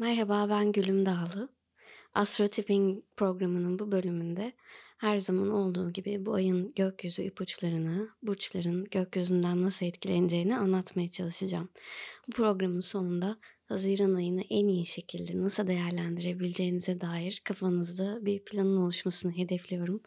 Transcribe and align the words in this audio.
Merhaba, 0.00 0.48
ben 0.48 0.72
Gülüm 0.72 1.06
Dağlı. 1.06 1.48
Astro 2.14 2.48
Tipping 2.48 3.04
programının 3.16 3.78
bu 3.78 3.92
bölümünde 3.92 4.52
her 4.98 5.18
zaman 5.18 5.50
olduğu 5.50 5.92
gibi 5.92 6.26
bu 6.26 6.34
ayın 6.34 6.72
gökyüzü 6.76 7.22
ipuçlarını, 7.22 8.08
burçların 8.22 8.84
gökyüzünden 8.84 9.62
nasıl 9.62 9.86
etkileneceğini 9.86 10.56
anlatmaya 10.56 11.10
çalışacağım. 11.10 11.68
Bu 12.28 12.32
programın 12.32 12.80
sonunda 12.80 13.38
Haziran 13.64 14.14
ayını 14.14 14.42
en 14.50 14.66
iyi 14.66 14.86
şekilde 14.86 15.40
nasıl 15.40 15.66
değerlendirebileceğinize 15.66 17.00
dair 17.00 17.40
kafanızda 17.44 18.26
bir 18.26 18.44
planın 18.44 18.76
oluşmasını 18.76 19.36
hedefliyorum. 19.36 20.02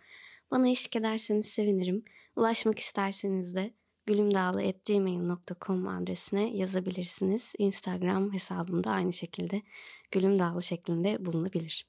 Bana 0.51 0.69
eşlik 0.69 0.95
ederseniz 0.95 1.45
sevinirim. 1.45 2.03
Ulaşmak 2.35 2.79
isterseniz 2.79 3.55
de 3.55 3.73
gülümdağlı.gmail.com 4.05 5.87
adresine 5.87 6.57
yazabilirsiniz. 6.57 7.53
Instagram 7.57 8.33
hesabımda 8.33 8.91
aynı 8.91 9.13
şekilde 9.13 9.61
gülümdağlı 10.11 10.63
şeklinde 10.63 11.25
bulunabilir. 11.25 11.85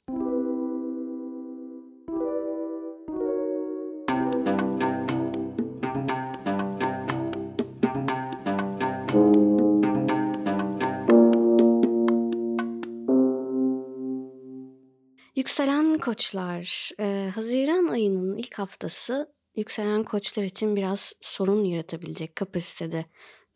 Yükselen 15.36 15.98
koçlar, 15.98 16.90
e, 17.00 17.30
Haziran 17.34 17.86
ayının 17.86 18.36
ilk 18.36 18.58
haftası 18.58 19.33
yükselen 19.56 20.04
koçlar 20.04 20.42
için 20.42 20.76
biraz 20.76 21.12
sorun 21.20 21.64
yaratabilecek 21.64 22.36
kapasitede 22.36 23.04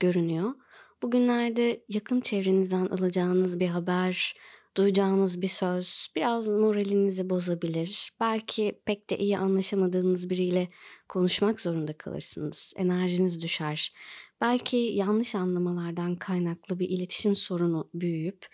görünüyor. 0.00 0.54
Bugünlerde 1.02 1.84
yakın 1.88 2.20
çevrenizden 2.20 2.86
alacağınız 2.86 3.60
bir 3.60 3.68
haber, 3.68 4.34
duyacağınız 4.76 5.42
bir 5.42 5.48
söz 5.48 6.08
biraz 6.16 6.48
moralinizi 6.48 7.30
bozabilir. 7.30 8.12
Belki 8.20 8.80
pek 8.84 9.10
de 9.10 9.18
iyi 9.18 9.38
anlaşamadığınız 9.38 10.30
biriyle 10.30 10.68
konuşmak 11.08 11.60
zorunda 11.60 11.92
kalırsınız. 11.92 12.72
Enerjiniz 12.76 13.42
düşer. 13.42 13.92
Belki 14.40 14.76
yanlış 14.76 15.34
anlamalardan 15.34 16.16
kaynaklı 16.16 16.78
bir 16.78 16.88
iletişim 16.88 17.36
sorunu 17.36 17.90
büyüyüp 17.94 18.46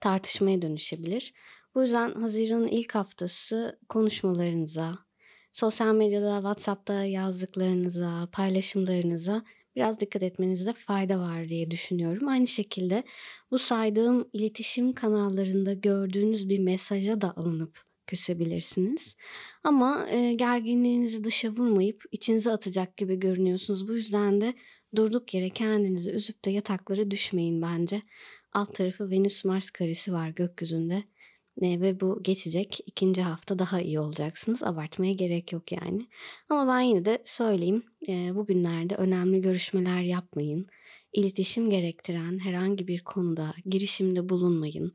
tartışmaya 0.00 0.62
dönüşebilir. 0.62 1.32
Bu 1.74 1.82
yüzden 1.82 2.14
Haziran'ın 2.14 2.68
ilk 2.68 2.94
haftası 2.94 3.78
konuşmalarınıza, 3.88 4.98
sosyal 5.52 5.94
medyada, 5.94 6.36
WhatsApp'ta 6.36 7.04
yazdıklarınıza, 7.04 8.28
paylaşımlarınıza 8.32 9.42
biraz 9.76 10.00
dikkat 10.00 10.22
etmenizde 10.22 10.72
fayda 10.72 11.18
var 11.18 11.48
diye 11.48 11.70
düşünüyorum. 11.70 12.28
Aynı 12.28 12.46
şekilde 12.46 13.04
bu 13.50 13.58
saydığım 13.58 14.28
iletişim 14.32 14.92
kanallarında 14.92 15.72
gördüğünüz 15.72 16.48
bir 16.48 16.58
mesaja 16.58 17.20
da 17.20 17.36
alınıp 17.36 17.82
küsebilirsiniz. 18.06 19.16
Ama 19.64 20.08
e, 20.08 20.32
gerginliğinizi 20.32 21.24
dışa 21.24 21.48
vurmayıp 21.48 22.04
içinize 22.12 22.52
atacak 22.52 22.96
gibi 22.96 23.16
görünüyorsunuz. 23.16 23.88
Bu 23.88 23.94
yüzden 23.94 24.40
de 24.40 24.54
durduk 24.96 25.34
yere 25.34 25.50
kendinizi 25.50 26.10
üzüp 26.10 26.44
de 26.44 26.50
yataklara 26.50 27.10
düşmeyin 27.10 27.62
bence. 27.62 28.02
Alt 28.52 28.74
tarafı 28.74 29.10
Venüs 29.10 29.44
Mars 29.44 29.70
karesi 29.70 30.12
var 30.12 30.28
gökyüzünde. 30.28 31.04
E, 31.60 31.80
ve 31.80 32.00
bu 32.00 32.22
geçecek. 32.22 32.80
ikinci 32.86 33.22
hafta 33.22 33.58
daha 33.58 33.80
iyi 33.80 34.00
olacaksınız. 34.00 34.62
Abartmaya 34.62 35.12
gerek 35.12 35.52
yok 35.52 35.72
yani. 35.72 36.06
Ama 36.48 36.74
ben 36.74 36.80
yine 36.80 37.04
de 37.04 37.22
söyleyeyim. 37.24 37.82
E, 38.08 38.34
bugünlerde 38.34 38.94
önemli 38.94 39.40
görüşmeler 39.40 40.02
yapmayın. 40.02 40.66
İletişim 41.12 41.70
gerektiren 41.70 42.38
herhangi 42.38 42.88
bir 42.88 43.04
konuda 43.04 43.54
girişimde 43.66 44.28
bulunmayın. 44.28 44.92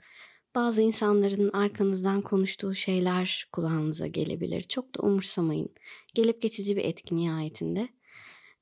Bazı 0.55 0.81
insanların 0.81 1.49
arkanızdan 1.53 2.21
konuştuğu 2.21 2.75
şeyler 2.75 3.47
kulağınıza 3.51 4.07
gelebilir. 4.07 4.61
Çok 4.63 4.95
da 4.95 5.01
umursamayın. 5.01 5.69
Gelip 6.13 6.41
geçici 6.41 6.75
bir 6.75 6.83
etki 6.83 7.15
nihayetinde. 7.15 7.89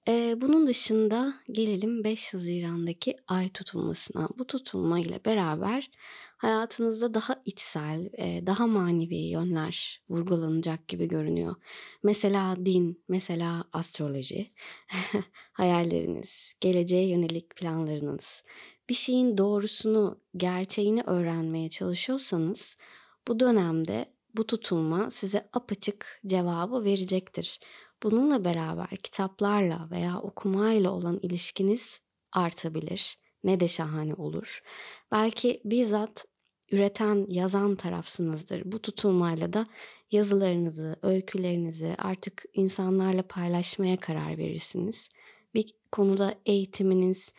Ee, 0.08 0.36
bunun 0.42 0.68
dışında 0.68 1.34
gelelim 1.52 2.04
5 2.04 2.34
Haziran'daki 2.34 3.18
ay 3.28 3.50
tutulmasına. 3.50 4.30
Bu 4.40 4.48
tutulma 4.48 5.00
ile 5.00 5.26
beraber 5.26 5.92
hayatınızda 6.38 7.14
daha 7.14 7.42
içsel, 7.46 8.10
daha 8.46 8.68
manevi 8.68 9.16
yönler 9.16 10.02
vurgulanacak 10.10 10.88
gibi 10.88 11.08
görünüyor. 11.08 11.56
Mesela 12.04 12.66
din, 12.66 13.04
mesela 13.08 13.64
astroloji, 13.74 14.52
hayalleriniz, 15.54 16.54
geleceğe 16.62 17.10
yönelik 17.10 17.56
planlarınız. 17.56 18.44
Bir 18.90 18.94
şeyin 18.94 19.38
doğrusunu, 19.38 20.22
gerçeğini 20.38 21.02
öğrenmeye 21.02 21.70
çalışıyorsanız 21.70 22.78
bu 23.28 23.40
dönemde 23.40 24.14
bu 24.38 24.48
tutulma 24.48 25.10
size 25.10 25.50
apaçık 25.54 26.22
cevabı 26.28 26.86
verecektir. 26.86 27.60
Bununla 28.04 28.46
beraber 28.46 28.88
kitaplarla 28.88 29.88
veya 29.92 30.20
okumayla 30.20 30.92
olan 30.92 31.20
ilişkiniz 31.22 32.02
artabilir. 32.32 33.18
Ne 33.44 33.60
de 33.60 33.68
şahane 33.68 34.14
olur. 34.14 34.62
Belki 35.12 35.62
bizzat 35.66 36.26
üreten, 36.72 37.26
yazan 37.30 37.76
tarafsınızdır. 37.76 38.62
Bu 38.66 38.82
tutulmayla 38.82 39.54
da 39.54 39.66
yazılarınızı, 40.12 40.96
öykülerinizi 41.02 41.96
artık 41.98 42.44
insanlarla 42.54 43.24
paylaşmaya 43.24 43.98
karar 43.98 44.38
verirsiniz. 44.38 45.10
Bir 45.54 45.74
konuda 45.92 46.36
eğitiminiz, 46.46 47.34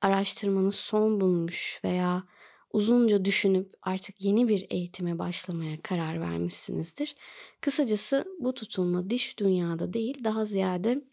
araştırmanız 0.00 0.74
son 0.74 1.20
bulmuş 1.20 1.80
veya 1.84 2.24
uzunca 2.72 3.24
düşünüp 3.24 3.72
artık 3.82 4.22
yeni 4.22 4.48
bir 4.48 4.66
eğitime 4.70 5.18
başlamaya 5.18 5.82
karar 5.82 6.20
vermişsinizdir. 6.20 7.14
Kısacası 7.60 8.24
bu 8.40 8.54
tutulma 8.54 9.10
dış 9.10 9.38
dünyada 9.38 9.92
değil 9.92 10.24
daha 10.24 10.44
ziyade 10.44 11.04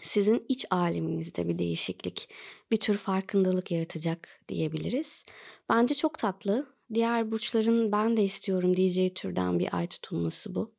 sizin 0.00 0.46
iç 0.48 0.66
aleminizde 0.70 1.48
bir 1.48 1.58
değişiklik, 1.58 2.28
bir 2.70 2.76
tür 2.76 2.96
farkındalık 2.96 3.70
yaratacak 3.70 4.40
diyebiliriz. 4.48 5.24
Bence 5.68 5.94
çok 5.94 6.18
tatlı. 6.18 6.66
Diğer 6.94 7.30
burçların 7.30 7.92
ben 7.92 8.16
de 8.16 8.24
istiyorum 8.24 8.76
diyeceği 8.76 9.14
türden 9.14 9.58
bir 9.58 9.76
ay 9.76 9.86
tutulması 9.86 10.54
bu. 10.54 10.74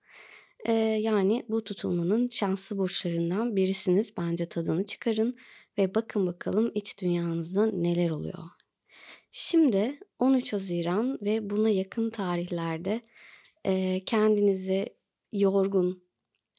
Ee, 0.65 0.73
yani 0.73 1.45
bu 1.49 1.63
tutulmanın 1.63 2.27
şanslı 2.27 2.77
burçlarından 2.77 3.55
birisiniz. 3.55 4.17
Bence 4.17 4.45
tadını 4.45 4.85
çıkarın 4.85 5.37
ve 5.77 5.95
bakın 5.95 6.27
bakalım 6.27 6.71
iç 6.75 7.01
dünyanızda 7.01 7.65
neler 7.65 8.09
oluyor. 8.09 8.62
Şimdi 9.35 9.99
13 10.19 10.53
Haziran 10.53 11.19
ve 11.21 11.49
buna 11.49 11.69
yakın 11.69 12.09
tarihlerde 12.09 13.01
e, 13.65 14.01
kendinizi 14.05 14.85
yorgun, 15.31 16.03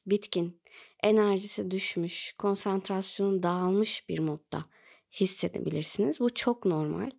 bitkin, 0.05 0.61
enerjisi 1.03 1.71
düşmüş, 1.71 2.33
konsantrasyonu 2.39 3.43
dağılmış 3.43 4.09
bir 4.09 4.19
modda 4.19 4.65
hissedebilirsiniz. 5.11 6.19
Bu 6.19 6.33
çok 6.33 6.65
normal. 6.65 7.09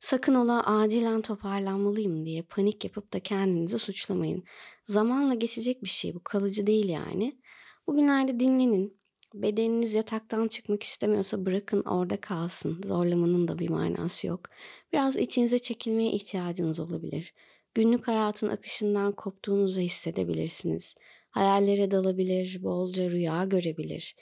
Sakın 0.00 0.34
ola 0.34 0.66
acilen 0.66 1.22
toparlanmalıyım 1.22 2.24
diye 2.24 2.42
panik 2.42 2.84
yapıp 2.84 3.12
da 3.12 3.20
kendinizi 3.20 3.78
suçlamayın. 3.78 4.44
Zamanla 4.84 5.34
geçecek 5.34 5.82
bir 5.82 5.88
şey 5.88 6.14
bu, 6.14 6.24
kalıcı 6.24 6.66
değil 6.66 6.88
yani. 6.88 7.40
Bugünlerde 7.86 8.40
dinlenin. 8.40 9.05
Bedeniniz 9.42 9.94
yataktan 9.94 10.48
çıkmak 10.48 10.82
istemiyorsa 10.82 11.46
bırakın 11.46 11.82
orada 11.82 12.20
kalsın. 12.20 12.80
Zorlamanın 12.84 13.48
da 13.48 13.58
bir 13.58 13.68
manası 13.68 14.26
yok. 14.26 14.40
Biraz 14.92 15.16
içinize 15.16 15.58
çekilmeye 15.58 16.12
ihtiyacınız 16.12 16.80
olabilir. 16.80 17.34
Günlük 17.74 18.08
hayatın 18.08 18.48
akışından 18.48 19.12
koptuğunuzu 19.12 19.80
hissedebilirsiniz. 19.80 20.94
Hayallere 21.30 21.90
dalabilir, 21.90 22.62
bolca 22.62 23.10
rüya 23.10 23.44
görebilir. 23.44 24.16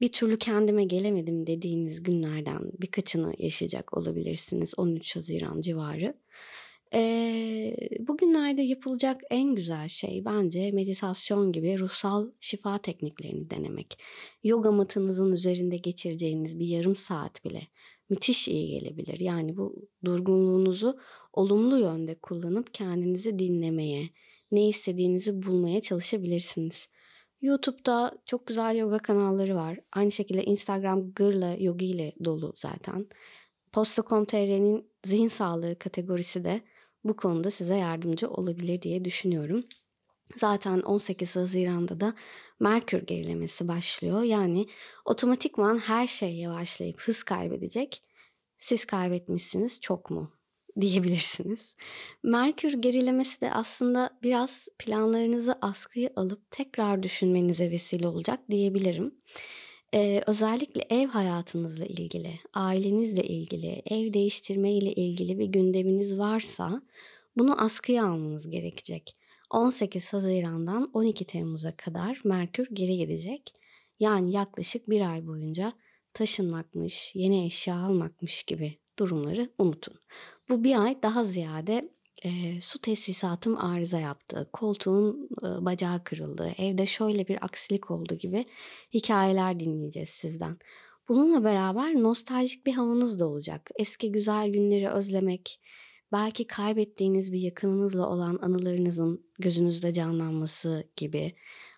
Bir 0.00 0.12
türlü 0.12 0.38
kendime 0.38 0.84
gelemedim 0.84 1.46
dediğiniz 1.46 2.02
günlerden 2.02 2.72
birkaçını 2.80 3.34
yaşayacak 3.38 3.98
olabilirsiniz 3.98 4.74
13 4.76 5.16
Haziran 5.16 5.60
civarı. 5.60 6.14
Ee, 6.94 7.76
bugünlerde 8.00 8.62
yapılacak 8.62 9.20
en 9.30 9.54
güzel 9.54 9.88
şey 9.88 10.24
bence 10.24 10.72
meditasyon 10.72 11.52
gibi 11.52 11.78
ruhsal 11.78 12.30
şifa 12.40 12.78
tekniklerini 12.78 13.50
denemek. 13.50 13.98
Yoga 14.44 14.72
matınızın 14.72 15.32
üzerinde 15.32 15.76
geçireceğiniz 15.76 16.58
bir 16.58 16.66
yarım 16.66 16.94
saat 16.94 17.44
bile 17.44 17.62
müthiş 18.08 18.48
iyi 18.48 18.80
gelebilir. 18.80 19.20
Yani 19.20 19.56
bu 19.56 19.88
durgunluğunuzu 20.04 20.98
olumlu 21.32 21.78
yönde 21.78 22.14
kullanıp 22.14 22.74
kendinizi 22.74 23.38
dinlemeye, 23.38 24.10
ne 24.50 24.68
istediğinizi 24.68 25.42
bulmaya 25.42 25.80
çalışabilirsiniz. 25.80 26.88
YouTube'da 27.40 28.18
çok 28.26 28.46
güzel 28.46 28.76
yoga 28.76 28.98
kanalları 28.98 29.56
var. 29.56 29.78
Aynı 29.92 30.10
şekilde 30.10 30.44
Instagram 30.44 31.12
gırla 31.12 31.56
yogi 31.58 31.86
ile 31.86 32.12
dolu 32.24 32.52
zaten. 32.56 33.06
Posta.com.tr'nin 33.72 34.90
zihin 35.04 35.28
sağlığı 35.28 35.78
kategorisi 35.78 36.44
de 36.44 36.60
bu 37.08 37.16
konuda 37.16 37.50
size 37.50 37.76
yardımcı 37.76 38.30
olabilir 38.30 38.82
diye 38.82 39.04
düşünüyorum. 39.04 39.64
Zaten 40.34 40.80
18 40.80 41.36
Haziran'da 41.36 42.00
da 42.00 42.14
Merkür 42.60 43.06
gerilemesi 43.06 43.68
başlıyor. 43.68 44.22
Yani 44.22 44.66
otomatikman 45.04 45.78
her 45.78 46.06
şey 46.06 46.36
yavaşlayıp 46.36 47.00
hız 47.00 47.22
kaybedecek. 47.22 48.02
Siz 48.56 48.84
kaybetmişsiniz 48.84 49.80
çok 49.80 50.10
mu? 50.10 50.32
diyebilirsiniz. 50.80 51.76
Merkür 52.22 52.72
gerilemesi 52.72 53.40
de 53.40 53.52
aslında 53.52 54.10
biraz 54.22 54.68
planlarınızı 54.78 55.58
askıya 55.60 56.10
alıp 56.16 56.50
tekrar 56.50 57.02
düşünmenize 57.02 57.70
vesile 57.70 58.08
olacak 58.08 58.40
diyebilirim. 58.50 59.14
Ee, 59.94 60.22
özellikle 60.26 60.82
ev 60.90 61.08
hayatınızla 61.08 61.84
ilgili, 61.84 62.40
ailenizle 62.54 63.22
ilgili, 63.22 63.82
ev 63.86 64.12
değiştirme 64.12 64.72
ile 64.72 64.92
ilgili 64.92 65.38
bir 65.38 65.46
gündeminiz 65.46 66.18
varsa 66.18 66.82
bunu 67.36 67.62
askıya 67.62 68.06
almanız 68.06 68.50
gerekecek. 68.50 69.16
18 69.50 70.12
Haziran'dan 70.12 70.90
12 70.92 71.24
Temmuz'a 71.24 71.76
kadar 71.76 72.20
Merkür 72.24 72.68
geri 72.72 72.96
gidecek. 72.96 73.54
Yani 74.00 74.32
yaklaşık 74.32 74.90
bir 74.90 75.10
ay 75.10 75.26
boyunca 75.26 75.72
taşınmakmış, 76.12 77.12
yeni 77.14 77.46
eşya 77.46 77.78
almakmış 77.78 78.42
gibi 78.42 78.78
durumları 78.98 79.50
unutun. 79.58 79.94
Bu 80.48 80.64
bir 80.64 80.84
ay 80.84 81.02
daha 81.02 81.24
ziyade 81.24 81.95
e, 82.26 82.60
su 82.60 82.78
tesisatım 82.80 83.56
arıza 83.58 84.00
yaptı, 84.00 84.48
koltuğun 84.52 85.28
e, 85.42 85.64
bacağı 85.64 86.04
kırıldı, 86.04 86.54
evde 86.58 86.86
şöyle 86.86 87.28
bir 87.28 87.44
aksilik 87.44 87.90
oldu 87.90 88.14
gibi 88.14 88.44
hikayeler 88.94 89.60
dinleyeceğiz 89.60 90.08
sizden. 90.08 90.58
Bununla 91.08 91.44
beraber 91.44 91.94
nostaljik 92.02 92.66
bir 92.66 92.72
havanız 92.72 93.20
da 93.20 93.28
olacak. 93.28 93.70
Eski 93.76 94.12
güzel 94.12 94.48
günleri 94.48 94.88
özlemek, 94.88 95.60
belki 96.12 96.46
kaybettiğiniz 96.46 97.32
bir 97.32 97.38
yakınınızla 97.38 98.08
olan 98.08 98.38
anılarınızın 98.42 99.26
gözünüzde 99.38 99.92
canlanması 99.92 100.90
gibi 100.96 101.34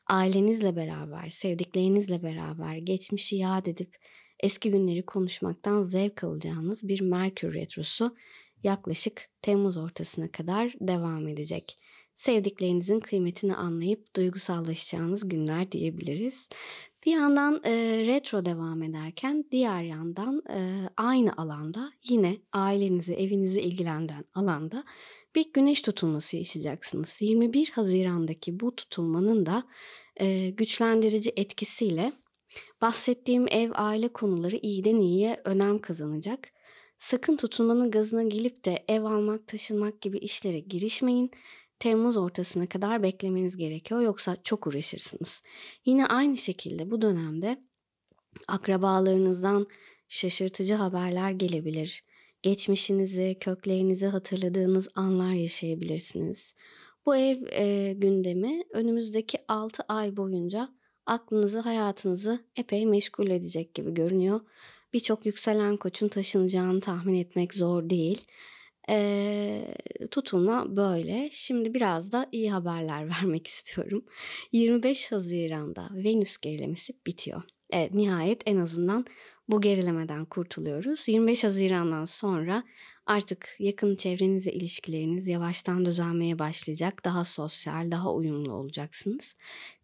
ailenizle 0.06 0.76
beraber, 0.76 1.28
sevdiklerinizle 1.28 2.22
beraber 2.22 2.76
geçmişi 2.76 3.36
yad 3.36 3.66
edip 3.66 3.96
eski 4.40 4.70
günleri 4.70 5.06
konuşmaktan 5.06 5.82
zevk 5.82 6.24
alacağınız 6.24 6.88
bir 6.88 7.00
Merkür 7.00 7.54
Retrosu 7.54 8.16
yaklaşık 8.62 9.28
Temmuz 9.42 9.76
ortasına 9.76 10.32
kadar 10.32 10.74
devam 10.80 11.28
edecek. 11.28 11.78
Sevdiklerinizin 12.14 13.00
kıymetini 13.00 13.56
anlayıp 13.56 14.16
duygusallaşacağınız 14.16 15.28
günler 15.28 15.72
diyebiliriz. 15.72 16.48
Bir 17.06 17.12
yandan 17.12 17.60
e, 17.64 17.72
retro 18.06 18.44
devam 18.44 18.82
ederken 18.82 19.44
diğer 19.50 19.82
yandan 19.82 20.42
e, 20.50 20.88
aynı 20.96 21.36
alanda 21.36 21.92
yine 22.08 22.36
ailenizi, 22.52 23.14
evinizi 23.14 23.60
ilgilendiren 23.60 24.24
alanda 24.34 24.84
bir 25.34 25.52
güneş 25.52 25.82
tutulması 25.82 26.36
yaşayacaksınız. 26.36 27.18
21 27.22 27.70
Haziran'daki 27.70 28.60
bu 28.60 28.76
tutulmanın 28.76 29.46
da 29.46 29.64
e, 30.16 30.50
güçlendirici 30.50 31.32
etkisiyle 31.36 32.12
bahsettiğim 32.82 33.46
ev 33.50 33.70
aile 33.74 34.08
konuları 34.08 34.56
iyiden 34.56 34.96
iyiye 34.96 35.40
önem 35.44 35.78
kazanacak. 35.78 36.52
Sakın 36.98 37.36
tutulmanın 37.36 37.90
gazına 37.90 38.22
gelip 38.22 38.64
de 38.64 38.84
ev 38.88 39.02
almak, 39.02 39.46
taşınmak 39.46 40.00
gibi 40.00 40.18
işlere 40.18 40.58
girişmeyin. 40.58 41.30
Temmuz 41.78 42.16
ortasına 42.16 42.68
kadar 42.68 43.02
beklemeniz 43.02 43.56
gerekiyor 43.56 44.00
yoksa 44.00 44.36
çok 44.44 44.66
uğraşırsınız. 44.66 45.42
Yine 45.86 46.06
aynı 46.06 46.36
şekilde 46.36 46.90
bu 46.90 47.02
dönemde 47.02 47.62
akrabalarınızdan 48.48 49.66
şaşırtıcı 50.08 50.74
haberler 50.74 51.30
gelebilir. 51.30 52.04
Geçmişinizi, 52.42 53.36
köklerinizi 53.40 54.06
hatırladığınız 54.06 54.88
anlar 54.94 55.32
yaşayabilirsiniz. 55.32 56.54
Bu 57.06 57.16
ev 57.16 57.36
e, 57.52 57.92
gündemi 57.92 58.62
önümüzdeki 58.72 59.38
6 59.48 59.82
ay 59.88 60.16
boyunca 60.16 60.68
aklınızı, 61.06 61.58
hayatınızı 61.58 62.44
epey 62.56 62.86
meşgul 62.86 63.30
edecek 63.30 63.74
gibi 63.74 63.94
görünüyor. 63.94 64.40
Birçok 64.92 65.26
yükselen 65.26 65.76
koçun 65.76 66.08
taşınacağını 66.08 66.80
tahmin 66.80 67.14
etmek 67.14 67.54
zor 67.54 67.90
değil. 67.90 68.20
Ee, 68.90 69.74
tutulma 70.10 70.76
böyle. 70.76 71.28
Şimdi 71.32 71.74
biraz 71.74 72.12
da 72.12 72.28
iyi 72.32 72.50
haberler 72.50 73.08
vermek 73.10 73.46
istiyorum. 73.46 74.04
25 74.52 75.12
Haziran'da 75.12 75.88
Venüs 75.92 76.36
gerilemesi 76.36 76.92
bitiyor. 77.06 77.42
Evet, 77.72 77.94
nihayet 77.94 78.42
en 78.46 78.56
azından 78.56 79.04
bu 79.48 79.60
gerilemeden 79.60 80.24
kurtuluyoruz. 80.24 81.08
25 81.08 81.44
Haziran'dan 81.44 82.04
sonra 82.04 82.64
artık 83.06 83.56
yakın 83.58 83.96
çevrenizle 83.96 84.52
ilişkileriniz 84.52 85.28
yavaştan 85.28 85.84
düzelmeye 85.84 86.38
başlayacak. 86.38 87.04
Daha 87.04 87.24
sosyal, 87.24 87.90
daha 87.90 88.14
uyumlu 88.14 88.52
olacaksınız. 88.52 89.34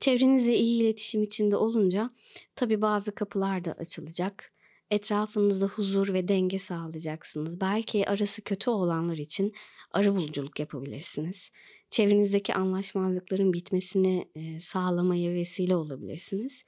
Çevrenizle 0.01 0.57
iyi 0.57 0.83
iletişim 0.83 1.23
içinde 1.23 1.57
olunca 1.57 2.11
tabii 2.57 2.83
bazı 2.83 3.15
kapılar 3.15 3.65
da 3.65 3.73
açılacak. 3.73 4.54
Etrafınızda 4.95 5.67
huzur 5.67 6.13
ve 6.15 6.29
denge 6.29 6.59
sağlayacaksınız. 6.59 7.61
Belki 7.61 8.09
arası 8.09 8.43
kötü 8.43 8.71
olanlar 8.71 9.19
için 9.19 9.53
ara 9.93 10.17
buluculuk 10.17 10.61
yapabilirsiniz. 10.61 11.51
Çevrenizdeki 11.91 12.55
anlaşmazlıkların 12.55 13.53
bitmesini 13.53 14.29
sağlamaya 14.59 15.33
vesile 15.33 15.77
olabilirsiniz. 15.77 16.65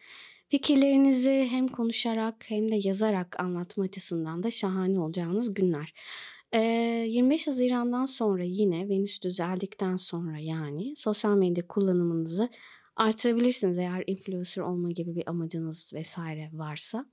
Fikirlerinizi 0.48 1.46
hem 1.50 1.68
konuşarak 1.68 2.44
hem 2.48 2.68
de 2.68 2.78
yazarak 2.84 3.40
anlatma 3.40 3.84
açısından 3.84 4.42
da 4.42 4.50
şahane 4.50 5.00
olacağınız 5.00 5.54
günler. 5.54 5.94
25 6.54 7.46
Haziran'dan 7.46 8.04
sonra 8.04 8.44
yine 8.44 8.88
Venüs 8.88 9.22
düzeldikten 9.22 9.96
sonra 9.96 10.38
yani 10.38 10.96
sosyal 10.96 11.36
medya 11.36 11.66
kullanımınızı 11.66 12.48
artırabilirsiniz 12.96 13.78
eğer 13.78 14.04
influencer 14.06 14.62
olma 14.62 14.90
gibi 14.90 15.16
bir 15.16 15.28
amacınız 15.30 15.92
vesaire 15.94 16.50
varsa. 16.52 17.06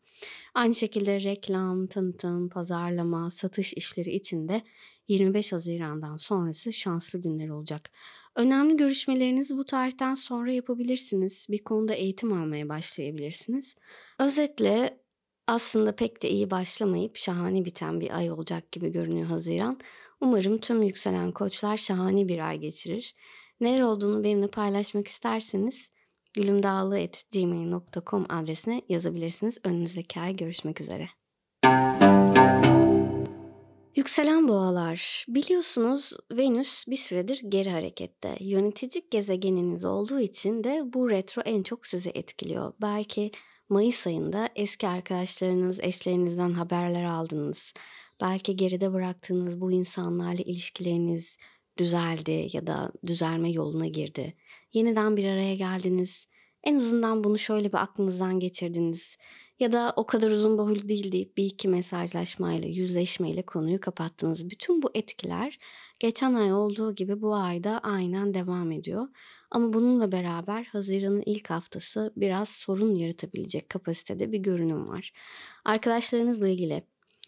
Aynı 0.53 0.75
şekilde 0.75 1.23
reklam, 1.23 1.87
tanıtım, 1.87 2.49
pazarlama, 2.49 3.29
satış 3.29 3.73
işleri 3.73 4.09
için 4.09 4.47
de 4.47 4.61
25 5.07 5.53
Haziran'dan 5.53 6.17
sonrası 6.17 6.73
şanslı 6.73 7.21
günler 7.21 7.49
olacak. 7.49 7.91
Önemli 8.35 8.77
görüşmelerinizi 8.77 9.57
bu 9.57 9.65
tarihten 9.65 10.13
sonra 10.13 10.51
yapabilirsiniz. 10.51 11.47
Bir 11.49 11.63
konuda 11.63 11.93
eğitim 11.93 12.33
almaya 12.33 12.69
başlayabilirsiniz. 12.69 13.75
Özetle 14.19 14.99
aslında 15.47 15.95
pek 15.95 16.23
de 16.23 16.29
iyi 16.29 16.51
başlamayıp 16.51 17.17
şahane 17.17 17.65
biten 17.65 18.01
bir 18.01 18.17
ay 18.17 18.31
olacak 18.31 18.71
gibi 18.71 18.91
görünüyor 18.91 19.27
Haziran. 19.27 19.79
Umarım 20.21 20.57
tüm 20.57 20.81
yükselen 20.81 21.31
koçlar 21.31 21.77
şahane 21.77 22.27
bir 22.27 22.47
ay 22.47 22.59
geçirir. 22.59 23.15
Neler 23.63 23.81
olduğunu 23.81 24.23
benimle 24.23 24.47
paylaşmak 24.47 25.07
isterseniz 25.07 25.91
gülümdağlı.gmail.com 26.33 28.25
adresine 28.29 28.81
yazabilirsiniz. 28.89 29.57
Önümüzdeki 29.63 30.19
ay 30.19 30.35
görüşmek 30.35 30.81
üzere. 30.81 31.09
Yükselen 33.95 34.47
boğalar, 34.47 35.25
biliyorsunuz 35.27 36.13
Venüs 36.31 36.87
bir 36.87 36.95
süredir 36.95 37.41
geri 37.49 37.69
harekette. 37.69 38.37
Yönetici 38.39 39.07
gezegeniniz 39.11 39.85
olduğu 39.85 40.19
için 40.19 40.63
de 40.63 40.81
bu 40.93 41.09
retro 41.09 41.41
en 41.45 41.63
çok 41.63 41.85
sizi 41.85 42.09
etkiliyor. 42.09 42.73
Belki 42.81 43.31
Mayıs 43.69 44.07
ayında 44.07 44.49
eski 44.55 44.87
arkadaşlarınız, 44.87 45.79
eşlerinizden 45.79 46.53
haberler 46.53 47.03
aldınız. 47.03 47.73
Belki 48.21 48.55
geride 48.55 48.93
bıraktığınız 48.93 49.61
bu 49.61 49.71
insanlarla 49.71 50.41
ilişkileriniz 50.41 51.37
düzeldi 51.77 52.47
ya 52.53 52.67
da 52.67 52.91
düzelme 53.07 53.51
yoluna 53.51 53.87
girdi. 53.87 54.33
Yeniden 54.73 55.17
bir 55.17 55.27
araya 55.27 55.55
geldiniz. 55.55 56.27
En 56.63 56.75
azından 56.75 57.23
bunu 57.23 57.37
şöyle 57.37 57.67
bir 57.67 57.77
aklınızdan 57.77 58.39
geçirdiniz. 58.39 59.17
Ya 59.59 59.71
da 59.71 59.93
o 59.95 60.05
kadar 60.05 60.31
uzun 60.31 60.57
boylu 60.57 60.87
değil 60.89 61.11
deyip 61.11 61.37
bir 61.37 61.43
iki 61.43 61.67
mesajlaşmayla, 61.67 62.67
yüzleşmeyle 62.67 63.41
konuyu 63.41 63.79
kapattınız. 63.79 64.49
Bütün 64.49 64.81
bu 64.81 64.91
etkiler 64.93 65.59
geçen 65.99 66.33
ay 66.33 66.53
olduğu 66.53 66.95
gibi 66.95 67.21
bu 67.21 67.35
ayda 67.35 67.79
aynen 67.79 68.33
devam 68.33 68.71
ediyor. 68.71 69.07
Ama 69.51 69.73
bununla 69.73 70.11
beraber 70.11 70.63
Haziran'ın 70.63 71.23
ilk 71.25 71.49
haftası 71.49 72.13
biraz 72.17 72.49
sorun 72.49 72.95
yaratabilecek 72.95 73.69
kapasitede 73.69 74.31
bir 74.31 74.39
görünüm 74.39 74.87
var. 74.87 75.13
Arkadaşlarınızla 75.65 76.47
ilgili, 76.47 76.83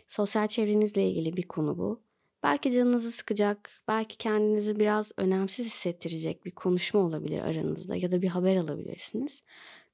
sosyal 0.07 0.47
çevrenizle 0.47 1.09
ilgili 1.09 1.37
bir 1.37 1.47
konu 1.47 1.77
bu. 1.77 2.04
Belki 2.45 2.71
canınızı 2.71 3.11
sıkacak, 3.11 3.71
belki 3.87 4.17
kendinizi 4.17 4.75
biraz 4.79 5.11
önemsiz 5.17 5.65
hissettirecek 5.65 6.45
bir 6.45 6.51
konuşma 6.51 6.99
olabilir 6.99 7.41
aranızda 7.41 7.95
ya 7.95 8.11
da 8.11 8.21
bir 8.21 8.27
haber 8.27 8.55
alabilirsiniz. 8.55 9.41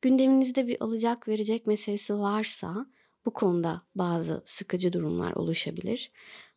Gündeminizde 0.02 0.68
bir 0.68 0.84
alacak 0.84 1.28
verecek 1.28 1.68
meselesi 1.68 2.20
varsa 2.20 2.86
bu 3.26 3.34
konuda 3.34 3.82
bazı 3.96 4.42
sıkıcı 4.46 4.94
durumlar 4.94 5.34
oluşabilir. 5.34 6.12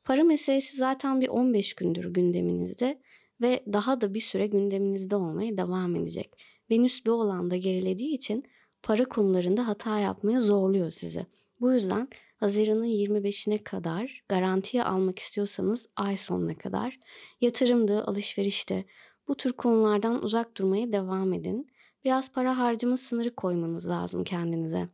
Para 0.05 0.25
meselesi 0.25 0.77
zaten 0.77 1.21
bir 1.21 1.29
15 1.29 1.75
gündür 1.75 2.05
gündeminizde 2.05 3.01
ve 3.41 3.65
daha 3.73 4.01
da 4.01 4.15
bir 4.15 4.21
süre 4.21 4.47
gündeminizde 4.47 5.17
olmaya 5.17 5.57
devam 5.57 5.97
edecek. 5.97 6.45
Venüs 6.71 7.07
bir 7.07 7.11
olanda 7.11 7.57
gerilediği 7.57 8.15
için 8.15 8.45
para 8.83 9.05
konularında 9.05 9.69
hata 9.69 9.99
yapmaya 9.99 10.41
zorluyor 10.41 10.91
sizi. 10.91 11.27
Bu 11.61 11.73
yüzden 11.73 12.09
Haziran'ın 12.45 12.85
25'ine 12.85 13.65
kadar 13.65 14.25
garantiye 14.29 14.85
almak 14.85 15.19
istiyorsanız 15.19 15.87
ay 15.97 16.17
sonuna 16.17 16.59
kadar 16.59 16.99
yatırımdı, 17.41 18.05
alışverişte 18.05 18.85
bu 19.29 19.37
tür 19.37 19.53
konulardan 19.53 20.23
uzak 20.23 20.57
durmaya 20.57 20.93
devam 20.93 21.33
edin. 21.33 21.67
Biraz 22.05 22.33
para 22.33 22.59
harcama 22.59 22.97
sınırı 22.97 23.35
koymanız 23.35 23.89
lazım 23.89 24.25
kendinize. 24.25 24.89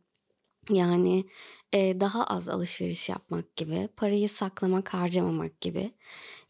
Yani 0.69 1.25
e, 1.73 1.99
daha 1.99 2.23
az 2.23 2.49
alışveriş 2.49 3.09
yapmak 3.09 3.55
gibi, 3.55 3.89
parayı 3.97 4.29
saklamak, 4.29 4.93
harcamamak 4.93 5.61
gibi. 5.61 5.91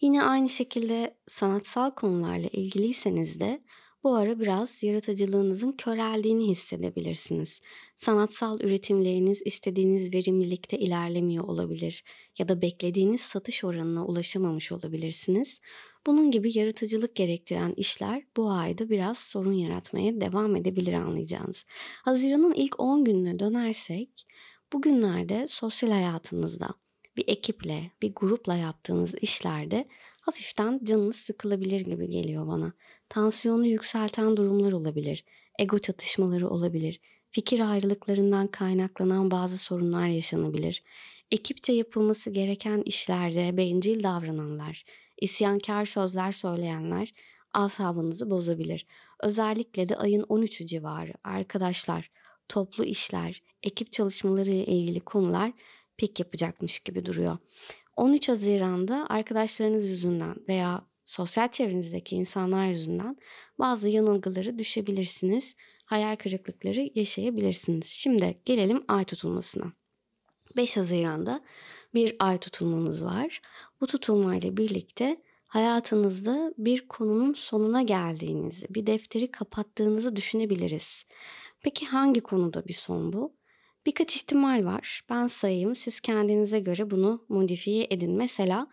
Yine 0.02 0.24
aynı 0.24 0.50
şekilde 0.50 1.18
sanatsal 1.28 1.92
konularla 1.92 2.48
ilgiliyseniz 2.48 3.40
de 3.40 3.64
bu 4.04 4.16
ara 4.16 4.40
biraz 4.40 4.84
yaratıcılığınızın 4.84 5.72
köreldiğini 5.72 6.48
hissedebilirsiniz. 6.48 7.60
Sanatsal 7.96 8.60
üretimleriniz 8.60 9.42
istediğiniz 9.46 10.14
verimlilikte 10.14 10.78
ilerlemiyor 10.78 11.44
olabilir 11.44 12.04
ya 12.38 12.50
da 12.50 12.62
beklediğiniz 12.62 13.22
satış 13.22 13.64
oranına 13.64 14.06
ulaşamamış 14.06 14.72
olabilirsiniz. 14.72 15.60
Bunun 16.08 16.32
gibi 16.32 16.58
yaratıcılık 16.58 17.16
gerektiren 17.16 17.74
işler 17.78 18.24
bu 18.38 18.52
ayda 18.52 18.90
biraz 18.90 19.18
sorun 19.18 19.54
yaratmaya 19.54 20.22
devam 20.22 20.56
edebilir 20.56 20.94
anlayacağınız. 20.94 21.66
Haziran'ın 22.04 22.54
ilk 22.54 22.80
10 22.80 23.04
gününe 23.04 23.40
dönersek 23.40 24.26
bugünlerde 24.74 25.48
sosyal 25.48 25.92
hayatınızda 25.92 26.70
bir 27.18 27.24
ekiple, 27.28 27.92
bir 28.02 28.14
grupla 28.16 28.56
yaptığınız 28.56 29.16
işlerde 29.22 29.88
hafiften 30.22 30.80
canınız 30.84 31.16
sıkılabilir 31.16 31.82
gibi 31.82 32.10
geliyor 32.10 32.48
bana. 32.48 32.74
Tansiyonu 33.12 33.68
yükselten 33.68 34.38
durumlar 34.38 34.72
olabilir, 34.72 35.24
ego 35.60 35.80
çatışmaları 35.80 36.50
olabilir, 36.50 37.00
fikir 37.32 37.72
ayrılıklarından 37.72 38.48
kaynaklanan 38.48 39.32
bazı 39.32 39.58
sorunlar 39.58 40.06
yaşanabilir. 40.06 40.84
Ekipçe 41.32 41.74
yapılması 41.74 42.30
gereken 42.30 42.82
işlerde 42.86 43.58
bencil 43.58 44.04
davrananlar, 44.04 44.86
isyankar 45.22 45.86
sözler 45.86 46.32
söyleyenler 46.32 47.14
asabınızı 47.54 48.30
bozabilir. 48.30 48.86
Özellikle 49.24 49.90
de 49.90 49.96
ayın 49.96 50.24
13'ü 50.24 50.66
civarı 50.66 51.14
arkadaşlar, 51.24 52.10
toplu 52.50 52.84
işler, 52.84 53.42
ekip 53.64 53.92
çalışmaları 53.92 54.50
ile 54.50 54.66
ilgili 54.66 55.00
konular 55.00 55.52
pik 55.98 56.20
yapacakmış 56.20 56.80
gibi 56.80 57.06
duruyor. 57.06 57.38
13 57.96 58.30
Haziran'da 58.30 59.06
arkadaşlarınız 59.10 59.90
yüzünden 59.90 60.36
veya 60.48 60.91
sosyal 61.12 61.48
çevrenizdeki 61.48 62.16
insanlar 62.16 62.68
yüzünden 62.68 63.18
bazı 63.60 63.90
yanılgıları 63.90 64.60
düşebilirsiniz. 64.60 65.56
Hayal 65.86 66.16
kırıklıkları 66.16 66.90
yaşayabilirsiniz. 66.96 67.88
Şimdi 67.88 68.42
gelelim 68.46 68.84
ay 68.88 69.04
tutulmasına. 69.04 69.74
5 70.58 70.78
Haziran'da 70.78 71.42
bir 71.94 72.16
ay 72.20 72.38
tutulmamız 72.38 73.06
var. 73.06 73.42
Bu 73.82 73.88
tutulmayla 73.88 74.58
birlikte 74.58 75.22
hayatınızda 75.48 76.54
bir 76.58 76.88
konunun 76.88 77.34
sonuna 77.34 77.82
geldiğinizi, 77.82 78.68
bir 78.70 78.88
defteri 78.88 79.32
kapattığınızı 79.32 80.16
düşünebiliriz. 80.16 81.06
Peki 81.62 81.86
hangi 81.86 82.22
konuda 82.22 82.68
bir 82.68 82.74
son 82.74 83.14
bu? 83.14 83.36
Birkaç 83.86 84.16
ihtimal 84.16 84.66
var. 84.66 85.02
Ben 85.10 85.28
sayayım. 85.28 85.76
Siz 85.76 86.00
kendinize 86.00 86.60
göre 86.60 86.92
bunu 86.92 87.26
modifiye 87.30 87.88
edin. 87.90 88.12
Mesela 88.12 88.68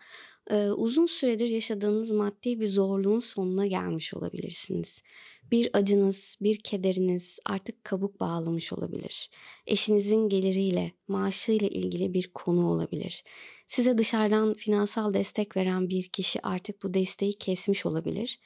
e, 0.49 0.71
uzun 0.71 1.05
süredir 1.05 1.49
yaşadığınız 1.49 2.11
maddi 2.11 2.59
bir 2.59 2.67
zorluğun 2.67 3.19
sonuna 3.19 3.67
gelmiş 3.67 4.13
olabilirsiniz. 4.13 5.03
Bir 5.51 5.69
acınız, 5.73 6.37
bir 6.41 6.59
kederiniz 6.59 7.39
artık 7.45 7.83
kabuk 7.83 8.19
bağlamış 8.19 8.73
olabilir. 8.73 9.29
Eşinizin 9.67 10.29
geliriyle, 10.29 10.91
maaşıyla 11.07 11.67
ilgili 11.67 12.13
bir 12.13 12.31
konu 12.33 12.69
olabilir. 12.71 13.23
Size 13.67 13.97
dışarıdan 13.97 14.53
finansal 14.53 15.13
destek 15.13 15.57
veren 15.57 15.89
bir 15.89 16.03
kişi 16.03 16.41
artık 16.45 16.83
bu 16.83 16.93
desteği 16.93 17.33
kesmiş 17.33 17.85
olabilir. 17.85 18.39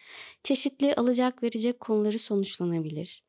Çeşitli 0.43 0.93
alacak 0.93 1.43
verecek 1.43 1.79
konuları 1.79 2.19
sonuçlanabilir. 2.19 3.23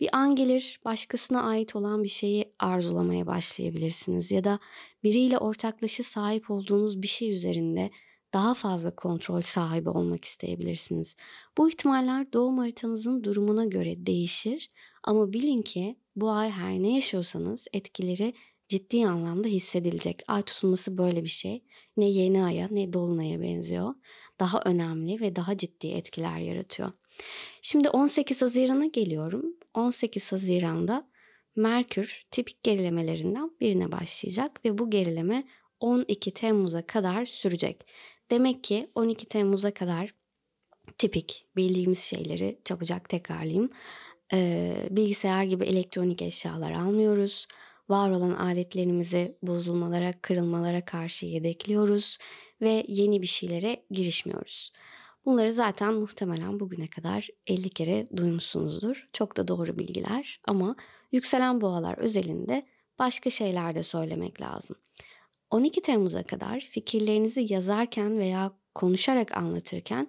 Bir 0.00 0.08
an 0.16 0.36
gelir 0.36 0.80
başkasına 0.84 1.42
ait 1.42 1.76
olan 1.76 2.02
bir 2.02 2.08
şeyi 2.08 2.52
arzulamaya 2.58 3.26
başlayabilirsiniz 3.26 4.30
ya 4.30 4.44
da 4.44 4.58
biriyle 5.02 5.38
ortaklışı 5.38 6.02
sahip 6.02 6.50
olduğunuz 6.50 7.02
bir 7.02 7.08
şey 7.08 7.30
üzerinde 7.30 7.90
daha 8.32 8.54
fazla 8.54 8.96
kontrol 8.96 9.40
sahibi 9.40 9.88
olmak 9.88 10.24
isteyebilirsiniz. 10.24 11.16
Bu 11.58 11.68
ihtimaller 11.68 12.32
doğum 12.32 12.58
haritanızın 12.58 13.24
durumuna 13.24 13.64
göre 13.64 14.06
değişir 14.06 14.70
ama 15.04 15.32
bilin 15.32 15.62
ki 15.62 15.96
bu 16.16 16.30
ay 16.30 16.50
her 16.50 16.82
ne 16.82 16.94
yaşıyorsanız 16.94 17.66
etkileri 17.72 18.34
ciddi 18.68 19.06
anlamda 19.06 19.48
hissedilecek. 19.48 20.22
Ay 20.28 20.42
tutulması 20.42 20.98
böyle 20.98 21.22
bir 21.22 21.28
şey. 21.28 21.64
Ne 21.96 22.08
yeni 22.08 22.44
aya 22.44 22.68
ne 22.70 22.92
dolunaya 22.92 23.40
benziyor. 23.40 23.94
Daha 24.40 24.60
önemli 24.64 25.20
ve 25.20 25.36
daha 25.36 25.56
ciddi 25.56 25.86
etkiler 25.86 26.38
yaratıyor. 26.38 26.92
Şimdi 27.62 27.88
18 27.88 28.42
Haziran'a 28.42 28.86
geliyorum. 28.86 29.44
18 29.74 30.32
Haziran'da 30.32 31.10
Merkür 31.56 32.22
tipik 32.30 32.62
gerilemelerinden 32.62 33.50
birine 33.60 33.92
başlayacak 33.92 34.64
ve 34.64 34.78
bu 34.78 34.90
gerileme 34.90 35.44
12 35.80 36.30
Temmuz'a 36.30 36.86
kadar 36.86 37.26
sürecek. 37.26 37.86
Demek 38.30 38.64
ki 38.64 38.90
12 38.94 39.26
Temmuz'a 39.26 39.74
kadar 39.74 40.14
tipik 40.98 41.46
bildiğimiz 41.56 41.98
şeyleri 41.98 42.60
çabucak 42.64 43.08
tekrarlayayım. 43.08 43.68
Ee, 44.32 44.88
bilgisayar 44.90 45.44
gibi 45.44 45.64
elektronik 45.64 46.22
eşyalar 46.22 46.72
almıyoruz. 46.72 47.46
Var 47.88 48.10
olan 48.10 48.30
aletlerimizi 48.30 49.38
bozulmalara, 49.42 50.12
kırılmalara 50.22 50.84
karşı 50.84 51.26
yedekliyoruz 51.26 52.18
ve 52.60 52.84
yeni 52.88 53.22
bir 53.22 53.26
şeylere 53.26 53.84
girişmiyoruz. 53.90 54.72
Bunları 55.24 55.52
zaten 55.52 55.94
muhtemelen 55.94 56.60
bugüne 56.60 56.86
kadar 56.86 57.28
50 57.46 57.68
kere 57.68 58.06
duymuşsunuzdur. 58.16 59.08
Çok 59.12 59.36
da 59.36 59.48
doğru 59.48 59.78
bilgiler 59.78 60.40
ama 60.44 60.76
yükselen 61.12 61.60
boğalar 61.60 61.98
özelinde 61.98 62.66
başka 62.98 63.30
şeyler 63.30 63.74
de 63.74 63.82
söylemek 63.82 64.40
lazım. 64.40 64.76
12 65.50 65.82
Temmuz'a 65.82 66.22
kadar 66.22 66.60
fikirlerinizi 66.60 67.52
yazarken 67.52 68.18
veya 68.18 68.52
konuşarak 68.74 69.36
anlatırken 69.36 70.08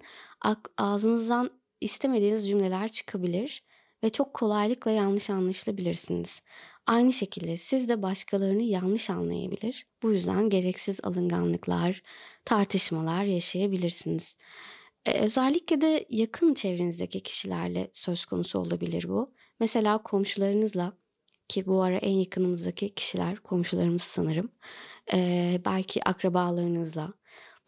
ağzınızdan 0.78 1.50
istemediğiniz 1.80 2.48
cümleler 2.48 2.88
çıkabilir 2.88 3.62
ve 4.04 4.10
çok 4.10 4.34
kolaylıkla 4.34 4.90
yanlış 4.90 5.30
anlaşılabilirsiniz. 5.30 6.42
Aynı 6.86 7.12
şekilde 7.12 7.56
siz 7.56 7.88
de 7.88 8.02
başkalarını 8.02 8.62
yanlış 8.62 9.10
anlayabilir. 9.10 9.86
Bu 10.02 10.12
yüzden 10.12 10.50
gereksiz 10.50 11.00
alınganlıklar, 11.02 12.02
tartışmalar 12.44 13.24
yaşayabilirsiniz. 13.24 14.36
Ee, 15.06 15.20
özellikle 15.20 15.80
de 15.80 16.06
yakın 16.10 16.54
çevrenizdeki 16.54 17.20
kişilerle 17.20 17.90
söz 17.92 18.24
konusu 18.24 18.58
olabilir 18.60 19.08
bu. 19.08 19.34
Mesela 19.60 20.02
komşularınızla 20.02 20.92
ki 21.52 21.66
bu 21.66 21.82
ara 21.82 21.96
en 21.96 22.10
yakınımızdaki 22.10 22.94
kişiler 22.94 23.36
komşularımız 23.36 24.02
sanırım. 24.02 24.52
Ee, 25.12 25.60
belki 25.64 26.04
akrabalarınızla. 26.04 27.12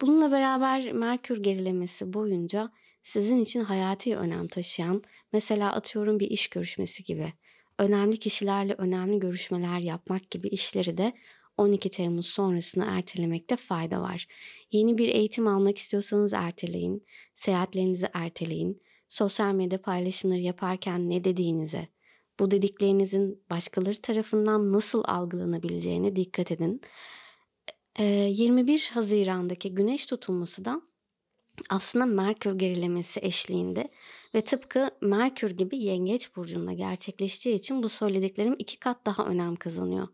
Bununla 0.01 0.31
beraber 0.31 0.91
Merkür 0.91 1.43
gerilemesi 1.43 2.13
boyunca 2.13 2.71
sizin 3.03 3.39
için 3.39 3.61
hayati 3.61 4.17
önem 4.17 4.47
taşıyan, 4.47 5.03
mesela 5.33 5.73
atıyorum 5.73 6.19
bir 6.19 6.29
iş 6.29 6.47
görüşmesi 6.47 7.03
gibi, 7.03 7.33
önemli 7.79 8.17
kişilerle 8.17 8.73
önemli 8.77 9.19
görüşmeler 9.19 9.79
yapmak 9.79 10.31
gibi 10.31 10.47
işleri 10.47 10.97
de 10.97 11.13
12 11.57 11.89
Temmuz 11.89 12.27
sonrasını 12.27 12.85
ertelemekte 12.85 13.55
fayda 13.55 14.01
var. 14.01 14.27
Yeni 14.71 14.97
bir 14.97 15.07
eğitim 15.07 15.47
almak 15.47 15.77
istiyorsanız 15.77 16.33
erteleyin, 16.33 17.05
seyahatlerinizi 17.35 18.07
erteleyin, 18.13 18.81
sosyal 19.09 19.53
medya 19.53 19.81
paylaşımları 19.81 20.39
yaparken 20.39 21.09
ne 21.09 21.23
dediğinize, 21.23 21.87
bu 22.39 22.51
dediklerinizin 22.51 23.43
başkaları 23.49 24.01
tarafından 24.01 24.73
nasıl 24.73 25.03
algılanabileceğine 25.05 26.15
dikkat 26.15 26.51
edin. 26.51 26.81
21 27.99 28.89
Haziran'daki 28.93 29.75
güneş 29.75 30.05
tutulması 30.05 30.65
da 30.65 30.81
aslında 31.69 32.05
Merkür 32.05 32.55
gerilemesi 32.59 33.19
eşliğinde 33.23 33.87
ve 34.35 34.41
tıpkı 34.41 34.89
Merkür 35.01 35.51
gibi 35.51 35.77
Yengeç 35.77 36.35
burcunda 36.35 36.73
gerçekleştiği 36.73 37.55
için 37.55 37.83
bu 37.83 37.89
söylediklerim 37.89 38.55
iki 38.59 38.79
kat 38.79 39.05
daha 39.05 39.25
önem 39.25 39.55
kazanıyor. 39.55 40.07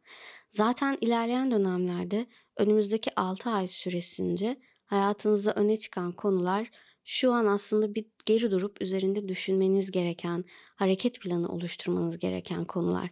Zaten 0.50 0.98
ilerleyen 1.02 1.52
dönemlerde 1.52 2.26
önümüzdeki 2.58 3.12
6 3.16 3.50
ay 3.50 3.68
süresince 3.68 4.60
hayatınızda 4.86 5.54
öne 5.54 5.78
çıkan 5.78 6.12
konular 6.12 6.72
şu 7.04 7.34
an 7.34 7.46
aslında 7.46 7.96
bir 7.96 8.06
geri 8.26 8.52
durup 8.52 8.82
üzerinde 8.82 9.28
düşünmeniz 9.28 9.92
gereken, 9.92 10.46
hareket 10.76 11.22
planı 11.22 11.48
oluşturmanız 11.48 12.20
gereken 12.20 12.66
konular. 12.66 13.10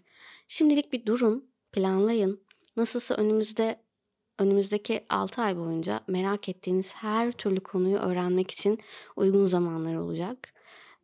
Şimdilik 0.48 0.94
bir 0.94 1.06
durun, 1.06 1.52
planlayın. 1.72 2.44
Nasılsa 2.78 3.16
önümüzde 3.16 3.84
önümüzdeki 4.40 5.06
6 5.10 5.42
ay 5.42 5.58
boyunca 5.58 6.02
merak 6.08 6.50
ettiğiniz 6.50 6.96
her 6.96 7.32
türlü 7.32 7.60
konuyu 7.60 7.98
öğrenmek 7.98 8.52
için 8.52 8.80
uygun 9.16 9.46
zamanlar 9.46 9.96
olacak 9.96 10.59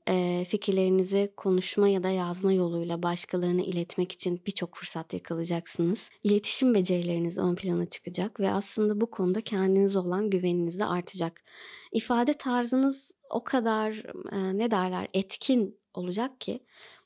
e, 0.10 0.44
fikirlerinizi 0.48 1.34
konuşma 1.38 1.88
ya 1.88 2.04
da 2.04 2.10
yazma 2.10 2.54
yoluyla 2.54 3.04
başkalarına 3.04 3.62
iletmek 3.62 4.12
için 4.12 4.42
birçok 4.48 4.76
fırsat 4.76 5.14
yakalayacaksınız. 5.14 6.10
İletişim 6.24 6.74
becerileriniz 6.74 7.38
ön 7.38 7.56
plana 7.56 7.86
çıkacak 7.86 8.40
ve 8.40 8.52
aslında 8.52 9.02
bu 9.02 9.12
konuda 9.12 9.42
kendinize 9.42 10.00
olan 10.00 10.30
güveniniz 10.30 10.80
de 10.80 10.86
artacak. 10.86 11.44
İfade 11.92 12.34
tarzınız 12.34 13.12
o 13.30 13.44
kadar 13.44 13.92
e, 14.32 14.58
ne 14.58 14.72
derler 14.72 15.08
etkin 15.14 15.80
olacak 15.94 16.42
ki 16.42 16.60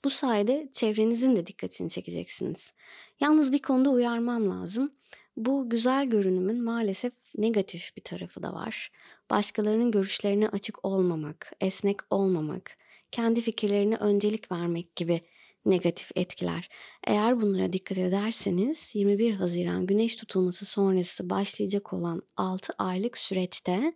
bu 0.03 0.09
sayede 0.09 0.69
çevrenizin 0.71 1.35
de 1.35 1.45
dikkatini 1.45 1.89
çekeceksiniz. 1.89 2.73
Yalnız 3.19 3.53
bir 3.53 3.61
konuda 3.61 3.89
uyarmam 3.89 4.49
lazım. 4.49 4.91
Bu 5.37 5.69
güzel 5.69 6.05
görünümün 6.09 6.63
maalesef 6.63 7.13
negatif 7.37 7.97
bir 7.97 8.03
tarafı 8.03 8.43
da 8.43 8.53
var. 8.53 8.91
Başkalarının 9.29 9.91
görüşlerine 9.91 10.49
açık 10.49 10.85
olmamak, 10.85 11.53
esnek 11.61 11.99
olmamak, 12.09 12.77
kendi 13.11 13.41
fikirlerine 13.41 13.95
öncelik 13.95 14.51
vermek 14.51 14.95
gibi 14.95 15.21
negatif 15.65 16.11
etkiler. 16.15 16.69
Eğer 17.07 17.41
bunlara 17.41 17.73
dikkat 17.73 17.97
ederseniz 17.97 18.91
21 18.95 19.33
Haziran 19.33 19.85
güneş 19.85 20.15
tutulması 20.15 20.65
sonrası 20.65 21.29
başlayacak 21.29 21.93
olan 21.93 22.21
6 22.37 22.73
aylık 22.77 23.17
süreçte 23.17 23.93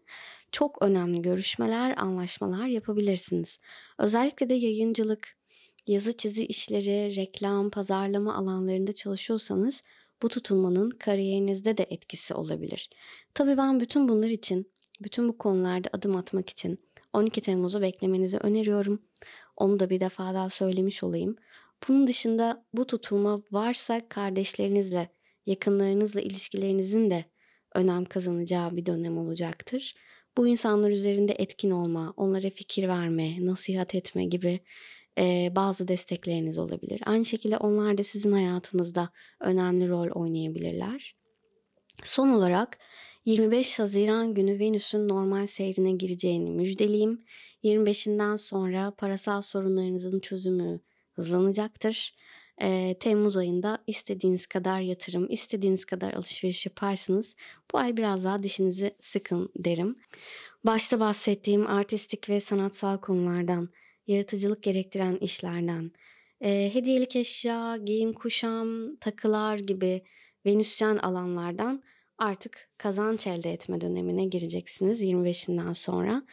çok 0.52 0.82
önemli 0.82 1.22
görüşmeler, 1.22 1.98
anlaşmalar 1.98 2.68
yapabilirsiniz. 2.68 3.60
Özellikle 4.00 4.50
de 4.50 4.54
yayıncılık, 4.54 5.38
yazı 5.88 6.18
çizi 6.18 6.46
işleri, 6.46 7.16
reklam, 7.16 7.70
pazarlama 7.70 8.36
alanlarında 8.36 8.94
çalışıyorsanız 8.94 9.82
bu 10.22 10.30
tutulmanın 10.30 10.90
kariyerinizde 10.90 11.78
de 11.78 11.84
etkisi 11.90 12.34
olabilir. 12.34 12.90
Tabii 13.34 13.58
ben 13.58 13.80
bütün 13.80 14.08
bunlar 14.08 14.30
için, 14.30 14.73
bütün 15.04 15.30
bu 15.30 15.38
konularda 15.38 15.90
adım 15.94 16.16
atmak 16.16 16.50
için 16.50 16.80
12 17.14 17.42
Temmuz'u 17.42 17.82
beklemenizi 17.82 18.38
öneriyorum. 18.38 19.02
Onu 19.58 19.80
da 19.80 19.90
bir 19.90 20.00
defa 20.00 20.34
daha 20.34 20.50
söylemiş 20.50 21.04
olayım. 21.04 21.36
Bunun 21.88 22.08
dışında 22.08 22.66
bu 22.74 22.88
tutulma 22.88 23.42
varsa 23.52 24.02
kardeşlerinizle, 24.10 25.10
yakınlarınızla 25.46 26.22
ilişkilerinizin 26.22 27.10
de 27.10 27.26
önem 27.76 28.06
kazanacağı 28.06 28.72
bir 28.72 28.86
dönem 28.86 29.18
olacaktır. 29.18 29.96
Bu 30.38 30.48
insanlar 30.48 30.90
üzerinde 30.90 31.34
etkin 31.34 31.72
olma, 31.72 32.14
onlara 32.18 32.50
fikir 32.50 32.88
verme, 32.88 33.46
nasihat 33.46 33.96
etme 33.96 34.26
gibi 34.26 34.60
e, 35.18 35.52
bazı 35.56 35.88
destekleriniz 35.88 36.58
olabilir. 36.58 37.02
Aynı 37.06 37.26
şekilde 37.26 37.58
onlar 37.58 37.98
da 37.98 38.04
sizin 38.04 38.32
hayatınızda 38.32 39.10
önemli 39.40 39.90
rol 39.90 40.10
oynayabilirler. 40.22 41.16
Son 42.04 42.30
olarak 42.30 42.78
25 43.26 43.80
Haziran 43.80 44.34
günü 44.34 44.60
Venüs'ün 44.60 45.08
normal 45.08 45.46
seyrine 45.46 45.92
gireceğini 45.92 46.52
müjdeleyeyim. 46.52 47.18
25'inden 47.64 48.36
sonra 48.36 48.94
parasal 48.98 49.42
sorunlarınızın 49.42 50.20
çözümü 50.20 50.80
hızlanacaktır. 51.14 52.16
E, 52.62 52.96
Temmuz 53.00 53.38
ayında 53.38 53.84
istediğiniz 53.88 54.48
kadar 54.48 54.82
yatırım, 54.82 55.28
istediğiniz 55.30 55.86
kadar 55.86 56.14
alışveriş 56.14 56.66
yaparsınız. 56.66 57.36
Bu 57.74 57.78
ay 57.78 57.98
biraz 57.98 58.24
daha 58.24 58.44
dişinizi 58.44 58.96
sıkın 59.00 59.50
derim. 59.58 59.96
Başta 60.64 61.00
bahsettiğim 61.00 61.68
artistik 61.68 62.30
ve 62.30 62.40
sanatsal 62.40 62.98
konulardan, 62.98 63.70
yaratıcılık 64.08 64.64
gerektiren 64.64 65.16
işlerden, 65.16 65.92
e, 66.42 66.70
hediyelik 66.74 67.16
eşya, 67.16 67.78
giyim 67.78 68.14
kuşam, 68.14 68.96
takılar 68.96 69.58
gibi 69.58 70.02
venüsyen 70.46 70.98
alanlardan 70.98 71.84
artık 72.18 72.70
kazanç 72.78 73.28
elde 73.28 73.54
etme 73.54 73.82
dönemine 73.82 74.26
gireceksiniz 74.26 75.02
25'inden 75.02 75.74
sonra. 75.74 76.24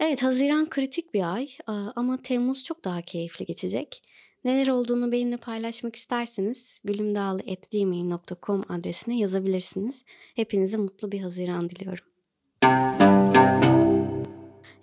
Evet 0.00 0.22
Haziran 0.22 0.68
kritik 0.68 1.14
bir 1.14 1.34
ay 1.34 1.48
ama 1.96 2.22
Temmuz 2.22 2.64
çok 2.64 2.84
daha 2.84 3.02
keyifli 3.02 3.46
geçecek. 3.46 4.02
Neler 4.44 4.68
olduğunu 4.68 5.12
benimle 5.12 5.36
paylaşmak 5.36 5.96
isterseniz 5.96 6.80
gülümdağlı.gmail.com 6.84 8.64
adresine 8.68 9.18
yazabilirsiniz. 9.18 10.04
Hepinize 10.34 10.76
mutlu 10.76 11.12
bir 11.12 11.20
Haziran 11.20 11.70
diliyorum. 11.70 12.04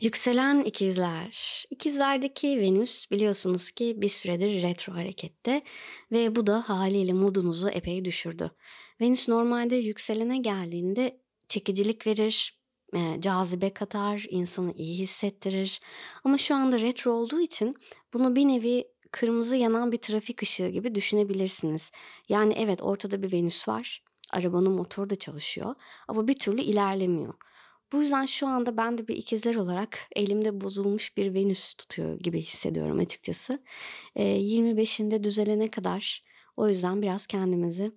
Yükselen 0.02 0.64
ikizler. 0.64 1.66
İkizlerdeki 1.70 2.60
Venüs 2.60 3.12
biliyorsunuz 3.12 3.72
ki 3.72 3.94
bir 3.98 4.10
süredir 4.10 4.62
retro 4.62 4.94
harekette 4.94 5.62
ve 6.12 6.36
bu 6.36 6.48
da 6.48 6.70
haliyle 6.70 7.14
modunuzu 7.14 7.70
epey 7.70 8.06
düşürdü. 8.06 8.52
Venüs 9.02 9.30
normalde 9.30 9.76
yükselene 9.76 10.38
geldiğinde 10.38 11.22
çekicilik 11.48 12.08
verir, 12.08 12.60
e, 12.96 13.22
cazibe 13.22 13.74
katar, 13.74 14.26
insanı 14.30 14.74
iyi 14.74 14.98
hissettirir. 14.98 15.80
Ama 16.24 16.38
şu 16.38 16.56
anda 16.56 16.80
retro 16.80 17.12
olduğu 17.12 17.42
için 17.42 17.76
bunu 18.14 18.36
bir 18.36 18.48
nevi 18.48 18.88
kırmızı 19.12 19.56
yanan 19.56 19.92
bir 19.92 19.98
trafik 19.98 20.44
ışığı 20.44 20.68
gibi 20.68 20.96
düşünebilirsiniz. 20.96 21.92
Yani 22.30 22.54
evet 22.58 22.82
ortada 22.82 23.24
bir 23.24 23.32
Venüs 23.34 23.68
var. 23.68 24.04
Arabanın 24.32 24.72
motoru 24.72 25.10
da 25.10 25.16
çalışıyor 25.16 25.76
ama 26.08 26.28
bir 26.28 26.34
türlü 26.34 26.62
ilerlemiyor. 26.62 27.34
Bu 27.92 28.02
yüzden 28.02 28.26
şu 28.26 28.48
anda 28.48 28.78
ben 28.78 28.98
de 28.98 29.08
bir 29.08 29.16
ikizler 29.16 29.56
olarak 29.56 30.00
elimde 30.16 30.62
bozulmuş 30.62 31.18
bir 31.18 31.34
Venüs 31.34 31.74
tutuyor 31.74 32.20
gibi 32.20 32.42
hissediyorum 32.42 33.00
açıkçası. 33.00 33.60
E, 34.16 34.24
25'inde 34.24 35.24
düzelene 35.24 35.68
kadar 35.68 36.24
o 36.58 36.68
yüzden 36.68 37.02
biraz 37.02 37.28
kendimizi 37.28 37.92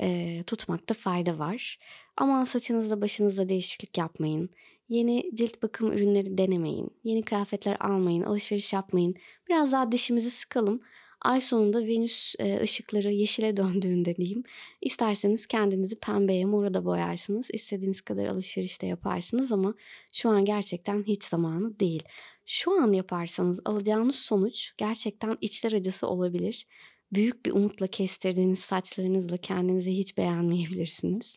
e, 0.00 0.42
tutmakta 0.46 0.94
fayda 0.94 1.38
var. 1.38 1.78
Aman 2.16 2.44
saçınızda 2.44 3.00
başınızda 3.00 3.48
değişiklik 3.48 3.98
yapmayın. 3.98 4.50
Yeni 4.88 5.30
cilt 5.34 5.62
bakım 5.62 5.92
ürünleri 5.92 6.38
denemeyin. 6.38 6.90
Yeni 7.04 7.22
kıyafetler 7.22 7.76
almayın. 7.80 8.22
Alışveriş 8.22 8.72
yapmayın. 8.72 9.14
Biraz 9.48 9.72
daha 9.72 9.92
dişimizi 9.92 10.30
sıkalım. 10.30 10.80
Ay 11.22 11.40
sonunda 11.40 11.86
Venüs 11.86 12.34
e, 12.38 12.60
ışıkları 12.62 13.12
yeşile 13.12 13.56
döndüğünde 13.56 14.16
diyeyim. 14.16 14.42
İsterseniz 14.80 15.46
kendinizi 15.46 15.96
pembeye 15.96 16.44
mora 16.44 16.74
da 16.74 16.84
boyarsınız. 16.84 17.50
İstediğiniz 17.52 18.00
kadar 18.00 18.26
alışveriş 18.26 18.82
de 18.82 18.86
yaparsınız 18.86 19.52
ama 19.52 19.74
şu 20.12 20.30
an 20.30 20.44
gerçekten 20.44 21.02
hiç 21.02 21.24
zamanı 21.24 21.80
değil. 21.80 22.02
Şu 22.46 22.82
an 22.82 22.92
yaparsanız 22.92 23.60
alacağınız 23.64 24.14
sonuç 24.14 24.72
gerçekten 24.76 25.38
içler 25.40 25.72
acısı 25.72 26.06
olabilir 26.08 26.66
büyük 27.14 27.46
bir 27.46 27.52
umutla 27.52 27.86
kestirdiğiniz 27.86 28.58
saçlarınızla 28.58 29.36
kendinizi 29.36 29.92
hiç 29.92 30.18
beğenmeyebilirsiniz. 30.18 31.36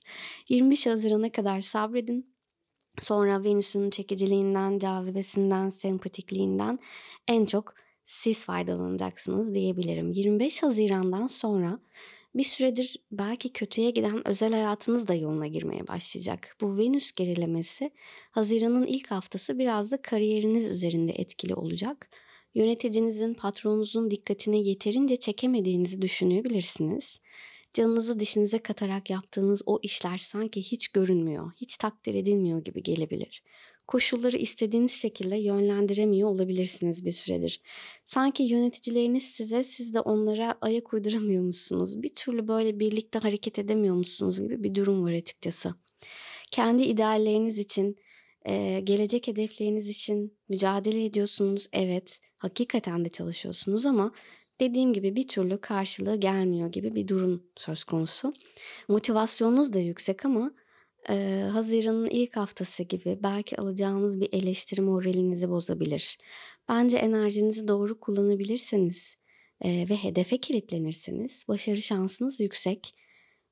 25 0.50 0.88
Haziran'a 0.88 1.30
kadar 1.30 1.62
sabredin. 1.62 2.36
Sonra 3.00 3.44
Venüs'ün 3.44 3.90
çekiciliğinden, 3.90 4.80
cazibesinden, 4.80 5.70
sempatikliğinden 5.70 6.80
en 7.28 7.46
çok 7.46 7.74
siz 8.06 8.46
faydalanacaksınız 8.46 9.56
diyebilirim. 9.56 10.12
25 10.12 10.64
Haziran'dan 10.64 11.28
sonra 11.28 11.80
bir 12.36 12.44
süredir 12.44 12.98
belki 13.12 13.54
kötüye 13.54 13.92
giden 13.92 14.28
özel 14.28 14.52
hayatınız 14.52 15.08
da 15.08 15.14
yoluna 15.14 15.48
girmeye 15.48 15.88
başlayacak. 15.88 16.58
Bu 16.62 16.78
Venüs 16.78 17.12
gerilemesi 17.12 17.92
Haziran'ın 18.32 18.86
ilk 18.86 19.12
haftası 19.12 19.60
biraz 19.60 19.92
da 19.92 20.02
kariyeriniz 20.02 20.66
üzerinde 20.66 21.12
etkili 21.12 21.56
olacak 21.56 22.10
yöneticinizin, 22.56 23.34
patronunuzun 23.34 24.12
dikkatini 24.12 24.68
yeterince 24.68 25.16
çekemediğinizi 25.16 26.02
düşünebilirsiniz. 26.02 27.20
Canınızı 27.74 28.20
dişinize 28.20 28.58
katarak 28.58 29.10
yaptığınız 29.10 29.62
o 29.66 29.80
işler 29.82 30.18
sanki 30.18 30.62
hiç 30.62 30.88
görünmüyor, 30.88 31.52
hiç 31.62 31.78
takdir 31.78 32.14
edilmiyor 32.14 32.64
gibi 32.64 32.84
gelebilir. 32.84 33.44
Koşulları 33.88 34.38
istediğiniz 34.38 34.92
şekilde 34.92 35.36
yönlendiremiyor 35.36 36.30
olabilirsiniz 36.30 37.06
bir 37.06 37.12
süredir. 37.12 37.62
Sanki 38.06 38.44
yöneticileriniz 38.44 39.24
size, 39.24 39.64
siz 39.64 39.94
de 39.94 40.00
onlara 40.00 40.58
ayak 40.62 40.94
uyduramıyor 40.94 41.44
musunuz? 41.44 42.04
Bir 42.04 42.16
türlü 42.16 42.48
böyle 42.48 42.80
birlikte 42.80 43.20
hareket 43.20 43.60
edemiyor 43.60 43.96
musunuz 43.96 44.42
gibi 44.42 44.64
bir 44.64 44.76
durum 44.76 45.04
var 45.04 45.14
açıkçası. 45.14 45.76
Kendi 46.52 46.84
idealleriniz 46.84 47.60
için, 47.60 47.98
ee, 48.48 48.82
gelecek 48.84 49.28
hedefleriniz 49.28 49.90
için 49.90 50.38
mücadele 50.50 51.06
ediyorsunuz. 51.06 51.68
Evet, 51.74 52.20
hakikaten 52.38 53.06
de 53.06 53.10
çalışıyorsunuz 53.10 53.86
ama 53.86 54.12
dediğim 54.60 54.94
gibi 54.94 55.16
bir 55.16 55.28
türlü 55.28 55.62
karşılığı 55.62 56.16
gelmiyor 56.16 56.72
gibi 56.72 56.96
bir 56.96 57.08
durum 57.08 57.44
söz 57.56 57.84
konusu. 57.84 58.34
Motivasyonunuz 58.88 59.74
da 59.74 59.80
yüksek 59.80 60.26
ama 60.26 60.52
e, 61.10 61.44
Haziran'ın 61.52 62.08
ilk 62.08 62.38
haftası 62.38 62.84
gibi 62.84 63.20
belki 63.24 63.58
alacağınız 63.58 64.22
bir 64.22 64.30
eleştiri 64.34 64.82
moralinizi 64.82 65.50
bozabilir. 65.50 66.18
Bence 66.70 66.98
enerjinizi 66.98 67.68
doğru 67.68 68.00
kullanabilirseniz 68.00 69.16
e, 69.62 69.70
ve 69.90 69.96
hedefe 69.96 70.38
kilitlenirseniz 70.38 71.46
başarı 71.48 71.82
şansınız 71.82 72.40
yüksek. 72.40 73.05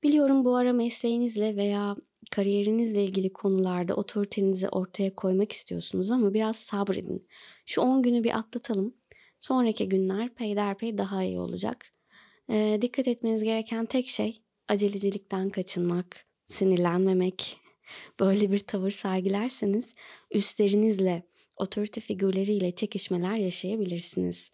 Biliyorum 0.04 0.46
bu 0.46 0.56
ara 0.56 0.74
mesleğinizle 0.74 1.56
veya 1.56 1.96
kariyerinizle 2.32 3.04
ilgili 3.04 3.34
konularda 3.34 3.96
otoritenizi 3.96 4.70
ortaya 4.70 5.16
koymak 5.16 5.52
istiyorsunuz 5.52 6.12
ama 6.12 6.34
biraz 6.34 6.56
sabredin. 6.56 7.28
Şu 7.66 7.82
10 7.82 8.02
günü 8.02 8.24
bir 8.24 8.38
atlatalım. 8.38 8.94
Sonraki 9.40 9.90
günler 9.90 10.36
peyderpey 10.36 10.98
daha 10.98 11.24
iyi 11.24 11.40
olacak. 11.40 11.86
Ee, 12.50 12.80
dikkat 12.82 13.08
etmeniz 13.08 13.44
gereken 13.44 13.86
tek 13.86 14.08
şey 14.08 14.42
acelecilikten 14.68 15.50
kaçınmak, 15.50 16.26
sinirlenmemek. 16.46 17.58
Böyle 18.20 18.52
bir 18.52 18.60
tavır 18.60 18.92
sergilerseniz 18.92 19.94
üstlerinizle, 20.32 21.24
otorite 21.58 22.02
figürleriyle 22.02 22.76
çekişmeler 22.76 23.36
yaşayabilirsiniz. 23.36 24.52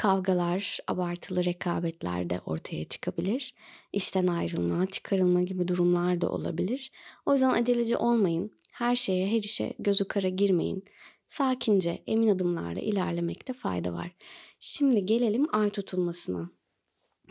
Kavgalar, 0.00 0.78
abartılı 0.86 1.44
rekabetler 1.44 2.30
de 2.30 2.40
ortaya 2.46 2.84
çıkabilir. 2.84 3.54
İşten 3.92 4.26
ayrılma, 4.26 4.86
çıkarılma 4.86 5.42
gibi 5.42 5.68
durumlar 5.68 6.20
da 6.20 6.30
olabilir. 6.30 6.92
O 7.26 7.32
yüzden 7.32 7.50
aceleci 7.50 7.96
olmayın. 7.96 8.50
Her 8.72 8.96
şeye, 8.96 9.28
her 9.28 9.38
işe 9.38 9.74
gözü 9.78 10.08
kara 10.08 10.28
girmeyin. 10.28 10.84
sakince, 11.26 12.02
emin 12.06 12.28
adımlarla 12.28 12.80
ilerlemekte 12.80 13.52
fayda 13.52 13.92
var. 13.92 14.10
Şimdi 14.60 15.06
gelelim 15.06 15.46
ay 15.54 15.70
tutulmasına. 15.70 16.50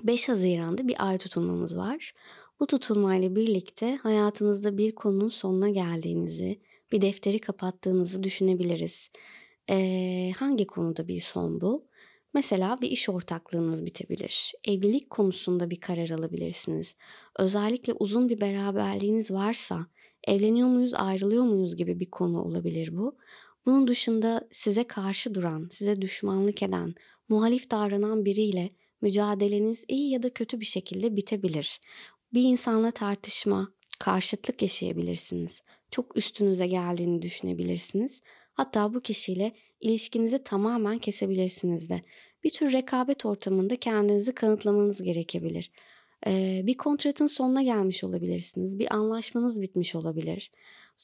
5 0.04 0.30
Haziran'da 0.30 0.88
bir 0.88 1.08
ay 1.08 1.18
tutulmamız 1.18 1.78
var. 1.78 2.14
Bu 2.60 2.68
tutulmayla 2.68 3.36
birlikte 3.36 3.96
hayatınızda 3.96 4.78
bir 4.78 4.96
konunun 4.96 5.30
sonuna 5.30 5.70
geldiğinizi, 5.70 6.62
bir 6.92 7.02
defteri 7.02 7.40
kapattığınızı 7.40 8.24
düşünebiliriz. 8.24 9.10
Ee, 9.70 10.32
hangi 10.38 10.68
konuda 10.68 11.08
bir 11.08 11.20
son 11.20 11.62
bu? 11.62 11.88
Mesela 12.34 12.78
bir 12.82 12.92
iş 12.92 13.10
ortaklığınız 13.10 13.86
bitebilir. 13.86 14.54
Evlilik 14.68 15.10
konusunda 15.10 15.70
bir 15.70 15.80
karar 15.80 16.10
alabilirsiniz. 16.10 16.96
Özellikle 17.39 17.94
uzun 17.94 18.30
bir 18.30 18.42
beraberliğiniz 18.42 19.32
varsa 19.32 19.88
evleniyor 20.24 20.68
muyuz, 20.68 20.94
ayrılıyor 20.94 21.44
muyuz 21.44 21.76
gibi 21.76 22.00
bir 22.00 22.12
konu 22.12 22.42
olabilir 22.44 22.98
bu. 22.98 23.18
Bunun 23.65 23.88
dışında 23.88 24.48
size 24.52 24.84
karşı 24.84 25.36
duran, 25.36 25.68
size 25.72 26.02
düşmanlık 26.02 26.63
eden, 26.63 26.96
muhalif 27.30 27.72
davranan 27.72 28.26
biriyle 28.26 28.70
mücadeleniz 29.02 29.86
iyi 29.88 30.12
ya 30.12 30.24
da 30.24 30.34
kötü 30.34 30.60
bir 30.60 30.65
şekilde 30.65 31.15
bitebilir. 31.15 31.80
Bir 32.34 32.44
insanla 32.44 32.92
tartışma, 32.92 33.74
karşıtlık 34.00 34.62
yaşayabilirsiniz. 34.62 35.62
Çok 35.92 36.18
üstünüze 36.18 36.68
geldiğini 36.68 37.22
düşünebilirsiniz. 37.22 38.22
Hatta 38.54 38.94
bu 38.94 39.02
kişiyle 39.02 39.52
ilişkinizi 39.82 40.44
tamamen 40.44 40.98
kesebilirsiniz 40.98 41.89
de. 41.89 42.02
Bir 42.44 42.50
tür 42.50 42.74
rekabet 42.74 43.26
ortamında 43.26 43.76
kendinizi 43.76 44.32
kanıtlamanız 44.32 45.02
gerekebilir. 45.02 45.72
Ee, 46.28 46.62
bir 46.63 46.74
kontratın 46.74 47.26
sonuna 47.26 47.62
gelmiş 47.62 48.04
olabilirsiniz. 48.04 48.80
Bir 48.80 48.96
anlaşmanız 48.96 49.62
bitmiş 49.62 49.96
olabilir. 49.96 50.52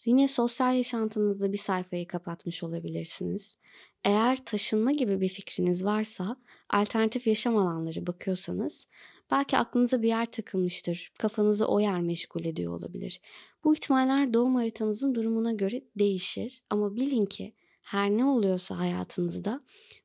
Yine 0.05 0.27
sosyal 0.27 0.75
yaşantınızda 0.75 1.51
bir 1.51 1.57
sayfayı 1.57 2.07
kapatmış 2.07 2.63
olabilirsiniz. 2.63 3.55
Eğer 4.03 4.45
taşınma 4.45 4.91
gibi 4.91 5.21
bir 5.21 5.29
fikriniz 5.29 5.85
varsa, 5.85 6.38
alternatif 6.69 7.27
yaşam 7.27 7.57
alanları 7.57 8.07
bakıyorsanız, 8.07 8.88
belki 9.31 9.57
aklınıza 9.57 10.01
bir 10.01 10.07
yer 10.07 10.25
takılmıştır. 10.25 11.11
Kafanızı 11.19 11.67
o 11.67 11.79
yer 11.79 12.01
meşgul 12.01 12.45
ediyor 12.45 12.73
olabilir. 12.73 13.21
Bu 13.63 13.73
ihtimaller 13.73 14.33
doğum 14.33 14.55
haritanızın 14.55 15.15
durumuna 15.15 15.51
göre 15.51 15.81
değişir 15.99 16.63
ama 16.69 16.95
bilin 16.95 17.25
ki 17.25 17.53
her 17.85 18.09
ne 18.09 18.25
oluyorsa 18.25 18.77
hayatınızda 18.77 19.61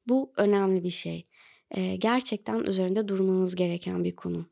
bu 0.09 0.33
önemli 0.37 0.85
bir 0.85 0.91
şey. 0.91 1.27
Ee, 1.71 1.97
gerçekten 1.97 2.59
üzerinde 2.59 3.09
durmanız 3.09 3.55
gereken 3.55 4.05
bir 4.05 4.17
konu. 4.17 4.47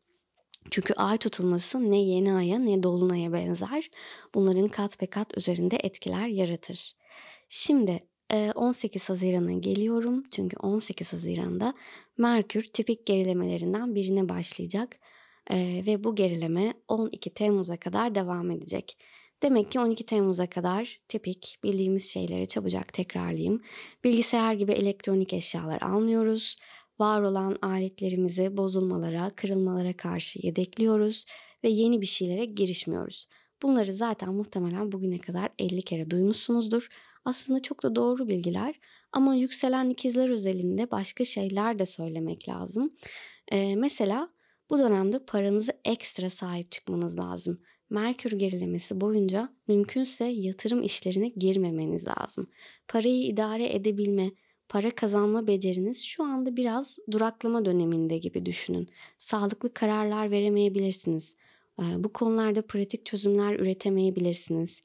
Çünkü 0.70 0.94
ay 0.94 1.18
tutulması 1.18 1.90
ne 1.90 2.02
yeni 2.02 2.34
aya 2.34 2.58
ne 2.58 2.82
dolunaya 2.82 3.32
benzer. 3.32 3.90
Bunların 4.34 4.66
kat 4.68 5.00
be 5.00 5.06
kat 5.06 5.38
üzerinde 5.38 5.76
etkiler 5.76 6.26
yaratır. 6.26 6.94
Şimdi 7.48 8.00
18 8.54 9.08
Haziran'a 9.08 9.52
geliyorum. 9.52 10.22
Çünkü 10.30 10.56
18 10.56 11.12
Haziran'da 11.12 11.74
Merkür 12.18 12.62
tipik 12.62 13.06
gerilemelerinden 13.06 13.94
birine 13.94 14.28
başlayacak. 14.28 14.98
Ve 15.50 16.04
bu 16.04 16.14
gerileme 16.14 16.74
12 16.88 17.30
Temmuz'a 17.34 17.76
kadar 17.76 18.14
devam 18.14 18.50
edecek. 18.50 18.98
Demek 19.42 19.72
ki 19.72 19.80
12 19.80 20.06
Temmuz'a 20.06 20.46
kadar 20.46 21.00
tipik 21.08 21.58
bildiğimiz 21.64 22.10
şeyleri 22.10 22.48
çabucak 22.48 22.92
tekrarlayayım. 22.92 23.62
Bilgisayar 24.04 24.54
gibi 24.54 24.72
elektronik 24.72 25.32
eşyalar 25.32 25.82
almıyoruz. 25.82 26.56
Var 26.98 27.22
olan 27.22 27.56
aletlerimizi 27.62 28.56
bozulmalara, 28.56 29.30
kırılmalara 29.30 29.96
karşı 29.96 30.46
yedekliyoruz 30.46 31.24
ve 31.64 31.68
yeni 31.68 32.00
bir 32.00 32.06
şeylere 32.06 32.44
girişmiyoruz. 32.44 33.26
Bunları 33.62 33.92
zaten 33.92 34.34
muhtemelen 34.34 34.92
bugüne 34.92 35.18
kadar 35.18 35.48
50 35.58 35.82
kere 35.82 36.10
duymuşsunuzdur. 36.10 36.88
Aslında 37.24 37.60
çok 37.60 37.82
da 37.82 37.96
doğru 37.96 38.28
bilgiler 38.28 38.74
ama 39.12 39.34
yükselen 39.34 39.90
ikizler 39.90 40.28
özelinde 40.28 40.90
başka 40.90 41.24
şeyler 41.24 41.78
de 41.78 41.86
söylemek 41.86 42.48
lazım. 42.48 42.94
Ee, 43.52 43.76
mesela 43.76 44.28
bu 44.70 44.78
dönemde 44.78 45.24
paranızı 45.24 45.72
ekstra 45.84 46.30
sahip 46.30 46.70
çıkmanız 46.70 47.18
lazım. 47.18 47.60
Merkür 47.90 48.32
gerilemesi 48.32 49.00
boyunca 49.00 49.48
mümkünse 49.68 50.24
yatırım 50.24 50.82
işlerine 50.82 51.28
girmemeniz 51.28 52.06
lazım. 52.06 52.50
Parayı 52.88 53.22
idare 53.22 53.74
edebilme, 53.74 54.30
para 54.68 54.90
kazanma 54.90 55.46
beceriniz 55.46 56.04
şu 56.04 56.24
anda 56.24 56.56
biraz 56.56 56.98
duraklama 57.10 57.64
döneminde 57.64 58.18
gibi 58.18 58.46
düşünün. 58.46 58.88
Sağlıklı 59.18 59.74
kararlar 59.74 60.30
veremeyebilirsiniz. 60.30 61.36
Bu 61.78 62.12
konularda 62.12 62.62
pratik 62.62 63.06
çözümler 63.06 63.54
üretemeyebilirsiniz. 63.54 64.82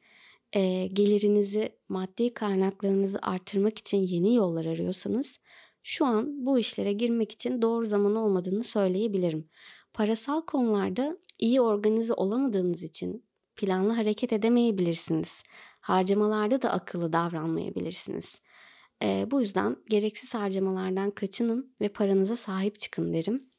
Gelirinizi, 0.94 1.70
maddi 1.90 2.34
kaynaklarınızı 2.34 3.20
artırmak 3.22 3.80
için 3.80 3.98
yeni 3.98 4.36
yollar 4.36 4.66
arıyorsanız 4.66 5.40
şu 5.84 6.06
an 6.06 6.46
bu 6.46 6.60
işlere 6.60 6.94
girmek 6.94 7.32
için 7.32 7.62
doğru 7.62 7.86
zaman 7.86 8.16
olmadığını 8.16 8.64
söyleyebilirim. 8.64 9.50
Parasal 9.94 10.42
konularda 10.42 11.18
iyi 11.40 11.62
organize 11.62 12.14
olamadığınız 12.14 12.84
için 12.84 13.26
planlı 13.56 13.94
hareket 13.94 14.34
edemeyebilirsiniz. 14.34 15.44
Harcamalarda 15.80 16.62
da 16.62 16.72
akıllı 16.72 17.14
davranmayabilirsiniz. 17.14 18.42
E, 19.04 19.28
bu 19.32 19.42
yüzden 19.42 19.78
gereksiz 19.90 20.34
harcamalardan 20.34 21.12
kaçının 21.12 21.76
ve 21.82 21.90
paranıza 21.90 22.36
sahip 22.36 22.80
çıkın 22.80 23.14
derim. 23.14 23.50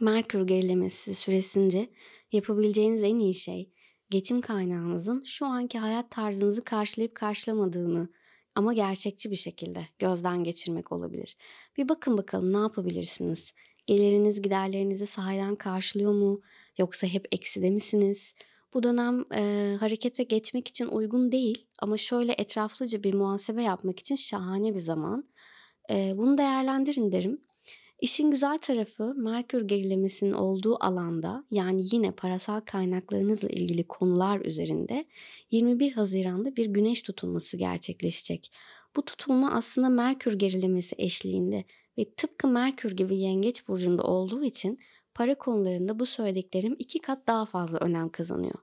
Merkür 0.00 0.46
gerilemesi 0.46 1.14
süresince 1.14 1.90
yapabileceğiniz 2.32 3.02
en 3.02 3.18
iyi 3.18 3.34
şey 3.34 3.72
geçim 4.10 4.40
kaynağınızın 4.40 5.22
şu 5.26 5.46
anki 5.46 5.78
hayat 5.78 6.10
tarzınızı 6.10 6.64
karşılayıp 6.64 7.14
karşılamadığını 7.14 8.08
ama 8.54 8.72
gerçekçi 8.72 9.30
bir 9.30 9.36
şekilde 9.36 9.86
gözden 9.98 10.44
geçirmek 10.44 10.92
olabilir. 10.92 11.36
Bir 11.76 11.88
bakın 11.88 12.18
bakalım 12.18 12.52
ne 12.52 12.58
yapabilirsiniz? 12.58 13.52
Geliriniz 13.86 14.42
giderlerinizi 14.42 15.06
sahiden 15.06 15.54
karşılıyor 15.54 16.12
mu? 16.12 16.40
Yoksa 16.78 17.06
hep 17.06 17.26
ekside 17.32 17.70
misiniz? 17.70 18.34
Bu 18.74 18.82
dönem 18.82 19.24
e, 19.34 19.76
harekete 19.80 20.22
geçmek 20.22 20.68
için 20.68 20.86
uygun 20.86 21.32
değil 21.32 21.66
ama 21.78 21.96
şöyle 21.96 22.32
etraflıca 22.32 23.02
bir 23.02 23.14
muhasebe 23.14 23.62
yapmak 23.62 24.00
için 24.00 24.14
şahane 24.14 24.74
bir 24.74 24.78
zaman. 24.78 25.28
E, 25.90 26.14
bunu 26.16 26.38
değerlendirin 26.38 27.12
derim. 27.12 27.40
İşin 28.00 28.30
güzel 28.30 28.58
tarafı 28.58 29.14
Merkür 29.14 29.68
gerilemesinin 29.68 30.32
olduğu 30.32 30.84
alanda 30.84 31.44
yani 31.50 31.84
yine 31.92 32.10
parasal 32.10 32.60
kaynaklarınızla 32.60 33.48
ilgili 33.48 33.84
konular 33.84 34.40
üzerinde 34.40 35.04
21 35.50 35.92
Haziran'da 35.92 36.56
bir 36.56 36.66
güneş 36.66 37.02
tutulması 37.02 37.56
gerçekleşecek. 37.56 38.52
Bu 38.96 39.04
tutulma 39.04 39.52
aslında 39.52 39.88
Merkür 39.88 40.38
gerilemesi 40.38 40.94
eşliğinde 40.98 41.64
ve 41.98 42.14
tıpkı 42.14 42.48
Merkür 42.48 42.96
gibi 42.96 43.16
Yengeç 43.16 43.68
burcunda 43.68 44.02
olduğu 44.02 44.44
için 44.44 44.78
para 45.14 45.34
konularında 45.34 45.98
bu 45.98 46.06
söylediklerim 46.06 46.76
iki 46.78 46.98
kat 46.98 47.26
daha 47.26 47.46
fazla 47.46 47.78
önem 47.78 48.08
kazanıyor. 48.08 48.58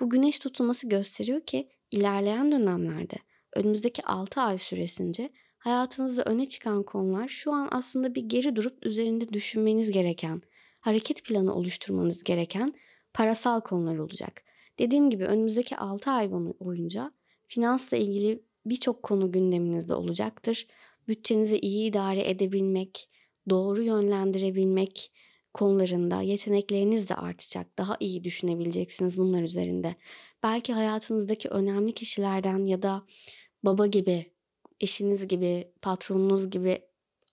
Bu 0.00 0.10
güneş 0.10 0.38
tutulması 0.38 0.88
gösteriyor 0.88 1.40
ki 1.40 1.68
ilerleyen 1.90 2.52
dönemlerde 2.52 3.16
önümüzdeki 3.52 4.02
6 4.02 4.40
ay 4.40 4.58
süresince 4.58 5.30
hayatınızda 5.58 6.22
öne 6.22 6.48
çıkan 6.48 6.82
konular 6.82 7.28
şu 7.28 7.52
an 7.52 7.68
aslında 7.70 8.14
bir 8.14 8.22
geri 8.22 8.56
durup 8.56 8.86
üzerinde 8.86 9.28
düşünmeniz 9.28 9.90
gereken, 9.90 10.42
hareket 10.80 11.24
planı 11.24 11.54
oluşturmanız 11.54 12.24
gereken 12.24 12.74
parasal 13.14 13.60
konular 13.60 13.98
olacak. 13.98 14.44
Dediğim 14.78 15.10
gibi 15.10 15.24
önümüzdeki 15.24 15.76
6 15.76 16.10
ay 16.10 16.30
boyunca 16.30 17.12
finansla 17.46 17.96
ilgili 17.96 18.42
birçok 18.66 19.02
konu 19.02 19.32
gündeminizde 19.32 19.94
olacaktır. 19.94 20.66
Bütçenizi 21.08 21.58
iyi 21.58 21.90
idare 21.90 22.30
edebilmek, 22.30 23.08
doğru 23.50 23.82
yönlendirebilmek 23.82 25.12
konularında 25.54 26.22
yetenekleriniz 26.22 27.08
de 27.08 27.14
artacak. 27.14 27.78
Daha 27.78 27.96
iyi 28.00 28.24
düşünebileceksiniz 28.24 29.18
bunlar 29.18 29.42
üzerinde. 29.42 29.96
Belki 30.42 30.72
hayatınızdaki 30.72 31.48
önemli 31.48 31.92
kişilerden 31.92 32.66
ya 32.66 32.82
da 32.82 33.02
baba 33.62 33.86
gibi, 33.86 34.32
eşiniz 34.80 35.28
gibi, 35.28 35.72
patronunuz 35.82 36.50
gibi 36.50 36.82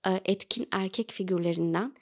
e, 0.07 0.21
etkin 0.25 0.67
erkek 0.71 1.11
figürlerinden 1.11 1.93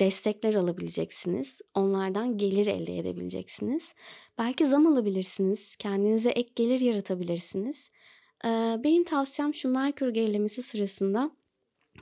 destekler 0.00 0.54
alabileceksiniz. 0.54 1.60
Onlardan 1.74 2.38
gelir 2.38 2.66
elde 2.66 2.98
edebileceksiniz. 2.98 3.94
Belki 4.38 4.66
zam 4.66 4.86
alabilirsiniz. 4.86 5.76
Kendinize 5.76 6.30
ek 6.30 6.50
gelir 6.56 6.80
yaratabilirsiniz. 6.80 7.90
Benim 8.84 9.04
tavsiyem 9.04 9.54
şu 9.54 9.68
Merkür 9.68 10.08
gerilemesi 10.08 10.62
sırasında 10.62 11.30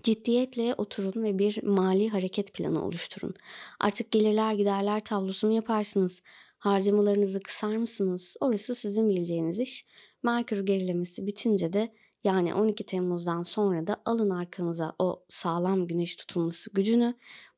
ciddiyetle 0.03 0.75
oturun 0.75 1.23
ve 1.23 1.39
bir 1.39 1.63
mali 1.63 2.09
hareket 2.09 2.55
planı 2.55 2.85
oluşturun. 2.87 3.35
Artık 3.81 4.11
gelirler 4.11 4.55
giderler 4.55 5.05
tablosunu 5.05 5.53
yaparsınız. 5.53 6.23
Harcamalarınızı 6.59 7.41
kısar 7.41 7.77
mısınız? 7.77 8.37
Orası 8.41 8.75
sizin 8.75 9.09
bileceğiniz 9.09 9.59
iş. 9.59 9.87
Merkür 10.23 10.67
gerilemesi 10.67 11.27
bitince 11.27 11.73
de 11.73 11.93
yani 12.25 12.55
12 12.55 12.87
Temmuz'dan 12.87 13.43
sonra 13.43 13.87
da 13.87 13.97
alın 14.05 14.31
arkanıza 14.31 14.95
o 14.99 15.25
sağlam 15.29 15.87
güneş 15.87 16.17
tutulması 16.17 16.71
gücünü, 16.75 17.15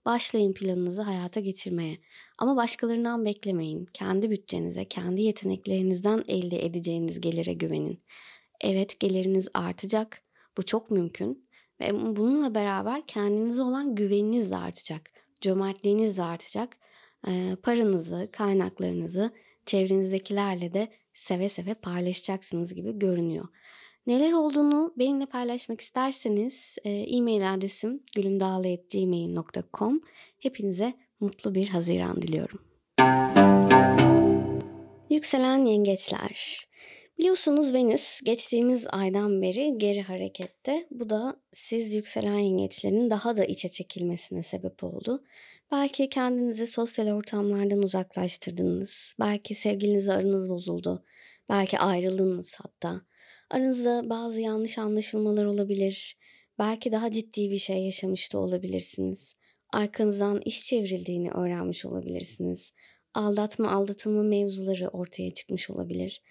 başlayın 0.07 0.53
planınızı 0.53 1.03
hayata 1.03 1.40
geçirmeye. 1.40 1.99
Ama 2.38 2.57
başkalarından 2.57 3.25
beklemeyin. 3.25 3.87
Kendi 3.93 4.31
bütçenize, 4.31 4.85
kendi 4.85 5.23
yeteneklerinizden 5.23 6.25
elde 6.29 6.64
edeceğiniz 6.66 7.21
gelire 7.21 7.53
güvenin. 7.53 8.03
Evet 8.61 9.01
geliriniz 9.01 9.49
artacak. 9.55 10.23
Bu 10.57 10.62
çok 10.62 10.90
mümkün 10.90 11.49
ve 11.81 12.16
bununla 12.16 12.55
beraber 12.55 13.07
kendinize 13.07 13.62
olan 13.62 13.94
güveniniz 13.94 14.51
de 14.51 14.57
artacak. 14.57 15.11
Cömertliğiniz 15.40 16.18
de 16.18 16.23
artacak. 16.23 16.77
E, 17.29 17.57
paranızı, 17.62 18.29
kaynaklarınızı 18.33 19.31
çevrenizdekilerle 19.66 20.73
de 20.73 20.88
seve 21.14 21.49
seve 21.49 21.75
paylaşacaksınız 21.75 22.75
gibi 22.75 22.99
görünüyor. 22.99 23.49
Neler 24.07 24.33
olduğunu 24.33 24.94
benimle 24.99 25.27
paylaşmak 25.27 25.81
isterseniz 25.81 26.77
e-mail 26.85 27.55
adresim 27.55 28.03
gülümdağlı.gmail.com 28.16 30.01
Hepinize 30.38 30.94
mutlu 31.20 31.55
bir 31.55 31.68
Haziran 31.68 32.23
diliyorum. 32.23 32.61
Yükselen 35.11 35.64
yengeçler. 35.64 36.69
Biliyorsunuz 37.20 37.74
Venüs 37.74 38.20
geçtiğimiz 38.20 38.87
aydan 38.90 39.42
beri 39.42 39.74
geri 39.78 40.02
harekette. 40.02 40.87
Bu 40.90 41.11
da 41.11 41.37
siz 41.52 41.94
yükselen 41.94 42.38
yengeçlerin 42.38 43.11
daha 43.11 43.37
da 43.37 43.44
içe 43.44 43.68
çekilmesine 43.68 44.42
sebep 44.42 44.85
oldu. 44.85 45.24
Belki 45.72 46.09
kendinizi 46.09 46.66
sosyal 46.66 47.09
ortamlardan 47.16 47.83
uzaklaştırdınız. 47.83 49.14
Belki 49.20 49.54
sevgilinizle 49.54 50.12
aranız 50.12 50.48
bozuldu. 50.48 51.04
Belki 51.48 51.78
ayrıldınız 51.78 52.56
hatta. 52.62 53.00
Aranızda 53.50 54.11
bazı 54.11 54.40
yanlış 54.40 54.78
anlaşılmalar 54.78 55.44
olabilir. 55.44 56.18
Belki 56.59 56.92
daha 56.92 57.11
ciddi 57.11 57.50
bir 57.50 57.59
şey 57.59 57.85
yaşamış 57.85 58.33
da 58.33 58.38
olabilirsiniz. 58.38 59.35
Arkanızdan 59.72 60.40
iş 60.44 60.66
çevrildiğini 60.66 61.30
öğrenmiş 61.30 61.85
olabilirsiniz. 61.85 62.72
Aldatma, 63.14 63.72
aldatılma 63.72 64.22
mevzuları 64.22 64.88
ortaya 64.88 65.35
çıkmış 65.35 65.70
olabilir. 65.70 66.22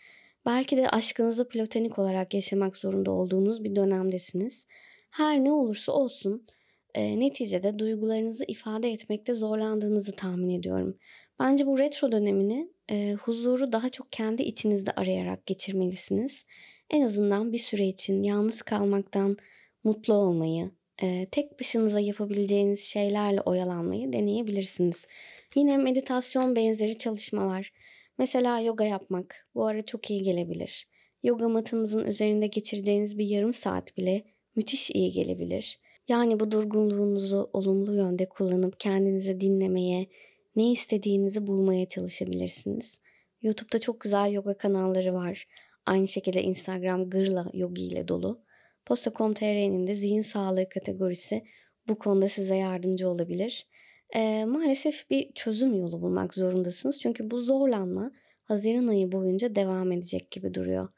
Belki 0.50 0.78
de 0.78 0.90
aşkınızı 0.90 1.48
platonik 1.48 2.00
olarak 2.00 2.34
yaşamak 2.34 2.78
zorunda 2.78 3.12
olduğunuz 3.12 3.64
bir 3.64 3.76
dönemdesiniz. 3.76 4.66
Her 5.12 5.44
ne 5.44 5.52
olursa 5.52 5.92
olsun 5.92 6.46
e, 6.94 7.20
neticede 7.20 7.80
duygularınızı 7.80 8.44
ifade 8.48 8.92
etmekte 8.92 9.34
zorlandığınızı 9.34 10.12
tahmin 10.16 10.60
ediyorum. 10.60 10.98
Bence 11.40 11.66
bu 11.66 11.80
retro 11.80 12.12
dönemini 12.12 12.70
e, 12.92 13.14
huzuru 13.14 13.72
daha 13.72 13.90
çok 13.90 14.12
kendi 14.12 14.44
içinizde 14.44 14.92
arayarak 14.92 15.46
geçirmelisiniz. 15.46 16.46
En 16.90 17.02
azından 17.02 17.54
bir 17.54 17.58
süre 17.58 17.86
için 17.86 18.24
yalnız 18.24 18.62
kalmaktan 18.62 19.38
mutlu 19.84 20.14
olmayı, 20.14 20.72
e, 21.04 21.28
tek 21.32 21.60
başınıza 21.60 22.00
yapabileceğiniz 22.00 22.84
şeylerle 22.84 23.42
oyalanmayı 23.42 24.14
deneyebilirsiniz. 24.14 25.08
Yine 25.56 25.78
meditasyon 25.78 26.56
benzeri 26.56 26.98
çalışmalar, 26.98 27.72
mesela 28.20 28.60
yoga 28.60 28.84
yapmak 28.84 29.46
bu 29.56 29.66
ara 29.66 29.86
çok 29.86 30.12
iyi 30.12 30.24
gelebilir. 30.24 30.88
Yoga 31.24 31.50
matınızın 31.50 32.06
üzerinde 32.06 32.48
geçireceğiniz 32.48 33.18
bir 33.18 33.26
yarım 33.26 33.54
saat 33.54 33.98
bile 33.98 34.24
müthiş 34.56 34.92
iyi 34.92 35.12
gelebilir. 35.12 35.80
Yani 36.08 36.40
bu 36.40 36.52
durgunluğunuzu 36.52 37.50
olumlu 37.54 37.96
yönde 37.96 38.30
kullanıp 38.30 38.80
kendinizi 38.80 39.42
dinlemeye, 39.42 40.08
ne 40.56 40.72
istediğinizi 40.72 41.48
bulmaya 41.48 41.88
çalışabilirsiniz. 41.88 43.02
YouTube'da 43.42 43.80
çok 43.80 44.00
güzel 44.00 44.32
yoga 44.32 44.58
kanalları 44.58 45.14
var. 45.14 45.48
Aynı 45.86 46.08
şekilde 46.08 46.44
Instagram 46.44 47.10
gırla 47.10 47.50
yogi 47.54 47.84
ile 47.84 48.08
dolu. 48.08 48.42
Posta.com.tr'nin 48.86 49.88
de 49.88 49.94
zihin 49.96 50.22
sağlığı 50.22 50.70
kategorisi 50.70 51.44
bu 51.88 51.98
konuda 51.98 52.28
size 52.28 52.56
yardımcı 52.56 53.10
olabilir. 53.10 53.68
E, 54.15 54.45
maalesef 54.45 55.10
bir 55.10 55.34
çözüm 55.34 55.76
yolu 55.76 56.02
bulmak 56.02 56.34
zorundasınız. 56.34 57.00
Çünkü 57.00 57.32
bu 57.32 57.41
zorlanma 57.41 58.12
Haziran 58.43 58.88
ayı 58.88 59.12
boyunca 59.12 59.56
devam 59.56 59.91
edecek 59.91 60.32
gibi 60.32 60.54
duruyor. 60.54 60.89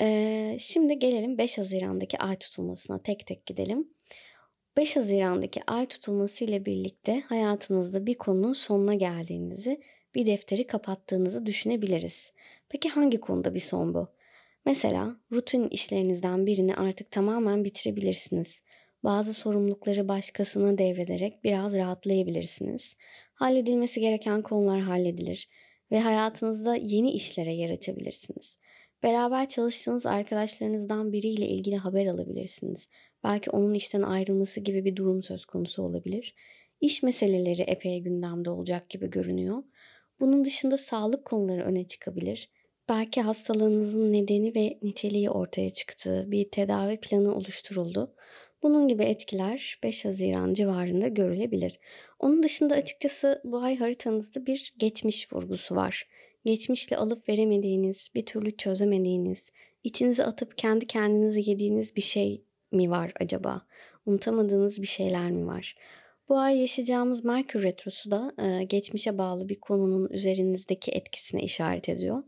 E, 0.00 0.56
şimdi 0.58 0.98
gelelim 0.98 1.38
5 1.38 1.58
Haziran'daki 1.58 2.18
ay 2.18 2.36
tutulmasına 2.38 3.02
tek 3.02 3.26
tek 3.26 3.46
gidelim. 3.46 3.88
5 4.76 4.96
Haziran'daki 4.96 5.60
ay 5.66 5.86
tutulması 5.86 6.44
ile 6.44 6.64
birlikte 6.64 7.20
hayatınızda 7.20 8.06
bir 8.06 8.14
konunun 8.14 8.52
sonuna 8.52 8.94
geldiğinizi, 8.94 9.80
bir 10.14 10.26
defteri 10.26 10.66
kapattığınızı 10.66 11.46
düşünebiliriz. 11.46 12.32
Peki 12.68 12.88
hangi 12.88 13.20
konuda 13.20 13.54
bir 13.54 13.60
son 13.60 13.94
bu? 13.94 14.08
Mesela 14.66 15.16
rutin 15.32 15.68
işlerinizden 15.68 16.46
birini 16.46 16.74
artık 16.74 17.10
tamamen 17.10 17.64
bitirebilirsiniz. 17.64 18.62
Bazı 19.04 19.34
sorumlulukları 19.34 20.08
başkasına 20.08 20.78
devrederek 20.78 21.44
biraz 21.44 21.76
rahatlayabilirsiniz. 21.76 22.96
Halledilmesi 23.34 24.00
gereken 24.00 24.42
konular 24.42 24.80
halledilir 24.80 25.48
ve 25.90 26.00
hayatınızda 26.00 26.76
yeni 26.76 27.10
işlere 27.12 27.52
yer 27.52 27.70
açabilirsiniz. 27.70 28.58
Beraber 29.02 29.48
çalıştığınız 29.48 30.06
arkadaşlarınızdan 30.06 31.12
biriyle 31.12 31.48
ilgili 31.48 31.76
haber 31.76 32.06
alabilirsiniz. 32.06 32.88
Belki 33.24 33.50
onun 33.50 33.74
işten 33.74 34.02
ayrılması 34.02 34.60
gibi 34.60 34.84
bir 34.84 34.96
durum 34.96 35.22
söz 35.22 35.44
konusu 35.44 35.82
olabilir. 35.82 36.34
İş 36.80 37.02
meseleleri 37.02 37.62
epey 37.62 38.00
gündemde 38.00 38.50
olacak 38.50 38.90
gibi 38.90 39.10
görünüyor. 39.10 39.62
Bunun 40.20 40.44
dışında 40.44 40.76
sağlık 40.76 41.24
konuları 41.24 41.64
öne 41.64 41.86
çıkabilir. 41.86 42.50
Belki 42.88 43.20
hastalığınızın 43.22 44.12
nedeni 44.12 44.54
ve 44.54 44.78
niteliği 44.82 45.30
ortaya 45.30 45.70
çıktı, 45.70 46.24
bir 46.26 46.50
tedavi 46.50 47.00
planı 47.00 47.34
oluşturuldu. 47.34 48.14
Bunun 48.64 48.88
gibi 48.88 49.02
etkiler 49.02 49.78
5 49.82 50.04
Haziran 50.04 50.52
civarında 50.52 51.08
görülebilir. 51.08 51.78
Onun 52.18 52.42
dışında 52.42 52.74
açıkçası 52.74 53.40
bu 53.44 53.58
ay 53.58 53.76
haritanızda 53.76 54.46
bir 54.46 54.74
geçmiş 54.78 55.32
vurgusu 55.32 55.76
var. 55.76 56.08
Geçmişle 56.44 56.96
alıp 56.96 57.28
veremediğiniz, 57.28 58.08
bir 58.14 58.26
türlü 58.26 58.56
çözemediğiniz, 58.56 59.52
içinize 59.82 60.24
atıp 60.24 60.58
kendi 60.58 60.86
kendinize 60.86 61.40
yediğiniz 61.40 61.96
bir 61.96 62.00
şey 62.00 62.44
mi 62.72 62.90
var 62.90 63.12
acaba? 63.20 63.62
Unutamadığınız 64.06 64.82
bir 64.82 64.86
şeyler 64.86 65.30
mi 65.30 65.46
var? 65.46 65.76
Bu 66.28 66.38
ay 66.38 66.60
yaşayacağımız 66.60 67.24
Merkür 67.24 67.62
Retrosu 67.62 68.10
da 68.10 68.32
e, 68.38 68.64
geçmişe 68.64 69.18
bağlı 69.18 69.48
bir 69.48 69.60
konunun 69.60 70.08
üzerinizdeki 70.08 70.90
etkisine 70.90 71.42
işaret 71.42 71.88
ediyor. 71.88 72.22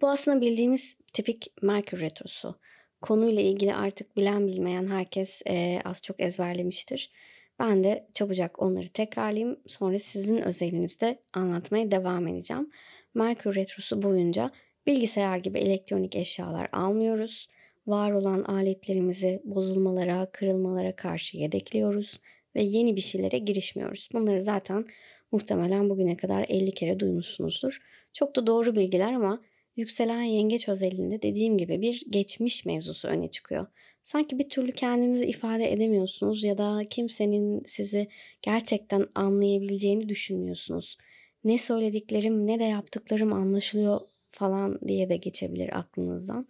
Bu 0.00 0.08
aslında 0.08 0.40
bildiğimiz 0.40 0.96
tipik 1.12 1.52
Merkür 1.62 2.00
Retrosu. 2.00 2.54
Konuyla 3.02 3.42
ilgili 3.42 3.74
artık 3.74 4.16
bilen 4.16 4.46
bilmeyen 4.46 4.86
herkes 4.86 5.42
e, 5.48 5.80
az 5.84 6.02
çok 6.02 6.20
ezberlemiştir. 6.20 7.10
Ben 7.58 7.84
de 7.84 8.06
çabucak 8.14 8.62
onları 8.62 8.88
tekrarlayayım. 8.88 9.60
Sonra 9.66 9.98
sizin 9.98 10.36
özelinizde 10.36 11.18
anlatmaya 11.32 11.90
devam 11.90 12.28
edeceğim. 12.28 12.70
Merkür 13.14 13.54
Retrosu 13.54 14.02
boyunca 14.02 14.50
bilgisayar 14.86 15.38
gibi 15.38 15.58
elektronik 15.58 16.16
eşyalar 16.16 16.68
almıyoruz. 16.72 17.48
Var 17.86 18.12
olan 18.12 18.42
aletlerimizi 18.42 19.42
bozulmalara, 19.44 20.26
kırılmalara 20.32 20.96
karşı 20.96 21.36
yedekliyoruz 21.36 22.20
ve 22.56 22.62
yeni 22.62 22.96
bir 22.96 23.00
şeylere 23.00 23.38
girişmiyoruz. 23.38 24.08
Bunları 24.12 24.42
zaten 24.42 24.86
muhtemelen 25.32 25.90
bugüne 25.90 26.16
kadar 26.16 26.46
50 26.48 26.70
kere 26.70 27.00
duymuşsunuzdur. 27.00 27.78
Çok 28.12 28.36
da 28.36 28.46
doğru 28.46 28.76
bilgiler 28.76 29.12
ama 29.12 29.40
yükselen 29.80 30.22
yengeç 30.22 30.68
özelliğinde 30.68 31.22
dediğim 31.22 31.58
gibi 31.58 31.80
bir 31.80 32.02
geçmiş 32.10 32.66
mevzusu 32.66 33.08
öne 33.08 33.30
çıkıyor. 33.30 33.66
Sanki 34.02 34.38
bir 34.38 34.48
türlü 34.48 34.72
kendinizi 34.72 35.26
ifade 35.26 35.72
edemiyorsunuz 35.72 36.44
ya 36.44 36.58
da 36.58 36.82
kimsenin 36.90 37.60
sizi 37.66 38.08
gerçekten 38.42 39.06
anlayabileceğini 39.14 40.08
düşünmüyorsunuz. 40.08 40.98
Ne 41.44 41.58
söylediklerim 41.58 42.46
ne 42.46 42.58
de 42.58 42.64
yaptıklarım 42.64 43.32
anlaşılıyor 43.32 44.00
falan 44.28 44.78
diye 44.88 45.08
de 45.08 45.16
geçebilir 45.16 45.78
aklınızdan. 45.78 46.46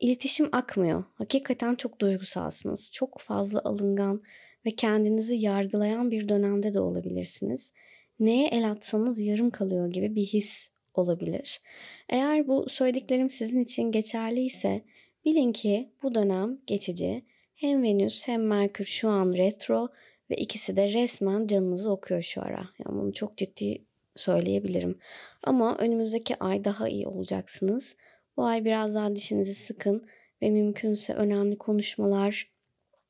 İletişim 0.00 0.48
akmıyor. 0.52 1.04
Hakikaten 1.14 1.74
çok 1.74 2.00
duygusalsınız. 2.00 2.90
Çok 2.92 3.18
fazla 3.20 3.60
alıngan 3.64 4.22
ve 4.66 4.70
kendinizi 4.70 5.34
yargılayan 5.34 6.10
bir 6.10 6.28
dönemde 6.28 6.74
de 6.74 6.80
olabilirsiniz. 6.80 7.72
Neye 8.20 8.48
el 8.48 8.70
atsanız 8.70 9.20
yarım 9.20 9.50
kalıyor 9.50 9.92
gibi 9.92 10.14
bir 10.14 10.24
his 10.24 10.70
olabilir. 11.00 11.60
Eğer 12.08 12.48
bu 12.48 12.68
söylediklerim 12.68 13.30
sizin 13.30 13.60
için 13.60 13.92
geçerliyse 13.92 14.82
bilin 15.24 15.52
ki 15.52 15.88
bu 16.02 16.14
dönem 16.14 16.58
geçici. 16.66 17.24
Hem 17.54 17.82
Venüs 17.82 18.28
hem 18.28 18.46
Merkür 18.46 18.84
şu 18.84 19.08
an 19.08 19.32
retro 19.32 19.88
ve 20.30 20.36
ikisi 20.36 20.76
de 20.76 20.92
resmen 20.92 21.46
canınızı 21.46 21.90
okuyor 21.90 22.22
şu 22.22 22.42
ara. 22.42 22.68
Yani 22.86 23.00
bunu 23.00 23.12
çok 23.12 23.36
ciddi 23.36 23.84
söyleyebilirim. 24.16 24.98
Ama 25.42 25.76
önümüzdeki 25.78 26.36
ay 26.40 26.64
daha 26.64 26.88
iyi 26.88 27.06
olacaksınız. 27.06 27.96
Bu 28.36 28.44
ay 28.44 28.64
biraz 28.64 28.94
daha 28.94 29.16
dişinizi 29.16 29.54
sıkın 29.54 30.04
ve 30.42 30.50
mümkünse 30.50 31.14
önemli 31.14 31.58
konuşmalar, 31.58 32.50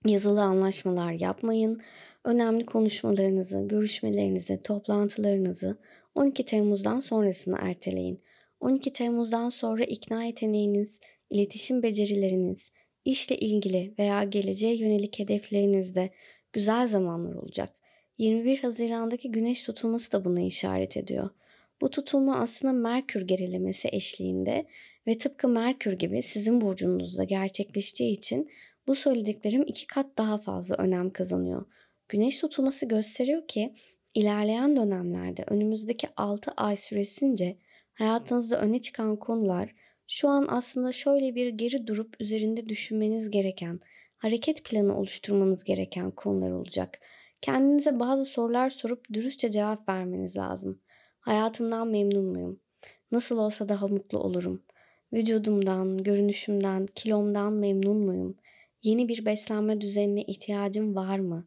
yazılı 0.06 0.42
anlaşmalar 0.42 1.12
yapmayın. 1.12 1.82
Önemli 2.24 2.66
konuşmalarınızı, 2.66 3.68
görüşmelerinizi, 3.68 4.62
toplantılarınızı 4.62 5.78
12 6.14 6.44
Temmuz'dan 6.44 7.00
sonrasını 7.00 7.56
erteleyin. 7.60 8.22
12 8.60 8.92
Temmuz'dan 8.92 9.48
sonra 9.48 9.84
ikna 9.84 10.24
yeteneğiniz, 10.24 11.00
iletişim 11.30 11.82
becerileriniz, 11.82 12.72
işle 13.04 13.36
ilgili 13.36 13.94
veya 13.98 14.24
geleceğe 14.24 14.76
yönelik 14.76 15.18
hedeflerinizde 15.18 16.10
güzel 16.52 16.86
zamanlar 16.86 17.34
olacak. 17.34 17.74
21 18.18 18.58
Haziran'daki 18.58 19.30
güneş 19.30 19.62
tutulması 19.62 20.12
da 20.12 20.24
buna 20.24 20.40
işaret 20.40 20.96
ediyor. 20.96 21.30
Bu 21.80 21.90
tutulma 21.90 22.40
aslında 22.40 22.72
Merkür 22.72 23.26
gerilemesi 23.26 23.88
eşliğinde 23.92 24.66
ve 25.06 25.18
tıpkı 25.18 25.48
Merkür 25.48 25.92
gibi 25.92 26.22
sizin 26.22 26.60
burcunuzda 26.60 27.24
gerçekleştiği 27.24 28.12
için 28.12 28.50
bu 28.86 28.94
söylediklerim 28.94 29.62
iki 29.66 29.86
kat 29.86 30.18
daha 30.18 30.38
fazla 30.38 30.76
önem 30.76 31.10
kazanıyor. 31.10 31.66
Güneş 32.08 32.38
tutulması 32.38 32.86
gösteriyor 32.86 33.48
ki 33.48 33.74
ilerleyen 34.14 34.76
dönemlerde 34.76 35.44
önümüzdeki 35.46 36.08
6 36.16 36.50
ay 36.50 36.76
süresince 36.76 37.56
hayatınızda 37.94 38.60
öne 38.60 38.80
çıkan 38.80 39.16
konular 39.16 39.74
şu 40.12 40.28
an 40.28 40.46
aslında 40.48 40.92
şöyle 40.92 41.34
bir 41.34 41.48
geri 41.48 41.86
durup 41.86 42.16
üzerinde 42.20 42.68
düşünmeniz 42.68 43.30
gereken, 43.30 43.80
hareket 44.18 44.64
planı 44.64 44.98
oluşturmanız 44.98 45.64
gereken 45.64 46.10
konular 46.10 46.50
olacak. 46.50 46.98
Kendinize 47.42 48.00
bazı 48.00 48.24
sorular 48.24 48.70
sorup 48.70 49.12
dürüstçe 49.12 49.50
cevap 49.50 49.88
vermeniz 49.88 50.36
lazım. 50.36 50.80
Hayatımdan 51.20 51.88
memnun 51.88 52.24
muyum? 52.24 52.60
Nasıl 53.12 53.38
olsa 53.38 53.68
daha 53.68 53.88
mutlu 53.88 54.18
olurum. 54.18 54.62
Vücudumdan, 55.12 55.98
görünüşümden, 55.98 56.86
kilomdan 56.94 57.52
memnun 57.52 57.96
muyum? 57.96 58.36
Yeni 58.82 59.08
bir 59.08 59.24
beslenme 59.24 59.80
düzenine 59.80 60.22
ihtiyacım 60.22 60.94
var 60.96 61.18
mı? 61.18 61.46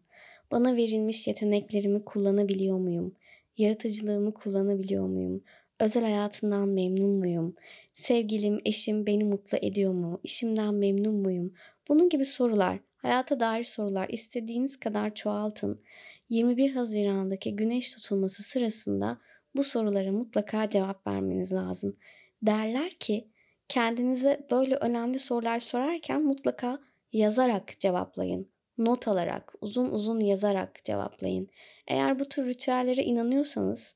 Bana 0.54 0.76
verilmiş 0.76 1.28
yeteneklerimi 1.28 2.06
kullanabiliyor 2.06 2.78
muyum? 2.78 3.16
Yaratıcılığımı 3.58 4.34
kullanabiliyor 4.34 5.08
muyum? 5.08 5.44
Özel 5.80 6.04
hayatımdan 6.04 6.68
memnun 6.70 7.10
muyum? 7.10 7.56
Sevgilim, 7.94 8.60
eşim 8.66 9.06
beni 9.06 9.24
mutlu 9.24 9.58
ediyor 9.62 9.94
mu? 9.94 10.20
İşimden 10.24 10.74
memnun 10.74 11.16
muyum? 11.16 11.54
Bunun 11.90 12.10
gibi 12.10 12.26
sorular, 12.26 12.80
hayata 12.96 13.40
dair 13.40 13.64
sorular 13.64 14.10
istediğiniz 14.10 14.80
kadar 14.80 15.16
çoğaltın. 15.16 15.82
21 16.30 16.72
Haziran'daki 16.72 17.56
güneş 17.56 17.94
tutulması 17.94 18.44
sırasında 18.44 19.18
bu 19.56 19.64
sorulara 19.64 20.12
mutlaka 20.12 20.70
cevap 20.70 21.08
vermeniz 21.08 21.54
lazım. 21.54 21.98
Derler 22.42 22.92
ki 22.94 23.28
kendinize 23.68 24.48
böyle 24.52 24.76
önemli 24.76 25.20
sorular 25.20 25.60
sorarken 25.60 26.24
mutlaka 26.24 26.80
yazarak 27.14 27.80
cevaplayın. 27.80 28.53
Not 28.78 29.08
alarak, 29.08 29.54
uzun 29.62 29.92
uzun 29.92 30.20
yazarak 30.20 30.84
cevaplayın. 30.84 31.48
Eğer 31.88 32.20
bu 32.20 32.30
tür 32.30 32.48
ritüellere 32.48 33.04
inanıyorsanız 33.04 33.96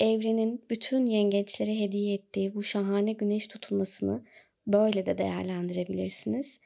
evrenin 0.00 0.64
bütün 0.70 1.06
yengeçlere 1.06 1.80
hediye 1.80 2.14
ettiği 2.14 2.54
bu 2.54 2.62
şahane 2.62 3.12
güneş 3.12 3.48
tutulmasını 3.48 4.24
böyle 4.66 5.06
de 5.06 5.18
değerlendirebilirsiniz. 5.18 6.60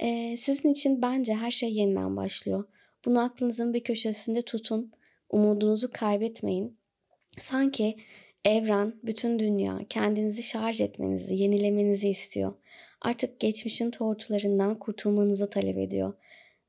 Ee, 0.00 0.34
sizin 0.38 0.72
için 0.72 1.02
bence 1.02 1.34
her 1.34 1.50
şey 1.50 1.72
yeniden 1.72 2.16
başlıyor. 2.16 2.64
Bunu 3.04 3.20
aklınızın 3.22 3.74
bir 3.74 3.84
köşesinde 3.84 4.42
tutun. 4.42 4.92
Umudunuzu 5.30 5.90
kaybetmeyin. 5.92 6.76
Sanki 7.38 7.96
evren, 8.44 8.94
bütün 9.02 9.38
dünya 9.38 9.80
kendinizi 9.88 10.42
şarj 10.42 10.80
etmenizi, 10.80 11.34
yenilemenizi 11.34 12.08
istiyor. 12.08 12.52
Artık 13.00 13.40
geçmişin 13.40 13.90
tortularından 13.90 14.78
kurtulmanızı 14.78 15.50
talep 15.50 15.78
ediyor. 15.78 16.14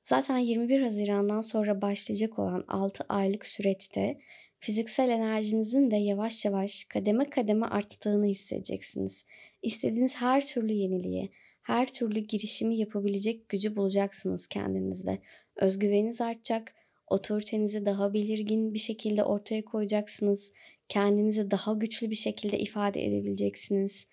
Zaten 0.03 0.37
21 0.37 0.81
Haziran'dan 0.81 1.41
sonra 1.41 1.81
başlayacak 1.81 2.39
olan 2.39 2.63
6 2.67 3.03
aylık 3.09 3.45
süreçte 3.45 4.19
fiziksel 4.59 5.09
enerjinizin 5.09 5.91
de 5.91 5.95
yavaş 5.95 6.45
yavaş 6.45 6.83
kademe 6.83 7.29
kademe 7.29 7.65
arttığını 7.65 8.25
hissedeceksiniz. 8.25 9.25
İstediğiniz 9.61 10.15
her 10.15 10.45
türlü 10.45 10.73
yeniliğe, 10.73 11.29
her 11.61 11.91
türlü 11.93 12.19
girişimi 12.19 12.77
yapabilecek 12.77 13.49
gücü 13.49 13.75
bulacaksınız 13.75 14.47
kendinizde. 14.47 15.19
Özgüveniniz 15.55 16.21
artacak, 16.21 16.75
otoritenizi 17.07 17.85
daha 17.85 18.13
belirgin 18.13 18.73
bir 18.73 18.79
şekilde 18.79 19.23
ortaya 19.23 19.65
koyacaksınız. 19.65 20.51
Kendinizi 20.89 21.51
daha 21.51 21.73
güçlü 21.73 22.09
bir 22.09 22.15
şekilde 22.15 22.59
ifade 22.59 23.05
edebileceksiniz. 23.05 24.07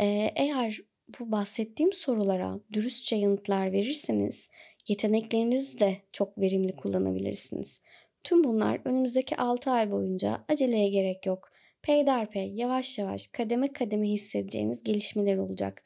Ee, 0.00 0.30
eğer 0.36 0.80
bu 1.20 1.32
bahsettiğim 1.32 1.92
sorulara 1.92 2.60
dürüstçe 2.72 3.16
yanıtlar 3.16 3.72
verirseniz 3.72 4.48
yeteneklerinizi 4.88 5.80
de 5.80 5.96
çok 6.12 6.38
verimli 6.38 6.76
kullanabilirsiniz. 6.76 7.80
Tüm 8.24 8.44
bunlar 8.44 8.80
önümüzdeki 8.84 9.36
6 9.36 9.70
ay 9.70 9.90
boyunca 9.90 10.44
aceleye 10.48 10.88
gerek 10.88 11.26
yok. 11.26 11.50
Peyderpey, 11.82 12.52
yavaş 12.54 12.98
yavaş, 12.98 13.26
kademe 13.26 13.72
kademe 13.72 14.08
hissedeceğiniz 14.08 14.84
gelişmeler 14.84 15.36
olacak. 15.36 15.82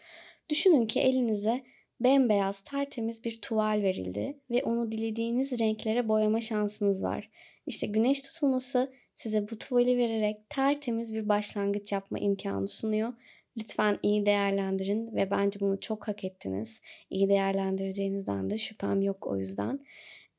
Düşünün 0.50 0.86
ki 0.86 1.00
elinize 1.00 1.62
bembeyaz, 2.00 2.60
tertemiz 2.60 3.24
bir 3.24 3.40
tuval 3.40 3.82
verildi 3.82 4.38
ve 4.50 4.62
onu 4.62 4.92
dilediğiniz 4.92 5.60
renklere 5.60 6.08
boyama 6.08 6.40
şansınız 6.40 7.02
var. 7.02 7.30
İşte 7.66 7.86
güneş 7.86 8.22
tutulması 8.22 8.92
size 9.14 9.48
bu 9.50 9.58
tuvali 9.58 9.98
vererek 9.98 10.50
tertemiz 10.50 11.14
bir 11.14 11.28
başlangıç 11.28 11.92
yapma 11.92 12.18
imkanı 12.18 12.68
sunuyor. 12.68 13.12
Lütfen 13.58 13.98
iyi 14.02 14.26
değerlendirin 14.26 15.16
ve 15.16 15.30
bence 15.30 15.60
bunu 15.60 15.80
çok 15.80 16.08
hak 16.08 16.24
ettiniz. 16.24 16.80
İyi 17.10 17.28
değerlendireceğinizden 17.28 18.50
de 18.50 18.58
şüphem 18.58 19.02
yok 19.02 19.26
o 19.26 19.36
yüzden. 19.36 19.80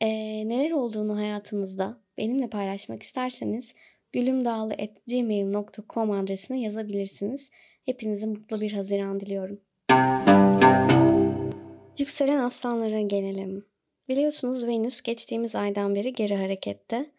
Ee, 0.01 0.07
neler 0.47 0.71
olduğunu 0.71 1.17
hayatınızda 1.17 1.97
benimle 2.17 2.49
paylaşmak 2.49 3.03
isterseniz 3.03 3.73
gülümdağlı.gmail.com 4.13 6.11
adresine 6.11 6.61
yazabilirsiniz. 6.61 7.51
Hepinize 7.85 8.25
mutlu 8.25 8.61
bir 8.61 8.71
Haziran 8.71 9.19
diliyorum. 9.19 9.59
Yükselen 11.97 12.43
aslanlara 12.43 13.01
gelelim. 13.01 13.65
Biliyorsunuz 14.09 14.67
Venüs 14.67 15.01
geçtiğimiz 15.01 15.55
aydan 15.55 15.95
beri 15.95 16.13
geri 16.13 16.35
harekette. 16.35 17.11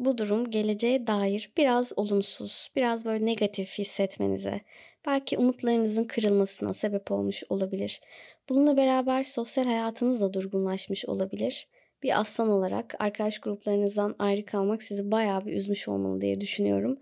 Bu 0.00 0.18
durum 0.18 0.50
geleceğe 0.50 1.06
dair 1.06 1.52
biraz 1.56 1.92
olumsuz, 1.96 2.68
biraz 2.76 3.04
böyle 3.04 3.26
negatif 3.26 3.78
hissetmenize, 3.78 4.60
belki 5.06 5.38
umutlarınızın 5.38 6.04
kırılmasına 6.04 6.72
sebep 6.72 7.10
olmuş 7.10 7.44
olabilir. 7.48 8.00
Bununla 8.48 8.76
beraber 8.76 9.24
sosyal 9.24 9.64
hayatınız 9.64 10.20
da 10.20 10.32
durgunlaşmış 10.32 11.06
olabilir. 11.06 11.68
Bir 12.02 12.20
aslan 12.20 12.48
olarak 12.48 12.94
arkadaş 12.98 13.38
gruplarınızdan 13.38 14.14
ayrı 14.18 14.44
kalmak 14.44 14.82
sizi 14.82 15.10
bayağı 15.10 15.46
bir 15.46 15.52
üzmüş 15.52 15.88
olmalı 15.88 16.20
diye 16.20 16.40
düşünüyorum. 16.40 16.98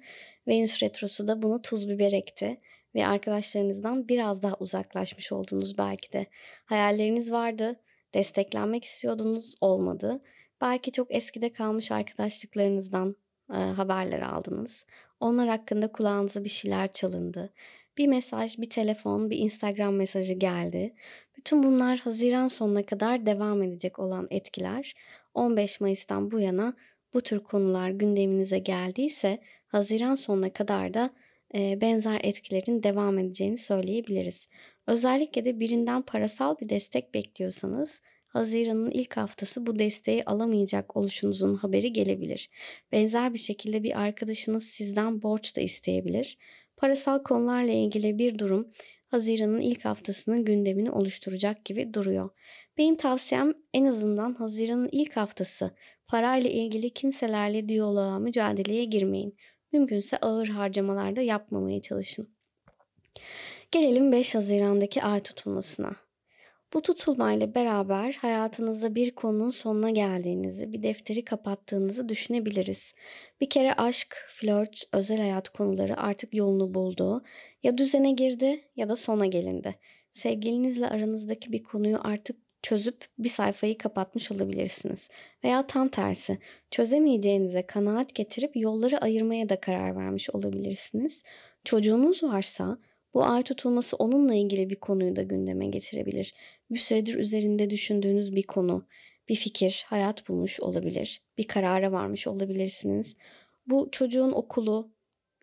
Venüs 0.49 0.83
retrosu 0.83 1.29
da 1.29 1.43
bunu 1.43 1.63
tuz 1.63 1.89
biber 1.89 2.13
ekti 2.13 2.61
ve 2.95 3.07
arkadaşlarınızdan 3.07 4.09
biraz 4.09 4.43
daha 4.43 4.55
uzaklaşmış 4.61 5.33
oldunuz 5.33 5.79
belki 5.79 6.13
de. 6.13 6.27
Hayalleriniz 6.65 7.33
vardı, 7.33 7.81
desteklenmek 8.15 8.85
istiyordunuz, 8.85 9.55
olmadı. 9.61 10.21
Belki 10.61 10.93
çok 10.93 11.15
eskide 11.15 11.53
kalmış 11.53 11.93
arkadaşlıklarınızdan 11.93 13.17
e, 13.51 13.55
haberler 13.55 14.21
aldınız. 14.21 14.87
Onlar 15.21 15.49
hakkında 15.49 15.93
kulağınıza 15.93 16.45
bir 16.45 16.49
şeyler 16.49 16.93
çalındı. 16.93 17.53
Bir 17.99 18.09
mesaj, 18.09 18.59
bir 18.59 18.71
telefon, 18.71 19.31
bir 19.31 19.39
Instagram 19.39 19.95
mesajı 19.95 20.35
geldi. 20.35 20.95
Bütün 21.37 21.63
bunlar 21.63 21.99
Haziran 21.99 22.49
sonuna 22.49 22.87
kadar 22.87 23.27
devam 23.27 23.63
edecek 23.63 23.99
olan 23.99 24.27
etkiler. 24.31 24.95
15 25.35 25.81
Mayıs'tan 25.81 26.31
bu 26.31 26.41
yana 26.41 26.77
bu 27.15 27.21
tür 27.21 27.41
konular 27.41 27.91
gündeminize 27.91 28.59
geldiyse 28.59 29.41
Haziran 29.67 30.15
sonuna 30.15 30.53
kadar 30.53 30.95
da 30.95 31.11
e, 31.55 31.81
benzer 31.81 32.21
etkilerin 32.23 32.83
devam 32.83 33.19
edeceğini 33.19 33.59
söyleyebiliriz. 33.59 34.49
Özellikle 34.87 35.45
de 35.45 35.61
birinden 35.61 36.03
parasal 36.03 36.59
bir 36.59 36.69
destek 36.69 37.15
bekliyorsanız 37.15 38.03
Haziran'ın 38.29 38.91
ilk 38.91 39.17
haftası 39.17 39.67
bu 39.67 39.79
desteği 39.79 40.25
alamayacak 40.25 40.97
oluşunuzun 40.97 41.55
haberi 41.55 41.93
gelebilir. 41.93 42.51
Benzer 42.93 43.35
bir 43.35 43.39
şekilde 43.39 43.83
bir 43.83 44.01
arkadaşınız 44.01 44.65
sizden 44.65 45.23
borç 45.23 45.57
da 45.57 45.61
isteyebilir. 45.61 46.39
Parasal 46.77 47.23
konularla 47.23 47.73
ilgili 47.73 48.19
bir 48.19 48.39
durum 48.39 48.69
Haziran'ın 49.07 49.61
ilk 49.61 49.85
haftasının 49.85 50.45
gündemini 50.45 50.91
oluşturacak 50.91 51.65
gibi 51.65 51.95
duruyor. 51.95 52.31
Benim 52.79 52.97
tavsiyem 52.97 53.55
en 53.75 53.85
azından 53.85 54.35
Haziran'ın 54.35 54.89
ilk 54.93 55.17
haftası 55.17 55.75
parayla 56.09 56.51
ilgili 56.51 56.91
kimselerle 56.91 57.69
diyaloğa, 57.69 58.19
mücadeleye 58.19 58.85
girmeyin. 58.85 59.37
Mümkünse 59.73 60.17
ağır 60.17 60.49
harcamalarda 60.49 61.21
yapmamaya 61.21 61.81
çalışın. 61.81 62.29
Gelelim 63.71 64.13
5 64.13 64.35
Haziran'daki 64.35 65.03
ay 65.03 65.21
tutulmasına. 65.21 66.08
Bu 66.75 66.83
tutulmayla 66.83 67.55
beraber 67.55 68.13
hayatınızda 68.13 68.95
bir 68.95 69.11
konunun 69.11 69.51
sonuna 69.51 69.91
geldiğinizi, 69.91 70.73
bir 70.73 70.83
defteri 70.83 71.25
kapattığınızı 71.25 72.09
düşünebiliriz. 72.09 72.95
Bir 73.41 73.51
kere 73.51 73.75
aşk, 73.75 74.17
flört, 74.29 74.85
özel 74.93 75.19
hayat 75.19 75.49
konuları 75.49 75.97
artık 76.01 76.35
yolunu 76.35 76.75
buldu. 76.75 77.23
Ya 77.63 77.79
düzene 77.79 78.11
girdi 78.13 78.61
ya 78.77 78.89
da 78.89 78.97
sona 78.97 79.27
gelindi. 79.27 79.75
Sevgilinizle 80.11 80.89
aranızdaki 80.89 81.53
bir 81.53 81.65
konuyu 81.65 81.99
artık 82.05 82.37
çözüp 82.63 83.07
bir 83.19 83.29
sayfayı 83.29 83.79
kapatmış 83.79 84.33
olabilirsiniz. 84.33 85.09
Veya 85.45 85.67
tam 85.67 85.89
tersi, 85.89 86.39
çözemeyeceğinize 86.71 87.67
kanaat 87.67 88.15
getirip 88.15 88.57
yolları 88.57 88.99
ayırmaya 88.99 89.49
da 89.49 89.61
karar 89.61 89.97
vermiş 89.97 90.31
olabilirsiniz. 90.31 91.23
Çocuğunuz 91.65 92.23
varsa 92.23 92.79
bu 93.15 93.25
ay 93.25 93.43
tutulması 93.43 93.97
onunla 93.97 94.35
ilgili 94.35 94.71
bir 94.71 94.81
konuyu 94.81 95.17
da 95.17 95.23
gündeme 95.23 95.67
getirebilir. 95.67 96.35
Bir 96.71 96.79
süredir 96.79 97.15
üzerinde 97.15 97.71
düşündüğünüz 97.71 98.37
bir 98.37 98.43
konu, 98.43 98.87
bir 99.29 99.35
fikir, 99.35 99.85
hayat 99.89 100.29
bulmuş 100.29 100.61
olabilir. 100.61 101.23
Bir 101.39 101.49
karara 101.49 101.93
varmış 101.93 102.27
olabilirsiniz. 102.27 103.17
Bu 103.67 103.89
çocuğun 103.93 104.33
okulu, 104.33 104.93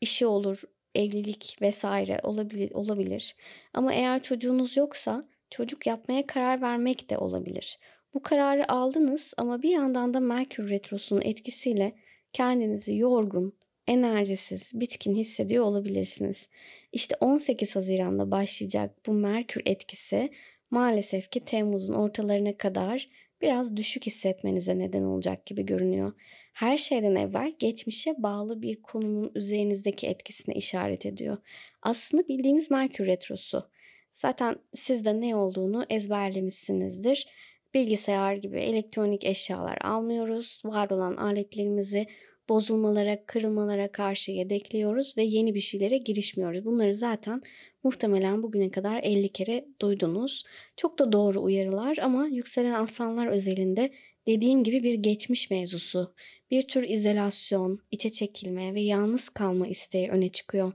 işi 0.01 0.25
olur, 0.25 0.63
evlilik 0.95 1.57
vesaire 1.61 2.19
olabilir, 2.23 2.71
olabilir. 2.71 3.35
Ama 3.73 3.93
eğer 3.93 4.23
çocuğunuz 4.23 4.77
yoksa 4.77 5.27
çocuk 5.49 5.87
yapmaya 5.87 6.27
karar 6.27 6.61
vermek 6.61 7.09
de 7.09 7.17
olabilir. 7.17 7.79
Bu 8.13 8.21
kararı 8.21 8.71
aldınız 8.71 9.33
ama 9.37 9.61
bir 9.61 9.69
yandan 9.69 10.13
da 10.13 10.19
Merkür 10.19 10.69
Retrosu'nun 10.69 11.21
etkisiyle 11.21 11.95
kendinizi 12.33 12.95
yorgun, 12.97 13.53
enerjisiz, 13.87 14.71
bitkin 14.73 15.15
hissediyor 15.15 15.65
olabilirsiniz. 15.65 16.49
İşte 16.91 17.15
18 17.19 17.75
Haziran'da 17.75 18.31
başlayacak 18.31 18.91
bu 19.07 19.13
Merkür 19.13 19.61
etkisi 19.65 20.29
maalesef 20.71 21.31
ki 21.31 21.39
Temmuz'un 21.39 21.93
ortalarına 21.93 22.57
kadar 22.57 23.09
biraz 23.41 23.77
düşük 23.77 24.05
hissetmenize 24.05 24.79
neden 24.79 25.03
olacak 25.03 25.45
gibi 25.45 25.65
görünüyor. 25.65 26.13
Her 26.53 26.77
şeyden 26.77 27.15
evvel 27.15 27.53
geçmişe 27.59 28.23
bağlı 28.23 28.61
bir 28.61 28.81
konunun 28.81 29.31
üzerinizdeki 29.35 30.07
etkisine 30.07 30.55
işaret 30.55 31.05
ediyor. 31.05 31.37
Aslında 31.81 32.27
bildiğimiz 32.27 32.71
Merkür 32.71 33.05
Retrosu. 33.05 33.69
Zaten 34.11 34.55
siz 34.73 35.05
de 35.05 35.21
ne 35.21 35.35
olduğunu 35.35 35.85
ezberlemişsinizdir. 35.89 37.27
Bilgisayar 37.73 38.35
gibi 38.35 38.59
elektronik 38.59 39.25
eşyalar 39.25 39.77
almıyoruz. 39.81 40.61
Var 40.65 40.89
olan 40.89 41.15
aletlerimizi 41.15 42.07
bozulmalara, 42.49 43.25
kırılmalara 43.25 43.91
karşı 43.91 44.31
yedekliyoruz 44.31 45.17
ve 45.17 45.23
yeni 45.23 45.55
bir 45.55 45.59
şeylere 45.59 45.97
girişmiyoruz. 45.97 46.65
Bunları 46.65 46.93
zaten 46.93 47.41
muhtemelen 47.83 48.43
bugüne 48.43 48.71
kadar 48.71 49.03
50 49.03 49.29
kere 49.29 49.65
duydunuz. 49.81 50.43
Çok 50.77 50.99
da 50.99 51.11
doğru 51.11 51.43
uyarılar 51.43 51.97
ama 51.97 52.27
yükselen 52.27 52.73
aslanlar 52.73 53.27
özelinde 53.27 53.91
dediğim 54.27 54.63
gibi 54.63 54.83
bir 54.83 54.93
geçmiş 54.93 55.51
mevzusu. 55.51 56.13
Bir 56.51 56.67
tür 56.67 56.83
izolasyon, 56.83 57.79
içe 57.91 58.09
çekilme 58.09 58.73
ve 58.73 58.81
yalnız 58.81 59.29
kalma 59.29 59.67
isteği 59.67 60.09
öne 60.09 60.29
çıkıyor. 60.29 60.73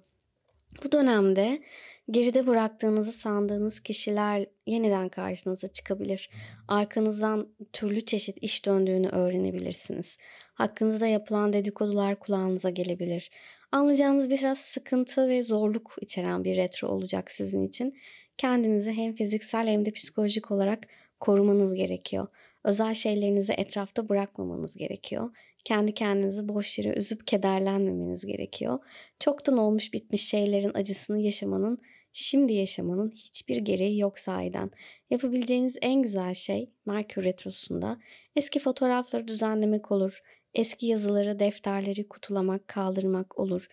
Bu 0.84 0.92
dönemde 0.92 1.62
geride 2.10 2.46
bıraktığınızı 2.46 3.12
sandığınız 3.12 3.80
kişiler 3.80 4.46
yeniden 4.66 5.08
karşınıza 5.08 5.68
çıkabilir. 5.68 6.30
Arkanızdan 6.68 7.48
türlü 7.72 8.00
çeşit 8.00 8.38
iş 8.40 8.66
döndüğünü 8.66 9.08
öğrenebilirsiniz. 9.08 10.18
Hakkınızda 10.54 11.06
yapılan 11.06 11.52
dedikodular 11.52 12.18
kulağınıza 12.18 12.70
gelebilir. 12.70 13.30
Anlayacağınız 13.72 14.30
biraz 14.30 14.58
sıkıntı 14.58 15.28
ve 15.28 15.42
zorluk 15.42 15.96
içeren 16.00 16.44
bir 16.44 16.56
retro 16.56 16.88
olacak 16.88 17.30
sizin 17.30 17.68
için. 17.68 17.98
Kendinizi 18.38 18.92
hem 18.92 19.12
fiziksel 19.12 19.66
hem 19.66 19.84
de 19.84 19.90
psikolojik 19.90 20.50
olarak 20.50 20.86
korumanız 21.20 21.74
gerekiyor. 21.74 22.26
Özel 22.64 22.94
şeylerinizi 22.94 23.52
etrafta 23.52 24.08
bırakmamanız 24.08 24.76
gerekiyor. 24.76 25.30
Kendi 25.64 25.94
kendinizi 25.94 26.48
boş 26.48 26.78
yere 26.78 26.88
üzüp 26.98 27.26
kederlenmemeniz 27.26 28.26
gerekiyor. 28.26 28.78
Çoktan 29.18 29.56
olmuş 29.56 29.92
bitmiş 29.92 30.28
şeylerin 30.28 30.74
acısını 30.74 31.18
yaşamanın, 31.18 31.78
şimdi 32.12 32.52
yaşamanın 32.52 33.10
hiçbir 33.10 33.56
gereği 33.56 33.98
yok 33.98 34.18
sahiden. 34.18 34.70
Yapabileceğiniz 35.10 35.76
en 35.82 36.02
güzel 36.02 36.34
şey 36.34 36.70
Merkür 36.86 37.24
Retrosu'nda 37.24 37.98
eski 38.36 38.58
fotoğrafları 38.58 39.28
düzenlemek 39.28 39.92
olur. 39.92 40.22
Eski 40.54 40.86
yazıları, 40.86 41.38
defterleri 41.38 42.08
kutulamak, 42.08 42.68
kaldırmak 42.68 43.38
olur. 43.38 43.68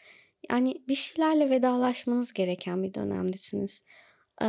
Yani 0.51 0.81
bir 0.87 0.95
şeylerle 0.95 1.49
vedalaşmanız 1.49 2.33
gereken 2.33 2.83
bir 2.83 2.93
dönemdesiniz. 2.93 3.81
Ee, 4.41 4.45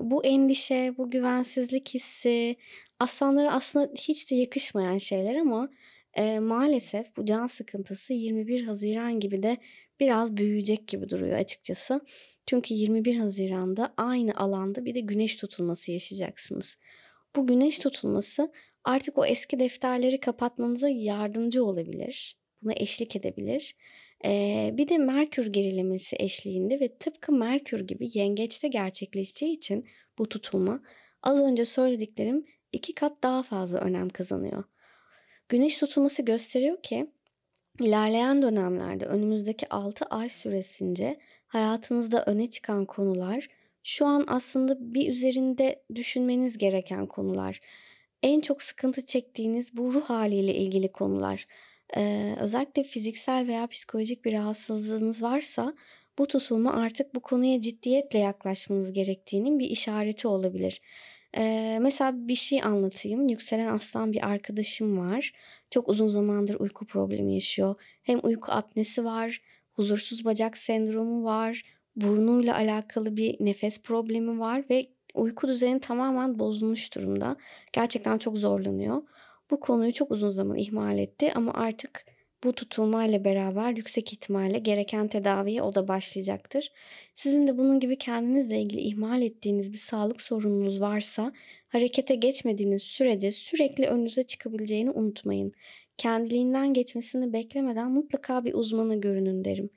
bu 0.00 0.24
endişe, 0.24 0.94
bu 0.98 1.10
güvensizlik 1.10 1.94
hissi 1.94 2.56
aslanlara 2.98 3.52
aslında 3.52 3.90
hiç 3.94 4.30
de 4.30 4.34
yakışmayan 4.34 4.98
şeyler 4.98 5.36
ama 5.36 5.68
e, 6.14 6.38
maalesef 6.38 7.16
bu 7.16 7.24
can 7.24 7.46
sıkıntısı 7.46 8.12
21 8.12 8.64
Haziran 8.66 9.20
gibi 9.20 9.42
de 9.42 9.56
biraz 10.00 10.36
büyüyecek 10.36 10.88
gibi 10.88 11.10
duruyor 11.10 11.38
açıkçası. 11.38 12.00
Çünkü 12.46 12.74
21 12.74 13.16
Haziran'da 13.16 13.94
aynı 13.96 14.32
alanda 14.36 14.84
bir 14.84 14.94
de 14.94 15.00
güneş 15.00 15.36
tutulması 15.36 15.92
yaşayacaksınız. 15.92 16.76
Bu 17.36 17.46
güneş 17.46 17.78
tutulması 17.78 18.52
artık 18.84 19.18
o 19.18 19.26
eski 19.26 19.58
defterleri 19.58 20.20
kapatmanıza 20.20 20.88
yardımcı 20.88 21.64
olabilir. 21.64 22.36
Buna 22.62 22.72
eşlik 22.76 23.16
edebilir. 23.16 23.76
Ee, 24.24 24.70
bir 24.72 24.88
de 24.88 24.98
Merkür 24.98 25.52
gerilemesi 25.52 26.16
eşliğinde 26.18 26.80
ve 26.80 26.96
tıpkı 26.98 27.32
Merkür 27.32 27.86
gibi 27.86 28.08
yengeçte 28.14 28.68
gerçekleşeceği 28.68 29.52
için 29.52 29.86
bu 30.18 30.28
tutulma 30.28 30.82
az 31.22 31.40
önce 31.40 31.64
söylediklerim 31.64 32.44
iki 32.72 32.94
kat 32.94 33.22
daha 33.22 33.42
fazla 33.42 33.78
önem 33.78 34.08
kazanıyor. 34.08 34.64
Güneş 35.48 35.78
tutulması 35.78 36.22
gösteriyor 36.22 36.82
ki 36.82 37.10
ilerleyen 37.80 38.42
dönemlerde 38.42 39.06
önümüzdeki 39.06 39.68
6 39.70 40.04
ay 40.04 40.28
süresince 40.28 41.20
hayatınızda 41.50 42.24
öne 42.24 42.50
çıkan 42.50 42.84
konular 42.84 43.48
şu 43.82 44.06
an 44.06 44.24
aslında 44.26 44.94
bir 44.94 45.08
üzerinde 45.08 45.82
düşünmeniz 45.94 46.58
gereken 46.58 47.06
konular. 47.06 47.60
En 48.22 48.40
çok 48.40 48.62
sıkıntı 48.62 49.06
çektiğiniz 49.06 49.76
bu 49.76 49.94
ruh 49.94 50.04
haliyle 50.04 50.54
ilgili 50.54 50.92
konular. 50.92 51.46
Ee, 51.96 52.34
özellikle 52.40 52.82
fiziksel 52.82 53.46
veya 53.46 53.66
psikolojik 53.66 54.24
bir 54.24 54.32
rahatsızlığınız 54.32 55.22
varsa 55.22 55.74
bu 56.18 56.26
tutulma 56.26 56.72
artık 56.72 57.14
bu 57.14 57.20
konuya 57.20 57.60
ciddiyetle 57.60 58.18
yaklaşmanız 58.18 58.92
gerektiğinin 58.92 59.58
bir 59.58 59.66
işareti 59.66 60.28
olabilir. 60.28 60.80
Ee, 61.36 61.78
mesela 61.80 62.12
bir 62.28 62.34
şey 62.34 62.62
anlatayım. 62.62 63.28
Yükselen 63.28 63.74
aslan 63.74 64.12
bir 64.12 64.28
arkadaşım 64.28 64.98
var. 64.98 65.32
Çok 65.70 65.88
uzun 65.88 66.08
zamandır 66.08 66.60
uyku 66.60 66.86
problemi 66.86 67.34
yaşıyor. 67.34 67.74
Hem 68.02 68.20
uyku 68.22 68.52
apnesi 68.52 69.04
var, 69.04 69.40
huzursuz 69.80 70.24
bacak 70.24 70.56
sendromu 70.56 71.24
var, 71.24 71.62
burnuyla 71.96 72.54
alakalı 72.54 73.16
bir 73.16 73.36
nefes 73.40 73.82
problemi 73.82 74.38
var 74.38 74.64
ve 74.70 74.86
uyku 75.14 75.48
düzeni 75.48 75.80
tamamen 75.80 76.38
bozulmuş 76.38 76.94
durumda. 76.94 77.36
Gerçekten 77.72 78.18
çok 78.18 78.38
zorlanıyor. 78.38 79.02
Bu 79.50 79.60
konuyu 79.60 79.92
çok 79.92 80.10
uzun 80.10 80.30
zaman 80.30 80.56
ihmal 80.56 80.98
etti 80.98 81.32
ama 81.34 81.54
artık 81.54 82.04
bu 82.44 82.52
tutulmayla 82.52 83.24
beraber 83.24 83.70
yüksek 83.70 84.12
ihtimalle 84.12 84.58
gereken 84.58 85.08
tedaviye 85.08 85.62
o 85.62 85.74
da 85.74 85.88
başlayacaktır. 85.88 86.72
Sizin 87.14 87.46
de 87.46 87.58
bunun 87.58 87.80
gibi 87.80 87.98
kendinizle 87.98 88.60
ilgili 88.60 88.80
ihmal 88.80 89.22
ettiğiniz 89.22 89.72
bir 89.72 89.78
sağlık 89.78 90.20
sorununuz 90.20 90.80
varsa 90.80 91.32
harekete 91.68 92.14
geçmediğiniz 92.14 92.82
sürece 92.82 93.30
sürekli 93.30 93.86
önünüze 93.86 94.22
çıkabileceğini 94.22 94.90
unutmayın. 94.90 95.52
Kendiliğinden 96.00 96.72
geçmesini 96.72 97.32
beklemeden 97.32 97.90
mutlaka 97.90 98.44
bir 98.44 98.54
uzmana 98.54 98.94
görünün 98.94 99.44
derim. 99.44 99.70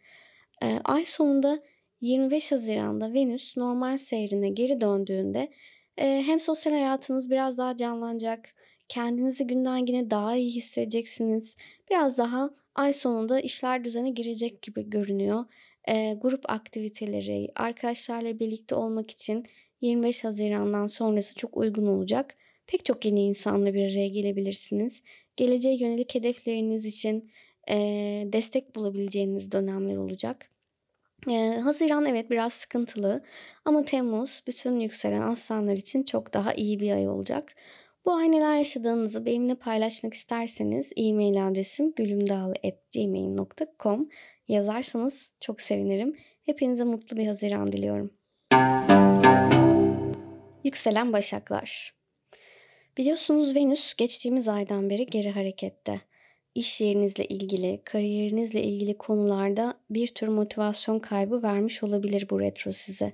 Ee, 0.63 0.79
ay 0.85 1.05
sonunda 1.05 1.59
25 2.01 2.51
Haziran'da 2.51 3.13
Venüs 3.13 3.57
normal 3.57 3.97
seyrine 3.97 4.49
geri 4.49 4.81
döndüğünde 4.81 5.51
e, 5.97 6.23
hem 6.25 6.39
sosyal 6.39 6.73
hayatınız 6.73 7.31
biraz 7.31 7.57
daha 7.57 7.77
canlanacak, 7.77 8.55
kendinizi 8.89 9.47
günden 9.47 9.85
güne 9.85 10.11
daha 10.11 10.35
iyi 10.35 10.51
hissedeceksiniz. 10.51 11.55
Biraz 11.89 12.17
daha 12.17 12.49
ay 12.75 12.93
sonunda 12.93 13.39
işler 13.39 13.83
düzene 13.83 14.09
girecek 14.09 14.61
gibi 14.61 14.89
görünüyor. 14.89 15.45
E, 15.87 16.13
grup 16.13 16.49
aktiviteleri, 16.49 17.47
arkadaşlarla 17.55 18.39
birlikte 18.39 18.75
olmak 18.75 19.11
için 19.11 19.45
25 19.81 20.23
Haziran'dan 20.23 20.87
sonrası 20.87 21.35
çok 21.35 21.57
uygun 21.57 21.87
olacak. 21.87 22.35
Pek 22.67 22.85
çok 22.85 23.05
yeni 23.05 23.25
insanla 23.25 23.73
bir 23.73 23.91
araya 23.91 24.07
gelebilirsiniz. 24.07 25.01
Geleceğe 25.37 25.77
yönelik 25.77 26.15
hedefleriniz 26.15 26.85
için 26.85 27.31
e, 27.69 27.75
destek 28.33 28.75
bulabileceğiniz 28.75 29.51
dönemler 29.51 29.97
olacak. 29.97 30.49
Ee, 31.29 31.59
Haziran 31.63 32.05
evet 32.05 32.29
biraz 32.29 32.53
sıkıntılı 32.53 33.23
ama 33.65 33.85
Temmuz 33.85 34.43
bütün 34.47 34.79
yükselen 34.79 35.21
aslanlar 35.21 35.73
için 35.73 36.03
çok 36.03 36.33
daha 36.33 36.53
iyi 36.53 36.79
bir 36.79 36.91
ay 36.91 37.09
olacak. 37.09 37.55
Bu 38.05 38.13
ay 38.13 38.31
neler 38.31 38.57
yaşadığınızı 38.57 39.25
benimle 39.25 39.55
paylaşmak 39.55 40.13
isterseniz 40.13 40.91
e-mail 40.97 41.47
adresim 41.47 41.93
gülümdağlı.gmail.com 41.95 44.09
yazarsanız 44.47 45.31
çok 45.39 45.61
sevinirim. 45.61 46.17
Hepinize 46.45 46.83
mutlu 46.83 47.17
bir 47.17 47.27
Haziran 47.27 47.71
diliyorum. 47.71 48.13
Yükselen 50.63 51.13
Başaklar 51.13 52.02
Biliyorsunuz 52.97 53.55
Venüs 53.55 53.93
geçtiğimiz 53.93 54.47
aydan 54.47 54.89
beri 54.89 55.05
geri 55.05 55.29
harekette. 55.29 56.01
İş 56.55 56.81
yerinizle 56.81 57.25
ilgili, 57.25 57.81
kariyerinizle 57.83 58.63
ilgili 58.63 58.97
konularda 58.97 59.79
bir 59.89 60.07
tür 60.07 60.27
motivasyon 60.27 60.99
kaybı 60.99 61.43
vermiş 61.43 61.83
olabilir 61.83 62.27
bu 62.29 62.39
retro 62.39 62.71
size. 62.71 63.13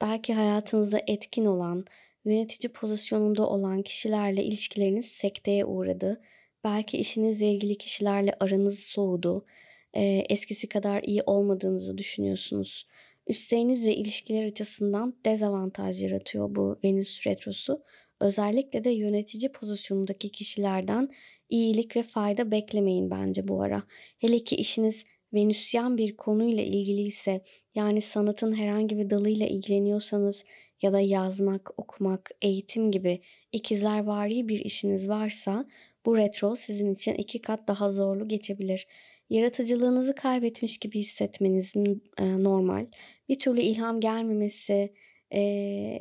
Belki 0.00 0.34
hayatınızda 0.34 1.00
etkin 1.06 1.44
olan, 1.44 1.84
yönetici 2.24 2.72
pozisyonunda 2.72 3.48
olan 3.48 3.82
kişilerle 3.82 4.44
ilişkileriniz 4.44 5.06
sekteye 5.06 5.64
uğradı. 5.64 6.22
Belki 6.64 6.98
işinizle 6.98 7.52
ilgili 7.52 7.78
kişilerle 7.78 8.34
aranız 8.40 8.80
soğudu. 8.80 9.46
Ee, 9.94 10.24
eskisi 10.28 10.68
kadar 10.68 11.02
iyi 11.02 11.22
olmadığınızı 11.22 11.98
düşünüyorsunuz. 11.98 12.86
Üstlerinizle 13.26 13.94
ilişkiler 13.94 14.44
açısından 14.44 15.16
dezavantaj 15.24 16.02
yaratıyor 16.02 16.54
bu 16.54 16.78
Venüs 16.84 17.26
retrosu. 17.26 17.82
Özellikle 18.20 18.84
de 18.84 18.90
yönetici 18.90 19.52
pozisyonundaki 19.52 20.32
kişilerden 20.32 21.08
iyilik 21.48 21.96
ve 21.96 22.02
fayda 22.02 22.50
beklemeyin 22.50 23.10
bence 23.10 23.48
bu 23.48 23.62
ara. 23.62 23.82
Hele 24.18 24.38
ki 24.38 24.56
işiniz 24.56 25.04
Venüsyen 25.34 25.98
bir 25.98 26.16
konuyla 26.16 26.64
ilgili 26.64 27.02
ise 27.02 27.42
yani 27.74 28.00
sanatın 28.00 28.56
herhangi 28.56 28.98
bir 28.98 29.10
dalıyla 29.10 29.46
ilgileniyorsanız 29.46 30.44
ya 30.82 30.92
da 30.92 31.00
yazmak, 31.00 31.70
okumak, 31.76 32.30
eğitim 32.42 32.90
gibi 32.90 33.20
ikizlervari 33.52 34.48
bir 34.48 34.58
işiniz 34.58 35.08
varsa 35.08 35.66
bu 36.06 36.16
retro 36.16 36.54
sizin 36.54 36.94
için 36.94 37.14
iki 37.14 37.42
kat 37.42 37.68
daha 37.68 37.90
zorlu 37.90 38.28
geçebilir. 38.28 38.86
Yaratıcılığınızı 39.30 40.14
kaybetmiş 40.14 40.78
gibi 40.78 40.98
hissetmeniz 40.98 41.74
e, 42.18 42.42
normal. 42.42 42.86
Bir 43.28 43.38
türlü 43.38 43.60
ilham 43.60 44.00
gelmemesi 44.00 44.92
e, 45.34 45.98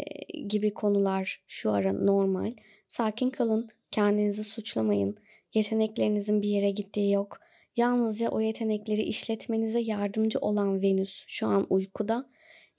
gibi 0.47 0.73
konular 0.73 1.41
şu 1.47 1.71
ara 1.71 1.93
normal. 1.93 2.53
Sakin 2.89 3.29
kalın, 3.29 3.67
kendinizi 3.91 4.43
suçlamayın. 4.43 5.15
Yeteneklerinizin 5.53 6.41
bir 6.41 6.49
yere 6.49 6.71
gittiği 6.71 7.11
yok. 7.11 7.39
Yalnızca 7.77 8.29
o 8.29 8.41
yetenekleri 8.41 9.01
işletmenize 9.01 9.79
yardımcı 9.79 10.39
olan 10.39 10.81
Venüs 10.81 11.23
şu 11.27 11.47
an 11.47 11.67
uykuda. 11.69 12.29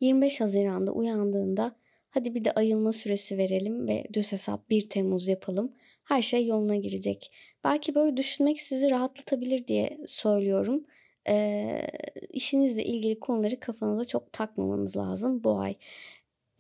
25 0.00 0.40
Haziran'da 0.40 0.92
uyandığında 0.92 1.76
hadi 2.10 2.34
bir 2.34 2.44
de 2.44 2.52
ayılma 2.52 2.92
süresi 2.92 3.38
verelim 3.38 3.88
ve 3.88 4.04
düz 4.12 4.32
hesap 4.32 4.70
1 4.70 4.88
Temmuz 4.88 5.28
yapalım. 5.28 5.72
Her 6.04 6.22
şey 6.22 6.46
yoluna 6.46 6.76
girecek. 6.76 7.32
Belki 7.64 7.94
böyle 7.94 8.16
düşünmek 8.16 8.60
sizi 8.60 8.90
rahatlatabilir 8.90 9.66
diye 9.66 9.98
söylüyorum. 10.06 10.84
Ee, 11.28 11.86
işinizle 12.30 12.84
ilgili 12.84 13.20
konuları 13.20 13.60
kafanıza 13.60 14.04
çok 14.04 14.32
takmamanız 14.32 14.96
lazım 14.96 15.44
bu 15.44 15.58
ay. 15.58 15.74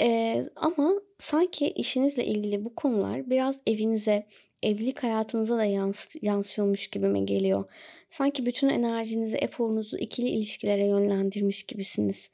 Ee, 0.00 0.44
ama 0.56 0.94
sanki 1.18 1.70
işinizle 1.70 2.24
ilgili 2.24 2.64
bu 2.64 2.74
konular 2.74 3.30
biraz 3.30 3.60
evinize, 3.66 4.26
evlilik 4.62 5.02
hayatınıza 5.02 5.56
da 5.56 5.64
yans 5.64 6.16
yansıyormuş 6.22 6.88
gibime 6.88 7.20
geliyor. 7.20 7.64
Sanki 8.08 8.46
bütün 8.46 8.68
enerjinizi, 8.68 9.36
eforunuzu 9.36 9.96
ikili 9.96 10.28
ilişkilere 10.28 10.86
yönlendirmiş 10.86 11.62
gibisiniz. 11.62 12.30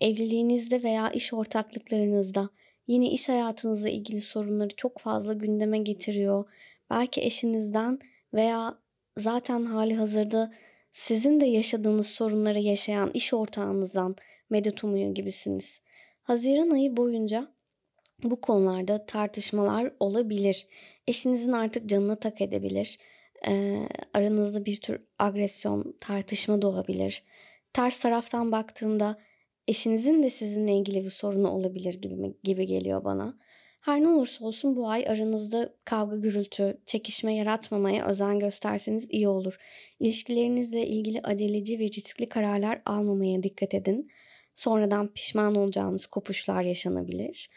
Evliliğinizde 0.00 0.82
veya 0.82 1.10
iş 1.10 1.32
ortaklıklarınızda 1.32 2.50
yine 2.86 3.10
iş 3.10 3.28
hayatınızla 3.28 3.88
ilgili 3.88 4.20
sorunları 4.20 4.76
çok 4.76 4.98
fazla 4.98 5.32
gündeme 5.32 5.78
getiriyor. 5.78 6.44
Belki 6.90 7.22
eşinizden 7.22 7.98
veya 8.34 8.78
zaten 9.16 9.64
hali 9.64 9.94
hazırda 9.94 10.52
sizin 10.92 11.40
de 11.40 11.46
yaşadığınız 11.46 12.06
sorunları 12.06 12.58
yaşayan 12.58 13.10
iş 13.14 13.34
ortağınızdan 13.34 14.16
medet 14.50 14.84
umuyor 14.84 15.14
gibisiniz. 15.14 15.80
Haziran 16.22 16.70
ayı 16.70 16.96
boyunca 16.96 17.52
bu 18.22 18.40
konularda 18.40 19.06
tartışmalar 19.06 19.92
olabilir. 20.00 20.66
Eşinizin 21.06 21.52
artık 21.52 21.88
canını 21.88 22.20
tak 22.20 22.40
edebilir. 22.40 22.98
Ee, 23.48 23.88
aranızda 24.14 24.64
bir 24.64 24.76
tür 24.76 25.00
agresyon, 25.18 25.96
tartışma 26.00 26.62
doğabilir. 26.62 27.24
Ters 27.72 28.00
taraftan 28.00 28.52
baktığımda 28.52 29.18
eşinizin 29.68 30.22
de 30.22 30.30
sizinle 30.30 30.76
ilgili 30.76 31.04
bir 31.04 31.10
sorunu 31.10 31.50
olabilir 31.50 31.94
gibi, 31.94 32.34
gibi 32.42 32.66
geliyor 32.66 33.04
bana. 33.04 33.38
Her 33.80 34.00
ne 34.02 34.08
olursa 34.08 34.44
olsun 34.44 34.76
bu 34.76 34.88
ay 34.88 35.04
aranızda 35.08 35.74
kavga 35.84 36.16
gürültü, 36.16 36.78
çekişme 36.86 37.34
yaratmamaya 37.34 38.06
özen 38.06 38.38
gösterseniz 38.38 39.08
iyi 39.10 39.28
olur. 39.28 39.58
İlişkilerinizle 40.00 40.86
ilgili 40.86 41.20
aceleci 41.22 41.78
ve 41.78 41.84
riskli 41.84 42.28
kararlar 42.28 42.82
almamaya 42.86 43.42
dikkat 43.42 43.74
edin. 43.74 44.10
Sonradan 44.54 45.08
pişman 45.08 45.54
olacağınız 45.54 46.06
kopuşlar 46.06 46.62
yaşanabilir. 46.62 47.50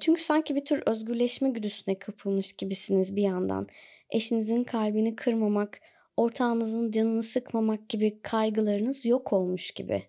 Çünkü 0.00 0.22
sanki 0.22 0.56
bir 0.56 0.64
tür 0.64 0.82
özgürleşme 0.86 1.50
güdüsüne 1.50 1.98
kapılmış 1.98 2.52
gibisiniz 2.52 3.16
bir 3.16 3.22
yandan. 3.22 3.66
Eşinizin 4.10 4.64
kalbini 4.64 5.16
kırmamak, 5.16 5.80
ortağınızın 6.16 6.90
canını 6.90 7.22
sıkmamak 7.22 7.88
gibi 7.88 8.20
kaygılarınız 8.22 9.06
yok 9.06 9.32
olmuş 9.32 9.70
gibi. 9.70 10.02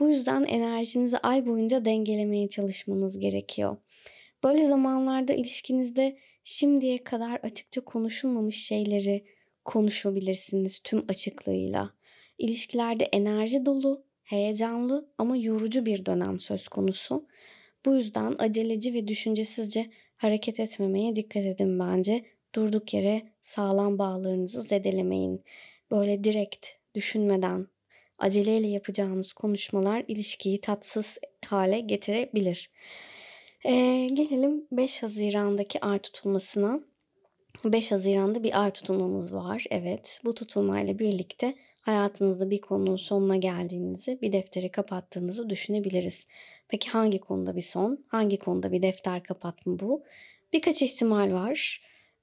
Bu 0.00 0.08
yüzden 0.08 0.44
enerjinizi 0.44 1.18
ay 1.18 1.46
boyunca 1.46 1.84
dengelemeye 1.84 2.48
çalışmanız 2.48 3.18
gerekiyor. 3.18 3.76
Böyle 4.44 4.66
zamanlarda 4.66 5.32
ilişkinizde 5.32 6.18
şimdiye 6.44 7.04
kadar 7.04 7.40
açıkça 7.42 7.80
konuşulmamış 7.80 8.64
şeyleri 8.64 9.24
konuşabilirsiniz 9.64 10.80
tüm 10.84 11.04
açıklığıyla. 11.08 11.90
İlişkilerde 12.38 13.04
enerji 13.04 13.66
dolu, 13.66 14.04
heyecanlı 14.28 15.08
ama 15.18 15.36
yorucu 15.36 15.86
bir 15.86 16.06
dönem 16.06 16.40
söz 16.40 16.68
konusu. 16.68 17.26
Bu 17.86 17.96
yüzden 17.96 18.34
aceleci 18.38 18.94
ve 18.94 19.08
düşüncesizce 19.08 19.90
hareket 20.16 20.60
etmemeye 20.60 21.16
dikkat 21.16 21.44
edin 21.44 21.78
bence. 21.78 22.24
Durduk 22.54 22.94
yere 22.94 23.22
sağlam 23.40 23.98
bağlarınızı 23.98 24.62
zedelemeyin. 24.62 25.44
Böyle 25.90 26.24
direkt 26.24 26.66
düşünmeden 26.94 27.66
aceleyle 28.18 28.66
yapacağınız 28.66 29.32
konuşmalar 29.32 30.04
ilişkiyi 30.08 30.60
tatsız 30.60 31.18
hale 31.46 31.80
getirebilir. 31.80 32.70
Ee, 33.64 34.08
gelelim 34.12 34.66
5 34.72 35.02
Haziran'daki 35.02 35.80
ay 35.80 35.98
tutulmasına. 35.98 36.80
5 37.64 37.92
Haziran'da 37.92 38.42
bir 38.42 38.62
ay 38.62 38.70
tutulmamız 38.70 39.34
var. 39.34 39.64
Evet, 39.70 40.20
bu 40.24 40.34
tutulmayla 40.34 40.98
birlikte 40.98 41.54
hayatınızda 41.88 42.50
bir 42.50 42.60
konunun 42.60 42.96
sonuna 42.96 43.36
geldiğinizi, 43.36 44.18
bir 44.22 44.32
defteri 44.32 44.70
kapattığınızı 44.70 45.50
düşünebiliriz. 45.50 46.26
Peki 46.68 46.90
hangi 46.90 47.18
konuda 47.18 47.56
bir 47.56 47.60
son, 47.60 48.04
hangi 48.08 48.38
konuda 48.38 48.72
bir 48.72 48.82
defter 48.82 49.22
kapatma 49.22 49.78
bu? 49.78 50.02
Birkaç 50.52 50.82
ihtimal 50.82 51.32
var. 51.32 51.82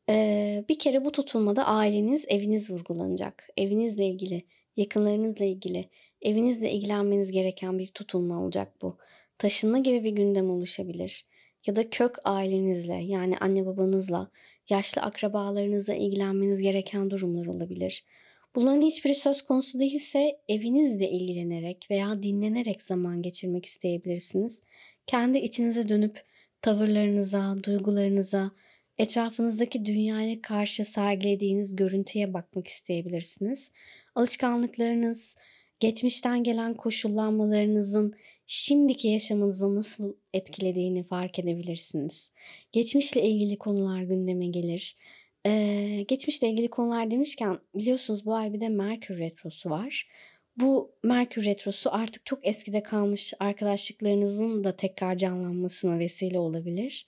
Ee, 0.09 0.65
bir 0.69 0.79
kere 0.79 1.05
bu 1.05 1.11
tutulmada 1.11 1.65
aileniz, 1.65 2.25
eviniz 2.27 2.71
vurgulanacak. 2.71 3.49
Evinizle 3.57 4.05
ilgili, 4.05 4.43
yakınlarınızla 4.77 5.45
ilgili, 5.45 5.89
evinizle 6.21 6.71
ilgilenmeniz 6.71 7.31
gereken 7.31 7.79
bir 7.79 7.87
tutulma 7.87 8.41
olacak 8.43 8.81
bu. 8.81 8.97
Taşınma 9.37 9.79
gibi 9.79 10.03
bir 10.03 10.11
gündem 10.11 10.49
oluşabilir. 10.49 11.25
Ya 11.67 11.75
da 11.75 11.89
kök 11.89 12.17
ailenizle 12.23 12.95
yani 13.03 13.37
anne 13.37 13.65
babanızla, 13.65 14.31
yaşlı 14.69 15.01
akrabalarınızla 15.01 15.93
ilgilenmeniz 15.93 16.61
gereken 16.61 17.11
durumlar 17.11 17.45
olabilir. 17.45 18.05
Bunların 18.55 18.81
hiçbiri 18.81 19.15
söz 19.15 19.41
konusu 19.41 19.79
değilse 19.79 20.39
evinizle 20.49 21.09
ilgilenerek 21.09 21.87
veya 21.91 22.23
dinlenerek 22.23 22.81
zaman 22.81 23.21
geçirmek 23.21 23.65
isteyebilirsiniz. 23.65 24.61
Kendi 25.07 25.37
içinize 25.37 25.89
dönüp 25.89 26.23
tavırlarınıza, 26.61 27.55
duygularınıza, 27.63 28.51
etrafınızdaki 28.97 29.85
dünyaya 29.85 30.41
karşı 30.41 30.85
sergilediğiniz 30.85 31.75
görüntüye 31.75 32.33
bakmak 32.33 32.67
isteyebilirsiniz. 32.67 33.71
Alışkanlıklarınız, 34.15 35.35
geçmişten 35.79 36.43
gelen 36.43 36.73
koşullanmalarınızın 36.73 38.15
şimdiki 38.45 39.07
yaşamınızı 39.07 39.75
nasıl 39.75 40.13
etkilediğini 40.33 41.03
fark 41.03 41.39
edebilirsiniz. 41.39 42.31
Geçmişle 42.71 43.21
ilgili 43.23 43.57
konular 43.57 44.01
gündeme 44.01 44.47
gelir. 44.47 44.97
Ee, 45.45 46.05
geçmişle 46.07 46.49
ilgili 46.49 46.67
konular 46.69 47.11
demişken 47.11 47.59
biliyorsunuz 47.75 48.25
bu 48.25 48.35
ay 48.35 48.53
bir 48.53 48.61
de 48.61 48.69
Merkür 48.69 49.17
Retrosu 49.17 49.69
var. 49.69 50.07
Bu 50.57 50.91
Merkür 51.03 51.45
Retrosu 51.45 51.93
artık 51.93 52.25
çok 52.25 52.47
eskide 52.47 52.83
kalmış 52.83 53.33
arkadaşlıklarınızın 53.39 54.63
da 54.63 54.75
tekrar 54.75 55.17
canlanmasına 55.17 55.99
vesile 55.99 56.39
olabilir. 56.39 57.07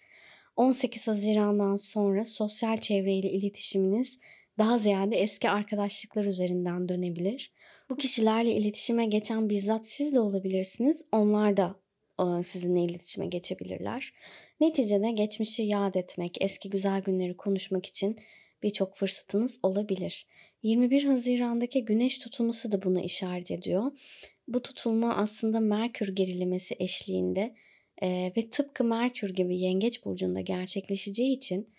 18 0.56 1.08
Haziran'dan 1.08 1.76
sonra 1.76 2.26
sosyal 2.26 2.78
çevreyle 2.78 3.32
iletişiminiz 3.32 4.20
daha 4.58 4.78
ziyade 4.78 5.18
eski 5.18 5.50
arkadaşlıklar 5.50 6.26
üzerinden 6.26 6.90
dönebilir. 6.90 7.52
Bu 7.90 7.98
kişilerle 7.98 8.52
iletişime 8.52 9.06
geçen 9.06 9.50
bizzat 9.50 9.88
siz 9.88 10.16
de 10.16 10.20
olabilirsiniz. 10.20 11.06
Onlar 11.12 11.58
da 11.58 11.76
sizinle 12.44 12.82
iletişime 12.82 13.26
geçebilirler. 13.26 14.14
Neticede 14.60 15.12
geçmişi 15.12 15.64
yad 15.64 15.96
etmek, 15.96 16.38
eski 16.42 16.70
güzel 16.70 17.02
günleri 17.02 17.38
konuşmak 17.38 17.86
için 17.86 18.20
birçok 18.64 18.96
fırsatınız 18.96 19.60
olabilir. 19.64 20.28
21 20.64 21.04
Haziran'daki 21.04 21.86
güneş 21.86 22.18
tutulması 22.18 22.72
da 22.72 22.84
buna 22.84 23.02
işaret 23.02 23.52
ediyor. 23.52 23.92
Bu 24.48 24.62
tutulma 24.62 25.16
aslında 25.16 25.60
Merkür 25.60 26.16
gerilemesi 26.16 26.76
eşliğinde 26.80 27.56
e, 28.02 28.34
ve 28.38 28.50
tıpkı 28.50 28.84
Merkür 28.84 29.34
gibi 29.34 29.60
Yengeç 29.60 30.06
burcunda 30.06 30.42
gerçekleşeceği 30.42 31.36
için 31.36 31.70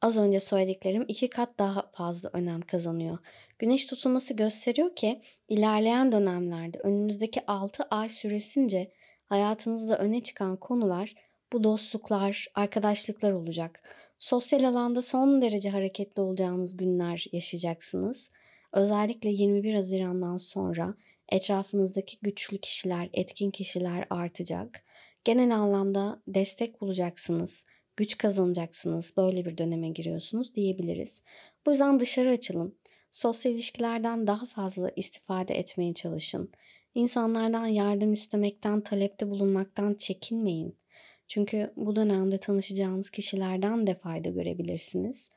az 0.00 0.16
önce 0.16 0.40
söylediklerim 0.40 1.04
iki 1.08 1.30
kat 1.30 1.58
daha 1.58 1.90
fazla 1.94 2.30
önem 2.32 2.60
kazanıyor. 2.60 3.18
Güneş 3.58 3.86
tutulması 3.86 4.36
gösteriyor 4.36 4.96
ki 4.96 5.20
ilerleyen 5.48 6.12
dönemlerde 6.12 6.78
önünüzdeki 6.78 7.46
6 7.46 7.82
ay 7.82 8.08
süresince 8.08 8.92
hayatınızda 9.24 9.98
öne 9.98 10.22
çıkan 10.22 10.56
konular 10.56 11.14
bu 11.54 11.64
dostluklar, 11.64 12.46
arkadaşlıklar 12.54 13.32
olacak. 13.32 13.82
Sosyal 14.18 14.64
alanda 14.64 15.02
son 15.02 15.42
derece 15.42 15.70
hareketli 15.70 16.22
olacağınız 16.22 16.76
günler 16.76 17.26
yaşayacaksınız. 17.32 18.30
Özellikle 18.72 19.30
21 19.30 19.74
Haziran'dan 19.74 20.36
sonra 20.36 20.94
etrafınızdaki 21.28 22.16
güçlü 22.22 22.58
kişiler, 22.58 23.08
etkin 23.12 23.50
kişiler 23.50 24.06
artacak. 24.10 24.84
Genel 25.24 25.56
anlamda 25.56 26.22
destek 26.28 26.80
bulacaksınız, 26.80 27.64
güç 27.96 28.18
kazanacaksınız. 28.18 29.14
Böyle 29.16 29.44
bir 29.44 29.58
döneme 29.58 29.88
giriyorsunuz 29.88 30.54
diyebiliriz. 30.54 31.22
Bu 31.66 31.70
yüzden 31.70 32.00
dışarı 32.00 32.30
açılın. 32.30 32.78
Sosyal 33.10 33.54
ilişkilerden 33.54 34.26
daha 34.26 34.46
fazla 34.46 34.90
istifade 34.96 35.54
etmeye 35.54 35.94
çalışın. 35.94 36.50
İnsanlardan 36.94 37.66
yardım 37.66 38.12
istemekten, 38.12 38.80
talepte 38.80 39.30
bulunmaktan 39.30 39.94
çekinmeyin. 39.94 40.83
Çünkü 41.28 41.72
bu 41.76 41.96
dönemde 41.96 42.38
tanışacağınız 42.38 43.10
kişilerden 43.10 43.86
de 43.86 43.94
fayda 43.94 44.28
görebilirsiniz. 44.28 45.30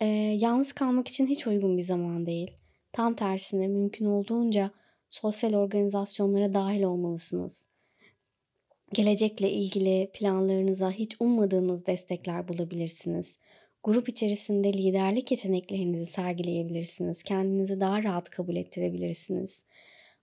Ee, 0.00 0.06
yalnız 0.40 0.72
kalmak 0.72 1.08
için 1.08 1.26
hiç 1.26 1.46
uygun 1.46 1.78
bir 1.78 1.82
zaman 1.82 2.26
değil. 2.26 2.50
Tam 2.92 3.14
tersine 3.14 3.68
mümkün 3.68 4.06
olduğunca 4.06 4.70
sosyal 5.10 5.54
organizasyonlara 5.54 6.54
dahil 6.54 6.82
olmalısınız. 6.82 7.66
Gelecekle 8.92 9.50
ilgili 9.50 10.10
planlarınıza 10.14 10.90
hiç 10.90 11.16
ummadığınız 11.20 11.86
destekler 11.86 12.48
bulabilirsiniz. 12.48 13.38
Grup 13.82 14.08
içerisinde 14.08 14.72
liderlik 14.72 15.30
yeteneklerinizi 15.30 16.06
sergileyebilirsiniz. 16.06 17.22
Kendinizi 17.22 17.80
daha 17.80 18.02
rahat 18.02 18.30
kabul 18.30 18.56
ettirebilirsiniz. 18.56 19.66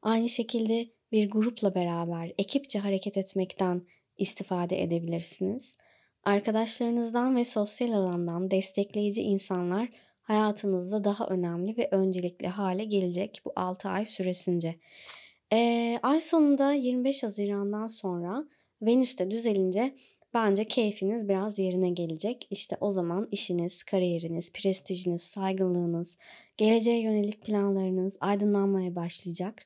Aynı 0.02 0.30
şekilde 0.30 0.88
bir 1.12 1.30
grupla 1.30 1.76
beraber 1.76 2.34
ekipçe 2.38 2.80
hareket 2.80 3.18
etmekten 3.18 3.82
istifade 4.18 4.84
edebilirsiniz. 4.84 5.78
Arkadaşlarınızdan 6.24 7.36
ve 7.36 7.46
sosyal 7.46 7.92
alandan 7.92 8.52
destekleyici 8.52 9.22
insanlar 9.22 9.90
hayatınızda 10.22 11.04
daha 11.04 11.28
önemli 11.28 11.78
ve 11.78 11.88
öncelikli 11.92 12.48
hale 12.48 12.86
gelecek 12.86 13.42
bu 13.46 13.54
6 13.56 13.90
ay 13.90 14.06
süresince. 14.06 14.76
Ee, 15.54 16.00
ay 16.04 16.22
sonunda 16.22 16.74
25 16.74 17.24
Haziran'dan 17.24 17.88
sonra 17.88 18.46
Venüs'te 18.82 19.32
düzelince 19.32 19.96
bence 20.34 20.66
keyfiniz 20.66 21.30
biraz 21.30 21.60
yerine 21.60 21.90
gelecek. 21.90 22.48
İşte 22.52 22.78
o 22.82 22.92
zaman 22.92 23.28
işiniz, 23.32 23.84
kariyeriniz, 23.84 24.54
prestijiniz, 24.54 25.22
saygınlığınız, 25.22 26.18
geleceğe 26.58 27.02
yönelik 27.02 27.42
planlarınız 27.42 28.18
aydınlanmaya 28.20 28.96
başlayacak. 28.96 29.66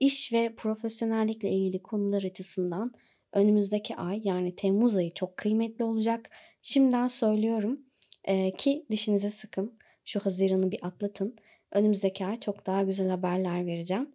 İş 0.00 0.32
ve 0.32 0.54
profesyonellikle 0.56 1.50
ilgili 1.50 1.82
konular 1.82 2.22
açısından 2.22 2.92
önümüzdeki 3.32 3.96
ay 3.96 4.20
yani 4.24 4.54
Temmuz 4.54 4.96
ayı 4.96 5.14
çok 5.14 5.36
kıymetli 5.36 5.84
olacak. 5.84 6.30
Şimdiden 6.62 7.06
söylüyorum 7.06 7.80
e, 8.24 8.50
ki 8.50 8.86
dişinize 8.90 9.30
sıkın. 9.30 9.78
Şu 10.04 10.20
Haziran'ı 10.20 10.70
bir 10.72 10.86
atlatın. 10.86 11.36
Önümüzdeki 11.72 12.26
ay 12.26 12.40
çok 12.40 12.66
daha 12.66 12.82
güzel 12.82 13.08
haberler 13.08 13.66
vereceğim. 13.66 14.10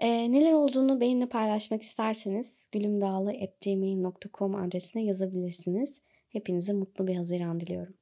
E, 0.00 0.32
neler 0.32 0.52
olduğunu 0.52 1.00
benimle 1.00 1.26
paylaşmak 1.26 1.82
isterseniz 1.82 2.68
gülümdağlı.gmail.com 2.72 4.54
adresine 4.54 5.04
yazabilirsiniz. 5.04 6.00
Hepinize 6.28 6.72
mutlu 6.72 7.06
bir 7.06 7.16
Haziran 7.16 7.60
diliyorum. 7.60 7.94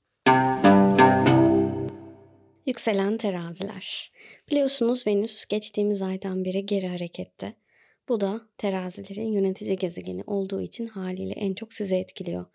Yükselen 2.67 3.17
teraziler. 3.17 4.13
Biliyorsunuz 4.51 5.07
Venüs 5.07 5.47
geçtiğimiz 5.47 6.03
aydan 6.03 6.45
beri 6.45 6.67
geri 6.67 6.89
harekette. 6.89 7.55
Bu 8.09 8.21
da 8.21 8.41
terazilerin 8.59 9.33
yönetici 9.33 9.77
gezegeni 9.77 10.23
olduğu 10.27 10.63
için 10.63 10.87
haliyle 10.87 11.35
en 11.35 11.55
çok 11.55 11.73
sizi 11.73 11.95
etkiliyor. 11.95 12.47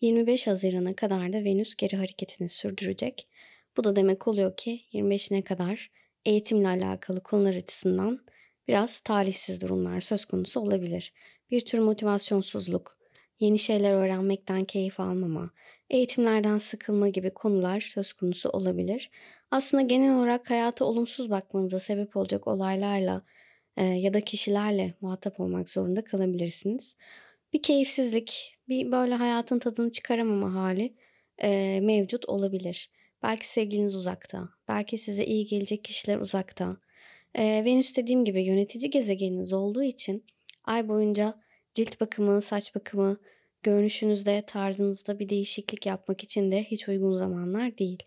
25 0.00 0.46
Haziran'a 0.46 0.96
kadar 0.96 1.32
da 1.32 1.44
Venüs 1.44 1.74
geri 1.74 1.96
hareketini 1.96 2.48
sürdürecek. 2.48 3.28
Bu 3.76 3.84
da 3.84 3.96
demek 3.96 4.28
oluyor 4.28 4.56
ki 4.56 4.80
25'ine 4.92 5.42
kadar 5.42 5.90
eğitimle 6.24 6.68
alakalı 6.68 7.22
konular 7.22 7.54
açısından 7.54 8.20
biraz 8.68 9.00
talihsiz 9.00 9.60
durumlar 9.60 10.00
söz 10.00 10.24
konusu 10.24 10.60
olabilir. 10.60 11.12
Bir 11.50 11.60
tür 11.60 11.78
motivasyonsuzluk, 11.78 12.98
yeni 13.40 13.58
şeyler 13.58 13.92
öğrenmekten 13.92 14.64
keyif 14.64 15.00
almama, 15.00 15.50
eğitimlerden 15.90 16.58
sıkılma 16.58 17.08
gibi 17.08 17.30
konular 17.30 17.80
söz 17.80 18.12
konusu 18.12 18.48
olabilir. 18.48 19.10
Aslında 19.50 19.82
genel 19.82 20.18
olarak 20.18 20.50
hayata 20.50 20.84
olumsuz 20.84 21.30
bakmanıza 21.30 21.78
sebep 21.78 22.16
olacak 22.16 22.46
olaylarla 22.46 23.22
ya 23.82 24.14
da 24.14 24.20
kişilerle 24.20 24.94
muhatap 25.00 25.40
olmak 25.40 25.68
zorunda 25.68 26.04
kalabilirsiniz. 26.04 26.96
Bir 27.52 27.62
keyifsizlik, 27.62 28.58
bir 28.68 28.92
böyle 28.92 29.14
hayatın 29.14 29.58
tadını 29.58 29.90
çıkaramama 29.90 30.54
hali 30.54 30.94
e, 31.42 31.80
mevcut 31.82 32.28
olabilir. 32.28 32.90
Belki 33.22 33.48
sevgiliniz 33.48 33.94
uzakta, 33.94 34.48
belki 34.68 34.98
size 34.98 35.24
iyi 35.24 35.44
gelecek 35.44 35.84
kişiler 35.84 36.18
uzakta. 36.18 36.76
E, 37.34 37.62
Venüs 37.64 37.96
dediğim 37.96 38.24
gibi 38.24 38.42
yönetici 38.42 38.90
gezegeniniz 38.90 39.52
olduğu 39.52 39.82
için 39.82 40.24
ay 40.64 40.88
boyunca 40.88 41.34
cilt 41.74 42.00
bakımı, 42.00 42.42
saç 42.42 42.74
bakımı, 42.74 43.16
görünüşünüzde, 43.62 44.42
tarzınızda 44.46 45.18
bir 45.18 45.28
değişiklik 45.28 45.86
yapmak 45.86 46.22
için 46.22 46.52
de 46.52 46.64
hiç 46.64 46.88
uygun 46.88 47.14
zamanlar 47.14 47.78
değil. 47.78 48.02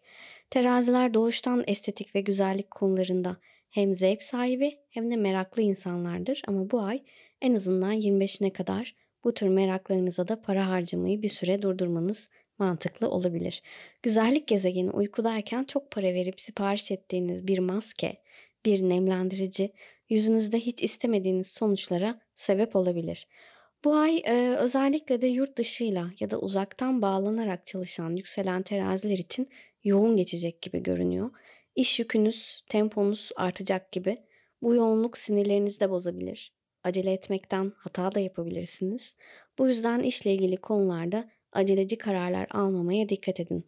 Teraziler 0.49 1.13
doğuştan 1.13 1.63
estetik 1.67 2.15
ve 2.15 2.21
güzellik 2.21 2.71
konularında 2.71 3.37
hem 3.69 3.93
zevk 3.93 4.23
sahibi 4.23 4.77
hem 4.89 5.11
de 5.11 5.15
meraklı 5.15 5.61
insanlardır 5.61 6.41
ama 6.47 6.71
bu 6.71 6.81
ay 6.81 7.03
en 7.41 7.53
azından 7.53 7.93
25'ine 7.93 8.53
kadar 8.53 8.95
bu 9.23 9.33
tür 9.33 9.47
meraklarınıza 9.47 10.27
da 10.27 10.41
para 10.41 10.69
harcamayı 10.69 11.21
bir 11.21 11.29
süre 11.29 11.61
durdurmanız 11.61 12.29
mantıklı 12.59 13.09
olabilir. 13.09 13.61
Güzellik 14.03 14.47
gezegeni 14.47 14.91
uykudayken 14.91 15.63
çok 15.63 15.91
para 15.91 16.13
verip 16.13 16.41
sipariş 16.41 16.91
ettiğiniz 16.91 17.47
bir 17.47 17.59
maske, 17.59 18.21
bir 18.65 18.81
nemlendirici 18.81 19.73
yüzünüzde 20.09 20.59
hiç 20.59 20.83
istemediğiniz 20.83 21.47
sonuçlara 21.47 22.21
sebep 22.35 22.75
olabilir. 22.75 23.27
Bu 23.83 23.95
ay 23.95 24.21
e, 24.25 24.55
özellikle 24.59 25.21
de 25.21 25.27
yurt 25.27 25.57
dışıyla 25.57 26.11
ya 26.19 26.31
da 26.31 26.39
uzaktan 26.39 27.01
bağlanarak 27.01 27.65
çalışan 27.65 28.15
yükselen 28.15 28.61
teraziler 28.61 29.17
için 29.17 29.47
yoğun 29.83 30.17
geçecek 30.17 30.61
gibi 30.61 30.83
görünüyor. 30.83 31.29
İş 31.77 31.99
yükünüz, 31.99 32.61
temponuz 32.69 33.31
artacak 33.35 33.91
gibi. 33.91 34.17
Bu 34.61 34.75
yoğunluk 34.75 35.17
sinirlerinizi 35.17 35.79
de 35.79 35.89
bozabilir. 35.89 36.53
Acele 36.83 37.11
etmekten 37.13 37.71
hata 37.77 38.11
da 38.11 38.19
yapabilirsiniz. 38.19 39.15
Bu 39.57 39.67
yüzden 39.67 39.99
işle 39.99 40.33
ilgili 40.33 40.57
konularda 40.57 41.29
aceleci 41.51 41.97
kararlar 41.97 42.47
almamaya 42.51 43.09
dikkat 43.09 43.39
edin. 43.39 43.65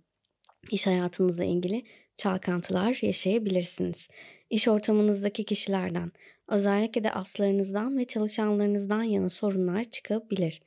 İş 0.71 0.87
hayatınızla 0.87 1.43
ilgili 1.43 1.83
çalkantılar 2.15 2.99
yaşayabilirsiniz. 3.01 4.07
İş 4.49 4.67
ortamınızdaki 4.67 5.43
kişilerden, 5.43 6.11
özellikle 6.47 7.03
de 7.03 7.11
aslarınızdan 7.11 7.97
ve 7.97 8.05
çalışanlarınızdan 8.05 9.03
yana 9.03 9.29
sorunlar 9.29 9.83
çıkabilir. 9.83 10.61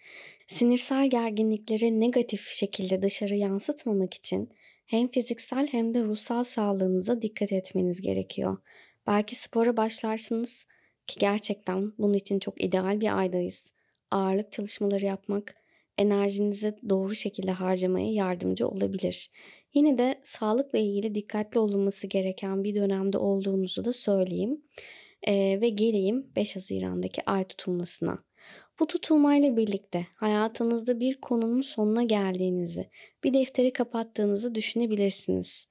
Sinirsel 0.46 1.10
gerginlikleri 1.10 2.00
negatif 2.00 2.48
şekilde 2.48 3.02
dışarı 3.02 3.34
yansıtmamak 3.34 4.14
için 4.14 4.52
hem 4.92 5.08
fiziksel 5.08 5.66
hem 5.70 5.94
de 5.94 6.02
ruhsal 6.02 6.44
sağlığınıza 6.44 7.22
dikkat 7.22 7.52
etmeniz 7.52 8.00
gerekiyor. 8.00 8.56
Belki 9.06 9.34
spora 9.36 9.76
başlarsınız 9.76 10.66
ki 11.06 11.20
gerçekten 11.20 11.92
bunun 11.98 12.14
için 12.14 12.38
çok 12.38 12.64
ideal 12.64 13.00
bir 13.00 13.18
aydayız. 13.18 13.72
Ağırlık 14.10 14.52
çalışmaları 14.52 15.04
yapmak 15.04 15.54
enerjinizi 15.98 16.76
doğru 16.88 17.14
şekilde 17.14 17.52
harcamaya 17.52 18.12
yardımcı 18.12 18.68
olabilir. 18.68 19.30
Yine 19.74 19.98
de 19.98 20.20
sağlıkla 20.22 20.78
ilgili 20.78 21.14
dikkatli 21.14 21.58
olunması 21.58 22.06
gereken 22.06 22.64
bir 22.64 22.74
dönemde 22.74 23.18
olduğunuzu 23.18 23.84
da 23.84 23.92
söyleyeyim. 23.92 24.62
Ee, 25.26 25.58
ve 25.60 25.68
geleyim 25.68 26.26
5 26.36 26.56
Haziran'daki 26.56 27.22
ay 27.26 27.44
tutulmasına. 27.44 28.24
Bu 28.80 28.86
tutulmayla 28.86 29.56
birlikte 29.56 30.06
hayatınızda 30.14 31.00
bir 31.00 31.20
konunun 31.20 31.60
sonuna 31.60 32.02
geldiğinizi, 32.02 32.88
bir 33.24 33.34
defteri 33.34 33.72
kapattığınızı 33.72 34.54
düşünebilirsiniz. 34.54 35.68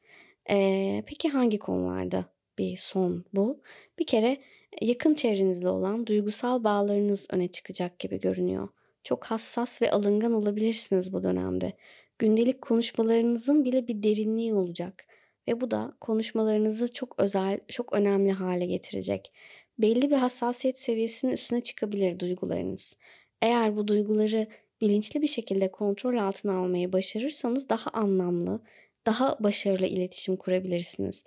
Ee, 0.49 1.03
peki 1.07 1.29
hangi 1.29 1.59
konularda 1.59 2.25
bir 2.57 2.77
son 2.77 3.25
bu? 3.33 3.61
Bir 3.99 4.05
kere 4.05 4.37
yakın 4.81 5.13
çevrenizde 5.13 5.69
olan 5.69 6.07
duygusal 6.07 6.63
bağlarınız 6.63 7.27
öne 7.29 7.47
çıkacak 7.47 7.99
gibi 7.99 8.19
görünüyor. 8.19 8.69
Çok 9.03 9.25
hassas 9.25 9.81
ve 9.81 9.91
alıngan 9.91 10.33
olabilirsiniz 10.33 11.13
bu 11.13 11.23
dönemde. 11.23 11.73
Gündelik 12.19 12.61
konuşmalarınızın 12.61 13.65
bile 13.65 13.87
bir 13.87 14.03
derinliği 14.03 14.53
olacak 14.53 15.05
ve 15.47 15.61
bu 15.61 15.71
da 15.71 15.93
konuşmalarınızı 16.01 16.93
çok 16.93 17.19
özel, 17.19 17.59
çok 17.67 17.93
önemli 17.93 18.31
hale 18.31 18.65
getirecek 18.65 19.33
belli 19.81 20.11
bir 20.11 20.15
hassasiyet 20.15 20.79
seviyesinin 20.79 21.31
üstüne 21.31 21.61
çıkabilir 21.61 22.19
duygularınız. 22.19 22.95
Eğer 23.41 23.75
bu 23.75 23.87
duyguları 23.87 24.47
bilinçli 24.81 25.21
bir 25.21 25.27
şekilde 25.27 25.71
kontrol 25.71 26.17
altına 26.17 26.57
almayı 26.57 26.93
başarırsanız 26.93 27.69
daha 27.69 27.89
anlamlı, 27.89 28.61
daha 29.05 29.37
başarılı 29.39 29.85
iletişim 29.85 30.35
kurabilirsiniz. 30.35 31.23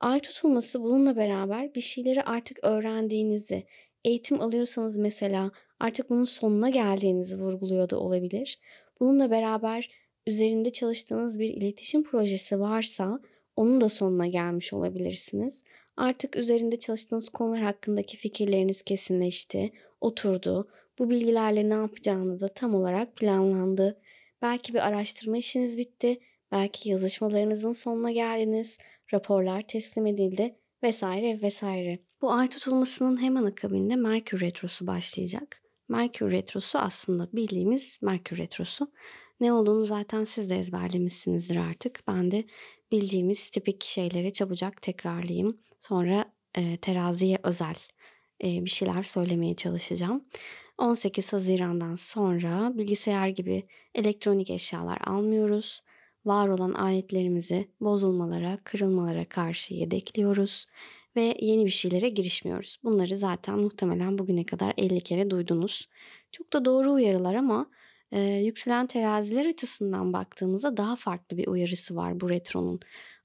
Ay 0.00 0.20
tutulması 0.20 0.82
bununla 0.82 1.16
beraber 1.16 1.74
bir 1.74 1.80
şeyleri 1.80 2.22
artık 2.22 2.58
öğrendiğinizi, 2.62 3.66
eğitim 4.04 4.40
alıyorsanız 4.40 4.96
mesela 4.96 5.50
artık 5.80 6.10
bunun 6.10 6.24
sonuna 6.24 6.68
geldiğinizi 6.68 7.36
vurguluyor 7.38 7.90
da 7.90 8.00
olabilir. 8.00 8.60
Bununla 9.00 9.30
beraber 9.30 9.90
üzerinde 10.26 10.72
çalıştığınız 10.72 11.40
bir 11.40 11.48
iletişim 11.48 12.02
projesi 12.02 12.60
varsa 12.60 13.20
onun 13.56 13.80
da 13.80 13.88
sonuna 13.88 14.26
gelmiş 14.26 14.72
olabilirsiniz. 14.72 15.62
Artık 15.96 16.36
üzerinde 16.36 16.78
çalıştığınız 16.78 17.28
konular 17.28 17.60
hakkındaki 17.60 18.16
fikirleriniz 18.16 18.82
kesinleşti, 18.82 19.72
oturdu. 20.00 20.68
Bu 20.98 21.10
bilgilerle 21.10 21.68
ne 21.68 21.74
yapacağınız 21.74 22.40
da 22.40 22.48
tam 22.48 22.74
olarak 22.74 23.16
planlandı. 23.16 24.00
Belki 24.42 24.74
bir 24.74 24.86
araştırma 24.86 25.36
işiniz 25.36 25.78
bitti, 25.78 26.20
belki 26.52 26.90
yazışmalarınızın 26.90 27.72
sonuna 27.72 28.10
geldiniz, 28.10 28.78
raporlar 29.12 29.62
teslim 29.62 30.06
edildi 30.06 30.54
vesaire 30.82 31.42
vesaire. 31.42 31.98
Bu 32.22 32.32
ay 32.32 32.48
tutulmasının 32.48 33.22
hemen 33.22 33.44
akabinde 33.44 33.96
Merkür 33.96 34.40
Retrosu 34.40 34.86
başlayacak. 34.86 35.62
Merkür 35.88 36.32
Retrosu 36.32 36.78
aslında 36.78 37.28
bildiğimiz 37.32 37.98
Merkür 38.02 38.38
Retrosu. 38.38 38.92
Ne 39.40 39.52
olduğunu 39.52 39.84
zaten 39.84 40.24
siz 40.24 40.50
de 40.50 40.56
ezberlemişsinizdir 40.56 41.56
artık. 41.56 42.00
Ben 42.08 42.30
de 42.30 42.44
bildiğimiz 42.92 43.50
tipik 43.50 43.84
şeyleri 43.84 44.32
çabucak 44.32 44.82
tekrarlayayım. 44.82 45.58
Sonra 45.80 46.32
e, 46.58 46.76
teraziye 46.76 47.38
özel 47.42 47.76
e, 48.44 48.64
bir 48.64 48.70
şeyler 48.70 49.02
söylemeye 49.02 49.56
çalışacağım. 49.56 50.24
18 50.78 51.32
Haziran'dan 51.32 51.94
sonra 51.94 52.72
bilgisayar 52.78 53.28
gibi 53.28 53.66
elektronik 53.94 54.50
eşyalar 54.50 54.98
almıyoruz. 55.06 55.82
Var 56.24 56.48
olan 56.48 56.72
aletlerimizi 56.72 57.68
bozulmalara, 57.80 58.56
kırılmalara 58.64 59.24
karşı 59.24 59.74
yedekliyoruz 59.74 60.66
ve 61.16 61.36
yeni 61.40 61.64
bir 61.64 61.70
şeylere 61.70 62.08
girişmiyoruz. 62.08 62.78
Bunları 62.84 63.16
zaten 63.16 63.58
muhtemelen 63.58 64.18
bugüne 64.18 64.46
kadar 64.46 64.74
50 64.76 65.00
kere 65.00 65.30
duydunuz. 65.30 65.88
Çok 66.32 66.52
da 66.52 66.64
doğru 66.64 66.92
uyarılar 66.92 67.34
ama 67.34 67.70
e, 68.12 68.20
yükselen 68.20 68.86
teraziler 68.86 69.46
açısından 69.46 70.12
baktığımızda 70.12 70.76
daha 70.76 70.96
farklı 70.96 71.36
bir 71.36 71.46
uyarısı 71.46 71.96
var 71.96 72.20
bu 72.20 72.30
retronun. 72.30 72.80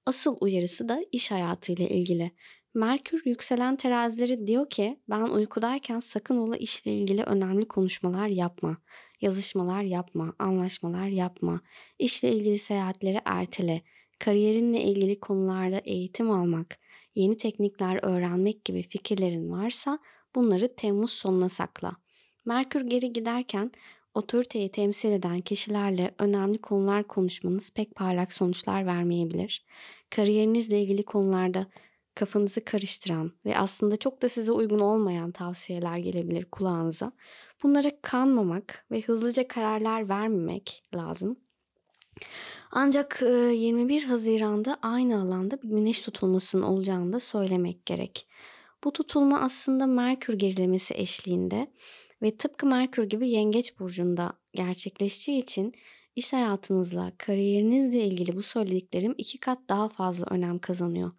Asıl 0.05 0.37
uyarısı 0.41 0.89
da 0.89 1.01
iş 1.11 1.31
hayatıyla 1.31 1.87
ilgili. 1.87 2.31
Merkür 2.73 3.21
yükselen 3.25 3.75
terazileri 3.75 4.47
diyor 4.47 4.69
ki 4.69 4.99
ben 5.09 5.21
uykudayken 5.21 5.99
sakın 5.99 6.37
ola 6.37 6.57
işle 6.57 6.93
ilgili 6.93 7.23
önemli 7.23 7.67
konuşmalar 7.67 8.27
yapma. 8.27 8.77
Yazışmalar 9.21 9.81
yapma, 9.81 10.33
anlaşmalar 10.39 11.07
yapma. 11.07 11.61
İşle 11.99 12.31
ilgili 12.31 12.57
seyahatleri 12.57 13.21
ertele. 13.25 13.81
Kariyerinle 14.19 14.81
ilgili 14.81 15.19
konularda 15.19 15.81
eğitim 15.85 16.31
almak, 16.31 16.77
yeni 17.15 17.37
teknikler 17.37 17.99
öğrenmek 18.03 18.65
gibi 18.65 18.81
fikirlerin 18.81 19.51
varsa 19.51 19.99
bunları 20.35 20.75
Temmuz 20.75 21.11
sonuna 21.11 21.49
sakla. 21.49 21.95
Merkür 22.45 22.81
geri 22.81 23.13
giderken 23.13 23.71
otoriteyi 24.13 24.71
temsil 24.71 25.11
eden 25.11 25.39
kişilerle 25.39 26.11
önemli 26.19 26.57
konular 26.57 27.03
konuşmanız 27.03 27.71
pek 27.71 27.95
parlak 27.95 28.33
sonuçlar 28.33 28.85
vermeyebilir. 28.85 29.65
Kariyerinizle 30.09 30.81
ilgili 30.81 31.03
konularda 31.03 31.67
kafanızı 32.15 32.65
karıştıran 32.65 33.31
ve 33.45 33.57
aslında 33.57 33.97
çok 33.97 34.21
da 34.21 34.29
size 34.29 34.51
uygun 34.51 34.79
olmayan 34.79 35.31
tavsiyeler 35.31 35.97
gelebilir 35.97 36.45
kulağınıza. 36.45 37.11
Bunlara 37.63 37.89
kanmamak 38.01 38.85
ve 38.91 39.01
hızlıca 39.01 39.47
kararlar 39.47 40.09
vermemek 40.09 40.83
lazım. 40.95 41.37
Ancak 42.71 43.21
21 43.21 44.03
Haziran'da 44.03 44.77
aynı 44.81 45.21
alanda 45.21 45.61
bir 45.61 45.69
güneş 45.69 46.01
tutulmasının 46.01 46.63
olacağını 46.63 47.13
da 47.13 47.19
söylemek 47.19 47.85
gerek. 47.85 48.27
Bu 48.83 48.93
tutulma 48.93 49.41
aslında 49.41 49.87
Merkür 49.87 50.33
gerilemesi 50.33 50.93
eşliğinde 50.93 51.71
ve 52.21 52.37
tıpkı 52.37 52.65
Merkür 52.65 53.03
gibi 53.03 53.29
Yengeç 53.29 53.79
burcunda 53.79 54.33
gerçekleştiği 54.53 55.41
için 55.41 55.73
iş 56.15 56.33
hayatınızla, 56.33 57.11
kariyerinizle 57.17 58.05
ilgili 58.05 58.35
bu 58.35 58.41
söylediklerim 58.41 59.15
iki 59.17 59.39
kat 59.39 59.59
daha 59.69 59.89
fazla 59.89 60.25
önem 60.29 60.59
kazanıyor. 60.59 61.11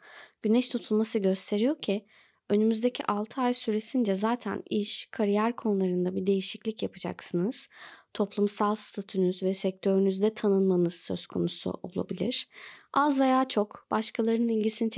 Güneş 0.42 0.68
tutulması 0.68 1.18
gösteriyor 1.18 1.80
ki 1.80 2.06
önümüzdeki 2.50 3.06
6 3.06 3.40
ay 3.40 3.54
süresince 3.54 4.14
zaten 4.14 4.62
iş, 4.70 5.08
kariyer 5.10 5.56
konularında 5.56 6.14
bir 6.14 6.26
değişiklik 6.26 6.82
yapacaksınız. 6.82 7.68
Toplumsal 8.14 8.74
statünüz 8.74 9.42
ve 9.42 9.54
sektörünüzde 9.54 10.34
tanınmanız 10.34 10.94
söz 10.94 11.26
konusu 11.26 11.74
olabilir. 11.82 12.48
Az 12.92 13.20
veya 13.20 13.48
çok 13.48 13.86
başkalarının 13.90 14.48
ilgisini 14.48 14.90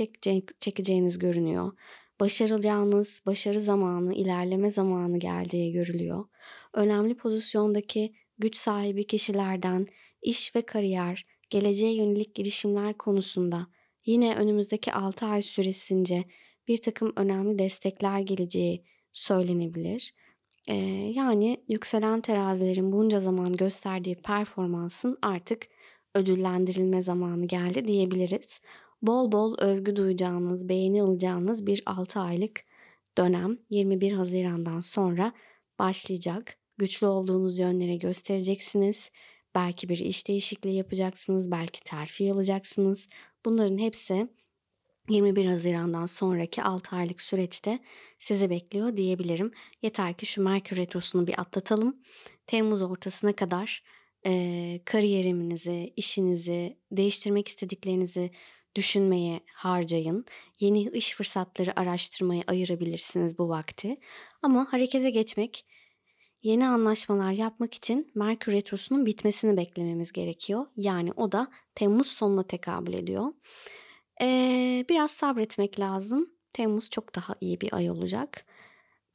çekeceğiniz 0.59 1.19
görünüyor. 1.19 1.71
Başarılacağınız, 2.19 3.23
başarı 3.25 3.59
zamanı, 3.59 4.13
ilerleme 4.13 4.69
zamanı 4.69 5.19
geldiği 5.19 5.71
görülüyor. 5.71 6.25
Önemli 6.73 7.17
pozisyondaki 7.17 8.13
güç 8.37 8.57
sahibi 8.57 9.07
kişilerden 9.07 9.87
iş 10.21 10.55
ve 10.55 10.61
kariyer, 10.61 11.25
geleceğe 11.49 11.95
yönelik 11.95 12.35
girişimler 12.35 12.93
konusunda 12.93 13.67
yine 14.05 14.35
önümüzdeki 14.35 14.93
6 14.93 15.25
ay 15.25 15.41
süresince 15.41 16.23
bir 16.67 16.77
takım 16.77 17.13
önemli 17.15 17.59
destekler 17.59 18.19
geleceği 18.19 18.83
söylenebilir. 19.11 20.13
Ee, 20.69 20.75
yani 21.15 21.63
yükselen 21.67 22.21
terazilerin 22.21 22.91
bunca 22.91 23.19
zaman 23.19 23.53
gösterdiği 23.53 24.15
performansın 24.15 25.17
artık 25.21 25.67
ödüllendirilme 26.15 27.01
zamanı 27.01 27.45
geldi 27.45 27.87
diyebiliriz. 27.87 28.61
Bol 29.07 29.31
bol 29.31 29.55
övgü 29.59 29.95
duyacağınız, 29.95 30.69
beğeni 30.69 31.01
alacağınız 31.01 31.65
bir 31.65 31.83
6 31.85 32.19
aylık 32.19 32.63
dönem 33.17 33.57
21 33.69 34.11
Haziran'dan 34.11 34.79
sonra 34.79 35.33
başlayacak. 35.79 36.57
Güçlü 36.77 37.07
olduğunuz 37.07 37.59
yönleri 37.59 37.99
göstereceksiniz. 37.99 39.11
Belki 39.55 39.89
bir 39.89 39.97
iş 39.97 40.27
değişikliği 40.27 40.75
yapacaksınız, 40.75 41.51
belki 41.51 41.83
terfi 41.83 42.33
alacaksınız. 42.33 43.09
Bunların 43.45 43.77
hepsi 43.77 44.27
21 45.09 45.45
Haziran'dan 45.45 46.05
sonraki 46.05 46.63
6 46.63 46.95
aylık 46.95 47.21
süreçte 47.21 47.79
sizi 48.19 48.49
bekliyor 48.49 48.97
diyebilirim. 48.97 49.51
Yeter 49.81 50.13
ki 50.13 50.25
şu 50.25 50.41
Merkür 50.41 50.77
Retrosu'nu 50.77 51.27
bir 51.27 51.39
atlatalım. 51.41 51.97
Temmuz 52.47 52.81
ortasına 52.81 53.33
kadar 53.33 53.83
e, 54.25 54.81
kariyerinizi, 54.85 55.93
işinizi, 55.95 56.77
değiştirmek 56.91 57.47
istediklerinizi 57.47 58.31
düşünmeye 58.75 59.39
harcayın. 59.53 60.25
Yeni 60.59 60.81
iş 60.81 61.15
fırsatları 61.15 61.79
araştırmaya 61.79 62.43
ayırabilirsiniz 62.47 63.37
bu 63.37 63.49
vakti. 63.49 63.97
Ama 64.41 64.67
harekete 64.73 65.09
geçmek, 65.09 65.65
yeni 66.43 66.67
anlaşmalar 66.67 67.31
yapmak 67.31 67.73
için 67.73 68.11
Merkür 68.15 68.53
Retrosu'nun 68.53 69.05
bitmesini 69.05 69.57
beklememiz 69.57 70.11
gerekiyor. 70.11 70.65
Yani 70.77 71.11
o 71.15 71.31
da 71.31 71.47
Temmuz 71.75 72.07
sonuna 72.07 72.43
tekabül 72.43 72.93
ediyor. 72.93 73.33
Ee, 74.21 74.85
biraz 74.89 75.11
sabretmek 75.11 75.79
lazım. 75.79 76.29
Temmuz 76.53 76.89
çok 76.89 77.15
daha 77.15 77.35
iyi 77.41 77.61
bir 77.61 77.73
ay 77.73 77.89
olacak. 77.89 78.45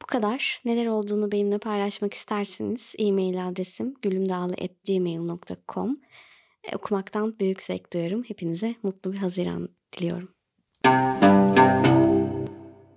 Bu 0.03 0.07
kadar. 0.07 0.63
Neler 0.65 0.87
olduğunu 0.87 1.33
benimle 1.33 1.59
paylaşmak 1.59 2.15
isterseniz 2.15 2.95
e-mail 2.99 3.49
adresim 3.49 3.95
gülümdağlı.gmail.com 4.03 6.01
Okumaktan 6.75 7.39
büyük 7.39 7.63
zevk 7.63 7.93
duyarım. 7.93 8.25
Hepinize 8.25 8.75
mutlu 8.83 9.13
bir 9.13 9.19
Haziran 9.19 9.69
diliyorum. 9.93 10.29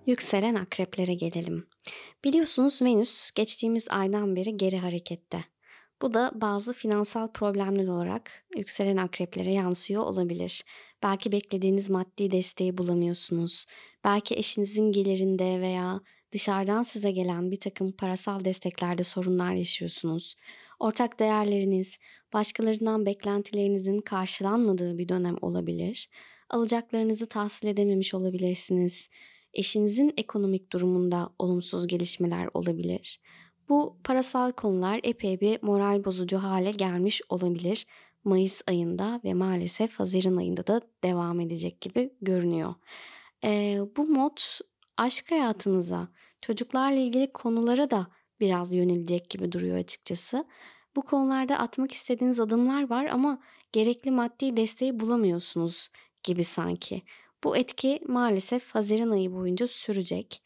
Yükselen 0.08 0.56
akreplere 0.56 1.14
gelelim. 1.14 1.68
Biliyorsunuz 2.24 2.82
Venüs 2.82 3.32
geçtiğimiz 3.32 3.88
aydan 3.90 4.36
beri 4.36 4.58
geri 4.58 4.78
harekette. 4.78 5.44
Bu 6.02 6.14
da 6.14 6.32
bazı 6.36 6.74
finansal 6.74 7.32
problemler 7.32 7.88
olarak 7.88 8.46
yükselen 8.58 8.98
akreplere 8.98 9.52
yansıyor 9.52 10.04
olabilir. 10.04 10.64
Belki 11.04 11.32
beklediğiniz 11.32 11.90
maddi 11.90 12.32
desteği 12.32 12.78
bulamıyorsunuz. 12.78 13.66
Belki 14.04 14.36
eşinizin 14.36 14.92
gelirinde 14.92 15.62
veya 15.62 16.02
dışarıdan 16.32 16.82
size 16.82 17.12
gelen 17.12 17.52
bir 17.52 17.60
takım 17.60 17.92
parasal 17.92 18.46
desteklerde 18.46 19.04
sorunlar 19.04 19.54
yaşıyorsunuz. 19.54 20.36
Ortak 20.84 21.20
değerleriniz, 21.20 21.98
başkalarından 22.34 23.06
beklentilerinizin 23.06 24.02
karşılanmadığı 24.02 24.98
bir 24.98 25.10
dönem 25.10 25.36
olabilir. 25.42 26.10
Alacaklarınızı 26.50 27.30
tahsil 27.30 27.68
edememiş 27.68 28.14
olabilirsiniz. 28.14 29.10
Eşinizin 29.54 30.14
ekonomik 30.18 30.74
durumunda 30.74 31.30
olumsuz 31.40 31.88
gelişmeler 31.88 32.50
olabilir. 32.54 33.22
Bu 33.70 33.98
parasal 34.04 34.52
konular 34.52 35.00
epey 35.04 35.42
bir 35.42 35.60
moral 35.62 36.06
bozucu 36.06 36.38
hale 36.38 36.72
gelmiş 36.72 37.22
olabilir. 37.30 37.86
Mayıs 38.24 38.62
ayında 38.68 39.22
ve 39.24 39.34
maalesef 39.34 40.00
Haziran 40.00 40.38
ayında 40.38 40.68
da 40.68 40.82
devam 41.04 41.40
edecek 41.40 41.82
gibi 41.82 42.14
görünüyor. 42.22 42.74
Ee, 43.44 43.80
bu 43.98 44.06
mod 44.06 44.38
aşk 44.98 45.32
hayatınıza, 45.32 46.08
çocuklarla 46.42 47.00
ilgili 47.00 47.32
konulara 47.32 47.92
da 47.92 48.08
biraz 48.40 48.74
yönelecek 48.74 49.30
gibi 49.30 49.52
duruyor 49.52 49.78
açıkçası. 49.78 50.46
Bu 50.96 51.02
konularda 51.02 51.60
atmak 51.60 51.92
istediğiniz 51.92 52.40
adımlar 52.40 52.90
var 52.90 53.06
ama 53.06 53.40
gerekli 53.72 54.12
maddi 54.12 54.58
desteği 54.58 55.00
bulamıyorsunuz 55.00 55.90
gibi 56.24 56.44
sanki. 56.44 57.02
Bu 57.44 57.58
etki 57.58 58.00
maalesef 58.08 58.76
Haziran 58.76 59.10
ayı 59.10 59.34
boyunca 59.34 59.68
sürecek. 59.68 60.42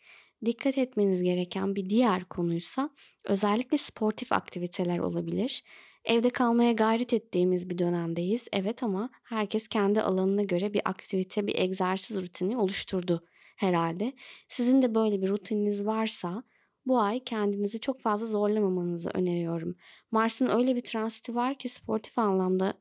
Dikkat 0.46 0.78
etmeniz 0.78 1.24
gereken 1.24 1.76
bir 1.76 1.90
diğer 1.90 2.26
konuysa 2.26 2.90
özellikle 3.26 3.78
sportif 3.78 4.34
aktiviteler 4.34 5.00
olabilir. 5.00 5.64
Evde 6.06 6.30
kalmaya 6.30 6.72
gayret 6.72 7.14
ettiğimiz 7.14 7.70
bir 7.70 7.78
dönemdeyiz. 7.78 8.48
Evet 8.54 8.84
ama 8.84 9.10
herkes 9.24 9.68
kendi 9.68 10.02
alanına 10.02 10.44
göre 10.44 10.74
bir 10.74 10.82
aktivite, 10.86 11.48
bir 11.48 11.56
egzersiz 11.60 12.22
rutini 12.22 12.58
oluşturdu 12.58 13.26
herhalde. 13.58 14.14
Sizin 14.48 14.82
de 14.82 14.96
böyle 14.96 15.22
bir 15.22 15.28
rutininiz 15.28 15.86
varsa 15.86 16.44
bu 16.88 17.00
ay 17.00 17.24
kendinizi 17.24 17.80
çok 17.80 18.02
fazla 18.02 18.26
zorlamamanızı 18.26 19.10
öneriyorum. 19.14 19.76
Mars'ın 20.12 20.48
öyle 20.48 20.76
bir 20.76 20.82
transiti 20.82 21.36
var 21.36 21.58
ki 21.58 21.70
sportif 21.70 22.20
anlamda 22.20 22.74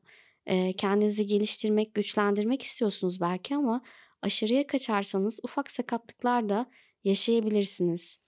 e, 0.45 0.73
kendinizi 0.73 1.25
geliştirmek, 1.25 1.93
güçlendirmek 1.93 2.63
istiyorsunuz 2.63 3.21
belki 3.21 3.55
ama 3.55 3.81
aşırıya 4.21 4.67
kaçarsanız 4.67 5.39
ufak 5.43 5.71
sakatlıklar 5.71 6.49
da 6.49 6.65
yaşayabilirsiniz. 7.03 8.19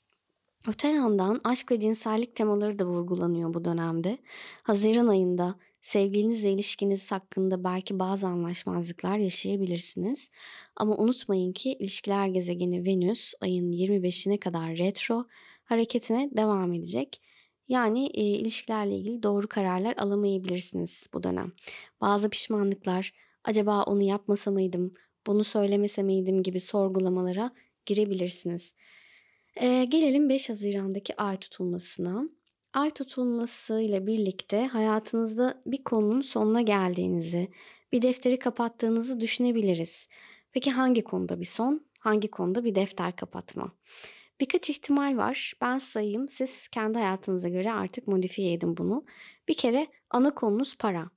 Öte 0.67 0.87
yandan 0.87 1.41
aşk 1.43 1.71
ve 1.71 1.79
cinsellik 1.79 2.35
temaları 2.35 2.79
da 2.79 2.85
vurgulanıyor 2.85 3.53
bu 3.53 3.65
dönemde. 3.65 4.17
Haziran 4.63 5.07
ayında 5.07 5.55
sevgilinizle 5.81 6.51
ilişkiniz 6.51 7.11
hakkında 7.11 7.63
belki 7.63 7.99
bazı 7.99 8.27
anlaşmazlıklar 8.27 9.17
yaşayabilirsiniz. 9.17 10.29
Ama 10.75 10.97
unutmayın 10.97 11.53
ki 11.53 11.71
ilişkiler 11.79 12.27
gezegeni 12.27 12.85
Venüs 12.85 13.33
ayın 13.41 13.71
25'ine 13.71 14.39
kadar 14.39 14.77
retro 14.77 15.25
hareketine 15.69 16.29
devam 16.33 16.73
edecek. 16.73 17.21
Yani 17.67 18.05
e, 18.05 18.21
ilişkilerle 18.21 18.95
ilgili 18.97 19.23
doğru 19.23 19.47
kararlar 19.47 19.95
alamayabilirsiniz 19.97 21.07
bu 21.13 21.23
dönem. 21.23 21.51
Bazı 22.01 22.29
pişmanlıklar, 22.29 23.13
acaba 23.43 23.83
onu 23.83 24.01
yapmasa 24.03 24.51
mıydım, 24.51 24.91
bunu 25.27 25.43
söylemese 25.43 26.03
miydim 26.03 26.43
gibi 26.43 26.59
sorgulamalara 26.59 27.51
girebilirsiniz. 27.85 28.73
Ee, 29.61 29.85
gelelim 29.89 30.29
5 30.29 30.49
Haziran'daki 30.49 31.21
ay 31.21 31.37
tutulmasına. 31.37 32.29
Ay 32.73 32.91
tutulması 32.91 33.81
ile 33.81 34.07
birlikte 34.07 34.67
hayatınızda 34.67 35.61
bir 35.65 35.83
konunun 35.83 36.21
sonuna 36.21 36.61
geldiğinizi, 36.61 37.47
bir 37.91 38.01
defteri 38.01 38.39
kapattığınızı 38.39 39.19
düşünebiliriz. 39.19 40.07
Peki 40.51 40.71
hangi 40.71 41.03
konuda 41.03 41.39
bir 41.39 41.45
son, 41.45 41.85
hangi 41.99 42.31
konuda 42.31 42.63
bir 42.63 42.75
defter 42.75 43.15
kapatma? 43.15 43.71
Birkaç 44.39 44.69
ihtimal 44.69 45.17
var. 45.17 45.53
Ben 45.61 45.77
sayayım. 45.77 46.29
Siz 46.29 46.67
kendi 46.67 46.97
hayatınıza 46.99 47.49
göre 47.49 47.71
artık 47.71 48.07
modifiye 48.07 48.53
edin 48.53 48.77
bunu. 48.77 49.05
Bir 49.47 49.53
kere 49.53 49.87
ana 50.09 50.35
konunuz 50.35 50.77
para. 50.77 51.09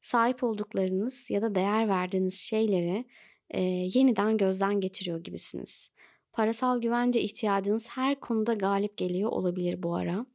Sahip 0.00 0.44
olduklarınız 0.44 1.30
ya 1.30 1.42
da 1.42 1.54
değer 1.54 1.88
verdiğiniz 1.88 2.40
şeyleri 2.40 3.04
e, 3.50 3.62
yeniden 3.94 4.36
gözden 4.36 4.80
geçiriyor 4.80 5.24
gibisiniz. 5.24 5.90
Parasal 6.32 6.80
güvence 6.80 7.20
ihtiyacınız 7.20 7.88
her 7.90 8.20
konuda 8.20 8.54
galip 8.54 8.96
geliyor 8.96 9.30
olabilir 9.30 9.82
bu 9.82 9.94
ara. 9.94 10.26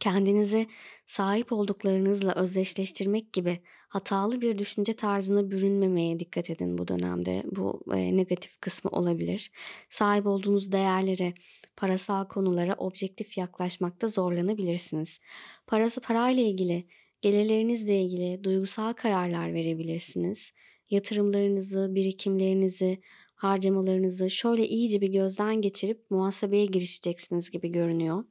Kendinizi 0.00 0.66
sahip 1.06 1.52
olduklarınızla 1.52 2.34
özdeşleştirmek 2.34 3.32
gibi 3.32 3.60
hatalı 3.88 4.40
bir 4.40 4.58
düşünce 4.58 4.92
tarzına 4.92 5.50
bürünmemeye 5.50 6.18
dikkat 6.18 6.50
edin 6.50 6.78
bu 6.78 6.88
dönemde. 6.88 7.42
Bu 7.56 7.82
e, 7.94 8.16
negatif 8.16 8.60
kısmı 8.60 8.90
olabilir. 8.90 9.50
Sahip 9.88 10.26
olduğunuz 10.26 10.72
değerlere, 10.72 11.34
parasal 11.76 12.24
konulara 12.28 12.74
objektif 12.74 13.38
yaklaşmakta 13.38 14.08
zorlanabilirsiniz. 14.08 15.20
Parası 15.66 16.00
parayla 16.00 16.42
ilgili, 16.42 16.86
gelirlerinizle 17.20 18.02
ilgili 18.02 18.44
duygusal 18.44 18.92
kararlar 18.92 19.54
verebilirsiniz. 19.54 20.52
Yatırımlarınızı, 20.90 21.94
birikimlerinizi, 21.94 23.00
harcamalarınızı 23.34 24.30
şöyle 24.30 24.68
iyice 24.68 25.00
bir 25.00 25.08
gözden 25.08 25.60
geçirip 25.60 26.10
muhasebeye 26.10 26.66
girişeceksiniz 26.66 27.50
gibi 27.50 27.68
görünüyor. 27.68 28.24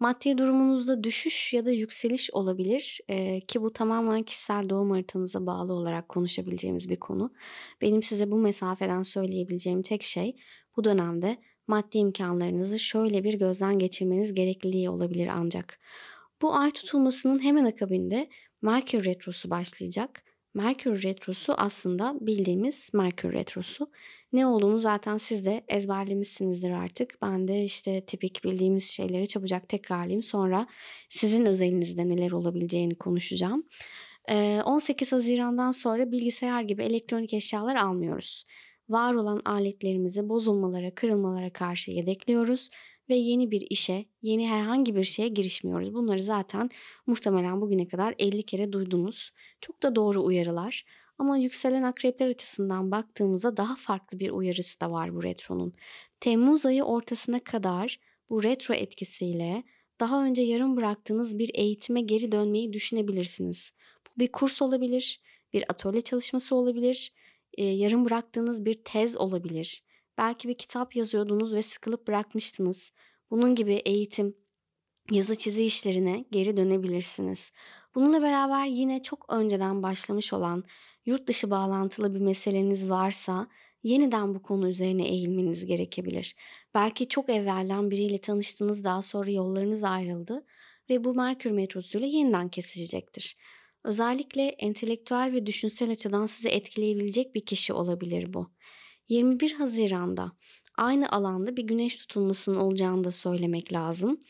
Maddi 0.00 0.38
durumunuzda 0.38 1.04
düşüş 1.04 1.52
ya 1.52 1.66
da 1.66 1.70
yükseliş 1.70 2.30
olabilir 2.30 3.00
ee, 3.08 3.40
ki 3.40 3.62
bu 3.62 3.72
tamamen 3.72 4.22
kişisel 4.22 4.68
doğum 4.68 4.90
haritanıza 4.90 5.46
bağlı 5.46 5.72
olarak 5.72 6.08
konuşabileceğimiz 6.08 6.88
bir 6.88 6.96
konu. 6.96 7.32
Benim 7.80 8.02
size 8.02 8.30
bu 8.30 8.38
mesafeden 8.38 9.02
söyleyebileceğim 9.02 9.82
tek 9.82 10.02
şey 10.02 10.36
bu 10.76 10.84
dönemde 10.84 11.36
maddi 11.66 11.98
imkanlarınızı 11.98 12.78
şöyle 12.78 13.24
bir 13.24 13.38
gözden 13.38 13.78
geçirmeniz 13.78 14.34
gerekliliği 14.34 14.90
olabilir 14.90 15.28
ancak. 15.28 15.80
Bu 16.42 16.54
ay 16.54 16.70
tutulmasının 16.70 17.44
hemen 17.44 17.64
akabinde 17.64 18.28
Merkür 18.62 19.04
Retrosu 19.04 19.50
başlayacak. 19.50 20.24
Merkür 20.54 21.02
Retrosu 21.02 21.54
aslında 21.56 22.14
bildiğimiz 22.20 22.90
Merkür 22.94 23.32
Retrosu. 23.32 23.90
Ne 24.32 24.46
olduğunu 24.46 24.78
zaten 24.78 25.16
siz 25.16 25.44
de 25.44 25.64
ezberlemişsinizdir 25.68 26.70
artık. 26.70 27.18
Ben 27.22 27.48
de 27.48 27.64
işte 27.64 28.04
tipik 28.04 28.44
bildiğimiz 28.44 28.84
şeyleri 28.84 29.28
çabucak 29.28 29.68
tekrarlayayım. 29.68 30.22
Sonra 30.22 30.66
sizin 31.08 31.46
özelinizde 31.46 32.08
neler 32.08 32.30
olabileceğini 32.30 32.94
konuşacağım. 32.94 33.64
18 34.64 35.12
Haziran'dan 35.12 35.70
sonra 35.70 36.12
bilgisayar 36.12 36.62
gibi 36.62 36.82
elektronik 36.82 37.34
eşyalar 37.34 37.76
almıyoruz. 37.76 38.44
Var 38.88 39.14
olan 39.14 39.42
aletlerimizi 39.44 40.28
bozulmalara, 40.28 40.94
kırılmalara 40.94 41.50
karşı 41.50 41.90
yedekliyoruz 41.90 42.70
ve 43.10 43.14
yeni 43.14 43.50
bir 43.50 43.66
işe, 43.70 44.04
yeni 44.22 44.48
herhangi 44.48 44.96
bir 44.96 45.04
şeye 45.04 45.28
girişmiyoruz. 45.28 45.94
Bunları 45.94 46.22
zaten 46.22 46.68
muhtemelen 47.06 47.60
bugüne 47.60 47.88
kadar 47.88 48.14
50 48.18 48.42
kere 48.42 48.72
duydunuz. 48.72 49.30
Çok 49.60 49.82
da 49.82 49.94
doğru 49.96 50.24
uyarılar. 50.24 50.84
Ama 51.18 51.36
yükselen 51.36 51.82
akrepler 51.82 52.28
açısından 52.28 52.90
baktığımızda 52.90 53.56
daha 53.56 53.76
farklı 53.76 54.20
bir 54.20 54.30
uyarısı 54.30 54.80
da 54.80 54.90
var 54.90 55.14
bu 55.14 55.22
retronun. 55.22 55.72
Temmuz 56.20 56.66
ayı 56.66 56.82
ortasına 56.82 57.38
kadar 57.38 58.00
bu 58.30 58.42
retro 58.42 58.74
etkisiyle 58.74 59.62
daha 60.00 60.24
önce 60.24 60.42
yarım 60.42 60.76
bıraktığınız 60.76 61.38
bir 61.38 61.50
eğitime 61.54 62.00
geri 62.00 62.32
dönmeyi 62.32 62.72
düşünebilirsiniz. 62.72 63.72
Bu 64.06 64.20
bir 64.20 64.32
kurs 64.32 64.62
olabilir, 64.62 65.20
bir 65.52 65.64
atölye 65.68 66.00
çalışması 66.00 66.54
olabilir, 66.54 67.12
yarım 67.58 68.04
bıraktığınız 68.04 68.64
bir 68.64 68.74
tez 68.74 69.16
olabilir. 69.16 69.82
Belki 70.18 70.48
bir 70.48 70.54
kitap 70.54 70.96
yazıyordunuz 70.96 71.54
ve 71.54 71.62
sıkılıp 71.62 72.08
bırakmıştınız. 72.08 72.92
Bunun 73.30 73.54
gibi 73.54 73.74
eğitim, 73.74 74.36
yazı 75.10 75.38
çizi 75.38 75.64
işlerine 75.64 76.24
geri 76.30 76.56
dönebilirsiniz. 76.56 77.52
Bununla 77.94 78.22
beraber 78.22 78.66
yine 78.66 79.02
çok 79.02 79.32
önceden 79.32 79.82
başlamış 79.82 80.32
olan 80.32 80.64
yurt 81.06 81.26
dışı 81.26 81.50
bağlantılı 81.50 82.14
bir 82.14 82.20
meseleniz 82.20 82.90
varsa 82.90 83.48
yeniden 83.82 84.34
bu 84.34 84.42
konu 84.42 84.68
üzerine 84.68 85.08
eğilmeniz 85.08 85.66
gerekebilir. 85.66 86.34
Belki 86.74 87.08
çok 87.08 87.30
evvelden 87.30 87.90
biriyle 87.90 88.18
tanıştınız 88.18 88.84
daha 88.84 89.02
sonra 89.02 89.30
yollarınız 89.30 89.84
ayrıldı 89.84 90.46
ve 90.90 91.04
bu 91.04 91.14
Merkür 91.14 91.50
metrosuyla 91.50 92.06
yeniden 92.06 92.48
kesişecektir. 92.48 93.36
Özellikle 93.84 94.42
entelektüel 94.42 95.32
ve 95.32 95.46
düşünsel 95.46 95.90
açıdan 95.90 96.26
sizi 96.26 96.48
etkileyebilecek 96.48 97.34
bir 97.34 97.44
kişi 97.44 97.72
olabilir 97.72 98.34
bu. 98.34 98.50
21 99.10 99.52
Haziran'da 99.52 100.32
aynı 100.76 101.12
alanda 101.12 101.56
bir 101.56 101.62
güneş 101.62 101.96
tutulmasının 101.96 102.56
olacağını 102.56 103.04
da 103.04 103.10
söylemek 103.10 103.72
lazım. 103.72 104.20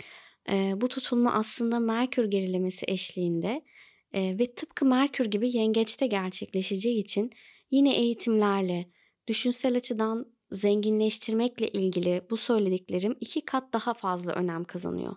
E, 0.51 0.73
bu 0.77 0.89
tutulma 0.89 1.33
aslında 1.33 1.81
Merkür 1.81 2.25
gerilemesi 2.25 2.87
eşliğinde 2.89 3.65
e, 4.13 4.39
ve 4.39 4.55
tıpkı 4.55 4.85
Merkür 4.85 5.25
gibi 5.25 5.57
yengeçte 5.57 6.07
gerçekleşeceği 6.07 7.01
için 7.01 7.31
yine 7.71 7.95
eğitimlerle, 7.97 8.91
düşünsel 9.29 9.77
açıdan 9.77 10.27
zenginleştirmekle 10.53 11.69
ilgili 11.69 12.23
bu 12.31 12.37
söylediklerim 12.37 13.17
iki 13.21 13.45
kat 13.45 13.73
daha 13.73 13.95
fazla 13.95 14.33
önem 14.33 14.65
kazanıyor. 14.65 15.17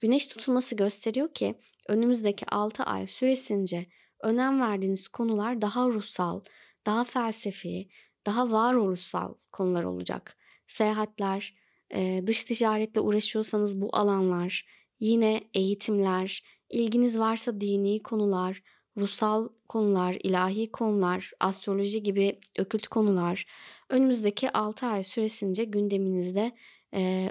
Güneş 0.00 0.26
tutulması 0.26 0.76
gösteriyor 0.76 1.34
ki 1.34 1.54
önümüzdeki 1.88 2.46
6 2.46 2.82
ay 2.82 3.06
süresince 3.06 3.86
önem 4.22 4.60
verdiğiniz 4.60 5.08
konular 5.08 5.60
daha 5.60 5.88
ruhsal, 5.88 6.40
daha 6.86 7.04
felsefi, 7.04 7.88
daha 8.26 8.50
varoluşsal 8.50 9.34
konular 9.52 9.84
olacak. 9.84 10.36
Seyahatler, 10.66 11.54
dış 12.26 12.44
ticaretle 12.44 13.00
uğraşıyorsanız 13.00 13.80
bu 13.80 13.88
alanlar, 13.92 14.66
yine 15.00 15.40
eğitimler, 15.54 16.42
ilginiz 16.70 17.18
varsa 17.18 17.60
dini 17.60 18.02
konular, 18.02 18.62
ruhsal 18.98 19.48
konular, 19.68 20.16
ilahi 20.22 20.72
konular, 20.72 21.30
astroloji 21.40 22.02
gibi 22.02 22.38
ökült 22.58 22.88
konular 22.88 23.46
önümüzdeki 23.88 24.52
6 24.52 24.86
ay 24.86 25.02
süresince 25.02 25.64
gündeminizde 25.64 26.52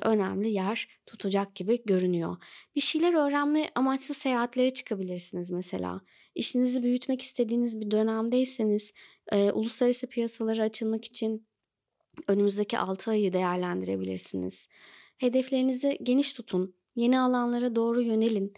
önemli 0.01 0.49
yer 0.49 0.87
tutacak 1.05 1.55
gibi 1.55 1.83
görünüyor. 1.85 2.37
Bir 2.75 2.81
şeyler 2.81 3.13
öğrenme 3.13 3.69
amaçlı 3.75 4.13
seyahatlere 4.13 4.73
çıkabilirsiniz 4.73 5.51
mesela. 5.51 6.01
İşinizi 6.35 6.83
büyütmek 6.83 7.21
istediğiniz 7.21 7.81
bir 7.81 7.91
dönemdeyseniz 7.91 8.93
e, 9.31 9.51
uluslararası 9.51 10.07
piyasalara 10.07 10.63
açılmak 10.63 11.05
için 11.05 11.47
önümüzdeki 12.27 12.77
6 12.79 13.11
ayı 13.11 13.33
değerlendirebilirsiniz. 13.33 14.67
Hedeflerinizi 15.17 15.97
geniş 16.03 16.33
tutun. 16.33 16.75
Yeni 16.95 17.19
alanlara 17.19 17.75
doğru 17.75 18.01
yönelin. 18.01 18.53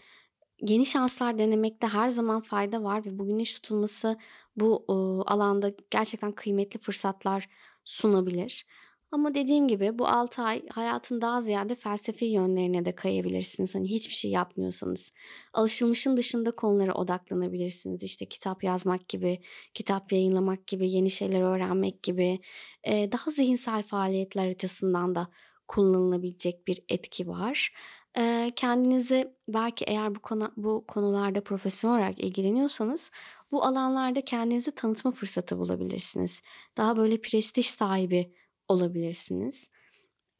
Yeni 0.61 0.85
şanslar 0.85 1.37
denemekte 1.37 1.87
her 1.87 2.09
zaman 2.09 2.41
fayda 2.41 2.83
var 2.83 3.05
ve 3.05 3.19
bu 3.19 3.25
güneş 3.25 3.53
tutulması 3.53 4.17
bu 4.55 4.85
e, 4.89 4.93
alanda 5.31 5.71
gerçekten 5.91 6.31
kıymetli 6.31 6.79
fırsatlar 6.79 7.49
sunabilir. 7.83 8.65
Ama 9.11 9.35
dediğim 9.35 9.67
gibi 9.67 9.99
bu 9.99 10.07
6 10.07 10.41
ay 10.41 10.67
hayatın 10.69 11.21
daha 11.21 11.41
ziyade 11.41 11.75
felsefi 11.75 12.25
yönlerine 12.25 12.85
de 12.85 12.95
kayabilirsiniz. 12.95 13.75
Hani 13.75 13.87
hiçbir 13.89 14.13
şey 14.13 14.31
yapmıyorsanız. 14.31 15.11
Alışılmışın 15.53 16.17
dışında 16.17 16.51
konulara 16.51 16.93
odaklanabilirsiniz. 16.93 18.03
İşte 18.03 18.25
kitap 18.25 18.63
yazmak 18.63 19.09
gibi, 19.09 19.39
kitap 19.73 20.11
yayınlamak 20.11 20.67
gibi, 20.67 20.91
yeni 20.91 21.09
şeyler 21.09 21.41
öğrenmek 21.41 22.03
gibi. 22.03 22.39
Ee, 22.83 23.11
daha 23.11 23.31
zihinsel 23.31 23.83
faaliyetler 23.83 24.47
açısından 24.47 25.15
da 25.15 25.27
kullanılabilecek 25.67 26.67
bir 26.67 26.79
etki 26.89 27.27
var. 27.27 27.73
Ee, 28.17 28.51
kendinizi 28.55 29.33
belki 29.47 29.85
eğer 29.85 30.15
bu 30.15 30.19
konu 30.19 30.51
bu 30.57 30.85
konularda 30.87 31.43
profesyonel 31.43 31.97
olarak 31.97 32.19
ilgileniyorsanız 32.19 33.11
bu 33.51 33.63
alanlarda 33.63 34.21
kendinizi 34.21 34.71
tanıtma 34.71 35.11
fırsatı 35.11 35.57
bulabilirsiniz. 35.57 36.41
Daha 36.77 36.97
böyle 36.97 37.21
prestij 37.21 37.65
sahibi 37.65 38.33
olabilirsiniz. 38.67 39.69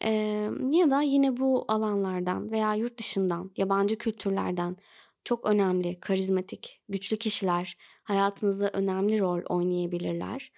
Ee, 0.04 0.50
ya 0.72 0.92
da 0.92 1.02
yine 1.02 1.38
bu 1.38 1.66
alanlardan 1.68 2.52
veya 2.52 2.76
yurt 2.76 3.00
dışından, 3.00 3.52
yabancı 3.58 3.98
kültürlerden 3.98 4.78
çok 5.24 5.46
önemli, 5.46 6.00
karizmatik, 6.00 6.82
güçlü 6.90 7.18
kişiler 7.18 7.78
hayatınızda 8.04 8.70
önemli 8.74 9.20
rol 9.20 9.42
oynayabilirler. 9.50 10.52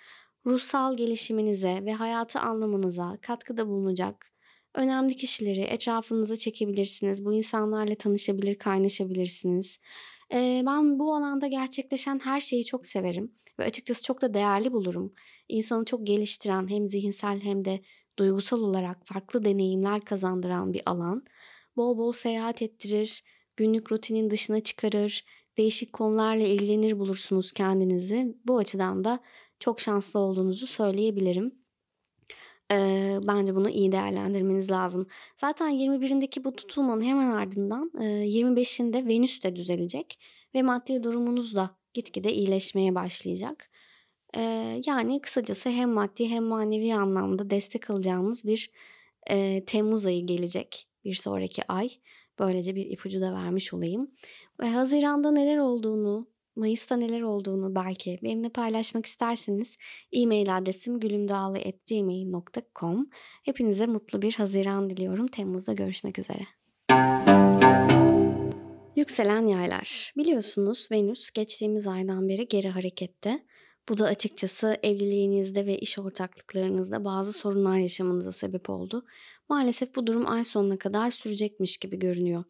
Ruhsal 0.45 0.97
gelişiminize 0.97 1.85
ve 1.85 1.93
hayatı 1.93 2.39
anlamınıza 2.39 3.17
katkıda 3.21 3.67
bulunacak 3.67 4.31
önemli 4.75 5.15
kişileri 5.15 5.61
etrafınıza 5.61 6.35
çekebilirsiniz. 6.35 7.25
Bu 7.25 7.33
insanlarla 7.33 7.95
tanışabilir, 7.95 8.57
kaynaşabilirsiniz. 8.57 9.79
Ee, 10.33 10.63
ben 10.65 10.99
bu 10.99 11.15
alanda 11.15 11.47
gerçekleşen 11.47 12.19
her 12.23 12.39
şeyi 12.39 12.65
çok 12.65 12.85
severim 12.85 13.31
ve 13.59 13.63
açıkçası 13.63 14.03
çok 14.03 14.21
da 14.21 14.33
değerli 14.33 14.71
bulurum. 14.71 15.13
İnsanı 15.49 15.85
çok 15.85 16.07
geliştiren 16.07 16.67
hem 16.69 16.85
zihinsel 16.87 17.41
hem 17.41 17.65
de 17.65 17.81
duygusal 18.19 18.59
olarak 18.61 18.97
farklı 19.05 19.45
deneyimler 19.45 20.01
kazandıran 20.01 20.73
bir 20.73 20.81
alan. 20.85 21.23
Bol 21.77 21.97
bol 21.97 22.11
seyahat 22.11 22.61
ettirir, 22.61 23.23
günlük 23.57 23.91
rutinin 23.91 24.29
dışına 24.29 24.59
çıkarır, 24.59 25.25
değişik 25.57 25.93
konularla 25.93 26.43
ilgilenir 26.43 26.99
bulursunuz 26.99 27.51
kendinizi. 27.51 28.37
Bu 28.47 28.57
açıdan 28.57 29.03
da 29.03 29.19
çok 29.59 29.79
şanslı 29.79 30.19
olduğunuzu 30.19 30.67
söyleyebilirim. 30.67 31.59
Eee, 32.71 33.19
bence 33.27 33.55
bunu 33.55 33.69
iyi 33.69 33.91
değerlendirmeniz 33.91 34.71
lazım. 34.71 35.07
Zaten 35.35 35.69
21'indeki 35.69 36.43
bu 36.43 36.55
tutulmanın 36.55 37.01
hemen 37.01 37.31
ardından 37.31 37.91
eee, 37.99 38.07
25'inde 38.07 39.07
Venüs 39.09 39.43
de 39.43 39.55
düzelecek 39.55 40.19
ve 40.55 40.61
maddi 40.61 41.03
durumunuz 41.03 41.55
da 41.55 41.78
gitgide 41.99 42.33
iyileşmeye 42.33 42.95
başlayacak. 42.95 43.69
Eee, 44.37 44.81
yani 44.85 45.21
kısacası 45.21 45.69
hem 45.69 45.89
maddi 45.91 46.29
hem 46.29 46.43
manevi 46.43 46.95
anlamda 46.95 47.49
destek 47.49 47.89
alacağımız 47.89 48.45
bir 48.47 48.71
eee, 49.29 49.65
Temmuz 49.65 50.05
ayı 50.05 50.25
gelecek 50.27 50.87
bir 51.05 51.13
sonraki 51.13 51.61
ay. 51.67 51.89
Böylece 52.39 52.75
bir 52.75 52.85
ipucu 52.85 53.21
da 53.21 53.33
vermiş 53.33 53.73
olayım. 53.73 54.11
Ve 54.61 54.69
Haziran'da 54.69 55.31
neler 55.31 55.57
olduğunu, 55.57 56.27
Mayıs'ta 56.55 56.95
neler 56.97 57.21
olduğunu 57.21 57.75
belki 57.75 58.19
benimle 58.23 58.49
paylaşmak 58.49 59.05
isterseniz 59.05 59.77
e-mail 60.13 60.57
adresim 60.57 60.99
gülümdağlı.gmail.com 60.99 63.09
Hepinize 63.45 63.85
mutlu 63.85 64.21
bir 64.21 64.33
Haziran 64.33 64.89
diliyorum. 64.89 65.27
Temmuz'da 65.27 65.73
görüşmek 65.73 66.19
üzere. 66.19 66.47
Yükselen 68.99 69.47
yaylar. 69.47 70.13
Biliyorsunuz 70.17 70.87
Venüs 70.91 71.31
geçtiğimiz 71.31 71.87
aydan 71.87 72.29
beri 72.29 72.47
geri 72.47 72.69
harekette. 72.69 73.45
Bu 73.89 73.97
da 73.97 74.05
açıkçası 74.05 74.77
evliliğinizde 74.83 75.65
ve 75.65 75.79
iş 75.79 75.99
ortaklıklarınızda 75.99 77.05
bazı 77.05 77.33
sorunlar 77.33 77.77
yaşamanıza 77.77 78.31
sebep 78.31 78.69
oldu. 78.69 79.05
Maalesef 79.49 79.95
bu 79.95 80.07
durum 80.07 80.27
ay 80.27 80.43
sonuna 80.43 80.77
kadar 80.77 81.11
sürecekmiş 81.11 81.77
gibi 81.77 81.99
görünüyor. 81.99 82.43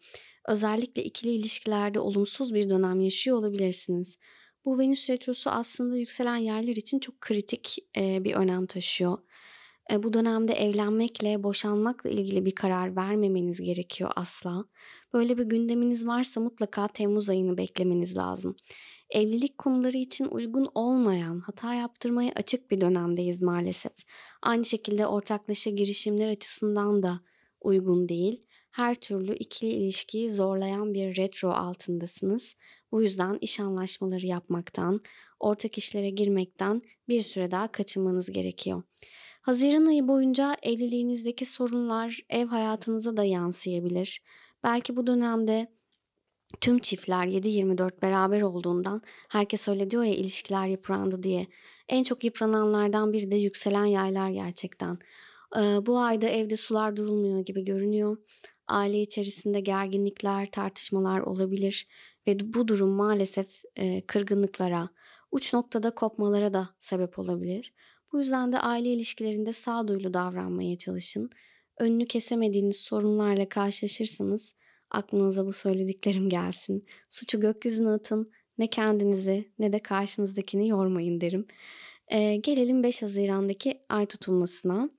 Özellikle 0.48 1.04
ikili 1.04 1.32
ilişkilerde 1.32 2.00
olumsuz 2.00 2.54
bir 2.54 2.70
dönem 2.70 3.00
yaşıyor 3.00 3.38
olabilirsiniz. 3.38 4.18
Bu 4.66 4.80
Venüs 4.80 5.10
retrosu 5.10 5.50
aslında 5.50 5.98
yükselen 5.98 6.38
yaylar 6.38 6.76
için 6.76 7.00
çok 7.00 7.22
kritik 7.22 7.78
bir 7.96 8.34
önem 8.34 8.66
taşıyor. 8.66 9.18
E, 9.92 10.04
bu 10.04 10.14
dönemde 10.14 10.54
evlenmekle, 10.54 11.44
boşanmakla 11.44 12.10
ilgili 12.10 12.46
bir 12.46 12.56
karar 12.56 12.96
vermemeniz 12.96 13.62
gerekiyor 13.62 14.12
asla. 14.16 14.66
Böyle 15.14 15.38
bir 15.38 15.44
gündeminiz 15.44 16.08
varsa 16.08 16.42
mutlaka 16.42 16.88
Temmuz 16.88 17.30
ayını 17.30 17.58
beklemeniz 17.58 18.18
lazım. 18.18 18.56
Evlilik 19.10 19.58
konuları 19.58 19.98
için 19.98 20.26
uygun 20.26 20.66
olmayan, 20.76 21.40
hata 21.40 21.74
yaptırmaya 21.74 22.32
açık 22.36 22.72
bir 22.72 22.82
dönemdeyiz 22.82 23.42
maalesef. 23.42 23.94
Aynı 24.42 24.66
şekilde 24.66 25.08
ortaklaşa 25.08 25.70
girişimler 25.70 26.30
açısından 26.30 27.04
da 27.04 27.22
uygun 27.62 28.10
değil 28.10 28.46
her 28.72 28.96
türlü 28.96 29.36
ikili 29.36 29.72
ilişkiyi 29.72 30.30
zorlayan 30.30 30.94
bir 30.94 31.18
retro 31.18 31.50
altındasınız. 31.50 32.56
Bu 32.92 33.02
yüzden 33.02 33.38
iş 33.42 33.60
anlaşmaları 33.60 34.26
yapmaktan, 34.26 35.02
ortak 35.40 35.78
işlere 35.78 36.10
girmekten 36.10 36.82
bir 37.08 37.22
süre 37.22 37.52
daha 37.52 37.72
kaçınmanız 37.72 38.32
gerekiyor. 38.32 38.84
Haziran 39.50 39.86
ayı 39.86 40.08
boyunca 40.08 40.58
evliliğinizdeki 40.64 41.46
sorunlar 41.46 42.20
ev 42.30 42.48
hayatınıza 42.48 43.18
da 43.18 43.24
yansıyabilir. 43.24 44.22
Belki 44.64 44.96
bu 44.96 45.08
dönemde 45.08 45.72
tüm 46.62 46.80
çiftler 46.80 47.28
7-24 47.28 48.02
beraber 48.02 48.42
olduğundan 48.42 49.02
herkes 49.30 49.68
öyle 49.68 49.90
diyor 49.90 50.04
ya 50.04 50.14
ilişkiler 50.14 50.68
yıprandı 50.68 51.24
diye. 51.24 51.48
En 51.88 52.04
çok 52.04 52.24
yıprananlardan 52.24 53.14
biri 53.14 53.32
de 53.32 53.36
yükselen 53.36 53.86
yaylar 53.86 54.30
gerçekten. 54.30 54.98
Bu 55.86 56.00
ayda 56.00 56.28
evde 56.28 56.56
sular 56.56 56.96
durulmuyor 56.96 57.40
gibi 57.40 57.66
görünüyor 57.66 58.18
aile 58.68 59.02
içerisinde 59.02 59.60
gerginlikler, 59.60 60.52
tartışmalar 60.52 61.20
olabilir 61.20 61.88
ve 62.28 62.54
bu 62.54 62.68
durum 62.68 62.90
maalesef 62.90 63.62
kırgınlıklara, 64.08 64.90
uç 65.32 65.54
noktada 65.54 65.96
kopmalara 65.96 66.54
da 66.54 66.70
sebep 66.80 67.20
olabilir. 67.20 67.74
Bu 68.12 68.20
yüzden 68.20 68.52
de 68.52 68.60
aile 68.60 68.90
ilişkilerinde 68.90 69.54
sağduyulu 69.54 70.14
davranmaya 70.14 70.78
çalışın. 70.78 71.30
Önünü 71.78 72.06
kesemediğiniz 72.06 72.78
sorunlarla 72.78 73.50
karşılaşırsanız 73.50 74.56
aklınıza 74.92 75.46
bu 75.46 75.54
söylediklerim 75.54 76.30
gelsin. 76.30 76.86
Suçu 77.10 77.40
gökyüzüne 77.40 77.90
atın. 77.90 78.32
Ne 78.58 78.68
kendinizi 78.68 79.52
ne 79.60 79.74
de 79.74 79.80
karşınızdakini 79.80 80.70
yormayın 80.70 81.22
derim. 81.22 81.48
Ee, 82.08 82.36
gelelim 82.36 82.84
5 82.84 83.04
Haziran'daki 83.04 83.82
ay 83.90 84.06
tutulmasına. 84.06 84.90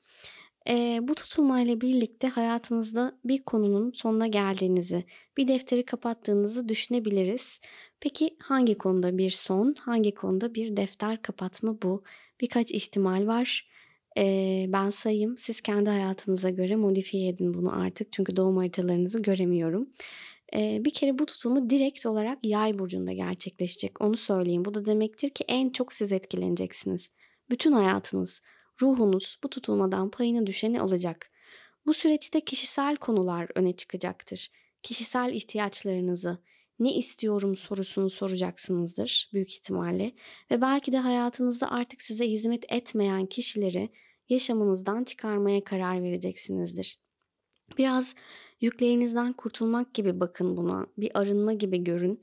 Eee, 0.69 0.99
bu 1.03 1.15
tutulmayla 1.15 1.81
birlikte 1.81 2.29
hayatınızda 2.29 3.19
bir 3.25 3.43
konunun 3.43 3.93
sonuna 3.95 4.27
geldiğinizi, 4.27 5.05
bir 5.37 5.49
defteri 5.49 5.85
kapattığınızı 5.85 6.69
düşünebiliriz. 6.69 7.61
Peki 8.01 8.37
hangi 8.43 8.79
konuda 8.79 9.19
bir 9.19 9.31
son, 9.31 9.75
hangi 9.81 10.15
konuda 10.15 10.55
bir 10.55 10.77
defter 10.77 11.23
kapatma 11.23 11.83
bu? 11.83 12.03
Birkaç 12.41 12.73
ihtimal 12.73 13.27
var. 13.27 13.69
Eee, 14.17 14.67
ben 14.69 14.91
sayayım. 14.91 15.37
Siz 15.39 15.61
kendi 15.61 15.91
hayatınıza 15.91 16.51
göre 16.51 16.77
modifiye 16.77 17.29
edin 17.29 17.55
bunu 17.55 17.81
artık. 17.81 18.13
Çünkü 18.13 18.37
doğum 18.37 18.57
haritalarınızı 18.57 19.23
göremiyorum. 19.23 19.91
Eee, 20.53 20.83
bir 20.85 20.91
kere 20.91 21.19
bu 21.19 21.27
tutumu 21.27 21.71
direkt 21.71 22.07
olarak 22.07 22.39
yay 22.45 22.79
burcunda 22.79 23.13
gerçekleşecek. 23.13 24.01
Onu 24.01 24.17
söyleyeyim. 24.17 24.65
Bu 24.65 24.75
da 24.75 24.87
demektir 24.87 25.31
ki 25.31 25.45
en 25.49 25.71
çok 25.71 25.93
siz 25.93 26.13
etkileneceksiniz. 26.13 27.09
Bütün 27.51 27.73
hayatınız 27.73 28.41
ruhunuz 28.83 29.39
bu 29.45 29.51
tutulmadan 29.51 30.11
payına 30.11 30.47
düşeni 30.47 30.81
alacak. 30.81 31.31
Bu 31.87 31.95
süreçte 31.95 32.41
kişisel 32.41 32.97
konular 32.97 33.49
öne 33.55 33.77
çıkacaktır. 33.77 34.51
Kişisel 34.83 35.33
ihtiyaçlarınızı, 35.35 36.39
ne 36.81 36.95
istiyorum 36.95 37.57
sorusunu 37.57 38.11
soracaksınızdır 38.11 39.31
büyük 39.33 39.53
ihtimalle 39.53 40.13
ve 40.51 40.61
belki 40.61 40.93
de 40.93 40.99
hayatınızda 40.99 41.71
artık 41.71 42.03
size 42.03 42.29
hizmet 42.29 42.73
etmeyen 42.73 43.27
kişileri 43.27 43.91
yaşamınızdan 44.29 45.05
çıkarmaya 45.05 45.65
karar 45.65 46.03
vereceksinizdir. 46.03 46.99
Biraz 47.79 48.15
yüklerinizden 48.61 49.33
kurtulmak 49.33 49.95
gibi 49.95 50.21
bakın 50.21 50.57
buna, 50.57 50.87
bir 50.99 51.19
arınma 51.19 51.53
gibi 51.53 51.85
görün. 51.85 52.21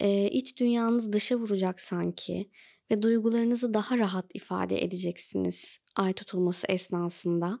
Ee, 0.00 0.28
iç 0.28 0.56
dünyanız 0.56 1.12
dışa 1.12 1.36
vuracak 1.36 1.80
sanki 1.80 2.50
ve 2.90 3.02
duygularınızı 3.02 3.74
daha 3.74 3.98
rahat 3.98 4.26
ifade 4.34 4.84
edeceksiniz 4.84 5.78
ay 5.96 6.12
tutulması 6.12 6.66
esnasında. 6.68 7.60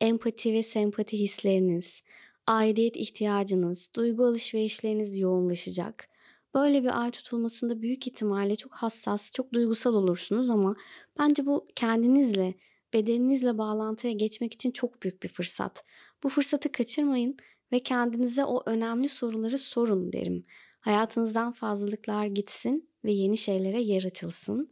Empati 0.00 0.52
ve 0.52 0.62
sempati 0.62 1.18
hisleriniz, 1.18 2.02
aidiyet 2.46 2.96
ihtiyacınız, 2.96 3.90
duygu 3.96 4.24
alışverişleriniz 4.24 5.18
yoğunlaşacak. 5.18 6.08
Böyle 6.54 6.84
bir 6.84 7.02
ay 7.02 7.10
tutulmasında 7.10 7.82
büyük 7.82 8.06
ihtimalle 8.06 8.56
çok 8.56 8.74
hassas, 8.74 9.32
çok 9.32 9.52
duygusal 9.52 9.94
olursunuz 9.94 10.50
ama 10.50 10.76
bence 11.18 11.46
bu 11.46 11.66
kendinizle, 11.76 12.54
bedeninizle 12.92 13.58
bağlantıya 13.58 14.12
geçmek 14.12 14.54
için 14.54 14.70
çok 14.70 15.02
büyük 15.02 15.22
bir 15.22 15.28
fırsat. 15.28 15.84
Bu 16.22 16.28
fırsatı 16.28 16.72
kaçırmayın 16.72 17.36
ve 17.72 17.78
kendinize 17.78 18.44
o 18.44 18.62
önemli 18.66 19.08
soruları 19.08 19.58
sorun 19.58 20.12
derim. 20.12 20.46
Hayatınızdan 20.80 21.52
fazlalıklar 21.52 22.26
gitsin 22.26 22.88
ve 23.04 23.12
yeni 23.12 23.36
şeylere 23.36 23.80
yer 23.80 24.04
açılsın. 24.04 24.70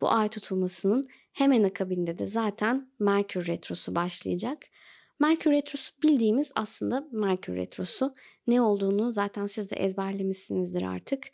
Bu 0.00 0.10
ay 0.10 0.28
tutulmasının 0.28 1.04
hemen 1.32 1.62
akabinde 1.62 2.18
de 2.18 2.26
zaten 2.26 2.90
Merkür 2.98 3.46
Retrosu 3.46 3.94
başlayacak. 3.94 4.58
Merkür 5.20 5.50
Retrosu 5.50 5.92
bildiğimiz 6.02 6.52
aslında 6.54 7.08
Merkür 7.12 7.56
Retrosu. 7.56 8.12
Ne 8.46 8.62
olduğunu 8.62 9.12
zaten 9.12 9.46
siz 9.46 9.70
de 9.70 9.76
ezberlemişsinizdir 9.76 10.82
artık. 10.82 11.26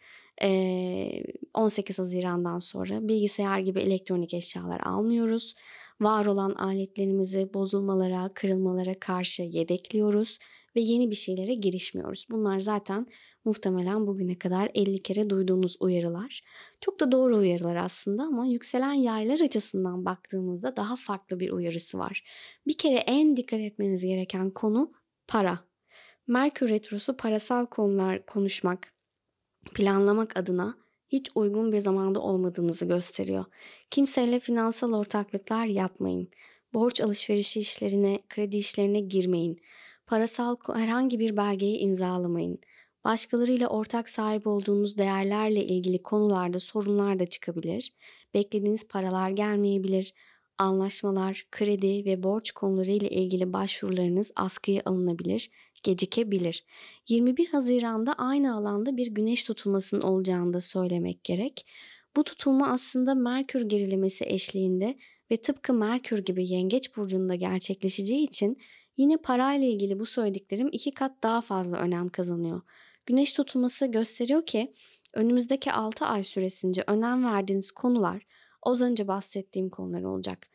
Ee, 0.43 1.22
18 1.55 1.99
Haziran'dan 1.99 2.59
sonra 2.59 3.09
bilgisayar 3.09 3.59
gibi 3.59 3.80
elektronik 3.80 4.34
eşyalar 4.34 4.80
almıyoruz. 4.80 5.55
Var 6.01 6.26
olan 6.26 6.55
aletlerimizi 6.55 7.55
bozulmalara, 7.55 8.30
kırılmalara 8.34 8.95
karşı 9.01 9.43
yedekliyoruz 9.43 10.39
ve 10.77 10.81
yeni 10.81 11.11
bir 11.11 11.16
şeylere 11.16 11.55
girişmiyoruz. 11.55 12.27
Bunlar 12.31 12.61
zaten 12.61 13.07
muhtemelen 13.45 14.07
bugüne 14.07 14.39
kadar 14.39 14.70
50 14.74 15.03
kere 15.03 15.31
duyduğunuz 15.31 15.77
uyarılar. 15.81 16.43
Çok 16.81 17.01
da 17.01 17.12
doğru 17.12 17.37
uyarılar 17.37 17.77
aslında 17.77 18.22
ama 18.22 18.47
yükselen 18.47 18.93
yaylar 18.93 19.41
açısından 19.41 20.05
baktığımızda 20.05 20.77
daha 20.77 20.97
farklı 20.97 21.41
bir 21.41 21.51
uyarısı 21.51 21.99
var. 21.99 22.24
Bir 22.66 22.79
kere 22.79 22.97
en 22.97 23.37
dikkat 23.37 23.61
etmeniz 23.61 24.03
gereken 24.03 24.51
konu 24.51 24.93
para. 25.29 25.59
Merkür 26.27 26.68
Retrosu 26.68 27.16
parasal 27.16 27.66
konular 27.66 28.27
konuşmak, 28.27 28.93
planlamak 29.74 30.37
adına 30.37 30.77
hiç 31.09 31.31
uygun 31.35 31.72
bir 31.72 31.79
zamanda 31.79 32.20
olmadığınızı 32.20 32.87
gösteriyor. 32.87 33.45
Kimseyle 33.91 34.41
finansal 34.41 34.93
ortaklıklar 34.93 35.66
yapmayın. 35.66 36.29
Borç 36.74 37.01
alışverişi 37.01 37.61
işlerine, 37.61 38.18
kredi 38.29 38.57
işlerine 38.57 39.01
girmeyin. 39.01 39.61
Parasal 40.07 40.57
herhangi 40.74 41.18
bir 41.18 41.36
belgeyi 41.36 41.78
imzalamayın. 41.78 42.59
Başkalarıyla 43.04 43.68
ortak 43.68 44.09
sahip 44.09 44.46
olduğunuz 44.46 44.98
değerlerle 44.98 45.64
ilgili 45.64 46.02
konularda 46.02 46.59
sorunlar 46.59 47.18
da 47.18 47.26
çıkabilir. 47.26 47.92
Beklediğiniz 48.34 48.88
paralar 48.88 49.30
gelmeyebilir. 49.30 50.14
Anlaşmalar, 50.59 51.46
kredi 51.50 52.04
ve 52.04 52.22
borç 52.22 52.52
konuları 52.52 52.90
ile 52.90 53.11
ilgili 53.11 53.52
başvurularınız 53.52 54.32
askıya 54.36 54.82
alınabilir, 54.84 55.50
gecikebilir. 55.82 56.64
21 57.09 57.48
Haziran'da 57.48 58.12
aynı 58.12 58.57
alanda 58.57 58.96
bir 58.96 59.07
güneş 59.07 59.42
tutulmasının 59.42 60.00
olacağını 60.00 60.52
da 60.52 60.61
söylemek 60.61 61.24
gerek. 61.24 61.66
Bu 62.16 62.24
tutulma 62.24 62.68
aslında 62.68 63.14
Merkür 63.14 63.68
gerilemesi 63.68 64.24
eşliğinde 64.24 64.96
ve 65.30 65.36
tıpkı 65.36 65.74
Merkür 65.74 66.18
gibi 66.18 66.48
Yengeç 66.48 66.96
burcunda 66.96 67.34
gerçekleşeceği 67.34 68.24
için 68.24 68.59
yine 68.97 69.16
parayla 69.16 69.66
ilgili 69.66 69.99
bu 69.99 70.07
söylediklerim 70.07 70.68
iki 70.72 70.94
kat 70.94 71.22
daha 71.22 71.40
fazla 71.40 71.76
önem 71.76 72.09
kazanıyor. 72.09 72.61
Güneş 73.07 73.32
tutulması 73.32 73.86
gösteriyor 73.86 74.47
ki 74.47 74.72
önümüzdeki 75.14 75.72
6 75.72 76.07
ay 76.07 76.24
süresince 76.24 76.84
önem 76.86 77.24
verdiğiniz 77.24 77.70
konular 77.70 78.26
az 78.62 78.82
önce 78.82 79.09
bahsettiğim 79.09 79.70
konular 79.70 80.03
olacak. 80.03 80.47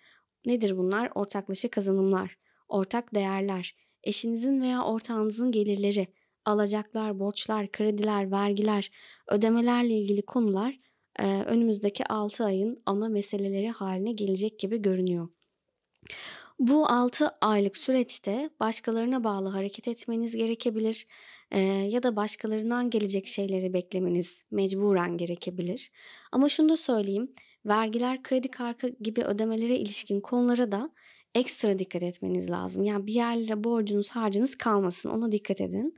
Nedir 0.46 0.78
bunlar? 0.78 1.12
Ortaklaşa 1.16 1.68
kazanımlar, 1.70 2.38
ortak 2.70 3.16
değerler, 3.16 3.76
eşinizin 4.04 4.62
veya 4.62 4.84
ortağınızın 4.84 5.52
gelirleri, 5.52 6.08
alacaklar, 6.46 7.20
borçlar, 7.20 7.72
krediler, 7.72 8.32
vergiler, 8.32 8.92
ödemelerle 9.28 9.94
ilgili 9.94 10.22
konular 10.22 10.80
e, 11.20 11.44
önümüzdeki 11.44 12.06
6 12.06 12.46
ayın 12.46 12.84
ana 12.86 13.10
meseleleri 13.10 13.70
haline 13.70 14.12
gelecek 14.12 14.60
gibi 14.60 14.82
görünüyor. 14.82 15.30
Bu 16.62 16.88
6 16.88 17.30
aylık 17.42 17.78
süreçte 17.78 18.50
başkalarına 18.60 19.24
bağlı 19.24 19.50
hareket 19.50 19.88
etmeniz 19.88 20.36
gerekebilir 20.36 21.08
e, 21.52 21.60
ya 21.62 22.04
da 22.04 22.16
başkalarından 22.16 22.90
gelecek 22.90 23.28
şeyleri 23.28 23.74
beklemeniz 23.74 24.44
mecburen 24.52 25.18
gerekebilir. 25.18 25.92
Ama 26.32 26.50
şunu 26.50 26.70
da 26.70 26.78
söyleyeyim, 26.78 27.32
vergiler, 27.66 28.24
kredi 28.24 28.52
kartı 28.52 28.90
gibi 29.00 29.22
ödemelere 29.22 29.76
ilişkin 29.76 30.22
konulara 30.22 30.72
da 30.72 30.90
ekstra 31.36 31.80
dikkat 31.80 32.04
etmeniz 32.04 32.50
lazım. 32.50 32.84
Yani 32.84 33.08
bir 33.08 33.14
yerlere 33.14 33.64
borcunuz, 33.64 34.10
harcınız 34.10 34.56
kalmasın 34.56 35.10
ona 35.10 35.32
dikkat 35.32 35.62
edin. 35.62 35.96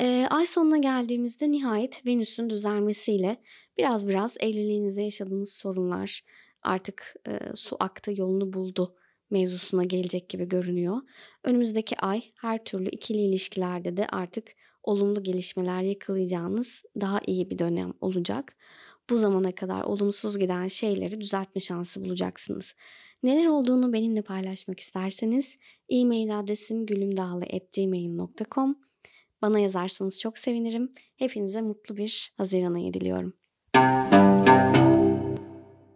E, 0.00 0.26
ay 0.30 0.46
sonuna 0.46 0.78
geldiğimizde 0.78 1.50
nihayet 1.50 2.06
Venüs'ün 2.06 2.50
düzelmesiyle 2.50 3.36
biraz 3.78 4.08
biraz 4.08 4.36
evliliğinizde 4.40 5.02
yaşadığınız 5.02 5.52
sorunlar 5.52 6.20
artık 6.62 7.14
e, 7.28 7.38
su 7.54 7.76
aktı 7.80 8.12
yolunu 8.16 8.52
buldu 8.52 8.96
mevzusuna 9.34 9.84
gelecek 9.84 10.28
gibi 10.28 10.48
görünüyor. 10.48 10.96
Önümüzdeki 11.44 11.96
ay 11.96 12.22
her 12.40 12.64
türlü 12.64 12.88
ikili 12.88 13.18
ilişkilerde 13.18 13.96
de 13.96 14.06
artık 14.06 14.48
olumlu 14.82 15.22
gelişmeler 15.22 15.82
yakalayacağınız 15.82 16.82
daha 17.00 17.20
iyi 17.26 17.50
bir 17.50 17.58
dönem 17.58 17.92
olacak. 18.00 18.56
Bu 19.10 19.16
zamana 19.16 19.52
kadar 19.52 19.82
olumsuz 19.82 20.38
giden 20.38 20.68
şeyleri 20.68 21.20
düzeltme 21.20 21.60
şansı 21.60 22.04
bulacaksınız. 22.04 22.74
Neler 23.22 23.46
olduğunu 23.46 23.92
benimle 23.92 24.22
paylaşmak 24.22 24.80
isterseniz 24.80 25.56
e-mail 25.88 26.38
adresim 26.38 26.86
gülümdağlı.gmail.com 26.86 28.78
Bana 29.42 29.58
yazarsanız 29.58 30.20
çok 30.20 30.38
sevinirim. 30.38 30.92
Hepinize 31.16 31.62
mutlu 31.62 31.96
bir 31.96 32.32
Haziran 32.36 32.74
ayı 32.74 32.92
diliyorum. 32.94 33.34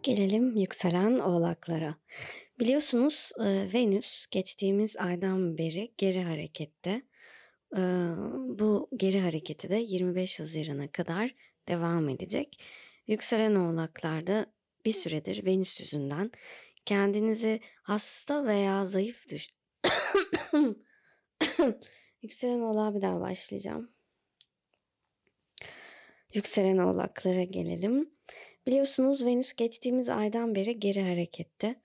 Gelelim 0.03 0.57
yükselen 0.57 1.19
oğlaklara. 1.19 1.95
Biliyorsunuz 2.61 3.33
Venüs 3.75 4.27
geçtiğimiz 4.27 4.97
aydan 4.97 5.59
beri 5.59 5.93
geri 5.97 6.23
harekette. 6.23 7.03
Bu 8.59 8.89
geri 8.97 9.21
hareketi 9.21 9.69
de 9.69 9.77
25 9.77 10.41
Haziran'a 10.41 10.93
kadar 10.93 11.35
devam 11.69 12.09
edecek. 12.09 12.61
Yükselen 13.07 13.55
oğlaklarda 13.55 14.47
bir 14.85 14.93
süredir 14.93 15.47
Venüs 15.47 15.81
yüzünden 15.81 16.31
kendinizi 16.87 17.61
hasta 17.83 18.47
veya 18.47 18.85
zayıf 18.85 19.29
düş... 19.31 19.49
Yükselen 22.23 22.61
oğlağa 22.61 22.95
bir 22.95 23.01
daha 23.01 23.21
başlayacağım. 23.21 23.91
Yükselen 26.35 26.79
oğlaklara 26.79 27.43
gelelim. 27.43 28.11
Biliyorsunuz 28.67 29.27
Venüs 29.27 29.53
geçtiğimiz 29.53 30.09
aydan 30.09 30.55
beri 30.55 30.81
geri 30.81 31.03
harekette. 31.03 31.81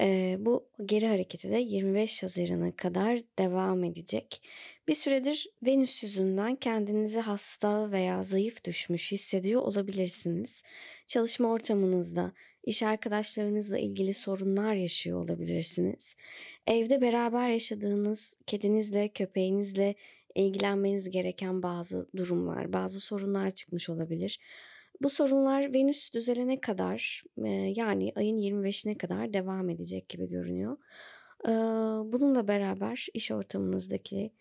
Ee, 0.00 0.36
bu 0.40 0.68
geri 0.86 1.06
hareketi 1.06 1.50
de 1.50 1.56
25 1.58 2.22
Haziran'a 2.22 2.72
kadar 2.72 3.20
devam 3.38 3.84
edecek. 3.84 4.42
Bir 4.88 4.94
süredir 4.94 5.46
Venüs 5.62 6.02
yüzünden 6.02 6.56
kendinizi 6.56 7.20
hasta 7.20 7.92
veya 7.92 8.22
zayıf 8.22 8.64
düşmüş 8.64 9.12
hissediyor 9.12 9.62
olabilirsiniz. 9.62 10.62
Çalışma 11.06 11.48
ortamınızda, 11.48 12.32
iş 12.64 12.82
arkadaşlarınızla 12.82 13.78
ilgili 13.78 14.14
sorunlar 14.14 14.74
yaşıyor 14.74 15.24
olabilirsiniz. 15.24 16.16
Evde 16.66 17.00
beraber 17.00 17.48
yaşadığınız 17.48 18.34
kedinizle, 18.46 19.08
köpeğinizle 19.08 19.94
ilgilenmeniz 20.34 21.10
gereken 21.10 21.62
bazı 21.62 22.08
durumlar, 22.16 22.72
bazı 22.72 23.00
sorunlar 23.00 23.50
çıkmış 23.50 23.90
olabilir. 23.90 24.38
Bu 25.02 25.08
sorunlar 25.08 25.74
Venüs 25.74 26.12
düzelene 26.14 26.60
kadar 26.60 27.22
yani 27.76 28.12
ayın 28.16 28.38
25'ine 28.38 28.98
kadar 28.98 29.32
devam 29.32 29.70
edecek 29.70 30.08
gibi 30.08 30.28
görünüyor. 30.28 30.76
Bununla 32.12 32.48
beraber 32.48 33.06
iş 33.14 33.30
ortamınızdaki 33.30 34.32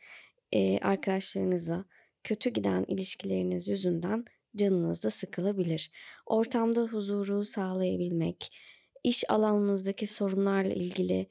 arkadaşlarınızla 0.81 1.85
kötü 2.23 2.49
giden 2.49 2.85
ilişkileriniz 2.87 3.67
yüzünden 3.67 4.25
canınız 4.55 5.03
da 5.03 5.09
sıkılabilir. 5.09 5.91
Ortamda 6.25 6.81
huzuru 6.81 7.45
sağlayabilmek, 7.45 8.57
iş 9.03 9.29
alanınızdaki 9.29 10.07
sorunlarla 10.07 10.73
ilgili 10.73 11.27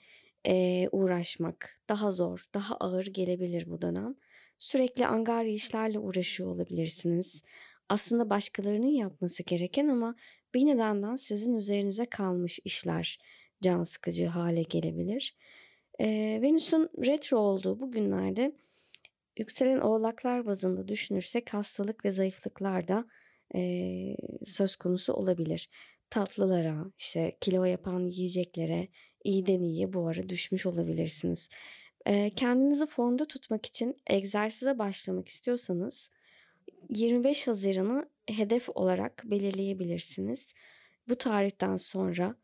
uğraşmak 0.93 1.81
daha 1.89 2.11
zor, 2.11 2.47
daha 2.55 2.77
ağır 2.77 3.07
gelebilir 3.07 3.71
bu 3.71 3.83
dönem. 3.83 4.15
Sürekli 4.59 5.07
angarya 5.07 5.53
işlerle 5.53 5.99
uğraşıyor 5.99 6.49
olabilirsiniz 6.49 7.43
aslında 7.89 8.31
başkalarının 8.31 8.87
yapması 8.87 9.43
gereken 9.43 9.89
ama 9.89 10.17
bir 10.55 10.67
nedenden 10.67 11.17
sizin 11.17 11.57
üzerinize 11.57 12.05
kalmış 12.05 12.61
işler 12.65 13.19
can 13.63 13.83
sıkıcı 13.83 14.27
hale 14.27 14.63
gelebilir. 14.63 15.37
Ee, 16.01 16.39
Venüs'ün 16.43 16.89
retro 17.07 17.39
olduğu 17.39 17.81
bu 17.81 17.93
günlerde 17.93 18.53
yükselen 19.39 19.81
oğlaklar 19.81 20.47
bazında 20.47 20.89
düşünürsek 20.89 21.55
hastalık 21.55 22.05
ve 22.05 22.11
zayıflıklar 22.11 22.89
da 22.89 23.05
e, 23.55 24.17
söz 24.45 24.77
konusu 24.77 25.13
olabilir. 25.13 25.71
Tatlılara, 26.11 26.93
işte 26.99 27.37
kilo 27.41 27.65
yapan 27.65 28.01
yiyeceklere 28.09 28.89
iyiden 29.25 29.61
iyiye 29.61 29.93
bu 29.93 30.09
ara 30.09 30.29
düşmüş 30.29 30.67
olabilirsiniz. 30.67 31.49
E, 32.07 32.31
kendinizi 32.31 32.87
formda 32.87 33.25
tutmak 33.25 33.67
için 33.67 33.97
egzersize 34.07 34.79
başlamak 34.79 35.29
istiyorsanız 35.29 36.11
25 36.91 37.47
Haziran'ı 37.47 38.11
hedef 38.31 38.69
olarak 38.69 39.23
belirleyebilirsiniz. 39.25 40.55
Bu 41.09 41.17
tarihten 41.17 41.77
sonra 41.77 42.37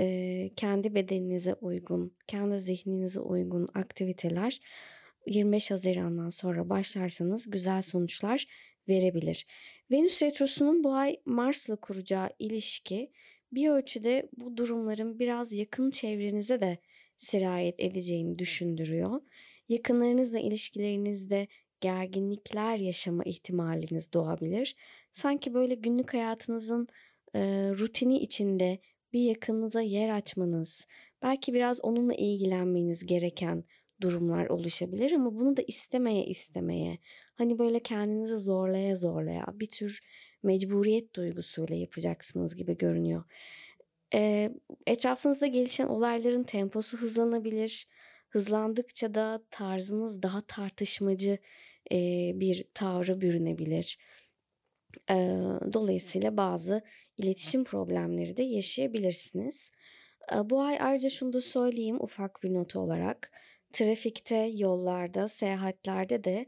e, 0.00 0.50
kendi 0.56 0.94
bedeninize 0.94 1.54
uygun, 1.54 2.16
kendi 2.26 2.58
zihninize 2.60 3.20
uygun 3.20 3.68
aktiviteler 3.74 4.60
25 5.26 5.70
Haziran'dan 5.70 6.28
sonra 6.28 6.68
başlarsanız 6.68 7.50
güzel 7.50 7.82
sonuçlar 7.82 8.46
verebilir. 8.88 9.46
Venüs 9.90 10.22
Retrosu'nun 10.22 10.84
bu 10.84 10.92
ay 10.94 11.16
Mars'la 11.24 11.76
kuracağı 11.76 12.30
ilişki 12.38 13.12
bir 13.52 13.68
ölçüde 13.68 14.28
bu 14.36 14.56
durumların 14.56 15.18
biraz 15.18 15.52
yakın 15.52 15.90
çevrenize 15.90 16.60
de 16.60 16.78
sirayet 17.16 17.74
edeceğini 17.80 18.38
düşündürüyor. 18.38 19.20
Yakınlarınızla 19.68 20.38
ilişkilerinizde 20.38 21.48
gerginlikler 21.80 22.78
yaşama 22.78 23.24
ihtimaliniz 23.24 24.12
doğabilir. 24.12 24.76
Sanki 25.12 25.54
böyle 25.54 25.74
günlük 25.74 26.14
hayatınızın 26.14 26.88
e, 27.34 27.40
rutini 27.78 28.18
içinde 28.18 28.78
bir 29.12 29.20
yakınınıza 29.20 29.80
yer 29.80 30.08
açmanız, 30.08 30.86
belki 31.22 31.54
biraz 31.54 31.84
onunla 31.84 32.14
ilgilenmeniz 32.14 33.06
gereken 33.06 33.64
durumlar 34.00 34.46
oluşabilir 34.46 35.12
ama 35.12 35.34
bunu 35.34 35.56
da 35.56 35.62
istemeye 35.66 36.26
istemeye, 36.26 36.98
hani 37.34 37.58
böyle 37.58 37.80
kendinizi 37.80 38.36
zorlaya 38.36 38.96
zorlaya 38.96 39.46
bir 39.54 39.68
tür 39.68 40.00
mecburiyet 40.42 41.14
duygusuyla 41.14 41.76
yapacaksınız 41.76 42.54
gibi 42.54 42.76
görünüyor. 42.76 43.24
Eee, 44.14 44.52
etrafınızda 44.86 45.46
gelişen 45.46 45.86
olayların 45.86 46.42
temposu 46.42 46.98
hızlanabilir. 46.98 47.88
Hızlandıkça 48.30 49.14
da 49.14 49.42
tarzınız 49.50 50.22
daha 50.22 50.40
tartışmacı, 50.40 51.38
eee, 51.90 52.32
bir 52.34 52.64
tavra 52.74 53.20
bürünebilir. 53.20 53.98
Eee, 55.10 55.38
dolayısıyla 55.72 56.36
bazı 56.36 56.82
iletişim 57.16 57.64
problemleri 57.64 58.36
de 58.36 58.42
yaşayabilirsiniz. 58.42 59.70
Eee, 60.32 60.50
bu 60.50 60.60
ay 60.62 60.78
ayrıca 60.80 61.08
şunu 61.10 61.32
da 61.32 61.40
söyleyeyim 61.40 61.96
ufak 62.00 62.42
bir 62.42 62.54
not 62.54 62.76
olarak. 62.76 63.32
Trafikte, 63.72 64.36
yollarda, 64.36 65.28
seyahatlerde 65.28 66.24
de 66.24 66.46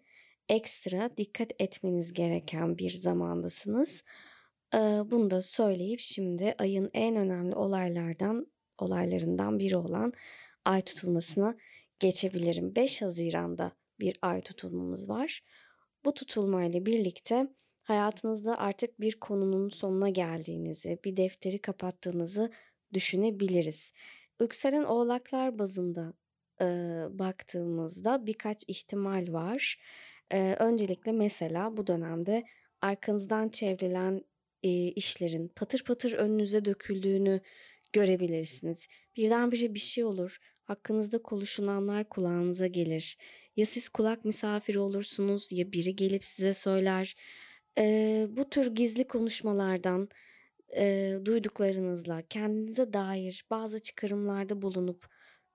ekstra 0.48 1.10
dikkat 1.16 1.50
etmeniz 1.58 2.12
gereken 2.12 2.78
bir 2.78 2.90
zamandasınız. 2.90 4.02
Bunu 5.04 5.30
da 5.30 5.42
söyleyip 5.42 6.00
şimdi 6.00 6.54
ayın 6.58 6.90
en 6.94 7.16
önemli 7.16 7.54
olaylardan 7.54 8.46
olaylarından 8.78 9.58
biri 9.58 9.76
olan 9.76 10.12
ay 10.68 10.82
tutulmasına 10.82 11.56
geçebilirim. 12.00 12.76
5 12.76 13.02
Haziran'da 13.02 13.72
bir 14.00 14.18
ay 14.22 14.40
tutulmamız 14.40 15.08
var. 15.08 15.40
Bu 16.04 16.14
tutulmayla 16.14 16.86
birlikte 16.86 17.46
hayatınızda 17.82 18.58
artık 18.58 19.00
bir 19.00 19.20
konunun 19.20 19.68
sonuna 19.68 20.08
geldiğinizi, 20.08 20.98
bir 21.04 21.16
defteri 21.16 21.58
kapattığınızı 21.58 22.50
düşünebiliriz. 22.92 23.92
Yükselen 24.40 24.84
oğlaklar 24.84 25.58
bazında 25.58 26.12
e, 26.60 26.64
baktığımızda 27.10 28.26
birkaç 28.26 28.64
ihtimal 28.68 29.32
var. 29.32 29.80
E, 30.30 30.56
öncelikle 30.58 31.12
mesela 31.12 31.76
bu 31.76 31.86
dönemde 31.86 32.44
arkanızdan 32.80 33.48
çevrilen 33.48 34.24
e, 34.62 34.70
işlerin 34.70 35.48
patır 35.48 35.84
patır 35.84 36.12
önünüze 36.12 36.64
döküldüğünü 36.64 37.40
görebilirsiniz. 37.92 38.88
Birdenbire 39.16 39.74
bir 39.74 39.78
şey 39.80 40.04
olur. 40.04 40.38
Hakkınızda 40.68 41.22
konuşulanlar 41.22 42.08
kulağınıza 42.08 42.66
gelir. 42.66 43.18
Ya 43.56 43.66
siz 43.66 43.88
kulak 43.88 44.24
misafiri 44.24 44.78
olursunuz 44.78 45.52
ya 45.52 45.72
biri 45.72 45.96
gelip 45.96 46.24
size 46.24 46.54
söyler. 46.54 47.16
Ee, 47.78 48.26
bu 48.30 48.50
tür 48.50 48.74
gizli 48.74 49.06
konuşmalardan 49.06 50.08
e, 50.76 51.14
duyduklarınızla 51.24 52.22
kendinize 52.22 52.92
dair 52.92 53.44
bazı 53.50 53.78
çıkarımlarda 53.78 54.62
bulunup 54.62 55.08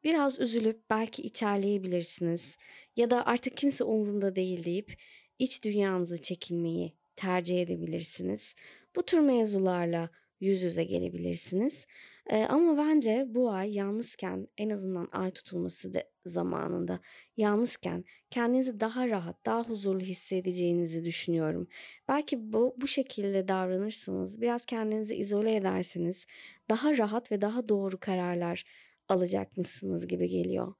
biraz 0.03 0.40
üzülüp 0.40 0.90
belki 0.90 1.22
içerleyebilirsiniz. 1.22 2.57
Ya 2.95 3.10
da 3.10 3.26
artık 3.26 3.57
kimse 3.57 3.84
umurumda 3.84 4.35
değil 4.35 4.64
deyip 4.64 4.94
iç 5.40 5.64
dünyanıza 5.64 6.18
çekilmeyi 6.18 6.94
tercih 7.15 7.61
edebilirsiniz. 7.61 8.56
Bu 8.95 9.06
tür 9.06 9.19
mevzularla 9.19 10.10
yüz 10.40 10.61
yüze 10.61 10.84
gelebilirsiniz. 10.84 11.85
Ee, 12.29 12.45
ama 12.49 12.77
bence 12.77 13.25
bu 13.27 13.51
ay 13.51 13.75
yalnızken 13.75 14.47
en 14.57 14.69
azından 14.69 15.07
ay 15.11 15.31
tutulması 15.31 15.93
de 15.93 16.11
zamanında 16.25 16.99
yalnızken 17.37 18.05
kendinizi 18.29 18.79
daha 18.79 19.07
rahat, 19.09 19.45
daha 19.45 19.63
huzurlu 19.63 19.99
hissedeceğinizi 19.99 21.05
düşünüyorum. 21.05 21.67
Belki 22.07 22.53
bu 22.53 22.75
bu 22.77 22.87
şekilde 22.87 23.47
davranırsanız, 23.47 24.41
biraz 24.41 24.65
kendinizi 24.65 25.15
izole 25.15 25.55
ederseniz 25.55 26.25
daha 26.69 26.97
rahat 26.97 27.31
ve 27.31 27.41
daha 27.41 27.69
doğru 27.69 27.99
kararlar 27.99 28.63
alacakmışsınız 29.09 30.07
gibi 30.07 30.27
geliyor. 30.29 30.73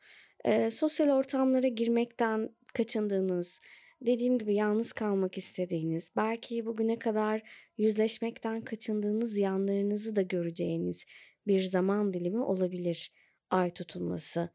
Ee, 0.46 0.72
sosyal 0.72 1.10
ortamlara 1.10 1.68
girmekten 1.68 2.50
kaçındığınız, 2.74 3.62
dediğim 4.02 4.38
gibi 4.38 4.56
yalnız 4.56 4.94
kalmak 4.94 5.38
istediğiniz, 5.38 6.10
belki 6.16 6.66
bugüne 6.66 7.00
kadar 7.00 7.42
yüzleşmekten 7.78 8.62
kaçındığınız 8.62 9.38
yanlarınızı 9.38 10.16
da 10.16 10.22
göreceğiniz 10.22 11.06
bir 11.48 11.62
zaman 11.62 12.14
dilimi 12.14 12.44
olabilir 12.44 13.12
ay 13.50 13.70
tutulması. 13.70 14.50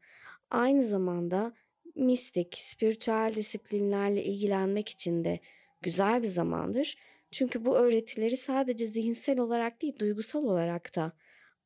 Aynı 0.49 0.83
zamanda 0.83 1.53
mistik, 1.95 2.55
spiritüel 2.57 3.31
disiplinlerle 3.35 4.23
ilgilenmek 4.23 4.89
için 4.89 5.23
de 5.23 5.39
güzel 5.81 6.23
bir 6.23 6.27
zamandır. 6.27 6.97
Çünkü 7.31 7.65
bu 7.65 7.77
öğretileri 7.77 8.37
sadece 8.37 8.85
zihinsel 8.85 9.39
olarak 9.39 9.81
değil, 9.81 9.99
duygusal 9.99 10.43
olarak 10.43 10.95
da 10.95 11.11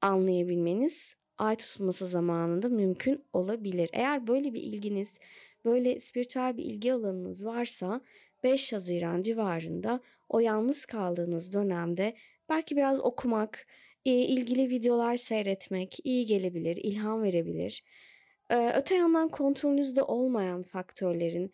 anlayabilmeniz 0.02 1.16
ay 1.38 1.56
tutulması 1.56 2.08
zamanında 2.08 2.70
mümkün 2.70 3.26
olabilir. 3.34 3.90
Eğer 3.94 4.28
böyle 4.28 4.54
bir 4.54 4.62
ilginiz, 4.62 5.20
böyle 5.66 6.00
spiritüel 6.00 6.58
bir 6.58 6.64
ilgi 6.64 6.94
alanınız 6.94 7.46
varsa 7.46 8.02
5 8.44 8.74
Haziran 8.74 9.22
civarında 9.22 10.00
o 10.30 10.40
yalnız 10.40 10.86
kaldığınız 10.86 11.54
dönemde 11.54 12.16
belki 12.50 12.76
biraz 12.76 13.00
okumak, 13.00 13.68
ilgili 14.06 14.70
videolar 14.70 15.18
seyretmek 15.18 15.98
iyi 16.04 16.26
gelebilir, 16.26 16.78
ilham 16.78 17.24
verebilir. 17.24 17.84
Öte 18.50 18.96
yandan 18.96 19.30
kontrolünüzde 19.30 20.04
olmayan 20.04 20.62
faktörlerin, 20.62 21.52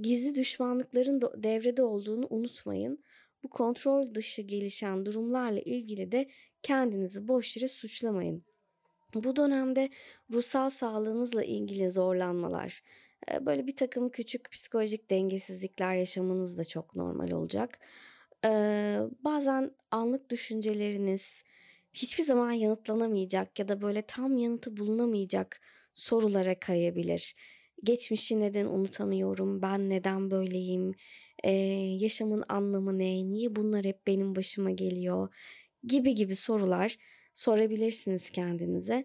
gizli 0.00 0.34
düşmanlıkların 0.34 1.20
devrede 1.20 1.82
olduğunu 1.82 2.26
unutmayın. 2.30 3.04
Bu 3.44 3.50
kontrol 3.50 4.14
dışı 4.14 4.42
gelişen 4.42 5.06
durumlarla 5.06 5.60
ilgili 5.60 6.12
de 6.12 6.28
kendinizi 6.62 7.28
boş 7.28 7.56
yere 7.56 7.68
suçlamayın. 7.68 8.44
Bu 9.14 9.36
dönemde 9.36 9.88
ruhsal 10.32 10.70
sağlığınızla 10.70 11.44
ilgili 11.44 11.90
zorlanmalar, 11.90 12.82
böyle 13.40 13.66
bir 13.66 13.76
takım 13.76 14.08
küçük 14.08 14.50
psikolojik 14.50 15.10
dengesizlikler 15.10 15.94
yaşamanız 15.94 16.58
da 16.58 16.64
çok 16.64 16.96
normal 16.96 17.30
olacak. 17.30 17.78
Bazen 19.24 19.70
anlık 19.90 20.30
düşünceleriniz 20.30 21.42
hiçbir 21.94 22.22
zaman 22.22 22.52
yanıtlanamayacak 22.52 23.58
ya 23.58 23.68
da 23.68 23.82
böyle 23.82 24.02
tam 24.02 24.38
yanıtı 24.38 24.76
bulunamayacak 24.76 25.60
sorulara 25.94 26.60
kayabilir. 26.60 27.34
Geçmişi 27.84 28.40
neden 28.40 28.66
unutamıyorum, 28.66 29.62
ben 29.62 29.90
neden 29.90 30.30
böyleyim, 30.30 30.94
ee, 31.44 31.50
yaşamın 32.00 32.44
anlamı 32.48 32.98
ne, 32.98 33.30
niye 33.30 33.56
bunlar 33.56 33.84
hep 33.84 34.06
benim 34.06 34.36
başıma 34.36 34.70
geliyor 34.70 35.28
gibi 35.84 36.14
gibi 36.14 36.36
sorular 36.36 36.96
sorabilirsiniz 37.34 38.30
kendinize. 38.30 39.04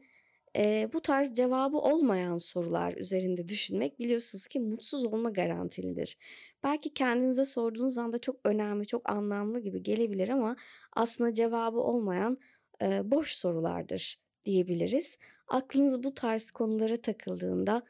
E, 0.57 0.89
bu 0.93 1.01
tarz 1.01 1.33
cevabı 1.33 1.77
olmayan 1.77 2.37
sorular 2.37 2.93
üzerinde 2.93 3.47
düşünmek 3.47 3.99
biliyorsunuz 3.99 4.47
ki 4.47 4.59
mutsuz 4.59 5.05
olma 5.05 5.29
garantilidir. 5.29 6.17
Belki 6.63 6.93
kendinize 6.93 7.45
sorduğunuz 7.45 7.97
anda 7.97 8.17
çok 8.17 8.39
önemli, 8.45 8.85
çok 8.87 9.09
anlamlı 9.09 9.59
gibi 9.59 9.83
gelebilir 9.83 10.29
ama 10.29 10.55
aslında 10.93 11.33
cevabı 11.33 11.79
olmayan 11.79 12.37
e, 12.81 13.11
boş 13.11 13.31
sorulardır 13.31 14.19
diyebiliriz. 14.45 15.17
Aklınız 15.47 16.03
bu 16.03 16.13
tarz 16.13 16.51
konulara 16.51 17.01
takıldığında 17.01 17.83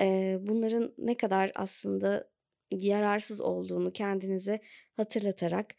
e, 0.00 0.38
bunların 0.40 0.94
ne 0.98 1.16
kadar 1.16 1.52
aslında 1.54 2.30
yararsız 2.70 3.40
olduğunu 3.40 3.92
kendinize 3.92 4.60
hatırlatarak 4.96 5.74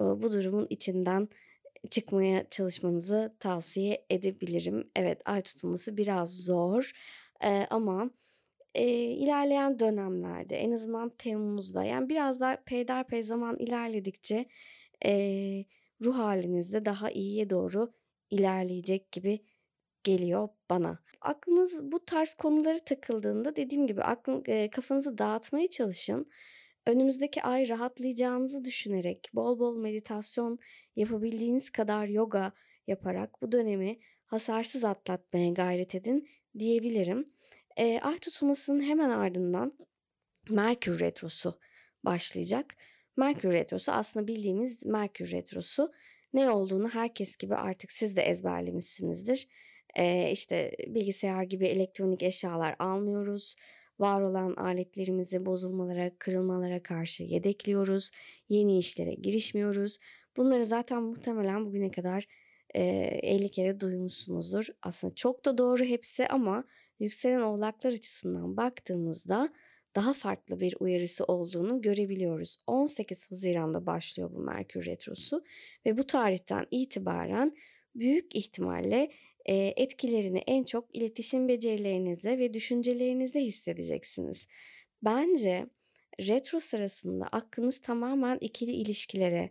bu 0.00 0.32
durumun 0.32 0.66
içinden 0.70 1.28
çıkmaya 1.90 2.48
çalışmanızı 2.50 3.36
tavsiye 3.40 4.06
edebilirim. 4.10 4.90
Evet 4.96 5.22
ay 5.24 5.42
tutulması 5.42 5.96
biraz 5.96 6.44
zor 6.44 6.92
e, 7.44 7.66
ama 7.70 8.10
e, 8.74 8.88
ilerleyen 8.92 9.78
dönemlerde 9.78 10.56
en 10.56 10.72
azından 10.72 11.10
Temmuz'da 11.18 11.84
yani 11.84 12.08
biraz 12.08 12.40
daha 12.40 12.56
peyderpey 12.56 13.22
zaman 13.22 13.56
ilerledikçe 13.58 14.46
e, 15.04 15.12
ruh 16.04 16.18
halinizde 16.18 16.84
daha 16.84 17.10
iyiye 17.10 17.50
doğru 17.50 17.92
ilerleyecek 18.30 19.12
gibi 19.12 19.44
geliyor 20.04 20.48
bana. 20.70 20.98
Aklınız 21.20 21.92
bu 21.92 22.04
tarz 22.04 22.34
konulara 22.34 22.78
takıldığında 22.78 23.56
dediğim 23.56 23.86
gibi 23.86 24.02
aklın, 24.02 24.44
e, 24.46 24.70
kafanızı 24.70 25.18
dağıtmaya 25.18 25.68
çalışın. 25.68 26.30
Önümüzdeki 26.86 27.42
ay 27.42 27.68
rahatlayacağınızı 27.68 28.64
düşünerek 28.64 29.30
bol 29.34 29.58
bol 29.58 29.76
meditasyon 29.76 30.58
yapabildiğiniz 30.96 31.70
kadar 31.70 32.06
yoga 32.06 32.52
yaparak 32.86 33.42
bu 33.42 33.52
dönemi 33.52 33.98
hasarsız 34.26 34.84
atlatmaya 34.84 35.52
gayret 35.52 35.94
edin 35.94 36.28
diyebilirim. 36.58 37.32
E, 37.76 38.00
ay 38.00 38.18
tutulmasının 38.18 38.82
hemen 38.82 39.10
ardından 39.10 39.78
Merkür 40.50 41.00
Retrosu 41.00 41.58
başlayacak. 42.04 42.76
Merkür 43.16 43.52
Retrosu 43.52 43.92
aslında 43.92 44.26
bildiğimiz 44.26 44.86
Merkür 44.86 45.30
Retrosu 45.30 45.92
ne 46.36 46.50
olduğunu 46.50 46.88
herkes 46.88 47.36
gibi 47.36 47.54
artık 47.54 47.92
siz 47.92 48.16
de 48.16 48.22
ezberlemişsinizdir. 48.22 49.48
Ee, 49.98 50.30
işte 50.32 50.72
bilgisayar 50.88 51.42
gibi 51.42 51.66
elektronik 51.66 52.22
eşyalar 52.22 52.76
almıyoruz. 52.78 53.56
Var 53.98 54.20
olan 54.20 54.54
aletlerimizi 54.54 55.46
bozulmalara, 55.46 56.10
kırılmalara 56.18 56.82
karşı 56.82 57.22
yedekliyoruz. 57.22 58.10
Yeni 58.48 58.78
işlere 58.78 59.14
girişmiyoruz. 59.14 59.98
Bunları 60.36 60.66
zaten 60.66 61.02
muhtemelen 61.02 61.66
bugüne 61.66 61.90
kadar 61.90 62.26
e, 62.74 62.82
50 63.22 63.50
kere 63.50 63.80
duymuşsunuzdur. 63.80 64.66
Aslında 64.82 65.14
çok 65.14 65.44
da 65.44 65.58
doğru 65.58 65.84
hepsi 65.84 66.28
ama 66.28 66.64
yükselen 67.00 67.40
oğlaklar 67.40 67.92
açısından 67.92 68.56
baktığımızda 68.56 69.52
daha 69.96 70.12
farklı 70.12 70.60
bir 70.60 70.74
uyarısı 70.80 71.24
olduğunu 71.24 71.80
görebiliyoruz. 71.82 72.56
18 72.66 73.30
Haziran'da 73.30 73.86
başlıyor 73.86 74.30
bu 74.34 74.38
Merkür 74.38 74.86
Retrosu 74.86 75.44
ve 75.86 75.98
bu 75.98 76.06
tarihten 76.06 76.66
itibaren 76.70 77.56
büyük 77.94 78.36
ihtimalle 78.36 79.10
e, 79.46 79.54
etkilerini 79.76 80.38
en 80.38 80.64
çok 80.64 80.96
iletişim 80.96 81.48
becerilerinizde 81.48 82.38
ve 82.38 82.54
düşüncelerinizde 82.54 83.40
hissedeceksiniz. 83.40 84.46
Bence 85.02 85.66
retro 86.20 86.60
sırasında 86.60 87.26
aklınız 87.32 87.78
tamamen 87.78 88.38
ikili 88.40 88.72
ilişkilere, 88.72 89.50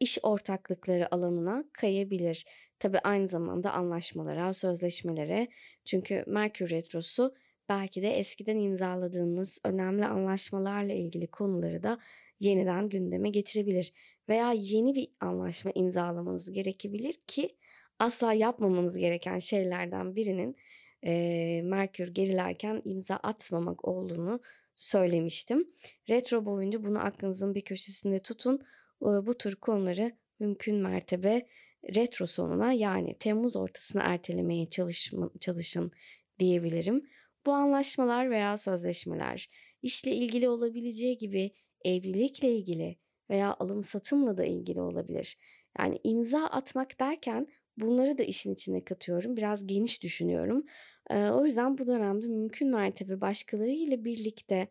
iş 0.00 0.18
ortaklıkları 0.22 1.14
alanına 1.14 1.64
kayabilir. 1.72 2.44
Tabi 2.78 2.98
aynı 2.98 3.28
zamanda 3.28 3.72
anlaşmalara, 3.72 4.52
sözleşmelere. 4.52 5.48
Çünkü 5.84 6.24
Merkür 6.26 6.70
Retrosu 6.70 7.34
belki 7.72 8.02
de 8.02 8.10
eskiden 8.10 8.56
imzaladığınız 8.56 9.58
önemli 9.64 10.06
anlaşmalarla 10.06 10.92
ilgili 10.92 11.26
konuları 11.26 11.82
da 11.82 11.98
yeniden 12.40 12.88
gündeme 12.88 13.30
getirebilir. 13.30 13.92
Veya 14.28 14.52
yeni 14.52 14.94
bir 14.94 15.08
anlaşma 15.20 15.70
imzalamanız 15.74 16.52
gerekebilir 16.52 17.14
ki 17.26 17.56
asla 17.98 18.32
yapmamanız 18.32 18.96
gereken 18.96 19.38
şeylerden 19.38 20.16
birinin 20.16 20.56
e, 21.04 21.62
Merkür 21.64 22.08
gerilerken 22.08 22.82
imza 22.84 23.16
atmamak 23.16 23.88
olduğunu 23.88 24.40
söylemiştim. 24.76 25.68
Retro 26.08 26.44
boyunca 26.44 26.84
bunu 26.84 27.04
aklınızın 27.04 27.54
bir 27.54 27.60
köşesinde 27.60 28.18
tutun. 28.18 28.62
E, 29.02 29.06
bu 29.06 29.38
tür 29.38 29.54
konuları 29.56 30.12
mümkün 30.40 30.76
mertebe 30.76 31.46
retro 31.94 32.26
sonuna 32.26 32.72
yani 32.72 33.16
Temmuz 33.18 33.56
ortasına 33.56 34.02
ertelemeye 34.02 34.68
çalışma, 34.68 35.30
çalışın 35.40 35.90
diyebilirim. 36.38 37.02
Bu 37.46 37.52
anlaşmalar 37.52 38.30
veya 38.30 38.56
sözleşmeler 38.56 39.48
işle 39.82 40.14
ilgili 40.14 40.48
olabileceği 40.48 41.18
gibi 41.18 41.52
evlilikle 41.84 42.52
ilgili 42.56 42.96
veya 43.30 43.56
alım 43.60 43.82
satımla 43.82 44.36
da 44.38 44.44
ilgili 44.44 44.80
olabilir. 44.80 45.38
Yani 45.78 45.98
imza 46.04 46.46
atmak 46.46 47.00
derken 47.00 47.46
bunları 47.76 48.18
da 48.18 48.22
işin 48.22 48.54
içine 48.54 48.84
katıyorum. 48.84 49.36
Biraz 49.36 49.66
geniş 49.66 50.02
düşünüyorum. 50.02 50.64
Ee, 51.10 51.28
o 51.28 51.44
yüzden 51.44 51.78
bu 51.78 51.86
dönemde 51.86 52.26
mümkün 52.26 52.70
mertebe 52.70 53.20
başkalarıyla 53.20 54.04
birlikte 54.04 54.68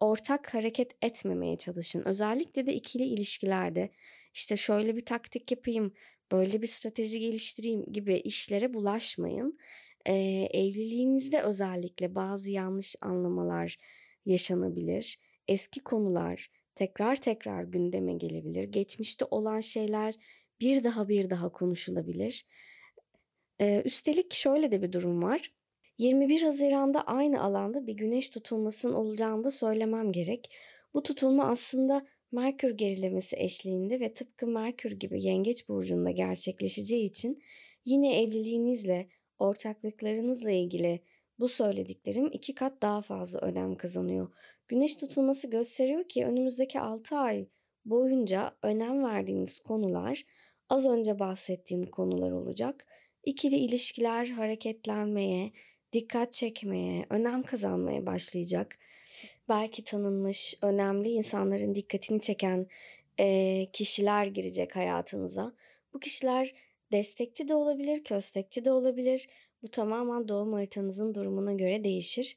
ortak 0.00 0.54
hareket 0.54 0.92
etmemeye 1.02 1.56
çalışın. 1.56 2.02
Özellikle 2.04 2.66
de 2.66 2.74
ikili 2.74 3.04
ilişkilerde 3.04 3.90
işte 4.34 4.56
şöyle 4.56 4.96
bir 4.96 5.04
taktik 5.04 5.50
yapayım, 5.50 5.92
böyle 6.32 6.62
bir 6.62 6.66
strateji 6.66 7.20
geliştireyim 7.20 7.84
gibi 7.92 8.14
işlere 8.14 8.74
bulaşmayın. 8.74 9.58
Ee, 10.06 10.48
evliliğinizde 10.52 11.42
özellikle 11.42 12.14
bazı 12.14 12.50
yanlış 12.50 12.96
anlamalar 13.00 13.78
yaşanabilir. 14.26 15.20
Eski 15.48 15.80
konular 15.80 16.50
tekrar 16.74 17.16
tekrar 17.16 17.64
gündeme 17.64 18.12
gelebilir. 18.12 18.64
Geçmişte 18.64 19.24
olan 19.30 19.60
şeyler 19.60 20.14
bir 20.60 20.84
daha 20.84 21.08
bir 21.08 21.30
daha 21.30 21.52
konuşulabilir. 21.52 22.46
Ee, 23.60 23.82
üstelik 23.84 24.34
şöyle 24.34 24.72
de 24.72 24.82
bir 24.82 24.92
durum 24.92 25.22
var. 25.22 25.52
21 25.98 26.42
Haziran'da 26.42 27.02
aynı 27.02 27.42
alanda 27.42 27.86
bir 27.86 27.94
güneş 27.94 28.28
tutulmasının 28.30 28.92
olacağını 28.92 29.44
da 29.44 29.50
söylemem 29.50 30.12
gerek. 30.12 30.54
Bu 30.94 31.02
tutulma 31.02 31.48
aslında 31.48 32.06
Merkür 32.32 32.70
gerilemesi 32.70 33.36
eşliğinde 33.36 34.00
ve 34.00 34.12
tıpkı 34.12 34.46
Merkür 34.46 34.92
gibi 34.92 35.24
Yengeç 35.24 35.68
burcunda 35.68 36.10
gerçekleşeceği 36.10 37.04
için 37.04 37.42
yine 37.84 38.22
evliliğinizle, 38.22 39.08
ortaklıklarınızla 39.38 40.50
ilgili 40.50 41.00
bu 41.40 41.48
söylediklerim 41.48 42.26
iki 42.32 42.54
kat 42.54 42.82
daha 42.82 43.02
fazla 43.02 43.40
önem 43.40 43.76
kazanıyor. 43.76 44.32
Güneş 44.68 44.96
tutulması 44.96 45.50
gösteriyor 45.50 46.08
ki 46.08 46.26
önümüzdeki 46.26 46.80
6 46.80 47.16
ay 47.16 47.46
boyunca 47.84 48.56
önem 48.62 49.04
verdiğiniz 49.04 49.58
konular 49.58 50.24
az 50.68 50.86
önce 50.86 51.18
bahsettiğim 51.18 51.90
konular 51.90 52.30
olacak. 52.30 52.86
İkili 53.24 53.56
ilişkiler 53.56 54.26
hareketlenmeye, 54.26 55.52
dikkat 55.92 56.32
çekmeye, 56.32 57.06
önem 57.10 57.42
kazanmaya 57.42 58.06
başlayacak. 58.06 58.78
Belki 59.48 59.84
tanınmış, 59.84 60.54
önemli 60.62 61.08
insanların 61.08 61.74
dikkatini 61.74 62.20
çeken 62.20 62.66
e, 63.20 63.66
kişiler 63.72 64.26
girecek 64.26 64.76
hayatınıza. 64.76 65.52
Bu 65.94 66.00
kişiler 66.00 66.54
destekçi 66.92 67.48
de 67.48 67.54
olabilir, 67.54 68.04
köstekçi 68.04 68.64
de 68.64 68.72
olabilir. 68.72 69.28
Bu 69.62 69.68
tamamen 69.70 70.28
doğum 70.28 70.52
haritanızın 70.52 71.14
durumuna 71.14 71.52
göre 71.52 71.84
değişir. 71.84 72.36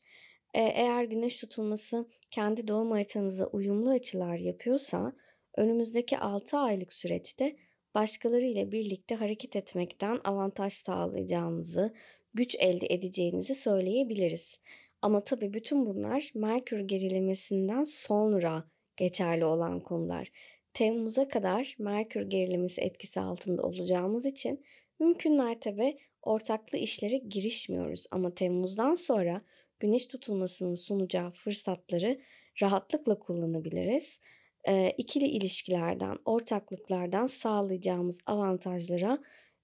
E, 0.53 0.61
eğer 0.61 1.03
güneş 1.03 1.39
tutulması 1.39 2.07
kendi 2.31 2.67
doğum 2.67 2.91
haritanıza 2.91 3.45
uyumlu 3.45 3.89
açılar 3.89 4.37
yapıyorsa 4.37 5.13
önümüzdeki 5.57 6.17
6 6.17 6.57
aylık 6.57 6.93
süreçte 6.93 7.55
başkaları 7.95 8.45
ile 8.45 8.71
birlikte 8.71 9.15
hareket 9.15 9.55
etmekten 9.55 10.19
avantaj 10.23 10.73
sağlayacağınızı, 10.73 11.93
güç 12.33 12.55
elde 12.59 12.87
edeceğinizi 12.89 13.55
söyleyebiliriz. 13.55 14.59
Ama 15.01 15.23
tabii 15.23 15.53
bütün 15.53 15.85
bunlar 15.85 16.31
Merkür 16.35 16.79
gerilemesinden 16.79 17.83
sonra 17.83 18.63
geçerli 18.97 19.45
olan 19.45 19.79
konular. 19.79 20.31
Temmuz'a 20.73 21.27
kadar 21.27 21.75
Merkür 21.79 22.21
gerilemesi 22.21 22.81
etkisi 22.81 23.19
altında 23.19 23.61
olacağımız 23.63 24.25
için 24.25 24.65
mümkün 24.99 25.37
mertebe 25.37 25.97
ortaklı 26.21 26.77
işlere 26.77 27.17
girişmiyoruz. 27.17 28.05
Ama 28.11 28.33
Temmuz'dan 28.33 28.93
sonra 28.93 29.41
güneş 29.79 30.07
tutulmasının 30.07 30.73
sunacağı 30.73 31.31
fırsatları 31.31 32.19
rahatlıkla 32.61 33.19
kullanabiliriz 33.19 34.19
e, 34.67 34.93
ikili 34.97 35.25
ilişkilerden, 35.25 36.17
ortaklıklardan 36.25 37.25
sağlayacağımız 37.25 38.19
avantajlara 38.25 39.19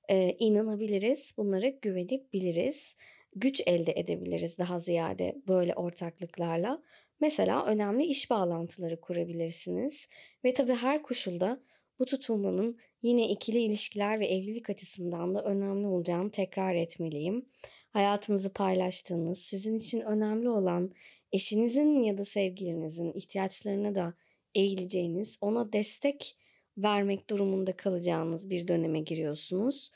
e, 0.09 0.35
inanabiliriz. 0.39 1.33
Bunlara 1.37 1.67
güvenebiliriz. 1.67 2.95
Güç 3.35 3.61
elde 3.67 3.93
edebiliriz 3.95 4.57
daha 4.57 4.79
ziyade 4.79 5.35
böyle 5.47 5.73
ortaklıklarla. 5.73 6.81
Mesela 7.19 7.65
önemli 7.65 8.05
iş 8.05 8.29
bağlantıları 8.29 9.01
kurabilirsiniz. 9.01 10.07
Ve 10.43 10.53
tabii 10.53 10.75
her 10.75 11.03
koşulda 11.03 11.59
bu 11.99 12.05
tutulmanın 12.05 12.77
yine 13.01 13.29
ikili 13.29 13.59
ilişkiler 13.59 14.19
ve 14.19 14.27
evlilik 14.27 14.69
açısından 14.69 15.35
da 15.35 15.43
önemli 15.43 15.87
olacağını 15.87 16.31
tekrar 16.31 16.75
etmeliyim. 16.75 17.45
Hayatınızı 17.89 18.53
paylaştığınız, 18.53 19.39
sizin 19.39 19.77
için 19.77 20.01
önemli 20.01 20.49
olan 20.49 20.91
eşinizin 21.31 22.03
ya 22.03 22.17
da 22.17 22.23
sevgilinizin 22.23 23.13
ihtiyaçlarına 23.13 23.95
da 23.95 24.13
eğileceğiniz, 24.55 25.37
ona 25.41 25.73
destek 25.73 26.37
vermek 26.77 27.29
durumunda 27.29 27.77
kalacağınız 27.77 28.49
bir 28.49 28.67
döneme 28.67 28.99
giriyorsunuz. 28.99 29.91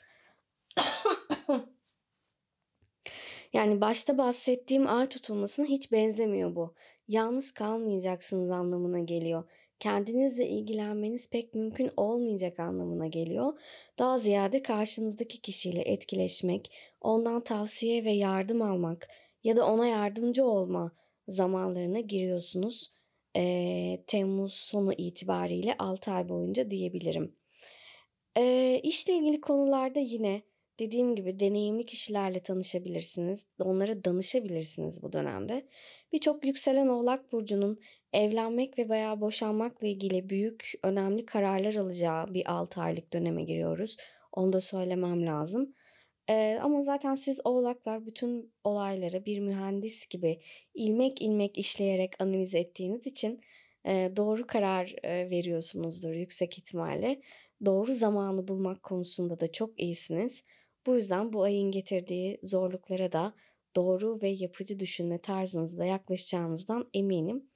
yani 3.52 3.80
başta 3.80 4.18
bahsettiğim 4.18 4.86
ay 4.86 5.08
tutulmasına 5.08 5.66
hiç 5.66 5.92
benzemiyor 5.92 6.56
bu. 6.56 6.74
Yalnız 7.12 7.50
kalmayacaksınız 7.50 8.50
anlamına 8.50 9.00
geliyor. 9.00 9.44
Kendinizle 9.80 10.48
ilgilenmeniz 10.48 11.30
pek 11.30 11.54
mümkün 11.54 11.90
olmayacak 11.96 12.60
anlamına 12.60 13.06
geliyor. 13.06 13.52
Daha 13.98 14.18
ziyade 14.18 14.62
karşınızdaki 14.62 15.40
kişiyle 15.40 15.80
etkileşmek, 15.80 16.72
ondan 17.00 17.44
tavsiye 17.44 18.04
ve 18.04 18.12
yardım 18.12 18.62
almak 18.62 19.08
ya 19.44 19.56
da 19.56 19.66
ona 19.66 19.86
yardımcı 19.86 20.44
olma 20.44 20.92
zamanlarına 21.28 22.00
giriyorsunuz 22.00 22.92
e, 23.36 24.04
Temmuz 24.06 24.54
sonu 24.54 24.92
itibariyle 24.92 25.74
6 25.78 26.10
ay 26.10 26.28
boyunca 26.28 26.70
diyebilirim. 26.70 27.36
E, 28.36 28.80
işle 28.82 29.14
ilgili 29.14 29.40
konularda 29.40 30.00
yine 30.00 30.42
dediğim 30.78 31.16
gibi 31.16 31.40
deneyimli 31.40 31.86
kişilerle 31.86 32.40
tanışabilirsiniz. 32.40 33.46
Onlara 33.58 34.04
danışabilirsiniz 34.04 35.02
bu 35.02 35.12
dönemde. 35.12 35.66
Birçok 36.12 36.44
yükselen 36.44 36.88
oğlak 36.88 37.32
burcunun 37.32 37.80
evlenmek 38.12 38.78
ve 38.78 38.88
veya 38.88 39.20
boşanmakla 39.20 39.86
ilgili 39.86 40.28
büyük 40.30 40.72
önemli 40.82 41.26
kararlar 41.26 41.74
alacağı 41.74 42.34
bir 42.34 42.52
6 42.52 42.80
aylık 42.80 43.12
döneme 43.12 43.42
giriyoruz. 43.42 43.96
Onu 44.32 44.52
da 44.52 44.60
söylemem 44.60 45.26
lazım. 45.26 45.74
Ee, 46.30 46.58
ama 46.62 46.82
zaten 46.82 47.14
siz 47.14 47.40
oğlaklar 47.44 48.06
bütün 48.06 48.52
olayları 48.64 49.26
bir 49.26 49.38
mühendis 49.40 50.06
gibi 50.06 50.40
ilmek 50.74 51.22
ilmek 51.22 51.58
işleyerek 51.58 52.22
analiz 52.22 52.54
ettiğiniz 52.54 53.06
için 53.06 53.40
e, 53.86 54.12
doğru 54.16 54.46
karar 54.46 54.94
e, 55.02 55.30
veriyorsunuzdur 55.30 56.12
yüksek 56.12 56.58
ihtimalle. 56.58 57.20
Doğru 57.64 57.92
zamanı 57.92 58.48
bulmak 58.48 58.82
konusunda 58.82 59.40
da 59.40 59.52
çok 59.52 59.80
iyisiniz. 59.80 60.44
Bu 60.86 60.94
yüzden 60.94 61.32
bu 61.32 61.42
ayın 61.42 61.70
getirdiği 61.70 62.38
zorluklara 62.42 63.12
da 63.12 63.34
doğru 63.76 64.22
ve 64.22 64.28
yapıcı 64.28 64.80
düşünme 64.80 65.18
tarzınızda 65.18 65.84
yaklaşacağınızdan 65.84 66.88
eminim. 66.94 67.50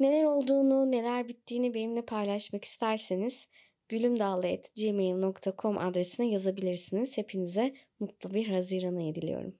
Neler 0.00 0.24
olduğunu, 0.24 0.92
neler 0.92 1.28
bittiğini 1.28 1.74
benimle 1.74 2.02
paylaşmak 2.02 2.64
isterseniz 2.64 3.48
gülümdağlı.gmail.com 3.88 5.78
adresine 5.78 6.30
yazabilirsiniz. 6.30 7.18
Hepinize 7.18 7.74
mutlu 8.00 8.30
bir 8.30 8.48
Haziran 8.48 8.96
ayı 8.96 9.14
diliyorum. 9.14 9.54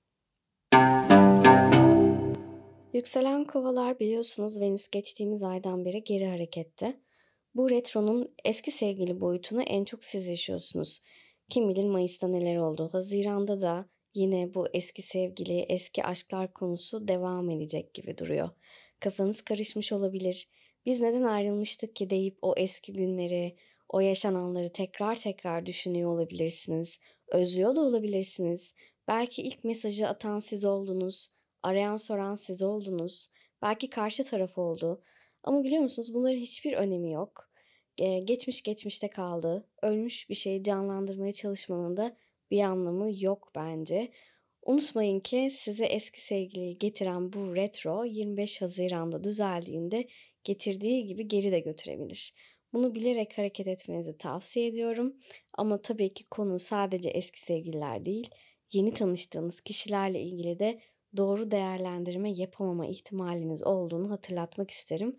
Yükselen 2.92 3.44
kovalar 3.44 4.00
biliyorsunuz 4.00 4.60
Venüs 4.60 4.88
geçtiğimiz 4.88 5.42
aydan 5.42 5.84
beri 5.84 6.04
geri 6.04 6.26
harekette. 6.26 7.00
Bu 7.54 7.70
retronun 7.70 8.34
eski 8.44 8.70
sevgili 8.70 9.20
boyutunu 9.20 9.62
en 9.62 9.84
çok 9.84 10.04
siz 10.04 10.28
yaşıyorsunuz. 10.28 11.00
Kim 11.48 11.68
bilir 11.68 11.84
Mayıs'ta 11.84 12.28
neler 12.28 12.56
oldu. 12.56 12.88
Haziran'da 12.92 13.60
da 13.60 13.88
yine 14.14 14.54
bu 14.54 14.66
eski 14.74 15.02
sevgili, 15.02 15.58
eski 15.58 16.04
aşklar 16.04 16.52
konusu 16.52 17.08
devam 17.08 17.50
edecek 17.50 17.94
gibi 17.94 18.18
duruyor. 18.18 18.50
Kafanız 19.00 19.42
karışmış 19.42 19.92
olabilir. 19.92 20.48
Biz 20.86 21.00
neden 21.00 21.22
ayrılmıştık 21.22 21.96
ki 21.96 22.10
deyip 22.10 22.38
o 22.42 22.54
eski 22.56 22.92
günleri, 22.92 23.56
o 23.88 24.00
yaşananları 24.00 24.72
tekrar 24.72 25.18
tekrar 25.18 25.66
düşünüyor 25.66 26.10
olabilirsiniz. 26.10 27.00
Özlüyor 27.28 27.76
da 27.76 27.80
olabilirsiniz. 27.80 28.74
Belki 29.08 29.42
ilk 29.42 29.64
mesajı 29.64 30.08
atan 30.08 30.38
siz 30.38 30.64
oldunuz. 30.64 31.28
Arayan 31.62 31.96
soran 31.96 32.34
siz 32.34 32.62
oldunuz. 32.62 33.28
Belki 33.62 33.90
karşı 33.90 34.24
taraf 34.24 34.58
oldu. 34.58 35.02
Ama 35.42 35.64
biliyor 35.64 35.82
musunuz 35.82 36.14
bunların 36.14 36.38
hiçbir 36.38 36.72
önemi 36.72 37.12
yok. 37.12 37.47
Geçmiş 38.24 38.62
geçmişte 38.62 39.10
kaldı. 39.10 39.64
Ölmüş 39.82 40.30
bir 40.30 40.34
şeyi 40.34 40.62
canlandırmaya 40.62 41.32
çalışmanın 41.32 41.96
da 41.96 42.16
bir 42.50 42.60
anlamı 42.60 43.22
yok 43.24 43.52
bence. 43.56 44.10
Unutmayın 44.62 45.20
ki 45.20 45.48
size 45.50 45.84
eski 45.84 46.20
sevgiliyi 46.20 46.78
getiren 46.78 47.32
bu 47.32 47.56
retro 47.56 48.04
25 48.04 48.62
Haziran'da 48.62 49.24
düzeldiğinde 49.24 50.08
getirdiği 50.44 51.06
gibi 51.06 51.28
geri 51.28 51.52
de 51.52 51.60
götürebilir. 51.60 52.34
Bunu 52.72 52.94
bilerek 52.94 53.38
hareket 53.38 53.66
etmenizi 53.66 54.18
tavsiye 54.18 54.66
ediyorum. 54.66 55.16
Ama 55.52 55.82
tabii 55.82 56.14
ki 56.14 56.28
konu 56.28 56.58
sadece 56.58 57.10
eski 57.10 57.40
sevgililer 57.40 58.04
değil, 58.06 58.30
yeni 58.72 58.90
tanıştığınız 58.90 59.60
kişilerle 59.60 60.20
ilgili 60.20 60.58
de 60.58 60.80
doğru 61.16 61.50
değerlendirme 61.50 62.32
yapamama 62.32 62.86
ihtimaliniz 62.86 63.62
olduğunu 63.62 64.10
hatırlatmak 64.10 64.70
isterim. 64.70 65.12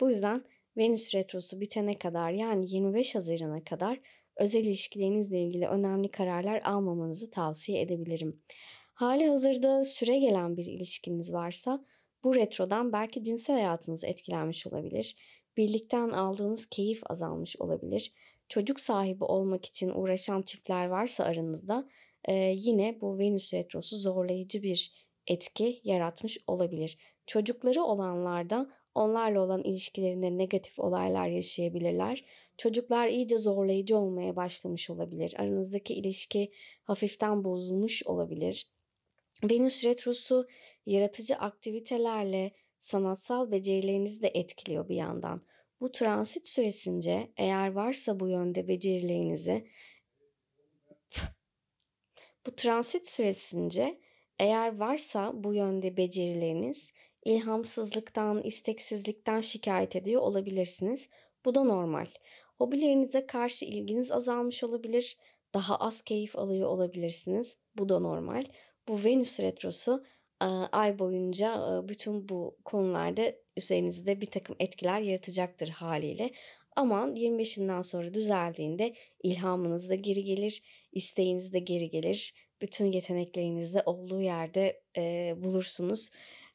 Bu 0.00 0.08
yüzden 0.08 0.44
Venüs 0.76 1.14
retrosu 1.14 1.60
bitene 1.60 1.98
kadar 1.98 2.30
yani 2.30 2.74
25 2.74 3.14
Haziran'a 3.14 3.64
kadar 3.64 4.00
özel 4.36 4.64
ilişkilerinizle 4.64 5.40
ilgili 5.40 5.66
önemli 5.66 6.10
kararlar 6.10 6.62
almamanızı 6.64 7.30
tavsiye 7.30 7.80
edebilirim. 7.80 8.42
Hali 8.94 9.26
hazırda 9.28 9.82
süre 9.82 10.18
gelen 10.18 10.56
bir 10.56 10.64
ilişkiniz 10.64 11.32
varsa 11.32 11.84
bu 12.24 12.34
retrodan 12.34 12.92
belki 12.92 13.24
cinsel 13.24 13.56
hayatınız 13.56 14.04
etkilenmiş 14.04 14.66
olabilir. 14.66 15.16
Birlikten 15.56 16.08
aldığınız 16.08 16.66
keyif 16.66 17.02
azalmış 17.10 17.56
olabilir. 17.56 18.12
Çocuk 18.48 18.80
sahibi 18.80 19.24
olmak 19.24 19.64
için 19.64 19.90
uğraşan 19.94 20.42
çiftler 20.42 20.86
varsa 20.86 21.24
aranızda 21.24 21.88
e, 22.24 22.34
yine 22.56 23.00
bu 23.00 23.18
Venüs 23.18 23.54
retrosu 23.54 23.96
zorlayıcı 23.96 24.62
bir 24.62 25.06
etki 25.26 25.80
yaratmış 25.84 26.38
olabilir. 26.46 26.98
Çocukları 27.26 27.82
olanlarda 27.82 28.70
onlarla 28.94 29.40
olan 29.40 29.62
ilişkilerinde 29.62 30.38
negatif 30.38 30.78
olaylar 30.78 31.26
yaşayabilirler. 31.26 32.24
Çocuklar 32.56 33.08
iyice 33.08 33.36
zorlayıcı 33.36 33.98
olmaya 33.98 34.36
başlamış 34.36 34.90
olabilir. 34.90 35.34
Aranızdaki 35.38 35.94
ilişki 35.94 36.52
hafiften 36.82 37.44
bozulmuş 37.44 38.06
olabilir. 38.06 38.66
Venüs 39.50 39.84
retrosu 39.84 40.46
yaratıcı 40.86 41.36
aktivitelerle 41.36 42.52
sanatsal 42.78 43.50
becerilerinizi 43.50 44.22
de 44.22 44.30
etkiliyor 44.34 44.88
bir 44.88 44.96
yandan. 44.96 45.42
Bu 45.80 45.92
transit 45.92 46.48
süresince 46.48 47.32
eğer 47.36 47.72
varsa 47.72 48.20
bu 48.20 48.28
yönde 48.28 48.68
becerilerinizi 48.68 49.64
bu 52.46 52.56
transit 52.56 53.08
süresince 53.08 54.00
eğer 54.38 54.78
varsa 54.78 55.32
bu 55.34 55.54
yönde 55.54 55.96
becerileriniz 55.96 56.92
ilhamsızlıktan, 57.24 58.42
isteksizlikten 58.42 59.40
şikayet 59.40 59.96
ediyor 59.96 60.22
olabilirsiniz. 60.22 61.08
Bu 61.44 61.54
da 61.54 61.64
normal. 61.64 62.06
Hobilerinize 62.58 63.26
karşı 63.26 63.64
ilginiz 63.64 64.12
azalmış 64.12 64.64
olabilir. 64.64 65.18
Daha 65.54 65.76
az 65.76 66.02
keyif 66.02 66.38
alıyor 66.38 66.68
olabilirsiniz. 66.68 67.58
Bu 67.76 67.88
da 67.88 67.98
normal. 67.98 68.44
Bu 68.88 69.04
Venüs 69.04 69.40
retrosu 69.40 70.04
ay 70.72 70.98
boyunca 70.98 71.80
bütün 71.88 72.28
bu 72.28 72.56
konularda 72.64 73.32
üzerinizde 73.56 74.20
bir 74.20 74.30
takım 74.30 74.56
etkiler 74.58 75.00
yaratacaktır 75.00 75.68
haliyle. 75.68 76.30
Ama 76.76 77.08
25'inden 77.16 77.82
sonra 77.82 78.14
düzeldiğinde 78.14 78.94
ilhamınız 79.22 79.88
da 79.88 79.94
geri 79.94 80.24
gelir, 80.24 80.62
isteğiniz 80.92 81.52
de 81.52 81.58
geri 81.58 81.90
gelir. 81.90 82.34
Bütün 82.60 82.92
yeteneklerinizi 82.92 83.82
olduğu 83.86 84.22
yerde 84.22 84.82
e, 84.96 85.34
bulursunuz. 85.36 86.10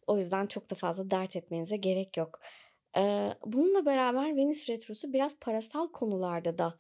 O 0.10 0.18
yüzden 0.18 0.48
çok 0.48 0.72
da 0.72 0.76
fazla 0.76 1.12
dert 1.12 1.36
etmenize 1.36 1.78
gerek 1.78 2.18
yok. 2.18 2.40
Bununla 3.46 3.86
beraber 3.86 4.36
Venüs 4.36 4.70
Retrosu 4.70 5.14
biraz 5.14 5.40
parasal 5.40 5.88
konularda 5.88 6.58
da 6.58 6.80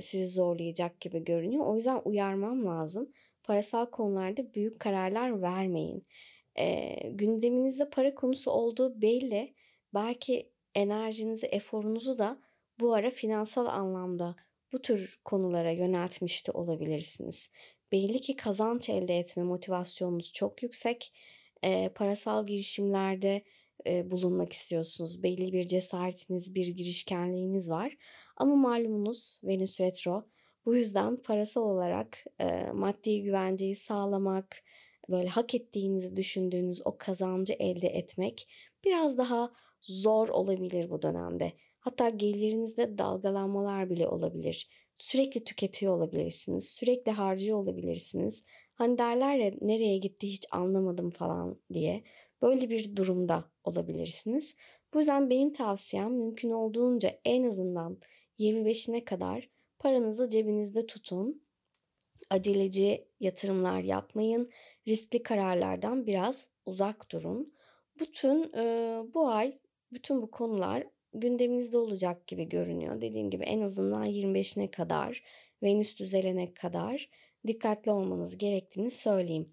sizi 0.00 0.26
zorlayacak 0.26 1.00
gibi 1.00 1.24
görünüyor. 1.24 1.66
O 1.66 1.74
yüzden 1.74 2.00
uyarmam 2.04 2.66
lazım 2.66 3.12
parasal 3.42 3.86
konularda 3.86 4.54
büyük 4.54 4.80
kararlar 4.80 5.42
vermeyin. 5.42 6.06
Gündeminizde 7.04 7.90
para 7.90 8.14
konusu 8.14 8.50
olduğu 8.50 9.02
belli. 9.02 9.54
Belki 9.94 10.50
enerjinizi, 10.74 11.46
eforunuzu 11.46 12.18
da 12.18 12.38
bu 12.80 12.94
ara 12.94 13.10
finansal 13.10 13.66
anlamda 13.66 14.36
bu 14.72 14.82
tür 14.82 15.20
konulara 15.24 15.70
yöneltmiş 15.70 16.46
de 16.46 16.52
olabilirsiniz. 16.52 17.50
Belli 17.92 18.20
ki 18.20 18.36
kazanç 18.36 18.88
elde 18.88 19.18
etme 19.18 19.42
motivasyonunuz 19.42 20.32
çok 20.32 20.62
yüksek. 20.62 21.12
E, 21.62 21.88
parasal 21.88 22.46
girişimlerde 22.46 23.42
e, 23.86 24.10
bulunmak 24.10 24.52
istiyorsunuz. 24.52 25.22
Belli 25.22 25.52
bir 25.52 25.62
cesaretiniz, 25.62 26.54
bir 26.54 26.66
girişkenliğiniz 26.68 27.70
var. 27.70 27.96
Ama 28.36 28.56
malumunuz 28.56 29.40
Venüs 29.44 29.80
Retro 29.80 30.26
bu 30.66 30.76
yüzden 30.76 31.16
parasal 31.16 31.62
olarak 31.62 32.24
e, 32.40 32.70
maddi 32.72 33.22
güvenceyi 33.22 33.74
sağlamak, 33.74 34.62
böyle 35.08 35.28
hak 35.28 35.54
ettiğinizi 35.54 36.16
düşündüğünüz 36.16 36.80
o 36.84 36.96
kazancı 36.98 37.52
elde 37.52 37.88
etmek 37.88 38.48
biraz 38.84 39.18
daha 39.18 39.52
zor 39.82 40.28
olabilir 40.28 40.90
bu 40.90 41.02
dönemde. 41.02 41.52
Hatta 41.80 42.08
gelirinizde 42.08 42.98
dalgalanmalar 42.98 43.90
bile 43.90 44.08
olabilir. 44.08 44.68
Sürekli 44.98 45.44
tüketiyor 45.44 45.96
olabilirsiniz, 45.96 46.68
sürekli 46.68 47.12
harcıyor 47.12 47.58
olabilirsiniz. 47.58 48.44
Hani 48.76 48.98
derler 48.98 49.36
ya 49.36 49.52
nereye 49.60 49.98
gitti 49.98 50.28
hiç 50.28 50.46
anlamadım 50.50 51.10
falan 51.10 51.58
diye. 51.72 52.04
Böyle 52.42 52.70
bir 52.70 52.96
durumda 52.96 53.44
olabilirsiniz. 53.64 54.54
Bu 54.94 54.98
yüzden 54.98 55.30
benim 55.30 55.52
tavsiyem 55.52 56.12
mümkün 56.12 56.50
olduğunca 56.50 57.10
en 57.24 57.44
azından 57.44 57.98
25'ine 58.38 59.04
kadar 59.04 59.48
Paranızı 59.78 60.28
cebinizde 60.28 60.86
tutun. 60.86 61.42
Aceleci 62.30 63.08
yatırımlar 63.20 63.80
yapmayın. 63.80 64.50
Riskli 64.88 65.22
kararlardan 65.22 66.06
biraz 66.06 66.48
uzak 66.66 67.10
durun. 67.12 67.54
Bütün 68.00 68.52
e, 68.52 69.00
bu 69.14 69.28
ay 69.28 69.58
bütün 69.92 70.22
bu 70.22 70.30
konular 70.30 70.86
gündeminizde 71.14 71.78
olacak 71.78 72.26
gibi 72.26 72.48
görünüyor. 72.48 73.00
Dediğim 73.00 73.30
gibi 73.30 73.44
en 73.44 73.60
azından 73.60 74.06
25'ine 74.06 74.70
kadar, 74.70 75.22
Venüs 75.62 75.98
düzelene 75.98 76.54
kadar 76.54 77.08
dikkatli 77.48 77.90
olmanız 77.90 78.38
gerektiğini 78.38 78.90
söyleyeyim. 78.90 79.52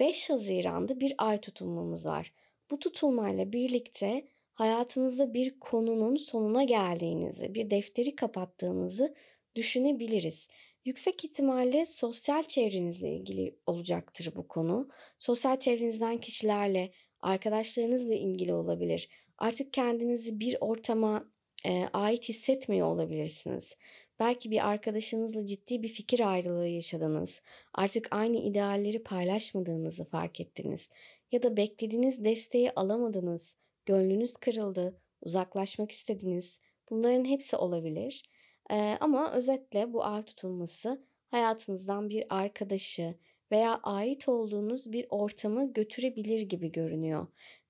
5 0.00 0.30
Haziran'da 0.30 1.00
bir 1.00 1.14
ay 1.18 1.40
tutulmamız 1.40 2.06
var. 2.06 2.32
Bu 2.70 2.78
tutulmayla 2.78 3.52
birlikte 3.52 4.28
hayatınızda 4.54 5.34
bir 5.34 5.60
konunun 5.60 6.16
sonuna 6.16 6.64
geldiğinizi, 6.64 7.54
bir 7.54 7.70
defteri 7.70 8.16
kapattığınızı 8.16 9.14
düşünebiliriz. 9.54 10.48
Yüksek 10.84 11.24
ihtimalle 11.24 11.86
sosyal 11.86 12.42
çevrenizle 12.42 13.08
ilgili 13.08 13.56
olacaktır 13.66 14.32
bu 14.36 14.48
konu. 14.48 14.88
Sosyal 15.18 15.58
çevrenizden 15.58 16.18
kişilerle, 16.18 16.92
arkadaşlarınızla 17.20 18.14
ilgili 18.14 18.54
olabilir. 18.54 19.08
Artık 19.38 19.72
kendinizi 19.72 20.40
bir 20.40 20.56
ortama 20.60 21.24
e, 21.66 21.88
ait 21.92 22.28
hissetmiyor 22.28 22.86
olabilirsiniz. 22.86 23.76
Belki 24.20 24.50
bir 24.50 24.68
arkadaşınızla 24.68 25.44
ciddi 25.44 25.82
bir 25.82 25.88
fikir 25.88 26.32
ayrılığı 26.32 26.68
yaşadınız. 26.68 27.42
Artık 27.74 28.08
aynı 28.10 28.36
idealleri 28.36 29.02
paylaşmadığınızı 29.02 30.04
fark 30.04 30.40
ettiniz. 30.40 30.88
Ya 31.32 31.42
da 31.42 31.56
beklediğiniz 31.56 32.24
desteği 32.24 32.70
alamadınız. 32.76 33.56
Gönlünüz 33.86 34.36
kırıldı, 34.36 35.00
uzaklaşmak 35.22 35.90
istediniz. 35.90 36.60
Bunların 36.90 37.24
hepsi 37.24 37.56
olabilir. 37.56 38.22
Ee, 38.70 38.96
ama 39.00 39.32
özetle 39.32 39.92
bu 39.92 40.04
ay 40.04 40.22
tutulması 40.22 41.04
hayatınızdan 41.28 42.08
bir 42.08 42.24
arkadaşı 42.30 43.14
veya 43.52 43.80
ait 43.82 44.28
olduğunuz 44.28 44.92
bir 44.92 45.06
ortamı 45.10 45.72
götürebilir 45.72 46.40
gibi 46.40 46.72
görünüyor. 46.72 47.26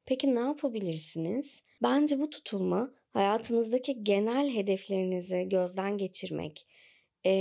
Peki 0.07 0.35
ne 0.35 0.41
yapabilirsiniz? 0.41 1.63
Bence 1.83 2.19
bu 2.19 2.31
tutulma 2.31 2.95
hayatınızdaki 3.11 4.05
genel 4.05 4.55
hedeflerinizi 4.55 5.49
gözden 5.49 5.99
geçirmek, 5.99 6.67
e, 7.27 7.33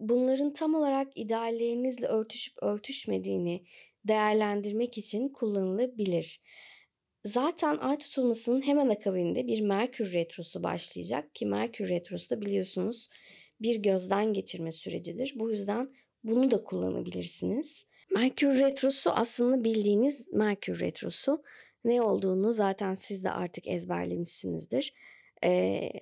bunların 0.00 0.52
tam 0.52 0.74
olarak 0.74 1.08
ideallerinizle 1.14 2.06
örtüşüp 2.06 2.62
örtüşmediğini 2.62 3.64
değerlendirmek 4.04 4.98
için 4.98 5.28
kullanılabilir. 5.28 6.40
Zaten 7.24 7.76
ay 7.76 7.98
tutulmasının 7.98 8.66
hemen 8.66 8.88
akabinde 8.88 9.46
bir 9.46 9.60
Merkür 9.60 10.12
Retrosu 10.12 10.62
başlayacak 10.62 11.34
ki 11.34 11.46
Merkür 11.46 11.88
Retrosu 11.88 12.30
da 12.30 12.40
biliyorsunuz 12.40 13.08
bir 13.60 13.82
gözden 13.82 14.32
geçirme 14.32 14.72
sürecidir. 14.72 15.32
Bu 15.36 15.50
yüzden 15.50 15.90
bunu 16.24 16.50
da 16.50 16.64
kullanabilirsiniz. 16.64 17.86
Merkür 18.14 18.60
Retrosu 18.60 19.10
aslında 19.10 19.64
bildiğiniz 19.64 20.32
Merkür 20.32 20.80
Retrosu. 20.80 21.42
Ne 21.84 22.02
olduğunu 22.02 22.52
zaten 22.52 22.94
siz 22.94 23.24
de 23.24 23.30
artık 23.30 23.68
ezberlemişsinizdir. 23.68 24.92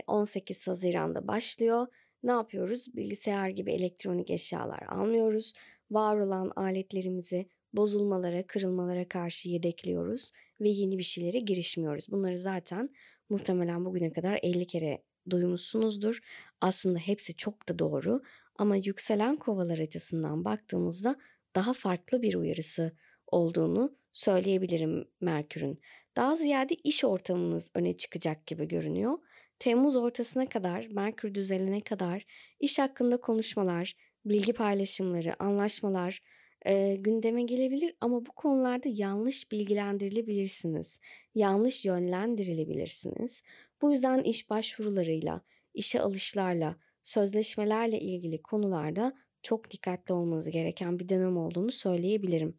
18 0.06 0.66
Haziran'da 0.66 1.28
başlıyor. 1.28 1.86
Ne 2.22 2.30
yapıyoruz? 2.30 2.96
Bilgisayar 2.96 3.48
gibi 3.48 3.72
elektronik 3.72 4.30
eşyalar 4.30 4.82
almıyoruz. 4.82 5.52
Var 5.90 6.18
olan 6.18 6.52
aletlerimizi 6.56 7.46
bozulmalara, 7.72 8.46
kırılmalara 8.46 9.08
karşı 9.08 9.48
yedekliyoruz 9.48 10.32
ve 10.60 10.68
yeni 10.68 10.98
bir 10.98 11.02
şeylere 11.02 11.38
girişmiyoruz. 11.38 12.06
Bunları 12.10 12.38
zaten 12.38 12.90
muhtemelen 13.28 13.84
bugüne 13.84 14.12
kadar 14.12 14.38
50 14.42 14.66
kere 14.66 15.02
duymuşsunuzdur. 15.30 16.20
Aslında 16.60 16.98
hepsi 16.98 17.36
çok 17.36 17.68
da 17.68 17.78
doğru 17.78 18.22
ama 18.56 18.76
yükselen 18.76 19.36
kovalar 19.36 19.78
açısından 19.78 20.44
baktığımızda 20.44 21.16
daha 21.56 21.72
farklı 21.72 22.22
bir 22.22 22.34
uyarısı 22.34 22.92
olduğunu 23.26 23.96
söyleyebilirim 24.12 25.08
Merkür'ün. 25.20 25.80
Daha 26.16 26.36
ziyade 26.36 26.74
iş 26.74 27.04
ortamınız 27.04 27.70
öne 27.74 27.96
çıkacak 27.96 28.46
gibi 28.46 28.68
görünüyor. 28.68 29.18
Temmuz 29.58 29.96
ortasına 29.96 30.46
kadar, 30.46 30.86
Merkür 30.86 31.34
düzelene 31.34 31.80
kadar 31.80 32.26
iş 32.60 32.78
hakkında 32.78 33.20
konuşmalar, 33.20 33.96
bilgi 34.24 34.52
paylaşımları, 34.52 35.42
anlaşmalar 35.42 36.22
e, 36.66 36.96
gündeme 36.96 37.42
gelebilir 37.42 37.94
ama 38.00 38.26
bu 38.26 38.32
konularda 38.32 38.88
yanlış 38.92 39.52
bilgilendirilebilirsiniz, 39.52 41.00
yanlış 41.34 41.84
yönlendirilebilirsiniz. 41.84 43.42
Bu 43.82 43.90
yüzden 43.92 44.22
iş 44.22 44.50
başvurularıyla, 44.50 45.40
işe 45.74 46.00
alışlarla, 46.00 46.76
sözleşmelerle 47.02 48.00
ilgili 48.00 48.42
konularda 48.42 49.12
çok 49.42 49.70
dikkatli 49.70 50.14
olmanız 50.14 50.50
gereken 50.50 50.98
bir 50.98 51.08
dönem 51.08 51.36
olduğunu 51.36 51.72
söyleyebilirim. 51.72 52.54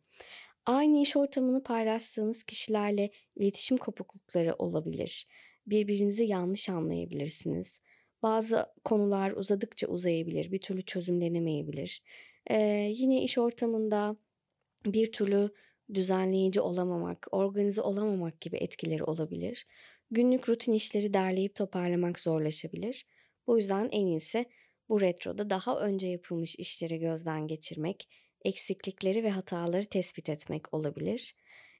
Aynı 0.65 1.01
iş 1.01 1.15
ortamını 1.15 1.63
paylaştığınız 1.63 2.43
kişilerle 2.43 3.09
iletişim 3.35 3.77
kopuklukları 3.77 4.53
olabilir. 4.53 5.27
Birbirinizi 5.67 6.23
yanlış 6.23 6.69
anlayabilirsiniz. 6.69 7.81
Bazı 8.21 8.65
konular 8.83 9.31
uzadıkça 9.31 9.87
uzayabilir, 9.87 10.51
bir 10.51 10.61
türlü 10.61 10.81
çözümlenemeyebilir. 10.81 12.03
Ee, 12.49 12.91
yine 12.95 13.23
iş 13.23 13.37
ortamında 13.37 14.17
bir 14.85 15.11
türlü 15.11 15.49
düzenleyici 15.93 16.61
olamamak, 16.61 17.27
organize 17.31 17.81
olamamak 17.81 18.41
gibi 18.41 18.57
etkileri 18.57 19.03
olabilir. 19.03 19.67
Günlük 20.11 20.49
rutin 20.49 20.73
işleri 20.73 21.13
derleyip 21.13 21.55
toparlamak 21.55 22.19
zorlaşabilir. 22.19 23.05
Bu 23.47 23.57
yüzden 23.57 23.89
en 23.91 24.05
iyisi 24.05 24.45
bu 24.89 25.01
retroda 25.01 25.49
daha 25.49 25.79
önce 25.79 26.07
yapılmış 26.07 26.55
işleri 26.55 26.99
gözden 26.99 27.47
geçirmek, 27.47 28.09
eksiklikleri 28.45 29.23
ve 29.23 29.29
hataları 29.29 29.85
tespit 29.85 30.29
etmek 30.29 30.73
olabilir. 30.73 31.35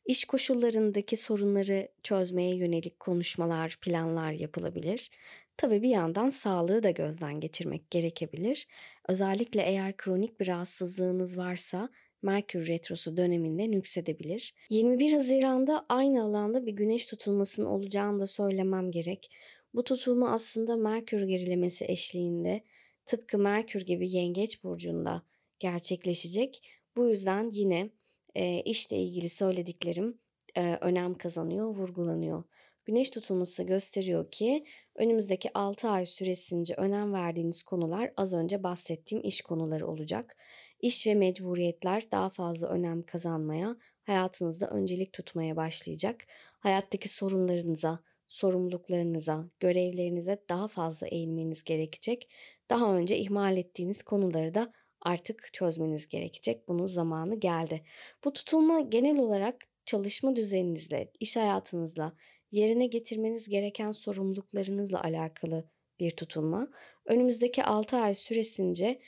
İş 0.06 0.26
koşullarındaki 0.26 1.18
sorunları 1.18 1.88
çözmeye 2.04 2.56
yönelik 2.56 3.00
konuşmalar, 3.00 3.78
planlar 3.82 4.32
yapılabilir. 4.32 5.10
Tabii 5.58 5.84
bir 5.84 5.90
yandan 5.90 6.30
sağlığı 6.30 6.84
da 6.84 6.92
gözden 6.92 7.40
geçirmek 7.40 7.92
gerekebilir. 7.92 8.68
Özellikle 9.08 9.62
eğer 9.62 9.98
kronik 9.98 10.40
bir 10.40 10.48
rahatsızlığınız 10.48 11.38
varsa 11.38 11.90
Merkür 12.22 12.68
Retrosu 12.68 13.18
döneminde 13.18 13.72
nüksedebilir. 13.72 14.54
21 14.70 15.14
Haziran'da 15.14 15.86
aynı 15.90 16.24
alanda 16.24 16.66
bir 16.66 16.72
güneş 16.72 17.06
tutulmasının 17.06 17.66
olacağını 17.66 18.20
da 18.20 18.26
söylemem 18.26 18.92
gerek. 18.92 19.32
Bu 19.74 19.84
tutulma 19.84 20.32
aslında 20.32 20.78
Merkür 20.78 21.22
gerilemesi 21.22 21.86
eşliğinde 21.86 22.64
tıpkı 23.06 23.38
Merkür 23.38 23.82
gibi 23.82 24.10
Yengeç 24.10 24.64
burcunda 24.64 25.24
gerçekleşecek. 25.62 26.64
Bu 26.98 27.10
yüzden 27.10 27.50
yine 27.50 27.90
e, 28.36 28.62
işle 28.62 28.98
ilgili 28.98 29.30
söylediklerim 29.30 30.20
e, 30.58 30.78
önem 30.82 31.14
kazanıyor, 31.14 31.68
vurgulanıyor. 31.68 32.44
Güneş 32.86 33.10
tutulması 33.10 33.64
gösteriyor 33.64 34.32
ki 34.32 34.66
önümüzdeki 34.96 35.50
6 35.54 35.90
ay 35.90 36.06
süresince 36.06 36.74
önem 36.74 37.14
verdiğiniz 37.14 37.64
konular 37.64 38.14
az 38.18 38.34
önce 38.34 38.64
bahsettiğim 38.64 39.24
iş 39.24 39.42
konuları 39.42 39.88
olacak. 39.88 40.38
İş 40.80 41.08
ve 41.08 41.16
mecburiyetler 41.16 42.12
daha 42.12 42.30
fazla 42.30 42.68
önem 42.68 43.04
kazanmaya, 43.04 43.76
hayatınızda 44.04 44.70
öncelik 44.70 45.14
tutmaya 45.14 45.56
başlayacak. 45.56 46.26
Hayattaki 46.60 47.10
sorunlarınıza, 47.10 48.00
sorumluluklarınıza, 48.28 49.50
görevlerinize 49.60 50.44
daha 50.50 50.68
fazla 50.68 51.08
eğilmeniz 51.08 51.64
gerekecek. 51.64 52.30
Daha 52.70 52.96
önce 52.96 53.18
ihmal 53.18 53.58
ettiğiniz 53.58 54.04
konuları 54.04 54.54
da 54.54 54.74
artık 55.02 55.54
çözmeniz 55.54 56.08
gerekecek. 56.08 56.68
Bunun 56.68 56.86
zamanı 56.86 57.40
geldi. 57.40 57.84
Bu 58.24 58.34
tutulma 58.34 58.80
genel 58.80 59.20
olarak 59.20 59.56
çalışma 59.86 60.36
düzeninizle, 60.36 61.12
iş 61.20 61.38
hayatınızla, 61.38 62.16
yerine 62.52 62.86
getirmeniz 62.86 63.50
gereken 63.50 63.92
sorumluluklarınızla 63.92 65.04
alakalı 65.04 65.70
bir 66.00 66.12
tutulma. 66.12 66.68
Önümüzdeki 67.06 67.64
6 67.64 67.98
ay 67.98 68.14
süresince 68.14 69.00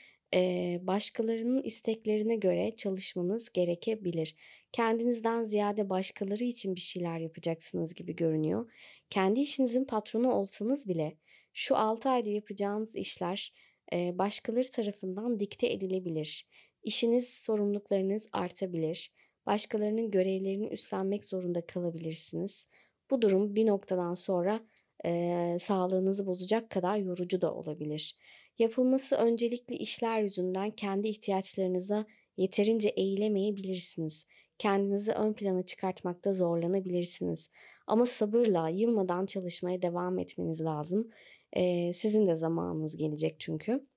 başkalarının 0.81 1.63
isteklerine 1.63 2.35
göre 2.35 2.75
çalışmanız 2.75 3.49
gerekebilir. 3.49 4.35
Kendinizden 4.71 5.43
ziyade 5.43 5.89
başkaları 5.89 6.43
için 6.43 6.75
bir 6.75 6.81
şeyler 6.81 7.19
yapacaksınız 7.19 7.93
gibi 7.93 8.15
görünüyor. 8.15 8.71
Kendi 9.09 9.39
işinizin 9.39 9.85
patronu 9.85 10.31
olsanız 10.31 10.87
bile 10.87 11.17
şu 11.53 11.75
6 11.75 12.09
ayda 12.09 12.29
yapacağınız 12.29 12.95
işler 12.95 13.53
başkaları 13.93 14.69
tarafından 14.69 15.39
dikte 15.39 15.67
edilebilir. 15.67 16.47
İşiniz, 16.83 17.29
sorumluluklarınız 17.29 18.27
artabilir. 18.33 19.13
Başkalarının 19.45 20.11
görevlerini 20.11 20.67
üstlenmek 20.67 21.25
zorunda 21.25 21.65
kalabilirsiniz. 21.65 22.65
Bu 23.11 23.21
durum 23.21 23.55
bir 23.55 23.67
noktadan 23.67 24.13
sonra 24.13 24.59
e, 25.05 25.55
sağlığınızı 25.59 26.25
bozacak 26.25 26.69
kadar 26.69 26.97
yorucu 26.97 27.41
da 27.41 27.53
olabilir. 27.53 28.17
Yapılması 28.59 29.15
öncelikli 29.15 29.75
işler 29.75 30.21
yüzünden 30.21 30.69
kendi 30.69 31.07
ihtiyaçlarınıza 31.07 32.05
yeterince 32.37 32.89
eğilemeyebilirsiniz. 32.89 34.25
Kendinizi 34.57 35.11
ön 35.11 35.33
plana 35.33 35.63
çıkartmakta 35.63 36.33
zorlanabilirsiniz. 36.33 37.49
Ama 37.87 38.05
sabırla, 38.05 38.69
yılmadan 38.69 39.25
çalışmaya 39.25 39.81
devam 39.81 40.19
etmeniz 40.19 40.61
lazım. 40.61 41.09
Ee, 41.55 41.93
sizin 41.93 42.27
de 42.27 42.35
zamanınız 42.35 42.97
gelecek 42.97 43.35
çünkü. 43.39 43.87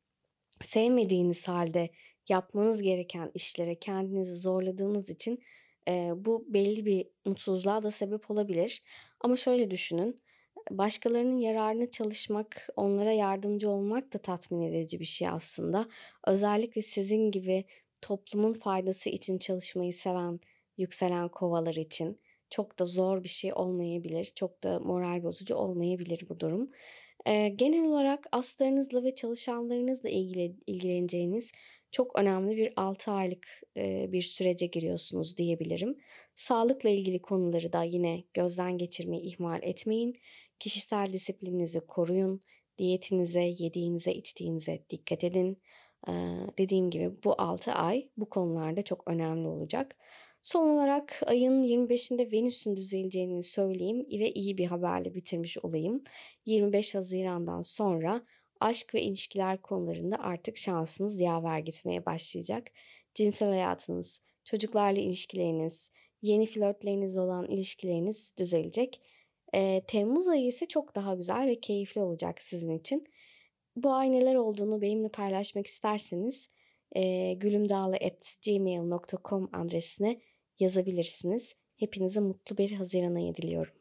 Sevmediğiniz 0.63 1.49
halde 1.49 1.91
yapmanız 2.29 2.83
gereken 2.83 3.31
işlere 3.35 3.75
kendinizi 3.75 4.35
zorladığınız 4.35 5.11
için 5.11 5.43
e, 5.89 6.13
bu 6.17 6.45
belli 6.49 6.87
bir 6.87 7.09
mutsuzluğa 7.25 7.83
da 7.83 7.91
sebep 7.91 8.31
olabilir. 8.31 8.83
Ama 9.21 9.37
şöyle 9.37 9.71
düşünün, 9.71 10.21
başkalarının 10.71 11.39
yararına 11.39 11.91
çalışmak, 11.91 12.69
onlara 12.77 13.13
yardımcı 13.13 13.71
olmak 13.71 14.13
da 14.13 14.19
tatmin 14.19 14.73
edici 14.73 15.01
bir 15.01 15.05
şey 15.05 15.29
aslında. 15.29 15.89
Özellikle 16.27 16.83
sizin 16.83 17.31
gibi 17.31 17.65
toplumun 18.03 18.53
faydası 18.53 19.11
için 19.11 19.39
çalışmayı 19.39 19.93
seven 19.93 20.41
yükselen 20.77 21.29
kovalar 21.29 21.75
için 21.75 22.21
çok 22.51 22.79
da 22.79 22.85
zor 22.85 23.25
bir 23.25 23.29
şey 23.29 23.53
olmayabilir. 23.55 24.25
Çok 24.25 24.65
da 24.65 24.81
moral 24.81 25.23
bozucu 25.23 25.55
olmayabilir 25.55 26.27
bu 26.29 26.41
durum. 26.41 26.71
Genel 27.27 27.85
olarak 27.85 28.27
aslarınızla 28.33 29.05
ve 29.05 29.15
çalışanlarınızla 29.15 30.09
ilgili 30.09 30.57
ilgileneceğiniz 30.67 31.53
çok 31.93 32.19
önemli 32.19 32.57
bir 32.57 32.73
6 32.77 33.11
aylık 33.11 33.49
bir 34.13 34.23
sürece 34.23 34.67
giriyorsunuz 34.67 35.37
diyebilirim. 35.37 35.99
Sağlıkla 36.35 36.91
ilgili 36.91 37.23
konuları 37.23 37.73
da 37.73 37.83
yine 37.83 38.25
gözden 38.35 38.79
geçirmeyi 38.79 39.23
ihmal 39.23 39.63
etmeyin. 39.63 40.15
Kişisel 40.59 41.13
disiplininizi 41.13 41.81
koruyun. 41.81 42.43
Diyetinize, 42.79 43.55
yediğinize, 43.59 44.13
içtiğinize 44.13 44.85
dikkat 44.91 45.25
edin. 45.25 45.59
Dediğim 46.59 46.91
gibi 46.91 47.23
bu 47.25 47.35
6 47.39 47.73
ay 47.73 48.09
bu 48.17 48.29
konularda 48.29 48.83
çok 48.83 49.09
önemli 49.09 49.49
olacak. 49.49 49.97
Son 50.47 50.69
olarak 50.69 51.23
ayın 51.27 51.63
25'inde 51.63 52.33
Venüs'ün 52.33 52.77
düzeleceğini 52.77 53.43
söyleyeyim 53.43 54.07
ve 54.13 54.33
iyi 54.33 54.59
bir 54.59 54.67
haberle 54.67 55.15
bitirmiş 55.15 55.59
olayım. 55.59 56.05
25 56.45 56.95
Haziran'dan 56.95 57.61
sonra 57.61 58.23
aşk 58.61 58.95
ve 58.95 59.03
ilişkiler 59.03 59.63
konularında 59.63 60.17
artık 60.17 60.57
şansınız 60.57 61.21
yaver 61.21 61.59
gitmeye 61.59 62.07
başlayacak. 62.07 62.67
Cinsel 63.15 63.49
hayatınız, 63.49 64.21
çocuklarla 64.45 65.01
ilişkileriniz, 65.01 65.91
yeni 66.23 66.47
flörtleriniz 66.47 67.19
olan 67.19 67.47
ilişkileriniz 67.47 68.35
düzelecek. 68.39 69.01
E, 69.55 69.83
Temmuz 69.89 70.29
ayı 70.29 70.47
ise 70.47 70.67
çok 70.67 70.95
daha 70.95 71.15
güzel 71.15 71.47
ve 71.47 71.61
keyifli 71.61 72.01
olacak 72.01 72.43
sizin 72.43 72.79
için. 72.79 73.07
Bu 73.77 73.93
ay 73.93 74.13
neler 74.13 74.35
olduğunu 74.35 74.81
benimle 74.81 75.09
paylaşmak 75.09 75.67
isterseniz 75.67 76.49
e, 76.93 77.33
gülümdağlı.gmail.com 77.33 79.49
adresine 79.53 80.21
yazabilirsiniz. 80.61 81.55
Hepinize 81.77 82.21
mutlu 82.21 82.59
bir 82.59 82.73
Haziran 82.73 83.15
ayı 83.15 83.35
diliyorum. 83.35 83.73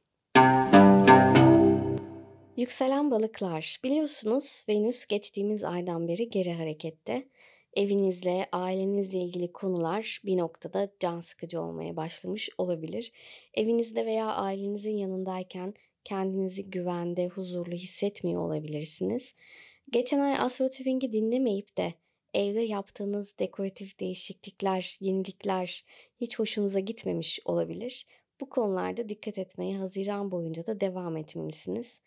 Yükselen 2.58 3.12
balıklar. 3.12 3.80
Biliyorsunuz 3.84 4.66
Venüs 4.70 5.06
geçtiğimiz 5.06 5.64
aydan 5.64 6.08
beri 6.08 6.30
geri 6.30 6.54
harekette. 6.54 7.28
Evinizle, 7.76 8.48
ailenizle 8.52 9.20
ilgili 9.20 9.52
konular 9.52 10.22
bir 10.26 10.38
noktada 10.38 10.92
can 11.00 11.20
sıkıcı 11.20 11.62
olmaya 11.62 11.96
başlamış 11.96 12.50
olabilir. 12.58 13.12
Evinizde 13.54 14.06
veya 14.06 14.26
ailenizin 14.26 14.98
yanındayken 14.98 15.74
kendinizi 16.04 16.70
güvende, 16.70 17.28
huzurlu 17.28 17.76
hissetmiyor 17.76 18.42
olabilirsiniz. 18.42 19.36
Geçen 19.92 20.20
ay 20.20 20.36
Astro 20.40 20.70
Tapping'i 20.70 21.14
dinlemeyip 21.14 21.78
de 21.78 21.94
evde 22.36 22.62
yaptığınız 22.62 23.40
dekoratif 23.40 24.00
değişiklikler, 24.00 24.98
yenilikler 25.00 25.86
hiç 26.22 26.40
hoşunuza 26.40 26.80
gitmemiş 26.80 27.40
olabilir. 27.46 28.06
Bu 28.42 28.50
konularda 28.50 29.10
dikkat 29.10 29.38
etmeye 29.38 29.78
Haziran 29.78 30.32
boyunca 30.32 30.66
da 30.66 30.80
devam 30.80 31.18
etmelisiniz. 31.18 32.02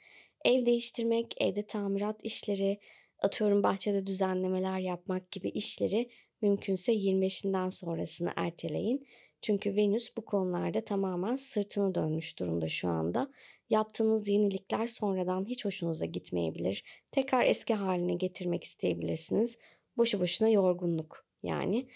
Ev 0.45 0.67
değiştirmek, 0.67 1.35
evde 1.41 1.67
tamirat 1.67 2.25
işleri, 2.25 2.79
atıyorum 3.19 3.63
bahçede 3.63 4.07
düzenlemeler 4.07 4.79
yapmak 4.79 5.31
gibi 5.31 5.49
işleri 5.49 6.11
mümkünse 6.43 6.93
25'inden 6.93 7.71
sonrasını 7.71 8.33
erteleyin. 8.37 9.07
Çünkü 9.43 9.77
Venüs 9.77 10.17
bu 10.17 10.25
konularda 10.25 10.85
tamamen 10.85 11.35
sırtını 11.35 11.95
dönmüş 11.95 12.39
durumda 12.39 12.69
şu 12.69 12.89
anda. 12.89 13.31
Yaptığınız 13.71 14.29
yenilikler 14.29 14.87
sonradan 14.87 15.45
hiç 15.45 15.65
hoşunuza 15.65 16.07
gitmeyebilir. 16.07 16.85
Tekrar 17.11 17.45
eski 17.45 17.75
haline 17.75 18.15
getirmek 18.15 18.65
isteyebilirsiniz. 18.65 19.57
Boşu 19.99 20.21
boşuna 20.21 20.49
yorgunluk 20.49 21.27
yani. 21.43 21.89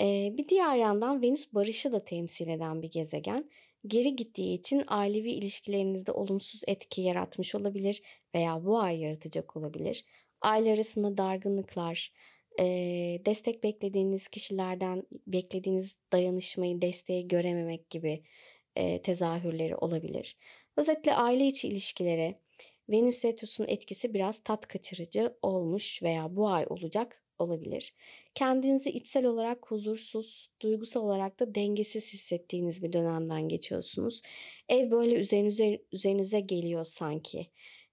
Ee, 0.00 0.34
bir 0.38 0.48
diğer 0.48 0.76
yandan 0.76 1.22
Venüs 1.22 1.54
barışı 1.54 1.92
da 1.92 2.04
temsil 2.04 2.48
eden 2.48 2.82
bir 2.82 2.90
gezegen. 2.90 3.50
Geri 3.86 4.16
gittiği 4.16 4.54
için 4.54 4.84
ailevi 4.86 5.30
ilişkilerinizde 5.30 6.12
olumsuz 6.12 6.62
etki 6.66 7.02
yaratmış 7.02 7.54
olabilir 7.54 8.02
veya 8.34 8.64
bu 8.64 8.78
ay 8.78 9.00
yaratacak 9.00 9.56
olabilir. 9.56 10.04
Aile 10.40 10.72
arasında 10.72 11.18
dargınlıklar, 11.18 12.12
e, 12.60 12.64
destek 13.26 13.62
beklediğiniz 13.62 14.28
kişilerden 14.28 15.02
beklediğiniz 15.26 15.98
dayanışmayı, 16.12 16.82
desteği 16.82 17.28
görememek 17.28 17.90
gibi 17.90 18.22
e, 18.76 19.02
tezahürleri 19.02 19.76
olabilir. 19.76 20.36
Özetle 20.76 21.14
aile 21.14 21.46
içi 21.46 21.68
ilişkilere 21.68 22.40
Venüs 22.88 23.24
Retrosu'nun 23.24 23.68
etkisi 23.68 24.14
biraz 24.14 24.40
tat 24.40 24.68
kaçırıcı 24.68 25.36
olmuş 25.42 26.02
veya 26.02 26.36
bu 26.36 26.48
ay 26.48 26.66
olacak 26.68 27.23
olabilir. 27.38 27.94
Kendinizi 28.34 28.90
içsel 28.90 29.26
olarak 29.26 29.70
huzursuz, 29.70 30.50
duygusal 30.62 31.02
olarak 31.02 31.40
da 31.40 31.54
dengesiz 31.54 32.12
hissettiğiniz 32.12 32.82
bir 32.82 32.92
dönemden 32.92 33.48
geçiyorsunuz. 33.48 34.22
Ev 34.68 34.90
böyle 34.90 35.14
üzerinize, 35.14 35.82
üzerinize 35.92 36.40
geliyor 36.40 36.84
sanki. 36.84 37.46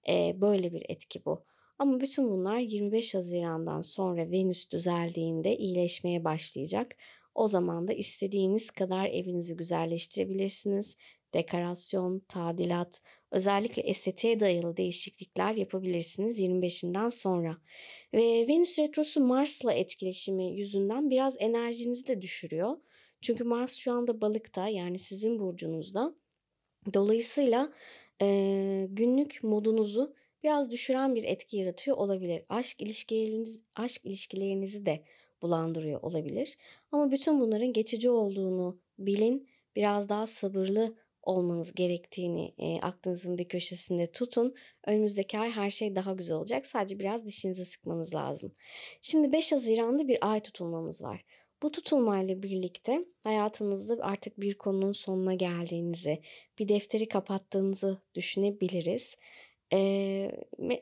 Ee, 0.09 0.35
böyle 0.41 0.73
bir 0.73 0.85
etki 0.89 1.26
bu. 1.26 1.43
Ama 1.80 1.99
bütün 1.99 2.30
bunlar 2.30 2.59
25 2.59 3.15
Haziran'dan 3.15 3.81
sonra 3.81 4.31
Venüs 4.31 4.72
düzeldiğinde 4.72 5.57
iyileşmeye 5.57 6.23
başlayacak. 6.23 6.95
O 7.35 7.47
zaman 7.47 7.88
da 7.88 7.93
istediğiniz 7.93 8.72
kadar 8.72 9.05
evinizi 9.05 9.55
güzelleştirebilirsiniz. 9.55 10.97
Dekorasyon, 11.33 12.19
tadilat, 12.19 13.01
özellikle 13.31 13.81
estetiğe 13.81 14.39
dayalı 14.39 14.77
değişiklikler 14.77 15.53
yapabilirsiniz 15.53 16.39
25'inden 16.39 17.09
sonra. 17.09 17.57
Ve 18.13 18.45
Venüs 18.47 18.79
retrosu 18.79 19.19
Mars'la 19.19 19.73
etkileşimi 19.73 20.53
yüzünden 20.53 21.09
biraz 21.09 21.35
enerjinizi 21.39 22.07
de 22.07 22.21
düşürüyor. 22.21 22.77
Çünkü 23.21 23.43
Mars 23.43 23.75
şu 23.75 23.91
anda 23.91 24.21
balıkta 24.21 24.67
yani 24.67 24.99
sizin 24.99 25.39
burcunuzda. 25.39 26.15
Dolayısıyla 26.93 27.73
e, 28.21 28.87
günlük 28.89 29.39
modunuzu 29.43 30.15
biraz 30.43 30.71
düşüren 30.71 31.15
bir 31.15 31.23
etki 31.23 31.57
yaratıyor 31.57 31.97
olabilir. 31.97 32.43
Aşk 32.49 32.81
ilişkileriniz 32.81 33.63
aşk 33.75 34.05
ilişkilerinizi 34.05 34.85
de 34.85 35.03
bulandırıyor 35.41 36.01
olabilir. 36.01 36.57
Ama 36.91 37.11
bütün 37.11 37.39
bunların 37.39 37.73
geçici 37.73 38.09
olduğunu 38.09 38.79
bilin. 38.99 39.49
Biraz 39.75 40.09
daha 40.09 40.27
sabırlı 40.27 40.95
olmanız 41.23 41.73
gerektiğini 41.73 42.53
e, 42.57 42.80
aklınızın 42.80 43.38
bir 43.38 43.48
köşesinde 43.48 44.11
tutun. 44.11 44.56
Önümüzdeki 44.85 45.39
ay 45.39 45.52
her 45.52 45.69
şey 45.69 45.95
daha 45.95 46.14
güzel 46.14 46.38
olacak. 46.38 46.65
Sadece 46.65 46.99
biraz 46.99 47.26
dişinizi 47.26 47.65
sıkmanız 47.65 48.15
lazım. 48.15 48.53
Şimdi 49.02 49.34
5 49.34 49.52
Haziran'da 49.52 50.07
bir 50.07 50.18
ay 50.22 50.39
tutulmamız 50.39 51.03
var. 51.03 51.26
Bu 51.64 51.72
tutulmayla 51.72 52.43
birlikte 52.43 53.06
hayatınızda 53.23 53.98
artık 54.02 54.41
bir 54.41 54.57
konunun 54.57 54.91
sonuna 54.91 55.34
geldiğinizi, 55.34 56.22
bir 56.60 56.68
defteri 56.68 57.07
kapattığınızı 57.07 58.02
düşünebiliriz. 58.15 59.15
Ee, 59.73 60.31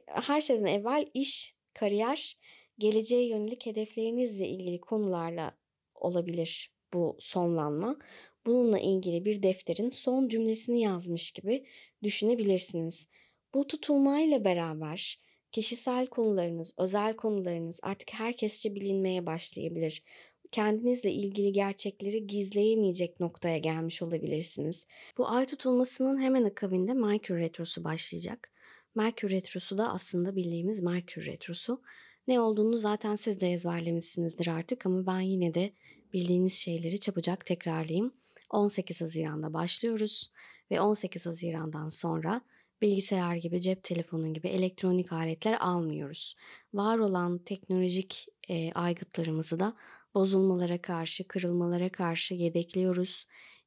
her 0.08 0.42
şeyden 0.42 0.66
evvel 0.66 1.06
iş, 1.14 1.56
kariyer, 1.74 2.38
geleceğe 2.78 3.28
yönelik 3.28 3.66
hedeflerinizle 3.66 4.48
ilgili 4.48 4.82
konularla 4.82 5.58
olabilir 5.96 6.72
bu 6.94 7.16
sonlanma 7.20 7.98
bununla 8.46 8.80
ilgili 8.80 9.26
bir 9.26 9.44
defterin 9.44 9.90
son 9.90 10.28
cümlesini 10.28 10.82
yazmış 10.82 11.32
gibi 11.32 11.66
düşünebilirsiniz. 12.04 13.08
Bu 13.54 13.68
tutulmayla 13.68 14.46
beraber 14.46 15.20
kişisel 15.52 16.08
konularınız, 16.08 16.74
özel 16.78 17.16
konularınız 17.16 17.80
artık 17.84 18.14
herkesçe 18.14 18.76
bilinmeye 18.76 19.26
başlayabilir. 19.26 20.04
Kendinizle 20.52 21.12
ilgili 21.12 21.52
gerçekleri 21.52 22.28
gizleyemeyecek 22.28 23.20
noktaya 23.20 23.58
gelmiş 23.58 24.02
olabilirsiniz. 24.02 24.88
Bu 25.18 25.30
ay 25.30 25.46
tutulmasının 25.46 26.22
hemen 26.22 26.44
akabinde 26.44 26.94
Merkür 26.94 27.40
Retrosu 27.40 27.84
başlayacak. 27.84 28.52
Merkür 28.96 29.30
Retrosu 29.30 29.78
da 29.78 29.94
aslında 29.94 30.36
bildiğimiz 30.36 30.82
Merkür 30.82 31.26
Retrosu. 31.26 31.82
Ne 32.28 32.40
olduğunu 32.40 32.78
zaten 32.78 33.16
siz 33.16 33.42
de 33.42 33.52
ezberlemişsinizdir 33.52 34.48
artık 34.48 34.86
ama 34.86 35.06
ben 35.06 35.22
yine 35.22 35.54
de 35.54 35.72
bildiğiniz 36.14 36.54
şeyleri 36.54 37.00
çabucak 37.00 37.46
tekrarlayayım. 37.46 38.14
18 38.50 39.02
Haziran'da 39.02 39.54
başlıyoruz 39.54 40.32
ve 40.72 40.82
18 40.82 41.26
Haziran'dan 41.26 41.88
sonra 41.88 42.42
bilgisayar 42.82 43.36
gibi, 43.36 43.62
cep 43.62 43.84
telefonu 43.84 44.34
gibi 44.34 44.48
elektronik 44.48 45.14
aletler 45.14 45.58
almıyoruz. 45.60 46.36
Var 46.74 46.98
olan 46.98 47.38
teknolojik 47.38 48.28
e, 48.50 48.72
aygıtlarımızı 48.72 49.60
da 49.60 49.74
bozulmalara 50.14 50.82
karşı, 50.82 51.28
kırılmalara 51.28 51.90
karşı 51.90 52.34
yedekliyoruz 52.34 53.26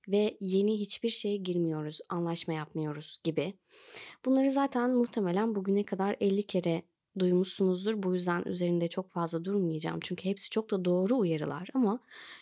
ve 0.09 0.37
yeni 0.41 0.81
hiçbir 0.81 1.11
şeye 1.11 1.37
girmiyoruz, 1.37 2.01
anlaşma 2.09 2.55
yapmıyoruz 2.55 3.19
gibi. 3.25 3.55
Bunları 4.25 4.51
zaten 4.51 4.91
muhtemelen 4.91 5.55
bugüne 5.55 5.85
kadar 5.85 6.17
50 6.21 6.43
kere 6.47 6.83
duymuşsunuzdur. 7.19 8.03
Bu 8.03 8.15
yüzden 8.15 8.43
üzerinde 8.47 8.89
çok 8.89 9.11
fazla 9.11 9.45
durmayacağım. 9.45 10.01
Çünkü 10.03 10.25
hepsi 10.25 10.51
çok 10.51 10.71
da 10.71 10.85
doğru 10.85 11.19
uyarılar 11.19 11.69
ama 11.75 12.01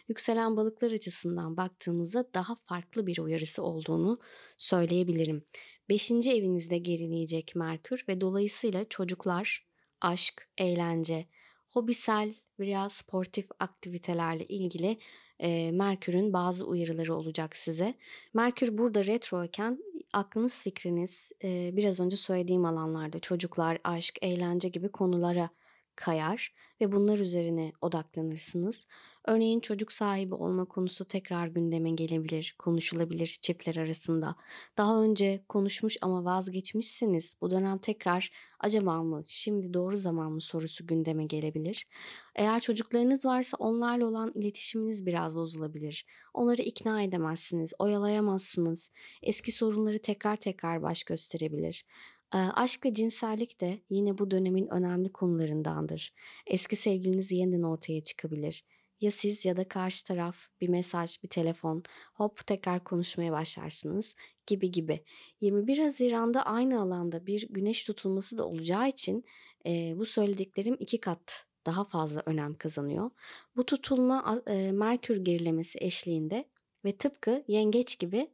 yükselen 0.08 0.56
balıklar 0.56 0.92
açısından 0.92 1.56
baktığımızda 1.56 2.34
daha 2.34 2.54
farklı 2.54 3.06
bir 3.06 3.18
uyarısı 3.18 3.62
olduğunu 3.62 4.18
söyleyebilirim. 4.58 5.42
Beşinci 5.88 6.32
evinizde 6.32 6.78
gerileyecek 6.78 7.52
Merkür 7.54 8.04
ve 8.08 8.20
dolayısıyla 8.20 8.84
çocuklar, 8.88 9.66
aşk, 10.00 10.48
eğlence, 10.58 11.26
hobisel 11.68 12.34
veya 12.58 12.88
sportif 12.88 13.48
aktivitelerle 13.58 14.46
ilgili 14.46 14.98
e, 15.40 15.72
Merkür'ün 15.72 16.32
bazı 16.32 16.66
uyarıları 16.66 17.14
olacak 17.14 17.56
size. 17.56 17.94
Merkür 18.34 18.78
burada 18.78 19.06
retroyken 19.06 19.78
aklınız 20.12 20.62
fikriniz 20.62 21.32
e, 21.44 21.76
biraz 21.76 22.00
önce 22.00 22.16
söylediğim 22.16 22.64
alanlarda 22.64 23.18
çocuklar, 23.18 23.78
aşk, 23.84 24.18
eğlence 24.22 24.68
gibi 24.68 24.88
konulara 24.88 25.50
kayar 25.96 26.52
ve 26.80 26.92
bunlar 26.92 27.18
üzerine 27.18 27.72
odaklanırsınız. 27.80 28.86
Örneğin 29.24 29.60
çocuk 29.60 29.92
sahibi 29.92 30.34
olma 30.34 30.64
konusu 30.64 31.04
tekrar 31.04 31.46
gündeme 31.46 31.90
gelebilir, 31.90 32.54
konuşulabilir 32.58 33.26
çiftler 33.26 33.76
arasında. 33.76 34.36
Daha 34.78 35.02
önce 35.02 35.44
konuşmuş 35.48 35.96
ama 36.02 36.24
vazgeçmişseniz 36.24 37.36
bu 37.40 37.50
dönem 37.50 37.78
tekrar 37.78 38.30
acaba 38.60 39.02
mı, 39.02 39.22
şimdi 39.26 39.74
doğru 39.74 39.96
zaman 39.96 40.32
mı 40.32 40.40
sorusu 40.40 40.86
gündeme 40.86 41.24
gelebilir. 41.24 41.86
Eğer 42.34 42.60
çocuklarınız 42.60 43.24
varsa 43.24 43.56
onlarla 43.56 44.06
olan 44.06 44.32
iletişiminiz 44.34 45.06
biraz 45.06 45.36
bozulabilir. 45.36 46.06
Onları 46.34 46.62
ikna 46.62 47.02
edemezsiniz, 47.02 47.72
oyalayamazsınız. 47.78 48.90
Eski 49.22 49.52
sorunları 49.52 49.98
tekrar 49.98 50.36
tekrar 50.36 50.82
baş 50.82 51.04
gösterebilir. 51.04 51.84
Aşk 52.32 52.86
ve 52.86 52.92
cinsellik 52.92 53.60
de 53.60 53.78
yine 53.90 54.18
bu 54.18 54.30
dönemin 54.30 54.66
önemli 54.66 55.12
konularındandır. 55.12 56.14
Eski 56.46 56.76
sevgiliniz 56.76 57.32
yeniden 57.32 57.62
ortaya 57.62 58.00
çıkabilir. 58.00 58.64
Ya 59.00 59.10
siz 59.10 59.44
ya 59.44 59.56
da 59.56 59.68
karşı 59.68 60.06
taraf 60.06 60.36
bir 60.60 60.68
mesaj, 60.68 61.22
bir 61.22 61.28
telefon, 61.28 61.82
hop 62.14 62.46
tekrar 62.46 62.84
konuşmaya 62.84 63.32
başlarsınız 63.32 64.14
gibi 64.46 64.70
gibi. 64.70 65.04
21 65.40 65.78
Haziran'da 65.78 66.42
aynı 66.42 66.80
alanda 66.80 67.26
bir 67.26 67.48
güneş 67.50 67.84
tutulması 67.84 68.38
da 68.38 68.46
olacağı 68.46 68.88
için 68.88 69.24
e, 69.66 69.94
bu 69.96 70.06
söylediklerim 70.06 70.76
iki 70.80 71.00
kat 71.00 71.46
daha 71.66 71.84
fazla 71.84 72.22
önem 72.26 72.54
kazanıyor. 72.54 73.10
Bu 73.56 73.66
tutulma 73.66 74.42
e, 74.46 74.72
Merkür 74.72 75.24
gerilemesi 75.24 75.78
eşliğinde 75.82 76.48
ve 76.84 76.96
tıpkı 76.96 77.44
yengeç 77.48 77.98
gibi 77.98 78.30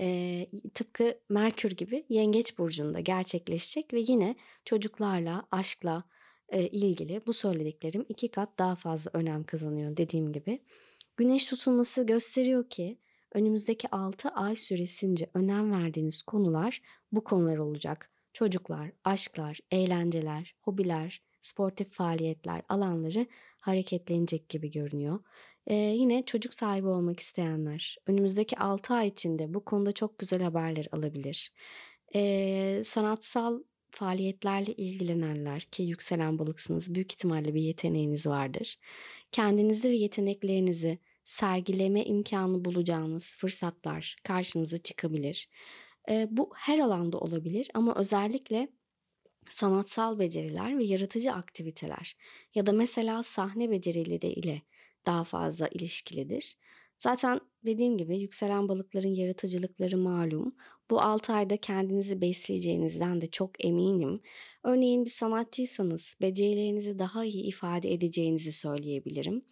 e, 0.00 0.46
tıpkı 0.74 1.18
Merkür 1.28 1.70
gibi 1.70 2.06
Yengeç 2.08 2.58
burcunda 2.58 3.00
gerçekleşecek 3.00 3.94
ve 3.94 4.04
yine 4.08 4.36
çocuklarla, 4.64 5.46
aşkla 5.50 6.04
e, 6.48 6.66
ilgili 6.66 7.20
bu 7.26 7.32
söylediklerim 7.32 8.06
iki 8.08 8.28
kat 8.28 8.58
daha 8.58 8.76
fazla 8.76 9.10
önem 9.14 9.44
kazanıyor 9.44 9.96
dediğim 9.96 10.32
gibi. 10.32 10.62
Güneş 11.16 11.46
tutulması 11.46 12.06
gösteriyor 12.06 12.70
ki 12.70 12.98
önümüzdeki 13.32 13.88
6 13.90 14.28
ay 14.28 14.56
süresince 14.56 15.30
önem 15.34 15.72
verdiğiniz 15.72 16.22
konular 16.22 16.82
bu 17.12 17.24
konular 17.24 17.56
olacak. 17.56 18.10
Çocuklar, 18.32 18.92
aşklar, 19.04 19.58
eğlenceler, 19.70 20.54
hobiler, 20.60 21.22
sportif 21.40 21.90
faaliyetler 21.90 22.62
alanları 22.68 23.26
hareketlenecek 23.60 24.48
gibi 24.48 24.70
görünüyor. 24.70 25.20
Ee, 25.66 25.74
yine 25.74 26.24
çocuk 26.24 26.54
sahibi 26.54 26.88
olmak 26.88 27.20
isteyenler 27.20 27.96
önümüzdeki 28.06 28.58
6 28.58 28.94
ay 28.94 29.08
içinde 29.08 29.54
bu 29.54 29.64
konuda 29.64 29.92
çok 29.92 30.18
güzel 30.18 30.42
haberler 30.42 30.86
alabilir. 30.92 31.52
Ee, 32.14 32.82
sanatsal 32.84 33.60
faaliyetlerle 33.90 34.72
ilgilenenler 34.72 35.60
ki 35.60 35.82
yükselen 35.82 36.38
balıksınız 36.38 36.94
büyük 36.94 37.12
ihtimalle 37.12 37.54
bir 37.54 37.62
yeteneğiniz 37.62 38.26
vardır. 38.26 38.78
Kendinizi 39.32 39.88
ve 39.88 39.94
yeteneklerinizi 39.94 40.98
sergileme 41.24 42.04
imkanı 42.04 42.64
bulacağınız 42.64 43.36
fırsatlar 43.36 44.16
karşınıza 44.24 44.78
çıkabilir. 44.78 45.48
E, 46.10 46.28
bu 46.30 46.52
her 46.56 46.78
alanda 46.78 47.18
olabilir 47.18 47.70
ama 47.74 47.94
özellikle 47.94 48.68
sanatsal 49.48 50.18
beceriler 50.18 50.78
ve 50.78 50.84
yaratıcı 50.84 51.32
aktiviteler 51.32 52.16
ya 52.54 52.66
da 52.66 52.72
mesela 52.72 53.22
sahne 53.22 53.70
becerileri 53.70 54.26
ile 54.26 54.62
daha 55.06 55.24
fazla 55.24 55.68
ilişkilidir. 55.68 56.56
Zaten 56.98 57.40
dediğim 57.66 57.98
gibi 57.98 58.18
yükselen 58.18 58.68
balıkların 58.68 59.14
yaratıcılıkları 59.14 59.98
malum. 59.98 60.54
Bu 60.90 61.00
6 61.00 61.32
ayda 61.32 61.56
kendinizi 61.56 62.20
besleyeceğinizden 62.20 63.20
de 63.20 63.26
çok 63.26 63.64
eminim. 63.64 64.20
Örneğin 64.64 65.04
bir 65.04 65.10
sanatçıysanız 65.10 66.14
becerilerinizi 66.20 66.98
daha 66.98 67.24
iyi 67.24 67.42
ifade 67.44 67.92
edeceğinizi 67.92 68.52
söyleyebilirim. 68.52 69.42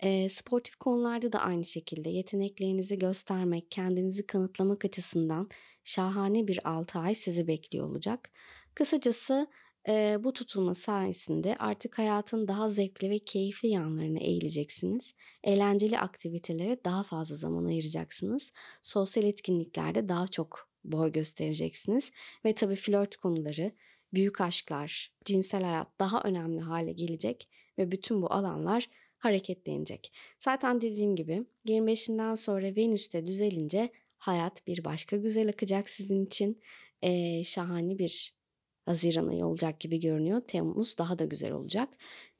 E, 0.00 0.28
sportif 0.28 0.76
konularda 0.76 1.32
da 1.32 1.40
aynı 1.40 1.64
şekilde 1.64 2.10
yeteneklerinizi 2.10 2.98
göstermek, 2.98 3.70
kendinizi 3.70 4.26
kanıtlamak 4.26 4.84
açısından 4.84 5.48
şahane 5.84 6.46
bir 6.48 6.68
6 6.68 6.98
ay 6.98 7.14
sizi 7.14 7.46
bekliyor 7.46 7.90
olacak. 7.90 8.30
Kısacası 8.74 9.46
e, 9.88 10.24
bu 10.24 10.32
tutulma 10.32 10.74
sayesinde 10.74 11.56
artık 11.58 11.98
hayatın 11.98 12.48
daha 12.48 12.68
zevkli 12.68 13.10
ve 13.10 13.18
keyifli 13.18 13.68
yanlarına 13.68 14.18
eğileceksiniz. 14.18 15.14
Eğlenceli 15.44 15.98
aktivitelere 15.98 16.84
daha 16.84 17.02
fazla 17.02 17.36
zaman 17.36 17.64
ayıracaksınız. 17.64 18.52
Sosyal 18.82 19.24
etkinliklerde 19.24 20.08
daha 20.08 20.26
çok 20.26 20.68
boy 20.84 21.12
göstereceksiniz. 21.12 22.10
Ve 22.44 22.54
tabii 22.54 22.74
flört 22.74 23.16
konuları, 23.16 23.72
büyük 24.14 24.40
aşklar, 24.40 25.12
cinsel 25.24 25.62
hayat 25.62 26.00
daha 26.00 26.22
önemli 26.22 26.60
hale 26.60 26.92
gelecek 26.92 27.48
ve 27.78 27.92
bütün 27.92 28.22
bu 28.22 28.32
alanlar 28.32 28.88
hareketlenecek. 29.18 30.12
Zaten 30.38 30.80
dediğim 30.80 31.16
gibi 31.16 31.46
25'inden 31.66 32.34
sonra 32.34 32.76
Venüs'te 32.76 33.26
düzelince 33.26 33.92
hayat 34.18 34.66
bir 34.66 34.84
başka 34.84 35.16
güzel 35.16 35.48
akacak 35.48 35.90
sizin 35.90 36.26
için. 36.26 36.60
Ee, 37.02 37.44
şahane 37.44 37.98
bir 37.98 38.37
Haziran 38.88 39.26
ayı 39.26 39.46
olacak 39.46 39.80
gibi 39.80 40.00
görünüyor. 40.00 40.40
Temmuz 40.40 40.98
daha 40.98 41.18
da 41.18 41.24
güzel 41.24 41.52
olacak. 41.52 41.88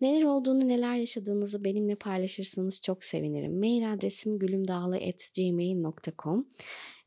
Neler 0.01 0.23
olduğunu, 0.23 0.69
neler 0.69 0.97
yaşadığınızı 0.97 1.65
benimle 1.65 1.95
paylaşırsanız 1.95 2.83
çok 2.83 3.05
sevinirim. 3.05 3.59
Mail 3.59 3.93
adresim 3.93 4.39
gülümdağlı.gmail.com 4.39 6.47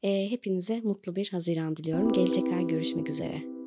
ee, 0.04 0.32
Hepinize 0.32 0.82
mutlu 0.82 1.16
bir 1.16 1.30
Haziran 1.30 1.76
diliyorum. 1.76 2.12
Gelecek 2.12 2.54
ay 2.54 2.68
görüşmek 2.68 3.10
üzere. 3.10 3.61